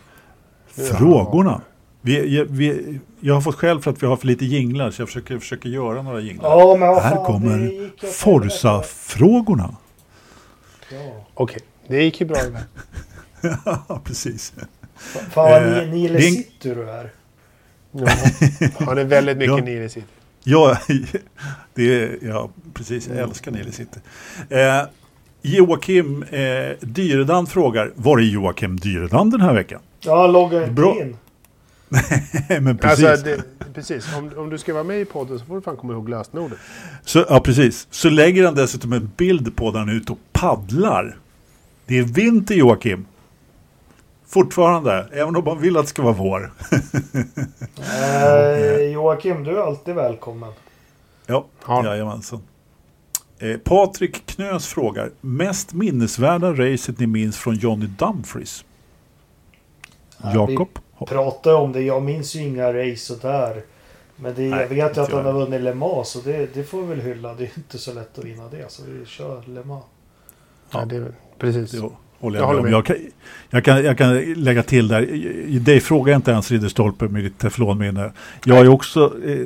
frågorna. 0.98 1.62
Vi, 2.02 2.46
vi, 2.50 3.00
jag 3.20 3.34
har 3.34 3.42
fått 3.42 3.56
skäll 3.56 3.82
för 3.82 3.92
att 3.92 4.04
vi 4.04 4.08
har 4.08 4.18
för 4.18 4.28
lite 4.28 4.46
jinglar 4.46 4.92
så 4.92 5.02
jag 5.02 5.08
försöker, 5.10 5.40
försöker 5.40 5.70
göra 5.70 6.02
några 6.02 6.20
jinglar. 6.20 6.50
Ja, 6.50 6.76
men 6.80 6.88
vad 6.90 7.02
Här 7.04 7.16
fan, 7.16 7.26
kommer 7.26 7.56
åt 7.68 7.72
helvete. 7.72 8.08
Forza-frågorna. 8.08 9.76
Ja. 10.92 11.26
Okej, 11.34 11.60
det 11.88 12.04
gick 12.04 12.20
ju 12.22 12.28
bra 12.28 12.38
iväg. 12.46 12.64
Ja, 13.66 14.02
precis. 14.04 14.54
Fan 14.96 15.28
vad 15.52 15.64
Eh, 15.64 15.78
ni, 15.88 15.92
Nile 15.92 16.18
det 16.20 16.24
är 16.26 16.28
en- 16.28 16.34
City 16.34 16.74
du 16.76 16.90
är. 16.90 17.12
Ja. 17.92 18.08
Han 18.86 18.98
är 18.98 19.04
väldigt 19.04 19.38
mycket 19.38 19.58
Ja. 19.58 19.64
nere 19.64 19.84
i 19.84 19.90
sitt. 19.90 20.06
Ja, 20.50 20.78
det 21.74 22.04
är, 22.04 22.18
ja 22.22 22.50
precis. 22.74 23.08
Jag 23.08 23.18
älskar 23.18 23.52
Nile 23.52 23.72
City. 23.72 24.00
Eh, 24.50 24.84
Joakim 25.42 26.24
eh, 26.24 26.40
Dyredand 26.82 27.50
frågar, 27.50 27.92
var 27.96 28.18
är 28.18 28.22
Joakim 28.22 28.80
Dyredand 28.80 29.32
den 29.32 29.42
här 29.42 29.54
veckan? 29.54 29.82
Ja, 30.00 30.28
logga 30.28 30.62
inte 30.62 30.72
Bra. 30.74 30.96
in. 31.02 31.18
Men 32.64 32.78
precis. 32.78 33.06
Alltså, 33.06 33.26
det, 33.26 33.44
precis. 33.74 34.16
Om, 34.16 34.32
om 34.38 34.50
du 34.50 34.58
ska 34.58 34.74
vara 34.74 34.84
med 34.84 35.02
i 35.02 35.06
podden 35.06 35.40
så 35.40 35.46
får 35.46 35.56
du 35.56 35.62
fan 35.62 35.78
komma 35.78 35.94
ihåg 35.94 36.10
lösenordet. 36.10 36.58
Så, 37.06 37.26
ja, 37.30 37.40
precis. 37.40 37.88
Så 37.92 38.10
lägger 38.10 38.46
han 38.46 38.56
dessutom 38.56 38.94
en 38.94 39.12
bild 39.18 39.56
på 39.56 39.72
där 39.72 39.80
han 39.80 39.90
är 39.90 39.94
ute 39.94 40.12
och 40.12 40.20
paddlar. 40.32 41.18
Det 41.86 41.98
är 41.98 42.04
vinter 42.04 42.56
Joakim. 42.56 43.06
Fortfarande, 44.28 45.08
även 45.14 45.36
om 45.36 45.44
man 45.44 45.60
vill 45.62 45.78
att 45.78 45.84
det 45.84 45.90
ska 45.90 46.02
vara 46.02 46.14
vår. 46.14 46.52
Eh, 47.78 48.82
Joakim, 48.92 49.44
du 49.44 49.58
är 49.58 49.62
alltid 49.62 49.96
välkommen. 49.96 50.54
Ja, 51.26 51.46
Ja. 51.68 51.86
jajamensan. 51.86 52.42
Eh, 53.40 53.58
Patrik 53.58 54.26
Knös 54.26 54.68
frågar, 54.68 55.12
mest 55.22 55.74
minnesvärda 55.74 56.54
racet 56.54 57.00
ni 57.00 57.08
minns 57.08 57.38
från 57.38 57.56
Johnny 57.56 57.86
Dumfries? 57.86 58.66
Ja, 60.24 60.34
Jakob? 60.50 60.70
Prata 61.08 61.56
om 61.56 61.72
det. 61.72 61.82
Jag 61.82 62.04
minns 62.04 62.36
ju 62.36 62.42
inga 62.44 62.74
race 62.74 63.14
och 63.14 63.20
där. 63.20 63.64
Men 64.16 64.34
det, 64.36 64.42
Nej, 64.42 64.60
jag 64.62 64.68
vet 64.68 64.98
ju 64.98 65.02
att 65.02 65.12
han 65.12 65.26
har 65.26 65.34
vunnit 65.34 65.62
Le 65.62 65.74
Mans. 65.74 66.10
Så 66.10 66.20
det, 66.20 66.54
det 66.54 66.64
får 66.64 66.82
vi 66.82 66.88
väl 66.88 67.02
hylla. 67.02 67.34
Det 67.34 67.44
är 67.44 67.52
inte 67.58 67.78
så 67.78 67.94
lätt 67.94 68.20
att 68.20 68.26
vinna 68.26 68.48
det. 68.50 68.72
Så 68.72 68.84
vi 68.88 69.06
kör 69.06 69.44
Le 69.46 69.64
Mans. 69.64 69.84
Ja, 70.72 70.86
det 70.86 70.96
är, 70.96 71.12
precis. 71.38 71.72
Det 71.72 71.90
håller 72.20 72.40
Jag 72.40 72.44
jag, 72.44 72.48
håller 72.48 72.62
med 72.62 72.72
med. 72.72 72.76
om. 72.78 72.84
Jag 72.84 72.86
kan, 72.86 72.96
jag, 73.50 73.64
kan, 73.64 73.84
jag 73.86 73.98
kan 73.98 74.34
lägga 74.34 74.64
till 74.64 74.88
där, 74.88 75.60
dig 75.60 75.80
frågar 75.80 76.14
jag 76.14 76.18
inte 76.20 76.32
ens 76.32 76.52
Ridderstolpe 76.52 77.08
med 77.08 77.24
ditt 77.24 77.38
teflonminne. 77.40 78.12
Jag 78.46 78.56
har 78.56 78.64
ju 78.64 78.70
också 78.70 79.14
eh, 79.26 79.38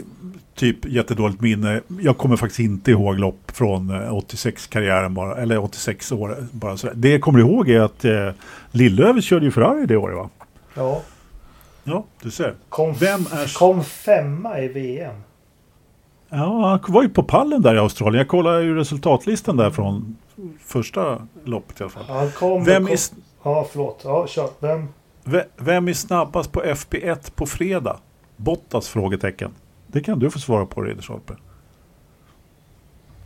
typ 0.56 0.86
jättedåligt 0.86 1.42
minne. 1.42 1.82
Jag 2.02 2.18
kommer 2.18 2.36
faktiskt 2.38 2.60
inte 2.60 2.92
ihåg 2.92 3.20
lopp 3.20 3.52
från 3.54 3.90
eh, 3.90 3.96
86-karriären 4.14 5.14
bara, 5.14 5.36
eller 5.38 5.58
86 5.64 6.12
år. 6.12 6.36
Bara 6.52 6.78
sådär. 6.78 6.94
Det 6.96 7.10
jag 7.10 7.22
kommer 7.22 7.40
ihåg 7.40 7.70
är 7.70 7.80
att 7.82 8.06
eh, 8.06 8.30
Lillövis 8.72 9.26
körde 9.26 9.46
ju 9.46 9.52
Ferrari 9.52 9.86
det 9.86 9.98
året 9.98 10.16
va? 10.18 10.30
Ja. 10.74 11.02
Ja, 11.84 12.06
du 12.24 12.32
ser. 12.32 12.54
Kom, 12.70 12.94
Vem 12.94 13.22
är- 13.22 13.58
kom 13.60 13.84
femma 13.84 14.60
i 14.60 14.68
VM. 14.68 15.16
Ja, 16.30 16.80
han 16.86 16.94
var 16.94 17.04
ju 17.04 17.10
på 17.10 17.24
pallen 17.24 17.62
där 17.62 17.76
i 17.76 17.78
Australien. 17.78 18.18
Jag 18.18 18.28
kollade 18.28 18.64
ju 18.64 18.76
resultatlistan 18.76 19.58
där 19.58 19.70
från 19.70 20.16
första 20.60 21.28
loppet 21.44 21.80
i 21.80 21.84
alla 21.84 21.92
fall. 21.92 22.06
Han 22.08 22.32
kom, 22.32 22.64
Vem 22.64 22.86
kom, 22.86 22.94
är, 22.94 23.00
Ja, 23.44 23.68
förlåt. 23.72 24.02
Ja, 24.04 24.28
kör. 24.28 24.50
Vem? 24.60 24.88
ve- 25.24 25.48
vem 25.58 25.88
är 25.88 25.94
snabbast 25.94 26.52
på 26.52 26.64
FP1 26.64 27.32
på 27.36 27.46
fredag? 27.46 28.00
Bottas? 28.38 28.88
Frågetecken. 28.90 29.52
Det 29.88 30.02
kan 30.02 30.20
du 30.20 30.32
få 30.32 30.40
svara 30.40 30.66
på 30.66 30.82
Ridderstolpe. 30.82 31.36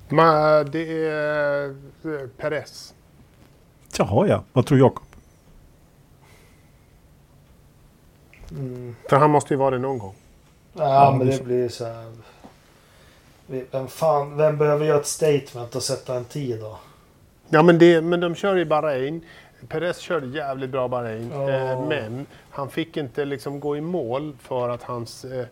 Ma, 0.10 0.64
det 0.64 1.08
är 1.08 1.70
eh, 1.70 2.28
Perez. 2.38 2.94
Jaha 3.98 4.28
ja, 4.28 4.44
vad 4.54 4.66
tror 4.66 4.80
Jakob? 4.80 5.06
Mm. 8.52 8.96
För 9.10 9.18
han 9.18 9.32
måste 9.32 9.54
ju 9.54 9.58
vara 9.58 9.72
det 9.72 9.80
någon 9.80 9.98
gång. 9.98 10.16
Ja, 10.74 11.16
men 11.18 11.28
det 11.28 11.44
blir 11.44 11.70
så 11.70 11.86
här. 11.86 12.14
Vem 13.48 13.88
fan, 13.88 14.38
vem 14.38 14.58
behöver 14.58 14.86
göra 14.86 15.00
ett 15.00 15.08
statement 15.08 15.76
och 15.76 15.84
sätta 15.84 16.16
en 16.16 16.26
tid 16.26 16.60
då? 16.60 16.78
Ja, 17.50 17.62
men, 17.64 17.78
det, 17.80 18.02
men 18.02 18.20
de 18.20 18.36
kör 18.36 18.58
i 18.58 18.66
Bahrain. 18.66 19.22
Perez 19.68 19.98
körde 19.98 20.28
jävligt 20.28 20.70
bra 20.70 20.88
Bahrain. 20.88 21.32
Ja. 21.34 21.50
Eh, 21.50 21.88
men 21.88 22.26
han 22.50 22.70
fick 22.70 22.98
inte 22.98 23.26
liksom 23.26 23.60
gå 23.60 23.78
i 23.78 23.82
mål 23.82 24.34
för 24.42 24.70
att 24.70 24.84
hans, 24.84 25.26
eh, 25.26 25.46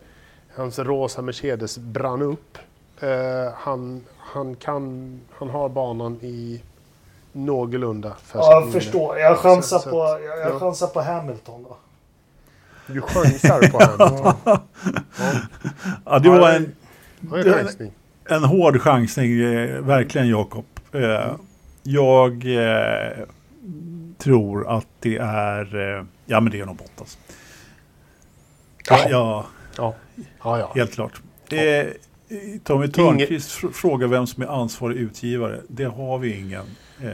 hans 0.56 0.78
rosa 0.78 1.22
Mercedes 1.22 1.78
brann 1.78 2.22
upp. 2.22 2.58
Eh, 3.00 3.08
han, 3.56 4.04
han, 4.18 4.56
kan, 4.56 5.20
han 5.38 5.50
har 5.50 5.68
banan 5.68 6.18
i 6.22 6.62
någorlunda 7.32 8.10
färskt 8.10 8.34
Ja, 8.34 8.60
jag 8.60 8.72
förstår. 8.72 9.18
Jag 9.18 9.38
chansar, 9.38 9.78
Så- 9.78 9.90
på, 9.90 9.96
jag, 9.96 10.38
jag 10.40 10.54
ja. 10.54 10.58
chansar 10.58 10.86
på 10.86 11.00
Hamilton 11.00 11.62
då. 11.62 11.76
Du 12.86 13.00
chansar 13.00 13.70
på 13.70 14.04
honom. 14.04 14.34
Ja, 16.04 16.18
det 16.18 16.28
var 16.28 16.50
en, 16.50 16.74
Ja, 17.32 17.58
en 17.58 17.90
en 18.28 18.44
hård 18.44 18.80
chansning, 18.80 19.40
eh, 19.40 19.80
verkligen 19.80 20.28
Jakob. 20.28 20.64
Eh, 20.92 21.32
jag 21.84 22.32
eh, 22.32 23.24
tror 24.18 24.68
att 24.78 24.86
det 25.00 25.16
är, 25.18 25.96
eh, 25.98 26.04
ja 26.26 26.40
men 26.40 26.52
det 26.52 26.60
är 26.60 26.66
nog 26.66 26.76
Bottas. 26.76 27.18
Ja, 28.88 28.98
ja 29.10 29.46
Ja. 29.76 29.94
Ja, 30.44 30.58
ja. 30.58 30.72
helt 30.74 30.92
klart. 30.94 31.12
Eh, 31.50 31.86
Tommy 32.64 32.88
Törnqvist 32.88 33.50
fr- 33.50 33.72
frågar 33.72 34.06
vem 34.08 34.26
som 34.26 34.42
är 34.42 34.46
ansvarig 34.62 34.96
utgivare. 34.96 35.60
Det 35.68 35.84
har 35.84 36.18
vi 36.18 36.38
ingen. 36.38 36.64
Eh, 37.02 37.08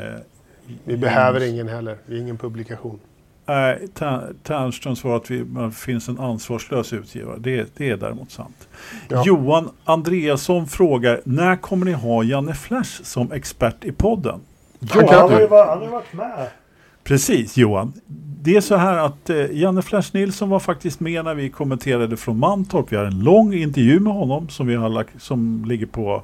Vi 0.84 0.96
behöver 0.96 1.40
ingen 1.48 1.68
heller. 1.68 1.96
Vi 2.06 2.16
är 2.16 2.20
ingen 2.20 2.38
publikation. 2.38 3.00
Nej, 3.46 3.88
Ter- 3.94 4.34
Ternström 4.42 4.96
svarar 4.96 5.16
att 5.16 5.30
vi, 5.30 5.38
det 5.44 5.70
finns 5.70 6.08
en 6.08 6.18
ansvarslös 6.18 6.92
utgivare. 6.92 7.36
Det, 7.38 7.68
det 7.76 7.90
är 7.90 7.96
däremot 7.96 8.30
sant. 8.30 8.68
Ja. 9.08 9.22
Johan 9.26 9.70
Andreasson 9.84 10.66
frågar, 10.68 11.20
när 11.24 11.56
kommer 11.56 11.86
ni 11.86 11.92
ha 11.92 12.22
Janne 12.24 12.54
Flash 12.54 13.02
som 13.02 13.32
expert 13.32 13.84
i 13.84 13.92
podden? 13.92 14.40
Han 14.80 14.88
Ja, 15.02 15.08
kan- 15.08 15.20
han, 15.20 15.32
har 15.32 15.40
ju 15.40 15.46
varit, 15.46 15.68
han 15.68 15.78
har 15.78 15.84
ju 15.84 15.90
varit 15.92 16.12
med. 16.12 16.46
Precis 17.04 17.56
Johan. 17.56 17.92
Det 18.42 18.56
är 18.56 18.60
så 18.60 18.76
här 18.76 18.96
att 18.98 19.30
eh, 19.30 19.46
Janne 19.52 19.82
Flash 19.82 20.10
Nilsson 20.14 20.48
var 20.48 20.60
faktiskt 20.60 21.00
med 21.00 21.24
när 21.24 21.34
vi 21.34 21.48
kommenterade 21.50 22.16
från 22.16 22.38
Mantorp. 22.38 22.92
Vi 22.92 22.96
har 22.96 23.04
en 23.04 23.20
lång 23.20 23.54
intervju 23.54 24.00
med 24.00 24.12
honom 24.12 24.48
som, 24.48 24.66
vi 24.66 24.74
har 24.74 24.88
lagt, 24.88 25.22
som 25.22 25.64
ligger 25.68 25.86
på 25.86 26.22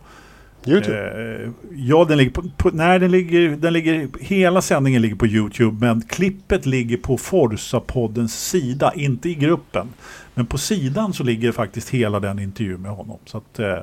Youtube. 0.67 1.41
Eh, 1.45 1.51
ja, 1.75 2.05
den 2.05 2.19
ligger 2.19 2.31
på, 2.31 2.43
på, 2.57 2.71
nej, 2.73 2.99
den 2.99 3.11
ligger, 3.11 3.49
den 3.51 3.73
ligger, 3.73 4.09
hela 4.21 4.63
sändningen 4.63 5.03
ligger 5.03 5.17
på 5.17 5.27
Youtube, 5.27 5.87
men 5.87 6.03
klippet 6.03 6.67
ligger 6.67 6.97
på 6.97 7.17
Forsa-poddens 7.19 8.29
sida, 8.51 8.93
inte 8.95 9.29
i 9.29 9.35
gruppen. 9.35 9.89
Men 10.35 10.47
på 10.47 10.59
sidan 10.59 11.13
så 11.13 11.23
ligger 11.25 11.53
faktiskt 11.53 11.91
hela 11.91 12.21
den 12.21 12.39
intervjun 12.39 12.83
med 12.83 12.91
honom. 12.91 13.19
Så 13.25 13.39
att, 13.39 13.59
eh, 13.59 13.79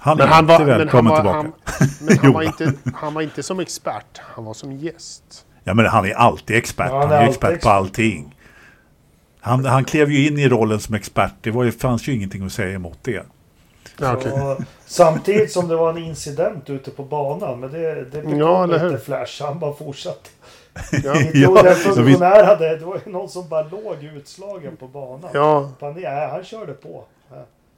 han 0.00 0.20
är 0.20 0.24
Men 0.24 0.28
han, 0.32 0.44
inte 0.44 0.52
var, 0.52 0.58
men, 0.60 0.68
han 0.70 0.78
välkommen 0.78 1.10
var, 1.12 1.16
tillbaka. 1.16 1.36
han, 1.36 1.52
men 2.00 2.18
han, 2.18 2.32
var 2.32 2.42
inte, 2.42 2.72
han 2.94 3.14
var 3.14 3.22
inte 3.22 3.42
som 3.42 3.60
expert, 3.60 4.20
han 4.34 4.44
var 4.44 4.54
som 4.54 4.72
gäst. 4.72 5.46
Ja, 5.64 5.74
men 5.74 5.86
han 5.86 6.04
är 6.06 6.14
alltid 6.14 6.56
expert. 6.56 6.86
Ja, 6.90 6.98
han 7.00 7.08
han 7.08 7.18
är 7.18 7.22
är 7.22 7.28
expert 7.28 7.44
alltid 7.44 7.62
på 7.62 7.70
expert. 7.70 7.72
allting. 7.72 8.36
Han, 9.40 9.64
han 9.64 9.84
klev 9.84 10.10
ju 10.12 10.26
in 10.28 10.38
i 10.38 10.48
rollen 10.48 10.80
som 10.80 10.94
expert. 10.94 11.32
Det 11.40 11.50
var 11.50 11.64
ju, 11.64 11.72
fanns 11.72 12.08
ju 12.08 12.12
ingenting 12.14 12.46
att 12.46 12.52
säga 12.52 12.74
emot 12.74 12.98
det. 13.02 13.22
Ja, 13.98 14.12
okej. 14.16 14.32
Och 14.32 14.58
samtidigt 14.86 15.52
som 15.52 15.68
det 15.68 15.76
var 15.76 15.90
en 15.90 15.98
incident 15.98 16.70
ute 16.70 16.90
på 16.90 17.02
banan. 17.04 17.60
Men 17.60 17.72
det, 17.72 17.94
det 17.94 18.04
bekom 18.22 18.38
Ja, 18.38 18.64
inte 18.64 18.98
Flash. 18.98 19.42
Han 19.42 19.58
bara 19.58 19.74
fortsatte. 19.74 20.30
Ja, 20.92 21.00
Ja, 21.14 21.20
ja, 21.34 21.62
den 21.62 21.74
så 21.76 21.88
vi- 21.88 21.94
funktionär 22.12 22.44
hade, 22.44 22.76
det 22.76 22.84
var 22.84 23.00
ju 23.06 23.12
någon 23.12 23.28
som 23.28 23.48
bara 23.48 23.62
låg 23.62 23.96
utslagen 24.16 24.76
på 24.76 24.88
banan. 24.88 25.30
ja, 25.34 25.70
Han, 25.80 25.92
nej, 25.92 26.28
han 26.30 26.44
körde 26.44 26.72
på. 26.72 27.04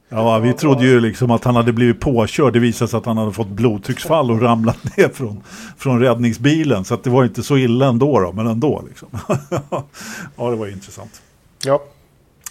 Ja, 0.09 0.39
vi 0.39 0.53
trodde 0.53 0.85
ju 0.85 0.99
liksom 0.99 1.31
att 1.31 1.43
han 1.43 1.55
hade 1.55 1.73
blivit 1.73 1.99
påkörd. 1.99 2.53
Det 2.53 2.59
visade 2.59 2.89
sig 2.89 2.97
att 2.97 3.05
han 3.05 3.17
hade 3.17 3.31
fått 3.31 3.47
blodtrycksfall 3.47 4.31
och 4.31 4.41
ramlat 4.41 4.97
ner 4.97 5.09
från, 5.09 5.43
från 5.77 5.99
räddningsbilen. 5.99 6.85
Så 6.85 6.93
att 6.93 7.03
det 7.03 7.09
var 7.09 7.23
inte 7.23 7.43
så 7.43 7.57
illa 7.57 7.85
ändå, 7.85 8.19
då, 8.19 8.31
men 8.31 8.47
ändå. 8.47 8.83
Liksom. 8.87 9.09
ja, 10.37 10.49
det 10.49 10.55
var 10.55 10.65
ju 10.65 10.71
intressant. 10.71 11.21
ja. 11.65 11.83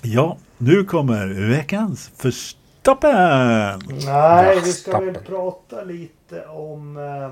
Ja, 0.04 0.36
nu 0.58 0.84
kommer 0.84 1.26
veckans 1.26 2.10
förstappen. 2.16 3.80
Nej, 4.04 4.60
vi 4.64 4.72
ska 4.72 5.00
väl 5.00 5.14
prata 5.14 5.84
lite 5.84 6.46
om... 6.46 6.96
Eh, 6.96 7.24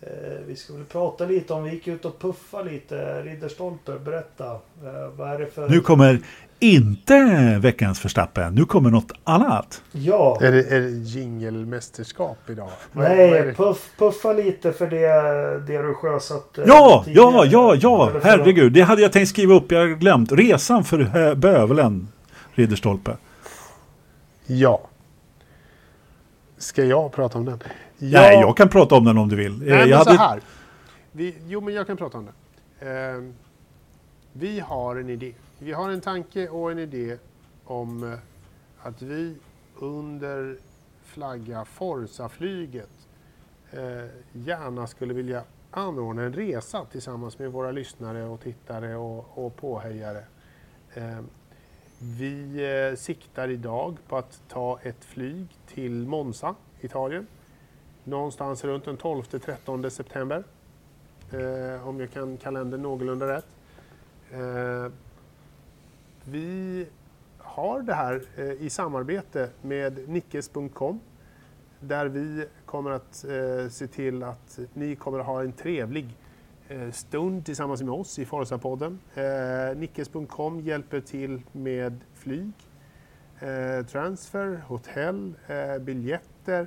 eh, 0.00 0.40
vi 0.46 0.56
ska 0.56 0.72
väl 0.72 0.84
prata 0.84 1.24
lite 1.24 1.52
om... 1.52 1.64
Vi 1.64 1.70
gick 1.70 1.88
ut 1.88 2.04
och 2.04 2.18
puffa 2.18 2.62
lite. 2.62 3.22
Ridderstolpe, 3.22 3.98
berätta. 3.98 4.50
Eh, 4.50 5.08
vad 5.16 5.30
är 5.30 5.38
det 5.38 5.46
för... 5.46 5.68
Nu 5.68 5.80
kommer 5.80 6.20
inte 6.62 7.58
veckans 7.62 8.00
förstappen. 8.00 8.54
Nu 8.54 8.64
kommer 8.64 8.90
något 8.90 9.12
annat. 9.24 9.82
Ja. 9.92 10.38
Är 10.40 10.52
det, 10.52 10.62
är 10.62 10.80
det 10.80 10.88
jingelmästerskap 10.90 12.38
idag? 12.50 12.68
Nej, 12.92 13.30
det? 13.30 13.54
puff, 13.54 13.90
puffa 13.98 14.32
lite 14.32 14.72
för 14.72 14.86
det, 14.86 15.06
det 15.66 15.82
du 15.82 15.94
sjösatt 15.94 16.58
eh, 16.58 16.64
Ja, 16.66 17.02
tidigare. 17.04 17.30
ja, 17.30 17.44
ja, 17.44 17.74
ja, 17.80 18.20
herregud. 18.22 18.72
Det 18.72 18.80
hade 18.80 19.02
jag 19.02 19.12
tänkt 19.12 19.28
skriva 19.28 19.54
upp. 19.54 19.72
Jag 19.72 19.80
har 19.80 19.86
glömt. 19.86 20.32
Resan 20.32 20.84
för 20.84 21.28
eh, 21.28 21.34
bövelen, 21.34 22.08
Ridderstolpe. 22.54 23.16
Ja. 24.46 24.80
Ska 26.58 26.84
jag 26.84 27.12
prata 27.12 27.38
om 27.38 27.44
den? 27.44 27.62
Nej, 27.98 28.40
jag 28.40 28.56
kan 28.56 28.68
prata 28.68 28.94
om 28.94 29.04
den 29.04 29.18
om 29.18 29.28
du 29.28 29.36
vill. 29.36 29.52
Eh, 29.52 29.58
Nej, 29.68 29.78
men 29.78 29.88
jag 29.88 30.02
så 30.04 30.10
hade... 30.10 30.18
här. 30.22 30.40
Vi, 31.12 31.34
jo, 31.46 31.60
men 31.60 31.74
jag 31.74 31.86
kan 31.86 31.96
prata 31.96 32.18
om 32.18 32.24
det. 32.26 32.32
Ehm, 32.90 33.34
vi 34.32 34.60
har 34.60 34.96
en 34.96 35.08
idé. 35.08 35.32
Vi 35.62 35.72
har 35.72 35.90
en 35.90 36.00
tanke 36.00 36.48
och 36.48 36.72
en 36.72 36.78
idé 36.78 37.18
om 37.64 38.12
eh, 38.12 38.18
att 38.78 39.02
vi 39.02 39.36
under 39.78 40.56
flagga 41.02 41.64
Forza-flyget 41.64 43.08
eh, 43.70 44.04
gärna 44.32 44.86
skulle 44.86 45.14
vilja 45.14 45.44
anordna 45.70 46.22
en 46.22 46.32
resa 46.32 46.84
tillsammans 46.84 47.38
med 47.38 47.52
våra 47.52 47.70
lyssnare 47.70 48.24
och 48.24 48.40
tittare 48.40 48.96
och, 48.96 49.38
och 49.46 49.56
påhejare. 49.56 50.24
Eh, 50.94 51.20
vi 51.98 52.64
eh, 52.90 52.96
siktar 52.96 53.48
idag 53.48 53.96
på 54.08 54.16
att 54.16 54.42
ta 54.48 54.78
ett 54.82 55.04
flyg 55.04 55.46
till 55.66 56.06
Monza, 56.06 56.54
Italien. 56.80 57.26
Någonstans 58.04 58.64
runt 58.64 58.84
den 58.84 58.98
12-13 58.98 59.88
september. 59.88 60.44
Eh, 61.30 61.88
om 61.88 62.00
jag 62.00 62.10
kan 62.10 62.36
kalendern 62.36 62.82
någorlunda 62.82 63.36
rätt. 63.36 63.46
Ehm, 64.32 64.92
vi 66.24 66.86
har 67.38 67.82
det 67.82 67.94
här 67.94 68.22
eh, 68.36 68.52
i 68.52 68.70
samarbete 68.70 69.50
med 69.62 70.08
nickes.com 70.08 71.00
där 71.80 72.06
vi 72.06 72.46
kommer 72.66 72.90
att 72.90 73.24
eh, 73.24 73.68
se 73.68 73.86
till 73.86 74.22
att 74.22 74.58
ni 74.74 74.96
kommer 74.96 75.18
att 75.18 75.26
ha 75.26 75.42
en 75.42 75.52
trevlig 75.52 76.16
eh, 76.68 76.90
stund 76.90 77.46
tillsammans 77.46 77.82
med 77.82 77.94
oss 77.94 78.18
i 78.18 78.24
Forza-podden. 78.24 78.98
Nickes.com 79.76 80.60
hjälper 80.60 81.00
till 81.00 81.42
med 81.52 82.00
flyg, 82.14 82.52
transfer, 83.88 84.62
hotell, 84.66 85.34
biljetter, 85.80 86.66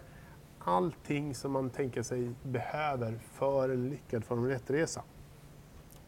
allting 0.59 1.35
som 1.35 1.51
man 1.51 1.69
tänker 1.69 2.03
sig 2.03 2.31
behöver 2.43 3.19
för 3.33 3.69
en 3.69 3.89
lyckad 3.89 4.23
Formel 4.25 4.51
1-resa. 4.57 5.01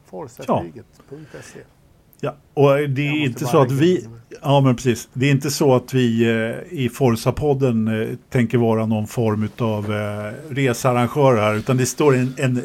Forsaflyget.se 0.05 1.76
Ja, 2.21 2.35
och 2.53 2.89
det 2.89 3.07
är 3.07 3.25
inte 3.25 3.45
så 3.45 3.61
att 3.61 3.71
vi... 3.71 4.07
Ja, 4.41 4.61
men 4.61 4.75
precis. 4.75 5.09
Det 5.13 5.25
är 5.25 5.31
inte 5.31 5.51
så 5.51 5.75
att 5.75 5.93
vi 5.93 6.23
eh, 6.23 6.77
i 6.79 6.89
Forza-podden 6.93 8.01
eh, 8.01 8.15
tänker 8.29 8.57
vara 8.57 8.85
någon 8.85 9.07
form 9.07 9.49
av 9.57 9.93
eh, 9.93 10.53
researrangörer 10.55 11.41
här, 11.41 11.55
utan 11.55 11.77
det 11.77 11.85
står 11.85 12.15
en, 12.15 12.33
en 12.37 12.61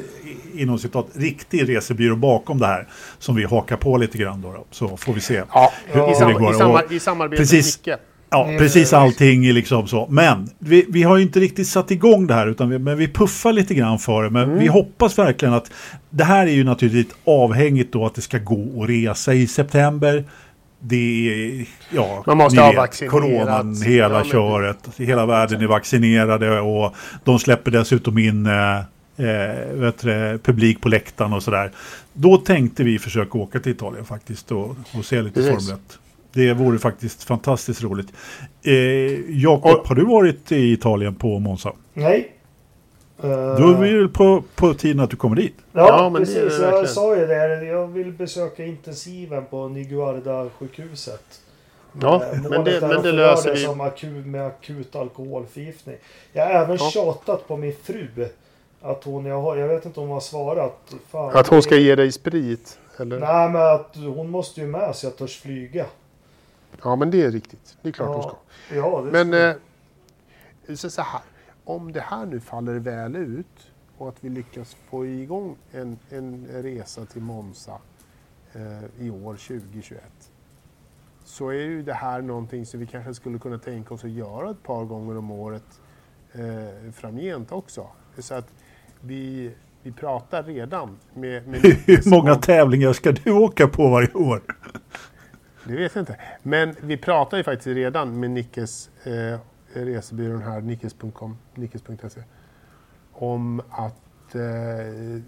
inom 0.55 0.79
citat 0.79 1.07
riktig 1.15 1.69
resebyrå 1.69 2.17
bakom 2.17 2.59
det 2.59 2.67
här 2.67 2.89
som 3.19 3.35
vi 3.37 3.45
hakar 3.45 3.77
på 3.77 3.97
lite 3.97 4.19
grann 4.19 4.41
då, 4.43 4.53
då 4.53 4.65
så 4.71 4.97
får 4.97 5.13
vi 5.13 5.21
se. 5.21 5.43
Ja, 5.53 5.73
Hur- 5.87 6.01
i, 6.03 6.15
hur 6.19 6.27
det 6.27 6.33
går. 6.33 6.55
i, 6.55 6.59
samar- 6.59 6.85
Och 6.85 6.93
i 6.93 7.01
samarbete 7.01 7.43
precis. 7.43 7.87
med 7.87 7.93
Nicke. 7.97 8.03
Ja, 8.33 8.45
Mm. 8.45 8.59
precis 8.59 8.93
allting 8.93 9.53
liksom 9.53 9.87
så. 9.89 10.07
Men 10.11 10.49
vi, 10.59 10.87
vi 10.89 11.03
har 11.03 11.17
ju 11.17 11.23
inte 11.23 11.41
riktigt 11.41 11.67
satt 11.69 11.91
igång 11.91 12.27
det 12.27 12.35
här 12.35 12.47
utan 12.47 12.71
vi, 12.71 12.79
men 12.79 12.99
vi 12.99 13.09
puffar 13.09 13.53
lite 13.53 13.75
grann 13.75 13.99
för 13.99 14.23
det. 14.23 14.31
Men 14.31 14.43
Mm. 14.45 14.59
vi 14.59 14.67
hoppas 14.67 15.19
verkligen 15.19 15.55
att 15.55 15.71
det 16.11 16.25
här 16.25 16.47
är 16.47 16.51
ju 16.53 16.65
naturligtvis 16.65 17.17
avhängigt 17.25 17.93
då 17.93 18.07
att 18.07 18.15
det 18.15 18.21
ska 18.21 18.39
gå 18.39 18.83
att 18.83 18.89
resa 18.89 19.35
i 19.35 19.47
september. 19.47 20.25
Det 20.85 20.97
är, 21.29 21.67
ja, 21.91 22.23
Man 22.27 22.37
måste 22.37 22.61
ha 22.61 22.73
vaccinerat. 22.73 23.13
Coronan, 23.13 23.83
hela 23.83 24.19
Ja, 24.19 24.25
köret. 24.25 24.79
Hela 24.97 25.27
världen 25.27 25.63
är 25.63 25.67
vaccinerade 25.67 26.61
och 26.61 26.95
de 27.25 27.39
släpper 27.39 27.71
dessutom 27.71 28.19
in 28.19 28.47
eh, 28.47 28.77
eh, 29.17 29.75
vet 29.75 29.99
du, 29.99 30.39
publik 30.45 30.81
på 30.81 30.89
läktaren 30.89 31.33
och 31.33 31.43
sådär. 31.43 31.71
Då 32.13 32.37
tänkte 32.37 32.85
vi 32.85 32.99
försöka 32.99 33.39
åka 33.39 33.61
till 33.61 33.73
Italien 33.73 34.05
faktiskt 34.05 34.53
och, 34.53 34.77
och 34.99 35.05
se 35.05 35.23
lite. 35.23 35.43
Formel 35.43 35.59
1. 35.75 35.99
Det 36.33 36.53
vore 36.55 36.79
faktiskt 36.79 37.25
fantastiskt 37.25 37.83
roligt. 37.83 38.13
Eh, 38.63 38.73
Jakob, 39.43 39.75
Och- 39.81 39.89
har 39.89 39.95
du 39.95 40.05
varit 40.05 40.53
i 40.53 40.73
Italien 40.73 41.15
på 41.15 41.39
Monza? 41.39 41.73
Nej. 41.95 42.33
Då 43.21 43.29
är 43.71 43.81
vi 43.81 43.89
ju 43.89 44.09
på, 44.09 44.43
på 44.55 44.75
tiden 44.75 45.01
att 45.01 45.11
du 45.11 45.17
kommer 45.17 45.37
dit. 45.37 45.55
Ja, 45.73 45.87
Ja, 45.89 46.03
det 46.03 46.19
det 46.19 46.25
precis. 46.25 46.37
jag 46.37 46.59
verkligen. 46.61 46.87
sa 46.89 47.17
ju 47.17 47.27
det. 47.27 47.65
Jag 47.67 47.87
vill 47.87 48.13
besöka 48.13 48.65
intensiven 48.65 49.45
på 49.51 49.69
Niguarda-sjukhuset. 49.69 51.41
Ja, 52.01 52.23
Eh, 52.33 52.43
men 52.51 52.65
det, 52.65 52.81
men 52.81 53.03
det 53.03 53.13
löser 53.13 53.49
det 53.49 53.55
vi. 53.57 53.65
Som 53.65 53.81
akut, 53.81 54.27
med 54.27 54.47
akut 54.47 54.97
alkoholförgiftning. 54.97 55.97
Jag 56.33 56.47
har 56.47 56.53
även 56.53 56.77
Ja. 56.81 56.91
tjatat 56.91 57.49
på 57.49 57.57
min 57.57 57.75
fru. 57.83 58.09
Att 58.83 59.05
hon, 59.05 59.25
jag, 59.27 59.41
har, 59.43 59.57
jag 59.57 59.69
vet 59.69 59.87
inte 59.87 60.01
om 60.01 60.07
hon 60.07 60.15
har 60.15 60.21
svarat. 60.21 60.95
Fan, 61.11 61.37
Att 61.37 61.47
hon 61.47 61.63
ska 61.63 61.77
ge 61.77 61.95
dig 61.95 62.13
sprit? 62.13 62.79
Eller? 62.99 63.19
Nej, 63.21 63.49
men 63.51 63.63
att 63.63 63.97
hon 64.17 64.31
måste 64.31 64.61
ju 64.61 64.67
med 64.67 64.97
så 64.97 65.07
jag 65.07 65.17
törs 65.17 65.41
flyga. 65.41 65.87
Ja, 66.83 66.97
men 66.97 67.11
det 67.11 67.23
är 67.23 67.31
riktigt. 67.31 67.77
Det 67.83 67.89
är 67.89 67.93
klart 67.93 68.15
hon 68.15 68.23
ska. 68.23 68.37
Ja, 68.75 69.03
det 69.03 69.25
Men 69.25 69.57
eh, 70.69 70.77
så, 70.77 70.91
så 70.91 71.03
här, 71.03 71.23
om 71.65 71.93
det 71.93 72.01
här 72.01 72.27
nu 72.27 72.41
faller 72.41 72.79
väl 72.79 73.17
ut 73.17 73.71
och 73.99 74.09
att 74.09 74.25
vi 74.25 74.29
lyckas 74.29 74.77
få 74.91 75.07
igång 75.07 75.57
en, 75.73 75.99
en 76.11 76.47
resa 76.53 77.07
till 77.07 77.23
Monza 77.23 77.79
eh, 78.53 79.07
i 79.07 79.11
år 79.11 79.35
2021 79.35 80.03
så 81.25 81.49
är 81.49 81.55
ju 81.55 81.83
det 81.83 81.95
här 81.95 82.23
någonting 82.23 82.67
som 82.67 82.81
vi 82.81 82.87
kanske 82.87 83.15
skulle 83.15 83.39
kunna 83.39 83.59
tänka 83.59 83.95
oss 83.95 84.05
att 84.05 84.11
göra 84.11 84.51
ett 84.51 84.63
par 84.63 84.85
gånger 84.85 85.17
om 85.17 85.31
året 85.31 85.81
eh, 86.33 86.93
framgent 86.93 87.53
också. 87.53 87.87
Så 88.19 88.35
att 88.35 88.49
vi, 89.01 89.51
vi 89.83 89.93
pratar 89.93 90.43
redan 90.43 90.99
med... 91.15 91.49
med 91.49 91.61
Hur 91.87 92.11
många 92.11 92.35
tävlingar 92.35 92.93
ska 92.93 93.13
du 93.13 93.33
åka 93.33 93.69
på 93.69 93.89
varje 93.89 94.13
år? 94.13 94.43
Det 95.65 95.77
vet 95.77 95.95
jag 95.95 96.03
inte. 96.03 96.17
Men 96.43 96.75
vi 96.81 96.97
pratar 96.97 97.37
ju 97.37 97.43
faktiskt 97.45 97.67
redan 97.67 98.21
med 98.21 98.31
Nickes 98.31 98.91
eh, 99.05 99.39
resebyrån 99.73 100.43
här, 100.43 100.61
nickes.com, 100.61 101.39
nickes.se, 101.55 102.23
om 103.13 103.63
att 103.71 104.35
eh, 104.35 104.41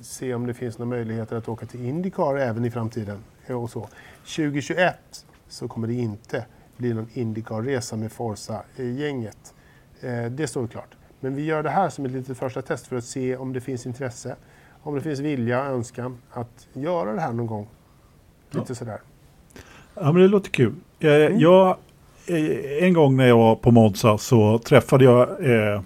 se 0.01 0.35
om 0.35 0.47
det 0.47 0.55
finns 0.55 0.79
några 0.79 0.91
möjligheter 0.91 1.37
att 1.37 1.49
åka 1.49 1.67
till 1.67 1.85
Indycar 1.87 2.37
även 2.37 2.65
i 2.65 2.71
framtiden. 2.71 3.25
eh, 3.47 3.63
Och 3.63 3.71
så. 3.71 3.89
2021 4.21 5.27
så 5.49 5.69
kommer 5.69 5.89
det 5.89 5.95
inte 5.95 6.47
bli 6.77 6.95
någon 6.95 7.09
Indycar-resa 7.13 7.97
med 7.97 8.13
Forza-gänget. 8.13 9.55
Eh, 10.01 10.25
det 10.25 10.47
står 10.47 10.67
klart. 10.67 10.97
Men 11.21 11.35
vi 11.35 11.45
gör 11.45 11.63
det 11.63 11.71
här 11.71 11.89
som 11.91 12.05
ett 12.05 12.13
litet 12.13 12.39
första 12.39 12.63
test 12.63 12.87
för 12.87 12.97
att 12.97 13.05
se 13.05 13.37
om 13.37 13.53
det 13.53 13.61
finns 13.61 13.87
intresse, 13.87 14.37
om 14.83 14.95
det 14.95 15.01
finns 15.01 15.21
vilja 15.21 15.61
och 15.61 15.67
önskan 15.75 16.19
att 16.31 16.69
göra 16.73 17.13
det 17.13 17.21
här 17.21 17.33
någon 17.33 17.47
gång. 17.47 17.69
Lite 18.51 18.75
sådär. 18.75 19.01
Ja, 19.95 20.13
men 20.13 20.23
det 20.23 20.29
låter 20.29 20.51
kul. 20.51 20.73
Eh, 21.01 21.11
Mm. 21.11 21.39
jag, 21.41 21.77
eh, 22.27 22.85
en 22.85 22.93
gång 22.93 23.17
när 23.17 23.27
jag 23.29 23.37
var 23.37 23.55
på 23.57 23.71
Monza 23.71 24.19
så 24.19 24.59
träffade 24.59 25.05
jag 25.05 25.29
eh, 25.29 25.81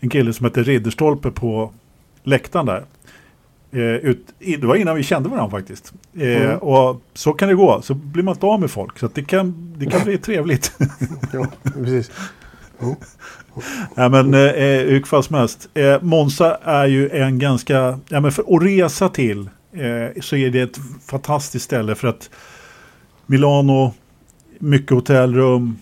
en 0.00 0.10
kille 0.10 0.32
som 0.32 0.44
hette 0.44 0.62
Ridderstolpe 0.62 1.30
på 1.30 1.72
läktaren 2.22 2.66
där. 2.66 2.84
Eh, 3.72 3.80
ut, 3.80 4.26
det 4.38 4.64
var 4.64 4.76
innan 4.76 4.96
vi 4.96 5.02
kände 5.02 5.28
varandra 5.28 5.58
faktiskt. 5.58 5.92
Eh, 6.16 6.42
Mm. 6.42 6.58
Och 6.58 7.02
så 7.14 7.32
kan 7.32 7.48
det 7.48 7.54
gå. 7.54 7.82
Så 7.82 7.94
blir 7.94 8.22
man 8.22 8.34
inte 8.34 8.46
av 8.46 8.60
med 8.60 8.70
folk. 8.70 8.98
Så 8.98 9.08
det, 9.14 9.24
kan, 9.24 9.74
det 9.78 9.86
kan 9.86 10.04
bli 10.04 10.18
trevligt. 10.18 10.72
Ja, 11.32 11.46
precis. 11.74 12.10
Nej 13.94 14.10
men 14.10 14.34
eh, 14.34 14.40
hur 14.88 15.02
fall 15.06 15.22
som 15.24 15.36
helst. 15.36 15.68
Eh, 15.74 16.02
Monza 16.02 16.58
är 16.62 16.86
ju 16.86 17.10
en 17.10 17.38
ganska, 17.38 17.98
ja 18.08 18.20
men 18.20 18.32
för 18.32 18.56
att 18.56 18.62
resa 18.62 19.08
till 19.08 19.50
eh, 19.72 20.20
så 20.22 20.36
är 20.36 20.50
det 20.50 20.60
ett 20.60 20.78
fantastiskt 21.06 21.64
ställe 21.64 21.94
för 21.94 22.08
att 22.08 22.30
Milano, 23.32 23.92
mycket 24.58 24.90
hotellrum, 24.90 25.78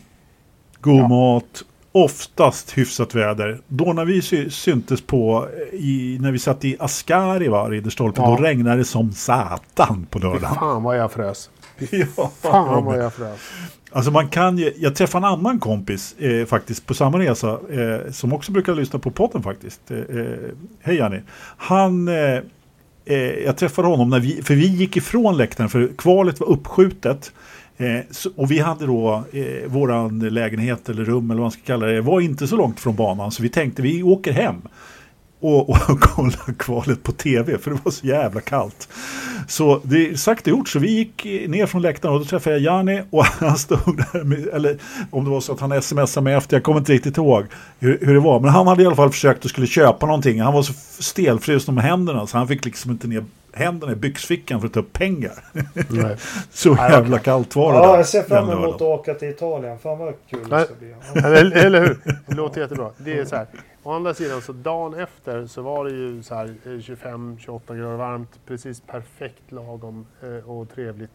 god 0.80 1.00
Ja. 1.00 1.08
mat, 1.08 1.62
oftast 1.92 2.78
hyfsat 2.78 3.14
väder. 3.14 3.60
Då 3.68 3.92
när 3.92 4.04
vi 4.04 4.22
sy- 4.22 4.50
syntes 4.50 5.00
på, 5.02 5.48
eh, 5.72 5.78
i, 5.78 6.18
när 6.20 6.32
vi 6.32 6.38
satt 6.38 6.64
i 6.64 6.76
Ascari 6.78 7.48
va, 7.48 7.68
Ridderstolpe, 7.70 8.20
Ja. 8.20 8.26
då 8.26 8.36
regnade 8.42 8.76
det 8.76 8.84
som 8.84 9.12
satan 9.12 10.06
på 10.10 10.18
lördagen. 10.18 10.54
fan 10.54 10.82
vad 10.82 10.98
jag 10.98 11.12
frös. 11.12 11.50
Ja, 11.90 12.30
Fan 12.42 12.84
vad 12.84 12.98
jag 12.98 13.14
frös. 13.14 13.38
Alltså 13.92 14.10
man 14.10 14.28
kan 14.28 14.58
ju, 14.58 14.72
jag 14.76 14.94
träffade 14.94 15.26
en 15.26 15.32
annan 15.32 15.58
kompis 15.58 16.14
eh, 16.18 16.46
faktiskt 16.46 16.86
på 16.86 16.94
samma 16.94 17.18
resa 17.18 17.50
eh, 17.70 18.10
som 18.12 18.32
också 18.32 18.52
brukar 18.52 18.74
lyssna 18.74 18.98
på 18.98 19.10
podden 19.10 19.42
faktiskt. 19.42 19.90
Eh, 19.90 19.98
eh, 19.98 20.26
Hej 20.82 20.96
Janni. 20.96 21.20
Han, 21.56 22.08
eh, 23.10 23.44
jag 23.44 23.56
träffade 23.56 23.88
honom 23.88 24.10
när 24.10 24.20
vi, 24.20 24.42
för 24.42 24.54
vi 24.54 24.66
gick 24.66 24.96
ifrån 24.96 25.36
läktaren 25.36 25.70
för 25.70 25.90
kvalet 25.98 26.40
var 26.40 26.46
uppskjutet. 26.46 27.32
Eh, 27.76 28.00
så, 28.10 28.30
och 28.36 28.50
vi 28.50 28.58
hade 28.58 28.86
då 28.86 29.24
eh, 29.32 29.68
våran 29.70 30.18
lägenhet 30.18 30.88
eller 30.88 31.04
rum 31.04 31.30
eller 31.30 31.40
vad 31.40 31.44
man 31.44 31.50
ska 31.50 31.62
kalla 31.62 31.86
det, 31.86 32.00
var 32.00 32.20
inte 32.20 32.46
så 32.46 32.56
långt 32.56 32.80
från 32.80 32.96
banan 32.96 33.30
så 33.30 33.42
vi 33.42 33.48
tänkte 33.48 33.82
vi 33.82 34.02
åker 34.02 34.32
hem 34.32 34.56
och, 35.40 35.70
och 35.70 36.00
kollar 36.00 36.58
kvalet 36.58 37.02
på 37.02 37.12
tv 37.12 37.58
för 37.58 37.70
det 37.70 37.78
var 37.84 37.92
så 37.92 38.06
jävla 38.06 38.40
kallt. 38.40 38.88
Så 39.48 39.80
det 39.84 40.08
är 40.10 40.14
sagt 40.14 40.42
och 40.42 40.48
gjort, 40.48 40.68
så 40.68 40.78
vi 40.78 40.90
gick 40.90 41.24
ner 41.48 41.66
från 41.66 41.82
läktaren 41.82 42.14
och 42.14 42.20
då 42.20 42.26
träffade 42.26 42.56
jag 42.58 42.62
Jani 42.62 43.02
och 43.10 43.24
han 43.40 43.58
stod 43.58 44.04
där, 44.12 44.24
med, 44.24 44.46
eller 44.46 44.78
om 45.10 45.24
det 45.24 45.30
var 45.30 45.40
så 45.40 45.52
att 45.52 45.60
han 45.60 45.82
smsade 45.82 46.24
mig 46.24 46.34
efter, 46.34 46.56
jag 46.56 46.64
kommer 46.64 46.78
inte 46.78 46.92
riktigt 46.92 47.16
ihåg 47.16 47.44
hur, 47.78 47.98
hur 48.02 48.14
det 48.14 48.20
var. 48.20 48.40
Men 48.40 48.50
han 48.50 48.66
hade 48.66 48.82
i 48.82 48.86
alla 48.86 48.96
fall 48.96 49.10
försökt 49.10 49.44
att 49.44 49.50
skulle 49.50 49.66
köpa 49.66 50.06
någonting. 50.06 50.40
Han 50.40 50.54
var 50.54 50.62
så 50.62 50.72
stelfrusen 51.02 51.74
med 51.74 51.84
händerna 51.84 52.26
så 52.26 52.38
han 52.38 52.48
fick 52.48 52.64
liksom 52.64 52.90
inte 52.90 53.08
ner 53.08 53.24
händerna 53.52 53.92
i 53.92 53.96
byxfickan 53.96 54.60
för 54.60 54.66
att 54.66 54.72
ta 54.74 54.80
upp 54.80 54.92
pengar. 54.92 55.44
Nej. 55.88 56.16
så 56.52 56.74
Nej, 56.74 56.92
jävla 56.92 57.18
kallt 57.18 57.56
var 57.56 57.72
det 57.72 57.78
Ja, 57.78 57.86
där 57.86 57.96
jag 57.96 58.06
ser 58.06 58.22
fram 58.22 58.50
emot 58.50 58.74
att 58.74 58.82
åka 58.82 59.14
till 59.14 59.28
Italien. 59.28 59.78
Fan 59.78 59.98
vad 59.98 60.14
kul 60.30 60.48
det 60.48 60.64
ska 60.64 60.74
bli. 60.74 61.60
Eller 61.60 61.80
hur? 61.80 61.98
Det 62.26 62.34
låter 62.34 62.60
jättebra. 62.60 62.90
Det 62.96 63.18
är 63.18 63.24
så 63.24 63.36
här. 63.36 63.46
Å 63.82 63.92
andra 63.92 64.14
sidan 64.14 64.42
så 64.42 64.52
dagen 64.52 64.94
efter 64.94 65.46
så 65.46 65.62
var 65.62 65.84
det 65.84 65.90
ju 65.90 66.22
så 66.22 66.34
här 66.34 66.54
eh, 66.64 66.68
25-28 66.68 67.60
grader 67.78 67.96
varmt. 67.96 68.40
Precis 68.46 68.80
perfekt 68.80 69.42
lagom 69.52 70.06
eh, 70.22 70.50
och 70.50 70.74
trevligt. 70.74 71.10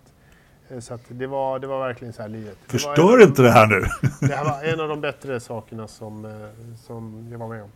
Eh, 0.70 0.80
Så 0.80 1.00
det 1.08 1.28
var, 1.28 1.60
det 1.60 1.68
var 1.68 1.88
verkligen 1.88 2.14
så 2.14 2.22
här 2.22 2.30
livet. 2.30 2.58
Förstör 2.68 3.24
inte 3.24 3.42
det 3.42 3.52
här 3.52 3.68
nu. 3.68 3.80
de- 4.20 4.28
Det 4.28 4.36
här 4.36 4.46
var 4.46 4.64
en 4.64 4.80
av 4.80 4.88
de 4.90 5.02
bättre 5.02 5.40
sakerna 5.40 5.88
som, 5.88 6.48
som 6.86 7.28
jag 7.32 7.38
var 7.40 7.48
med 7.48 7.64
om. 7.64 7.70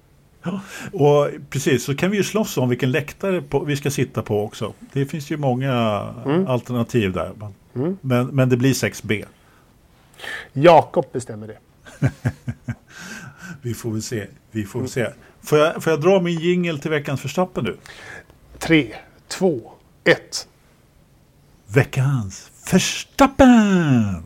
Och 0.94 1.30
precis, 1.50 1.84
så 1.86 1.96
kan 1.96 2.12
vi 2.12 2.18
ju 2.18 2.24
slåss 2.24 2.58
om 2.58 2.70
vilken 2.70 2.92
läktare 2.92 3.42
på, 3.42 3.60
vi 3.64 3.76
ska 3.76 3.92
sitta 3.92 4.22
på 4.22 4.44
också. 4.44 4.74
Det 4.94 5.06
finns 5.06 5.30
ju 5.32 5.38
många 5.38 5.74
Mm. 6.26 6.48
alternativ 6.48 7.14
där. 7.14 7.32
Men, 7.38 7.54
Mm. 7.76 7.98
men, 8.02 8.28
men 8.28 8.50
det 8.50 8.58
blir 8.58 8.74
6B. 8.74 9.26
Jakob 10.54 11.06
bestämmer 11.12 11.48
det. 11.48 11.58
Vi 13.62 13.74
får 13.74 13.92
väl 13.92 14.02
se. 14.02 14.28
Vi 14.52 14.64
får 14.66 14.80
väl 14.80 14.90
se. 14.90 15.08
Får 15.42 15.58
jag, 15.60 15.84
får 15.84 15.92
jag 15.94 16.02
dra 16.02 16.22
min 16.22 16.40
jingel 16.40 16.80
till 16.80 16.92
veckans 16.92 17.22
förstappen 17.22 17.64
nu? 17.64 17.78
Tre, 18.60 18.94
två, 19.28 19.72
ett. 20.04 20.48
Veckans 21.68 22.52
förstappen! 22.66 24.24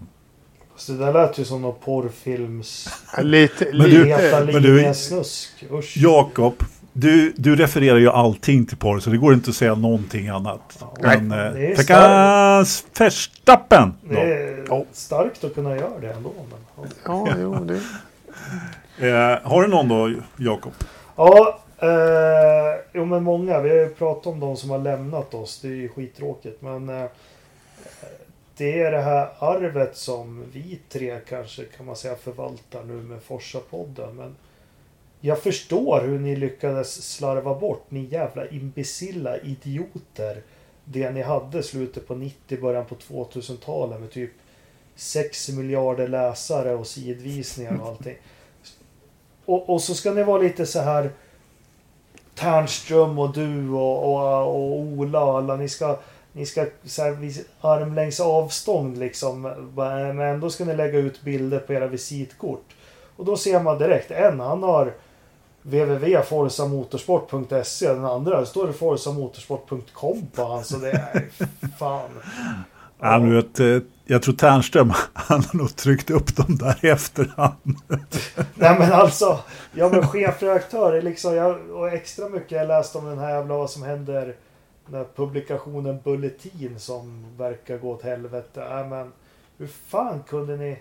Så 0.75 0.91
det 0.91 0.97
där 0.97 1.13
lät 1.13 1.37
ju 1.37 1.45
som 1.45 1.61
någon 1.61 1.79
porrfilms... 1.85 2.89
Lite, 3.21 3.65
Men 3.73 3.89
du- 3.89 4.05
men 4.53 4.61
du- 4.63 4.93
snusk. 4.93 5.65
Usch. 5.71 5.97
Jakob, 5.97 6.53
du, 6.93 7.33
du 7.37 7.55
refererar 7.55 7.97
ju 7.97 8.09
allting 8.09 8.65
till 8.65 8.77
porr 8.77 8.99
så 8.99 9.09
det 9.09 9.17
går 9.17 9.33
inte 9.33 9.49
att 9.49 9.55
säga 9.55 9.75
någonting 9.75 10.27
annat. 10.27 10.83
Nej. 11.01 11.21
Men 11.21 11.39
eh, 11.61 11.77
veckans 11.77 12.85
förstappen! 12.93 13.93
Det 14.09 14.21
är 14.33 14.65
Ja. 14.69 14.85
starkt 14.93 15.43
att 15.43 15.53
kunna 15.55 15.75
göra 15.75 15.99
det 15.99 16.13
ändå. 16.13 16.33
Men, 16.49 16.87
ja. 17.05 17.27
Ja, 17.27 17.35
jo, 17.41 17.53
det. 17.65 17.81
Eh, 18.97 19.39
har 19.43 19.61
du 19.61 19.67
någon 19.67 19.87
då, 19.87 20.21
Jakob? 20.37 20.73
Ja, 21.15 21.59
eh, 21.77 22.81
jo 22.93 23.05
men 23.05 23.23
många. 23.23 23.61
Vi 23.61 23.69
har 23.69 23.75
ju 23.75 23.89
pratat 23.89 24.27
om 24.27 24.39
de 24.39 24.57
som 24.57 24.69
har 24.69 24.79
lämnat 24.79 25.33
oss. 25.33 25.59
Det 25.61 25.67
är 25.67 25.71
ju 25.71 25.89
skittråkigt. 25.89 26.61
Men 26.61 26.89
eh, 26.89 27.05
det 28.57 28.81
är 28.81 28.91
det 28.91 29.01
här 29.01 29.29
arvet 29.39 29.97
som 29.97 30.45
vi 30.53 30.79
tre 30.89 31.19
kanske 31.29 31.63
kan 31.63 31.85
man 31.85 31.95
säga 31.95 32.15
förvaltar 32.15 32.83
nu 32.83 32.93
med 32.93 33.19
Forsa-podden. 33.21 34.13
Men 34.13 34.35
jag 35.21 35.39
förstår 35.39 36.01
hur 36.01 36.19
ni 36.19 36.35
lyckades 36.35 37.15
slarva 37.15 37.59
bort, 37.59 37.85
ni 37.89 38.05
jävla 38.05 38.47
imbecilla 38.47 39.37
idioter. 39.37 40.41
Det 40.85 41.11
ni 41.11 41.21
hade 41.21 41.63
slutet 41.63 42.07
på 42.07 42.15
90, 42.15 42.61
början 42.61 42.85
på 42.85 42.95
2000-talet 42.95 43.99
med 43.99 44.11
typ 44.11 44.31
6 44.95 45.49
miljarder 45.49 46.07
läsare 46.07 46.73
och 46.73 46.87
sidvisningar 46.87 47.81
och 47.81 47.87
allting. 47.87 48.17
Och, 49.45 49.69
och 49.69 49.81
så 49.81 49.95
ska 49.95 50.11
ni 50.11 50.23
vara 50.23 50.41
lite 50.41 50.65
så 50.65 50.79
här 50.79 51.11
Ternström 52.35 53.19
och 53.19 53.33
du 53.33 53.69
och, 53.69 54.03
och, 54.03 54.47
och 54.47 54.79
Ola 54.79 55.23
och 55.23 55.37
alla. 55.37 55.55
Ni 55.55 55.69
ska, 55.69 55.97
ni 56.33 56.45
ska 56.45 56.65
så 56.85 57.01
här, 57.01 57.17
armlängds 57.61 58.19
avstånd 58.19 58.97
liksom. 58.97 59.41
Men 59.75 60.19
ändå 60.19 60.49
ska 60.49 60.65
ni 60.65 60.75
lägga 60.75 60.99
ut 60.99 61.21
bilder 61.21 61.59
på 61.59 61.73
era 61.73 61.87
visitkort. 61.87 62.65
Och 63.15 63.25
då 63.25 63.37
ser 63.37 63.59
man 63.59 63.77
direkt. 63.77 64.11
En 64.11 64.39
han 64.39 64.63
har 64.63 64.93
www.forsamotorsport.se 65.61 67.87
Den 67.87 68.05
andra 68.05 68.45
står 68.45 68.67
det 68.67 68.73
forsamotorsport.com 68.73 70.27
på 70.35 70.43
hans. 70.43 70.67
Så 70.67 70.77
det 70.77 70.91
är 70.91 71.29
fan. 71.79 72.09
Ja, 72.99 73.19
du 73.19 73.35
vet, 73.35 73.59
eh, 73.59 73.79
jag 74.05 74.21
tror 74.21 74.35
Ternström, 74.35 74.93
han 75.13 75.43
har 75.43 75.57
nog 75.57 75.75
tryckt 75.75 76.09
upp 76.09 76.35
dem 76.35 76.57
där 76.57 76.85
i 76.85 76.89
efterhand. 76.89 77.77
Nej 78.55 78.79
men 78.79 78.91
alltså, 78.91 79.39
jag 79.73 79.89
var 79.89 80.01
chefredaktör 80.01 81.01
liksom, 81.01 81.35
jag, 81.35 81.69
och 81.69 81.87
extra 81.89 82.29
mycket 82.29 82.51
jag 82.51 82.67
läst 82.67 82.95
om 82.95 83.05
den 83.05 83.19
här 83.19 83.29
jävla 83.29 83.57
vad 83.57 83.69
som 83.69 83.83
händer 83.83 84.35
när 84.85 85.05
publikationen 85.15 85.99
Bulletin 86.03 86.79
som 86.79 87.25
verkar 87.37 87.77
gå 87.77 87.91
åt 87.91 88.03
helvete. 88.03 88.67
Nej 88.69 88.87
men, 88.87 89.11
hur 89.57 89.67
fan 89.67 90.23
kunde 90.29 90.57
ni? 90.57 90.79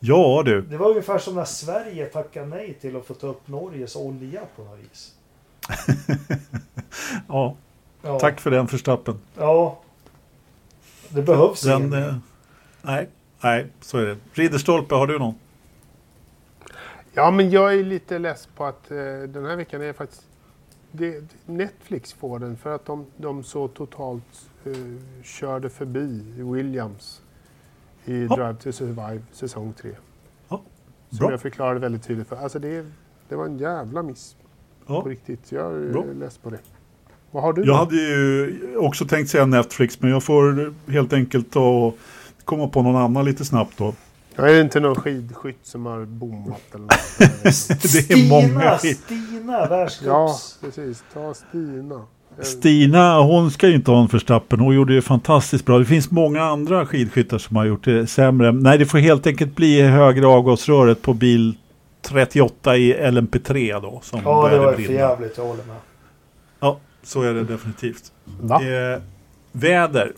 Ja 0.00 0.42
du, 0.44 0.62
Det 0.62 0.76
var 0.76 0.88
ungefär 0.88 1.18
som 1.18 1.34
när 1.34 1.44
Sverige 1.44 2.06
tackade 2.06 2.46
nej 2.46 2.78
till 2.80 2.96
att 2.96 3.06
få 3.06 3.14
ta 3.14 3.26
upp 3.26 3.48
Norges 3.48 3.96
olja 3.96 4.40
på 4.56 4.62
något 4.62 4.78
vis. 4.78 5.14
ja, 7.28 7.56
Ja, 8.02 8.18
tack 8.18 8.40
för 8.40 8.50
den 8.50 8.66
Verstappen. 8.66 9.20
Ja. 9.36 9.78
Det 11.10 11.22
behövs 11.22 11.60
Den, 11.60 11.82
ingen. 11.82 11.92
eh, 12.02 12.14
nej, 12.82 13.08
nej, 13.40 13.66
så 13.80 13.98
är 13.98 14.06
det. 14.06 14.16
Ridderstolpe, 14.32 14.94
har 14.94 15.06
du 15.06 15.18
någon? 15.18 15.34
Ja, 17.14 17.30
men 17.30 17.50
jag 17.50 17.74
är 17.74 17.84
lite 17.84 18.18
less 18.18 18.48
på 18.56 18.64
att 18.64 18.90
eh, 18.90 18.96
den 19.28 19.44
här 19.46 19.56
veckan 19.56 19.82
är 19.82 19.92
faktiskt... 19.92 20.22
Det, 20.92 21.24
Netflix 21.46 22.12
får 22.12 22.38
den 22.38 22.56
för 22.56 22.74
att 22.74 22.84
de, 22.86 23.06
de 23.16 23.44
så 23.44 23.68
totalt 23.68 24.50
eh, 24.64 24.72
körde 25.22 25.70
förbi 25.70 26.22
Williams 26.36 27.22
i 28.04 28.24
Ja. 28.30 28.36
Drive 28.36 28.54
to 28.54 28.72
Survive 28.72 29.22
säsong 29.32 29.72
3. 29.72 29.90
Ja, 30.48 30.62
Som 31.08 31.18
bra. 31.18 31.30
jag 31.30 31.40
förklarade 31.40 31.80
väldigt 31.80 32.02
tydligt 32.02 32.28
för. 32.28 32.36
Alltså 32.36 32.58
det, 32.58 32.86
det 33.28 33.36
var 33.36 33.44
en 33.46 33.58
jävla 33.58 34.02
miss 34.02 34.36
Ja. 34.86 35.02
på 35.02 35.08
riktigt. 35.08 35.52
Jag 35.52 35.74
är 35.76 35.92
Bra. 35.92 36.04
less 36.04 36.38
på 36.38 36.50
det. 36.50 36.58
Vad 37.30 37.42
har 37.42 37.52
du? 37.52 37.64
Jag 37.66 37.74
hade 37.74 37.96
ju 37.96 38.56
också 38.76 39.04
tänkt 39.04 39.30
säga 39.30 39.46
Netflix, 39.46 40.00
men 40.00 40.10
jag 40.10 40.22
får 40.22 40.72
helt 40.92 41.12
enkelt 41.12 41.52
ta 41.52 41.68
och 41.68 41.98
komma 42.44 42.68
på 42.68 42.82
någon 42.82 42.96
annan 42.96 43.24
lite 43.24 43.44
snabbt 43.44 43.78
då. 43.78 43.94
Jag 44.36 44.56
är 44.56 44.60
inte 44.60 44.80
någon 44.80 44.94
skidskytt 44.94 45.58
som 45.62 45.86
har 45.86 46.04
bommat 46.04 46.60
eller 46.74 46.84
något. 46.84 46.90
Det 48.08 48.10
är 48.10 48.28
många. 48.28 48.78
Stina, 48.78 48.94
Stina, 48.94 49.52
ja, 49.52 49.66
världscups. 49.66 50.58
precis. 50.60 51.04
Ta 51.14 51.34
Stina. 51.34 52.00
Stina, 52.42 53.20
hon 53.20 53.50
ska 53.50 53.68
ju 53.68 53.74
inte 53.74 53.90
ha 53.90 54.00
en 54.00 54.06
Verstappen. 54.06 54.60
Hon 54.60 54.74
gjorde 54.74 54.94
det 54.94 55.02
fantastiskt 55.02 55.64
bra. 55.66 55.78
Det 55.78 55.84
finns 55.84 56.10
många 56.10 56.42
andra 56.42 56.86
skidskyttar 56.86 57.38
som 57.38 57.56
har 57.56 57.64
gjort 57.64 57.84
det 57.84 58.06
sämre. 58.06 58.52
Nej, 58.52 58.78
det 58.78 58.86
får 58.86 58.98
helt 58.98 59.26
enkelt 59.26 59.56
bli 59.56 59.82
högre 59.82 60.26
avgasröret 60.26 61.02
på 61.02 61.14
bil 61.14 61.54
38 62.02 62.76
i 62.76 62.94
LMP3 62.94 63.80
då. 63.82 64.00
Som 64.02 64.20
Ja, 64.24 64.48
det 64.48 64.58
var 64.58 64.72
för 64.72 64.82
jävligt, 64.82 65.38
jag 65.38 65.44
håller 65.44 65.64
med. 65.64 65.76
Ja, 66.60 66.78
så 67.02 67.22
är 67.22 67.34
det 67.34 67.44
definitivt. 67.44 68.12
Va? 68.40 68.62
Eh, 68.64 69.00
väder. 69.52 70.12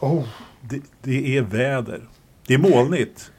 Oh, 0.00 0.24
Det, 0.60 0.80
det 1.02 1.36
är 1.36 1.42
väder. 1.42 2.00
Det 2.46 2.54
är 2.54 2.58
molnigt. 2.58 3.32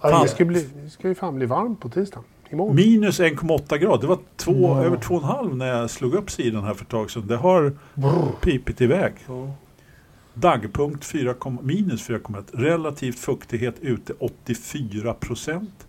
aj, 0.00 0.22
Det 0.22 0.28
ska, 0.28 0.44
bli, 0.44 0.68
det 0.84 0.90
ska 0.90 1.08
ju 1.08 1.14
fan 1.14 1.34
bli 1.36 1.46
varmt 1.46 1.80
på 1.80 1.88
tisdag. 1.88 2.20
Imorgon. 2.50 2.76
Minus 2.76 3.20
1,8 3.20 3.76
grad. 3.78 4.00
Det 4.00 4.06
var 4.06 4.18
två, 4.36 4.52
Wow. 4.52 4.84
över 4.84 4.96
2,5 4.96 5.54
när 5.56 5.66
jag 5.66 5.90
slog 5.90 6.14
upp 6.14 6.30
sidan 6.30 6.64
här 6.64 6.74
för 6.74 6.84
ett 6.84 6.90
tag 6.90 7.10
sedan. 7.10 7.26
Det 7.26 7.36
har 7.36 7.72
pipit 8.40 8.80
iväg. 8.80 9.12
Dagpunkt 10.34 11.04
4, 11.04 11.34
minus 11.62 12.08
4,1. 12.08 12.44
Relativt 12.52 13.18
fuktighet 13.18 13.74
ute 13.80 14.12
84 14.18 15.14
procent. 15.14 15.86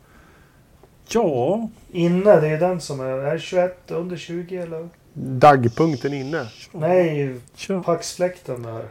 Ja, 1.09 1.69
Inne, 1.91 2.23
det 2.39 2.47
är 2.47 2.51
ju 2.51 2.57
den 2.57 2.81
som 2.81 2.99
är... 2.99 3.05
Är 3.05 3.33
det 3.33 3.39
21 3.39 3.91
under 3.91 4.17
20 4.17 4.57
eller? 4.57 4.89
Daggpunkten 5.19 6.13
inne. 6.13 6.47
Nej, 6.71 7.35
tja. 7.55 7.83
paxfläkten 7.83 8.63
där. 8.63 8.85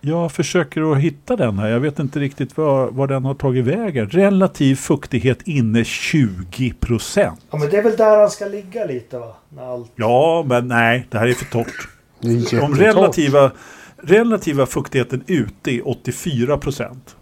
jag 0.00 0.32
försöker 0.32 0.92
att 0.92 0.98
hitta 0.98 1.36
den 1.36 1.58
här. 1.58 1.68
Jag 1.68 1.80
vet 1.80 1.98
inte 1.98 2.18
riktigt 2.18 2.56
var, 2.56 2.90
var 2.90 3.06
den 3.06 3.24
har 3.24 3.34
tagit 3.34 3.64
vägen. 3.64 4.08
Relativ 4.10 4.76
fuktighet 4.76 5.38
inne 5.44 5.84
20 5.84 6.72
procent. 6.72 7.40
Ja, 7.50 7.58
men 7.58 7.70
det 7.70 7.76
är 7.76 7.82
väl 7.82 7.96
där 7.96 8.20
han 8.20 8.30
ska 8.30 8.46
ligga 8.46 8.84
lite 8.84 9.18
va? 9.18 9.34
När 9.48 9.72
allt... 9.72 9.92
Ja, 9.96 10.44
men 10.48 10.68
nej, 10.68 11.06
det 11.10 11.18
här 11.18 11.26
är 11.26 11.32
för 11.32 11.44
torrt. 11.44 11.88
Det 12.20 12.28
är 12.28 12.74
relativa, 12.74 13.50
relativa 13.96 14.66
fuktigheten 14.66 15.24
ute 15.26 15.70
är 15.70 15.88
84 15.88 16.58
procent. 16.58 17.16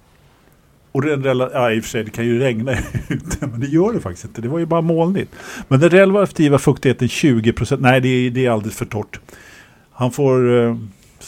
Och 0.95 1.03
den 1.03 1.25
rela, 1.25 1.51
ja, 1.53 1.73
i 1.73 1.81
och 1.81 1.85
för 1.85 1.91
sig, 1.91 2.05
det 2.05 2.11
kan 2.11 2.25
ju 2.25 2.39
regna 2.39 2.73
ute, 3.09 3.47
men 3.47 3.61
det 3.61 3.67
gör 3.67 3.93
det 3.93 4.01
faktiskt 4.01 4.25
inte. 4.25 4.41
Det 4.43 4.49
var 4.49 4.59
ju 4.59 4.67
bara 4.67 4.81
molnigt. 4.81 5.33
Men 5.69 5.81
den 5.81 5.91
relativa 5.91 6.59
fuktigheten 6.59 7.09
20 7.09 7.53
procent, 7.53 7.81
nej 7.81 8.01
det 8.01 8.09
är, 8.09 8.31
det 8.31 8.47
är 8.47 8.51
alldeles 8.51 8.77
för 8.77 8.85
torrt. 8.87 9.21
Han 9.93 10.11
får, 10.11 10.63
eh, 10.65 10.77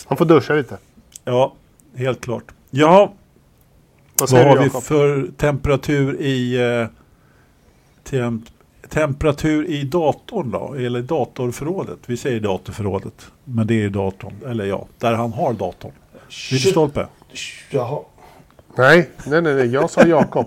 Han 0.07 0.19
får 0.19 0.25
duscha 0.25 0.55
lite. 0.55 0.79
ja, 1.25 1.55
helt 1.97 2.21
klart. 2.21 2.45
Ja, 2.71 2.99
Vad 2.99 3.13
vad 4.21 4.29
säger 4.29 4.47
har 4.47 4.57
du 4.57 4.63
vi 4.65 4.71
för 4.71 5.29
temperatur 5.37 6.21
i 6.21 6.57
eh, 6.81 6.87
temp, 8.05 8.45
temperatur 8.89 9.65
i 9.67 9.83
datorn 9.85 10.51
då? 10.51 10.75
Eller 10.79 11.03
datorförrådet? 11.03 11.99
Vi 12.07 12.17
säger 12.17 12.41
datorförrådet. 12.41 13.31
Men 13.45 13.67
det 13.67 13.83
är 13.83 13.89
datorn, 13.89 14.35
eller 14.47 14.65
ja, 14.65 14.87
där 14.99 15.15
han 15.15 15.33
har 15.33 15.53
datorn. 15.53 15.93
Ridderstolpe. 16.29 17.07
Jaha. 17.71 18.01
Nej, 18.79 19.11
nej, 19.27 19.43
nej, 19.43 19.55
nej. 19.55 19.67
Jag 19.67 19.91
sa 19.91 20.07
Jakob. 20.07 20.47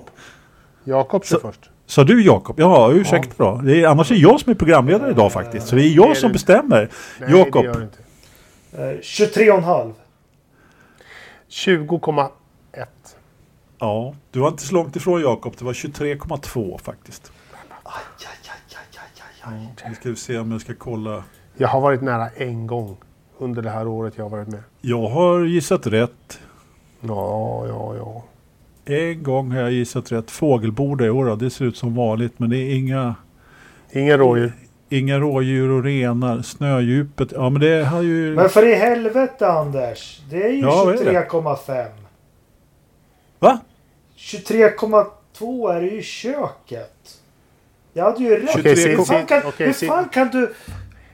Jakob 0.83 1.25
Så- 1.25 1.39
först. 1.39 1.69
Sa 1.85 2.03
du 2.03 2.23
Jakob? 2.25 2.59
Ja, 2.59 2.91
ursäkta 2.93 3.43
då. 3.43 3.61
Det 3.63 3.81
är, 3.83 3.87
annars 3.87 4.11
är 4.11 4.15
jag 4.15 4.39
som 4.39 4.51
är 4.51 4.55
programledare 4.55 5.11
idag 5.11 5.31
faktiskt. 5.31 5.67
Så 5.67 5.75
det 5.75 5.81
är 5.81 5.83
Det 5.83 5.89
är 5.89 6.07
jag 6.07 6.17
som 6.17 6.29
det. 6.29 6.33
bestämmer. 6.33 6.89
Nej, 7.19 7.29
Jakob. 7.39 7.63
det 7.63 7.67
gör 7.67 7.79
det 7.79 7.83
inte. 7.83 8.93
Eh, 8.95 8.99
23,5. 9.01 9.93
20,1. 11.49 12.87
Ja, 13.79 14.13
du 14.31 14.39
var 14.39 14.47
inte 14.47 14.63
så 14.63 14.73
långt 14.73 14.95
ifrån 14.95 15.21
Jakob. 15.21 15.53
Det 15.57 15.65
var 15.65 15.73
23,2 15.73 16.77
faktiskt. 16.77 17.31
Aj, 17.83 17.91
aj, 18.19 18.25
aj, 18.43 18.77
aj, 18.93 18.99
aj, 18.99 19.53
aj, 19.53 19.75
aj. 19.83 19.89
Nu 19.89 19.95
ska 19.95 20.09
vi 20.09 20.15
se 20.15 20.37
om 20.39 20.51
jag 20.51 20.61
ska 20.61 20.73
kolla. 20.73 21.23
Jag 21.57 21.67
har 21.67 21.81
varit 21.81 22.01
nära 22.01 22.29
en 22.29 22.67
gång 22.67 22.97
under 23.37 23.61
det 23.61 23.69
här 23.69 23.87
året 23.87 24.13
jag 24.17 24.25
har 24.25 24.29
varit 24.29 24.47
med. 24.47 24.63
Jag 24.81 25.07
har 25.07 25.41
gissat 25.45 25.87
rätt. 25.87 26.39
Ja, 27.01 27.65
ja, 27.67 27.95
ja. 27.97 28.23
En 28.95 29.23
gång 29.23 29.51
har 29.51 29.61
jag 29.61 29.71
gissat 29.71 30.11
rätt. 30.11 30.31
Fågelbord 30.31 31.01
i 31.01 31.09
år 31.09 31.25
då. 31.25 31.35
Det 31.35 31.49
ser 31.49 31.65
ut 31.65 31.77
som 31.77 31.95
vanligt. 31.95 32.33
Men 32.39 32.49
det 32.49 32.57
är 32.57 32.75
inga, 32.75 33.15
Ingen 33.91 34.17
rådjur. 34.17 34.53
inga 34.89 35.19
rådjur 35.19 35.69
och 35.69 35.83
renar. 35.83 36.41
Snödjupet. 36.41 37.31
Ja, 37.31 37.49
men 37.49 37.61
det 37.61 37.83
har 37.85 38.01
ju... 38.01 38.35
Men 38.35 38.49
för 38.49 38.67
i 38.67 38.73
helvete 38.75 39.47
Anders. 39.47 40.21
Det 40.29 40.43
är 40.43 40.49
ju 40.49 40.59
Ja, 40.59 40.83
vad 40.85 40.95
är 40.99 41.05
det? 41.05 41.27
23,5. 41.29 41.85
Va? 43.39 43.59
23,2 44.17 45.73
är 45.73 45.81
det 45.81 45.87
ju 45.87 45.99
i 45.99 46.03
köket. 46.03 47.19
Jag 47.93 48.03
hade 48.03 48.23
ju 48.23 48.35
rätt. 48.39 48.55
Okej, 48.55 48.87
hur 48.89 49.03
fan, 49.05 49.25
kan, 49.25 49.41
okej, 49.45 49.65
hur 49.67 49.87
fan 49.87 50.09
kan 50.09 50.27
du... 50.29 50.53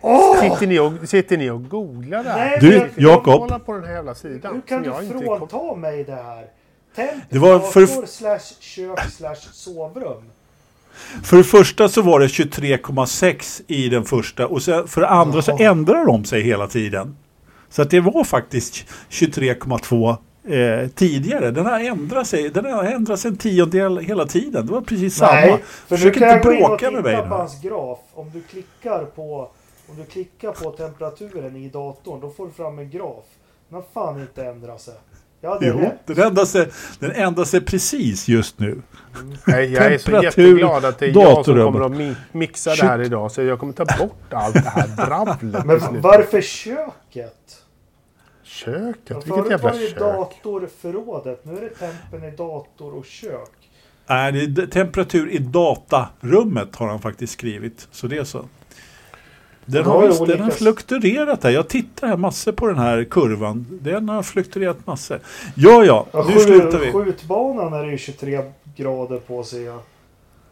Åh! 0.07 0.41
Sitter 0.41 0.67
ni, 0.67 0.79
och, 0.79 0.93
sitter 1.09 1.37
ni 1.37 1.49
och 1.49 1.69
googlar 1.69 2.23
där? 2.23 2.35
Nej, 2.35 2.57
Du, 2.61 2.89
Jakob. 3.03 3.65
På 3.65 3.73
den 3.73 3.83
här 3.83 3.93
jävla 3.93 4.15
sidan. 4.15 4.53
Hur 4.55 4.61
kan 4.61 4.81
du 4.83 4.89
inte 5.05 5.25
kom- 5.25 5.47
frånta 5.49 5.75
mig 5.75 6.03
det 6.03 6.11
här? 6.15 6.45
Temp, 6.95 7.23
Det 7.29 7.39
var 7.39 7.59
för- 7.59 8.05
slash 8.05 8.39
kök 8.59 8.99
slash 9.11 9.35
sovrum. 9.51 10.23
För 11.23 11.37
det 11.37 11.43
första 11.43 11.89
så 11.89 12.01
var 12.01 12.19
det 12.19 12.27
23,6 12.27 13.61
i 13.67 13.89
den 13.89 14.05
första. 14.05 14.47
Och 14.47 14.61
sen, 14.63 14.87
för 14.87 15.01
det 15.01 15.07
andra 15.07 15.41
så 15.41 15.57
ändrar 15.57 16.05
de 16.05 16.25
sig 16.25 16.41
hela 16.41 16.67
tiden. 16.67 17.17
Så 17.69 17.81
att 17.81 17.89
det 17.89 17.99
var 17.99 18.23
faktiskt 18.23 18.85
23,2 19.09 20.17
eh, 20.47 20.87
tidigare. 20.89 21.51
Den 21.51 21.65
har 21.65 21.79
ändrat 21.79 22.27
sig. 22.27 22.49
Den 22.49 22.65
har 22.73 22.83
ändrat 22.83 23.19
sig 23.19 23.31
en 23.31 23.37
tiondel 23.37 23.97
hela 23.97 24.25
tiden. 24.25 24.65
Det 24.65 24.71
var 24.73 24.81
precis 24.81 25.15
samma. 25.15 25.31
Nej, 25.31 25.49
för 25.87 25.95
nu 25.95 25.97
Försök 25.97 26.17
kan 26.17 26.27
jag 26.27 26.37
inte 26.37 26.47
gå 26.47 26.53
in 26.53 26.63
och 26.63 26.69
bråka 26.69 26.91
med 26.91 27.03
mig 27.03 27.11
titta 27.13 27.23
nu. 27.23 27.29
på 27.29 27.35
hans 27.35 27.61
graf. 27.61 27.99
Om 28.13 28.31
du 28.33 28.41
klickar 28.41 29.05
på 29.05 29.49
om 29.89 29.95
du 29.97 30.05
klickar 30.05 30.51
på 30.51 30.71
temperaturen 30.71 31.55
i 31.55 31.69
datorn, 31.69 32.19
då 32.21 32.29
får 32.29 32.45
du 32.45 32.51
fram 32.51 32.79
en 32.79 32.89
graf. 32.89 33.23
Den 33.69 33.75
har 33.75 33.85
fan 33.93 34.21
inte 34.21 34.45
ändrat 34.45 34.81
sig. 34.81 34.93
Jag 35.41 35.49
hade 35.49 35.67
Jo, 35.67 35.91
den 36.05 36.27
ändrar, 36.27 36.45
sig, 36.45 36.69
den 36.99 37.11
ändrar 37.11 37.43
sig 37.45 37.61
precis 37.61 38.27
just 38.27 38.59
nu. 38.59 38.81
Nej, 39.47 39.73
jag 39.73 39.85
är 39.93 39.97
så 39.97 40.11
jätteglad 40.11 40.85
att 40.85 40.99
det 40.99 41.05
är 41.05 41.13
jag 41.21 41.45
som 41.45 41.55
kommer 41.63 41.85
att 41.85 41.91
mi- 41.91 42.15
mixa 42.31 42.75
det 42.75 42.83
här 42.87 43.01
idag. 43.01 43.31
Så 43.31 43.41
jag 43.41 43.59
kommer 43.59 43.73
ta 43.73 43.85
bort 43.85 44.33
allt 44.33 44.53
det 44.53 44.69
här 44.69 45.05
dravlet. 45.07 45.65
Men 45.65 46.01
varför 46.01 46.41
köket? 46.41 47.61
Köket? 48.43 48.95
Ja, 49.07 49.15
Vilket 49.15 49.33
Förut 49.35 49.51
jävla 49.51 49.69
var 49.69 49.71
det 49.77 49.83
ju 49.83 49.89
kök? 49.89 49.99
datorförrådet. 49.99 51.45
Nu 51.45 51.57
är 51.57 51.61
det 51.61 51.69
tempen 51.69 52.23
i 52.33 52.35
dator 52.35 52.93
och 52.95 53.05
kök. 53.05 53.49
Nej, 54.07 54.31
det 54.47 54.61
är 54.61 54.67
temperatur 54.67 55.29
i 55.29 55.37
datarummet 55.37 56.75
har 56.75 56.87
han 56.87 56.99
faktiskt 57.01 57.33
skrivit. 57.33 57.87
Så 57.91 58.07
det 58.07 58.17
är 58.17 58.23
så. 58.23 58.45
Den 59.65 59.85
har, 59.85 59.93
har, 59.93 60.07
visst, 60.07 60.27
den 60.27 60.51
fluktuerat 60.51 61.43
här. 61.43 61.51
Jag 61.51 61.67
tittar 61.67 62.07
här 62.07 62.17
massor 62.17 62.51
på 62.51 62.67
den 62.67 62.77
här 62.77 63.03
kurvan. 63.03 63.79
Den 63.81 64.09
har 64.09 64.23
fluktuerat 64.23 64.87
massor. 64.87 65.19
Ja, 65.55 65.83
ja, 65.83 66.05
ja 66.11 66.25
nu 66.29 66.39
slutar 66.39 66.79
vi. 66.79 66.91
Skjutbanan 66.91 67.73
är 67.73 67.83
det 67.83 67.91
ju 67.91 67.97
23 67.97 68.41
grader 68.75 69.17
på 69.17 69.43
sig. 69.43 69.63
Ja, 69.63 69.81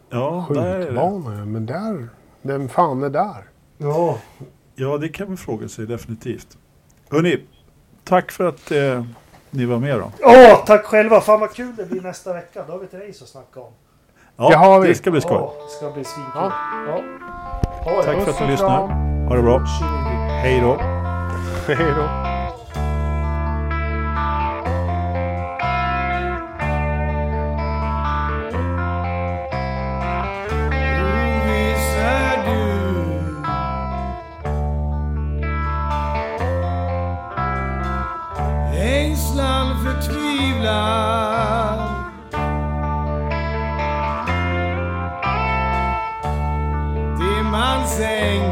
ja 0.10 0.46
skjutbanan, 0.48 1.52
men 1.52 1.66
där... 1.66 2.08
Vem 2.42 2.70
fan 2.70 3.04
är 3.04 3.10
där? 3.10 3.44
Ja. 3.78 4.18
Ja, 4.76 4.98
det 4.98 5.10
kan 5.10 5.28
man 5.28 5.38
fråga 5.38 5.68
sig 5.68 5.86
definitivt. 5.86 6.58
Hörni, 7.10 7.40
tack 8.04 8.32
för 8.32 8.44
att 8.44 8.72
eh, 8.72 9.06
ni 9.50 9.66
var 9.66 9.80
med 9.80 10.00
då. 10.00 10.12
Åh, 10.22 10.54
oh, 10.54 10.66
tack 10.66 10.86
själva! 10.86 11.22
Fan 11.22 11.40
vad 11.40 11.54
kul 11.54 11.76
det 11.76 11.86
blir 11.86 12.02
nästa 12.02 12.34
vecka. 12.34 12.64
Då 12.68 12.74
har 12.74 12.80
vi 12.80 12.86
ett 12.86 12.94
race 12.94 13.24
att 13.24 13.30
snacka 13.30 13.60
om. 13.60 13.72
Ja, 14.38 14.50
det, 14.50 14.56
har 14.56 14.80
vi. 14.80 14.88
det 14.88 14.96
ska 14.96 15.12
bli 15.12 15.22
skoj. 15.22 15.38
Oh, 15.38 15.54
det 15.66 15.72
ska 15.72 15.92
bli 15.92 16.04
svinkul. 16.04 16.32
Ja. 16.36 16.52
Ja. 16.88 17.73
Tack 17.84 18.24
för 18.24 18.32
att 18.32 18.40
du 18.40 18.48
lyssnar. 18.48 18.88
Ha 19.28 19.36
det 19.36 19.42
bra. 19.42 19.60
Hej 20.44 20.62
då. 20.62 20.78
Hej 21.68 21.94
då. 21.96 22.10
ängslan 38.76 39.84
förtvivlan 39.84 41.33
saying 47.98 48.43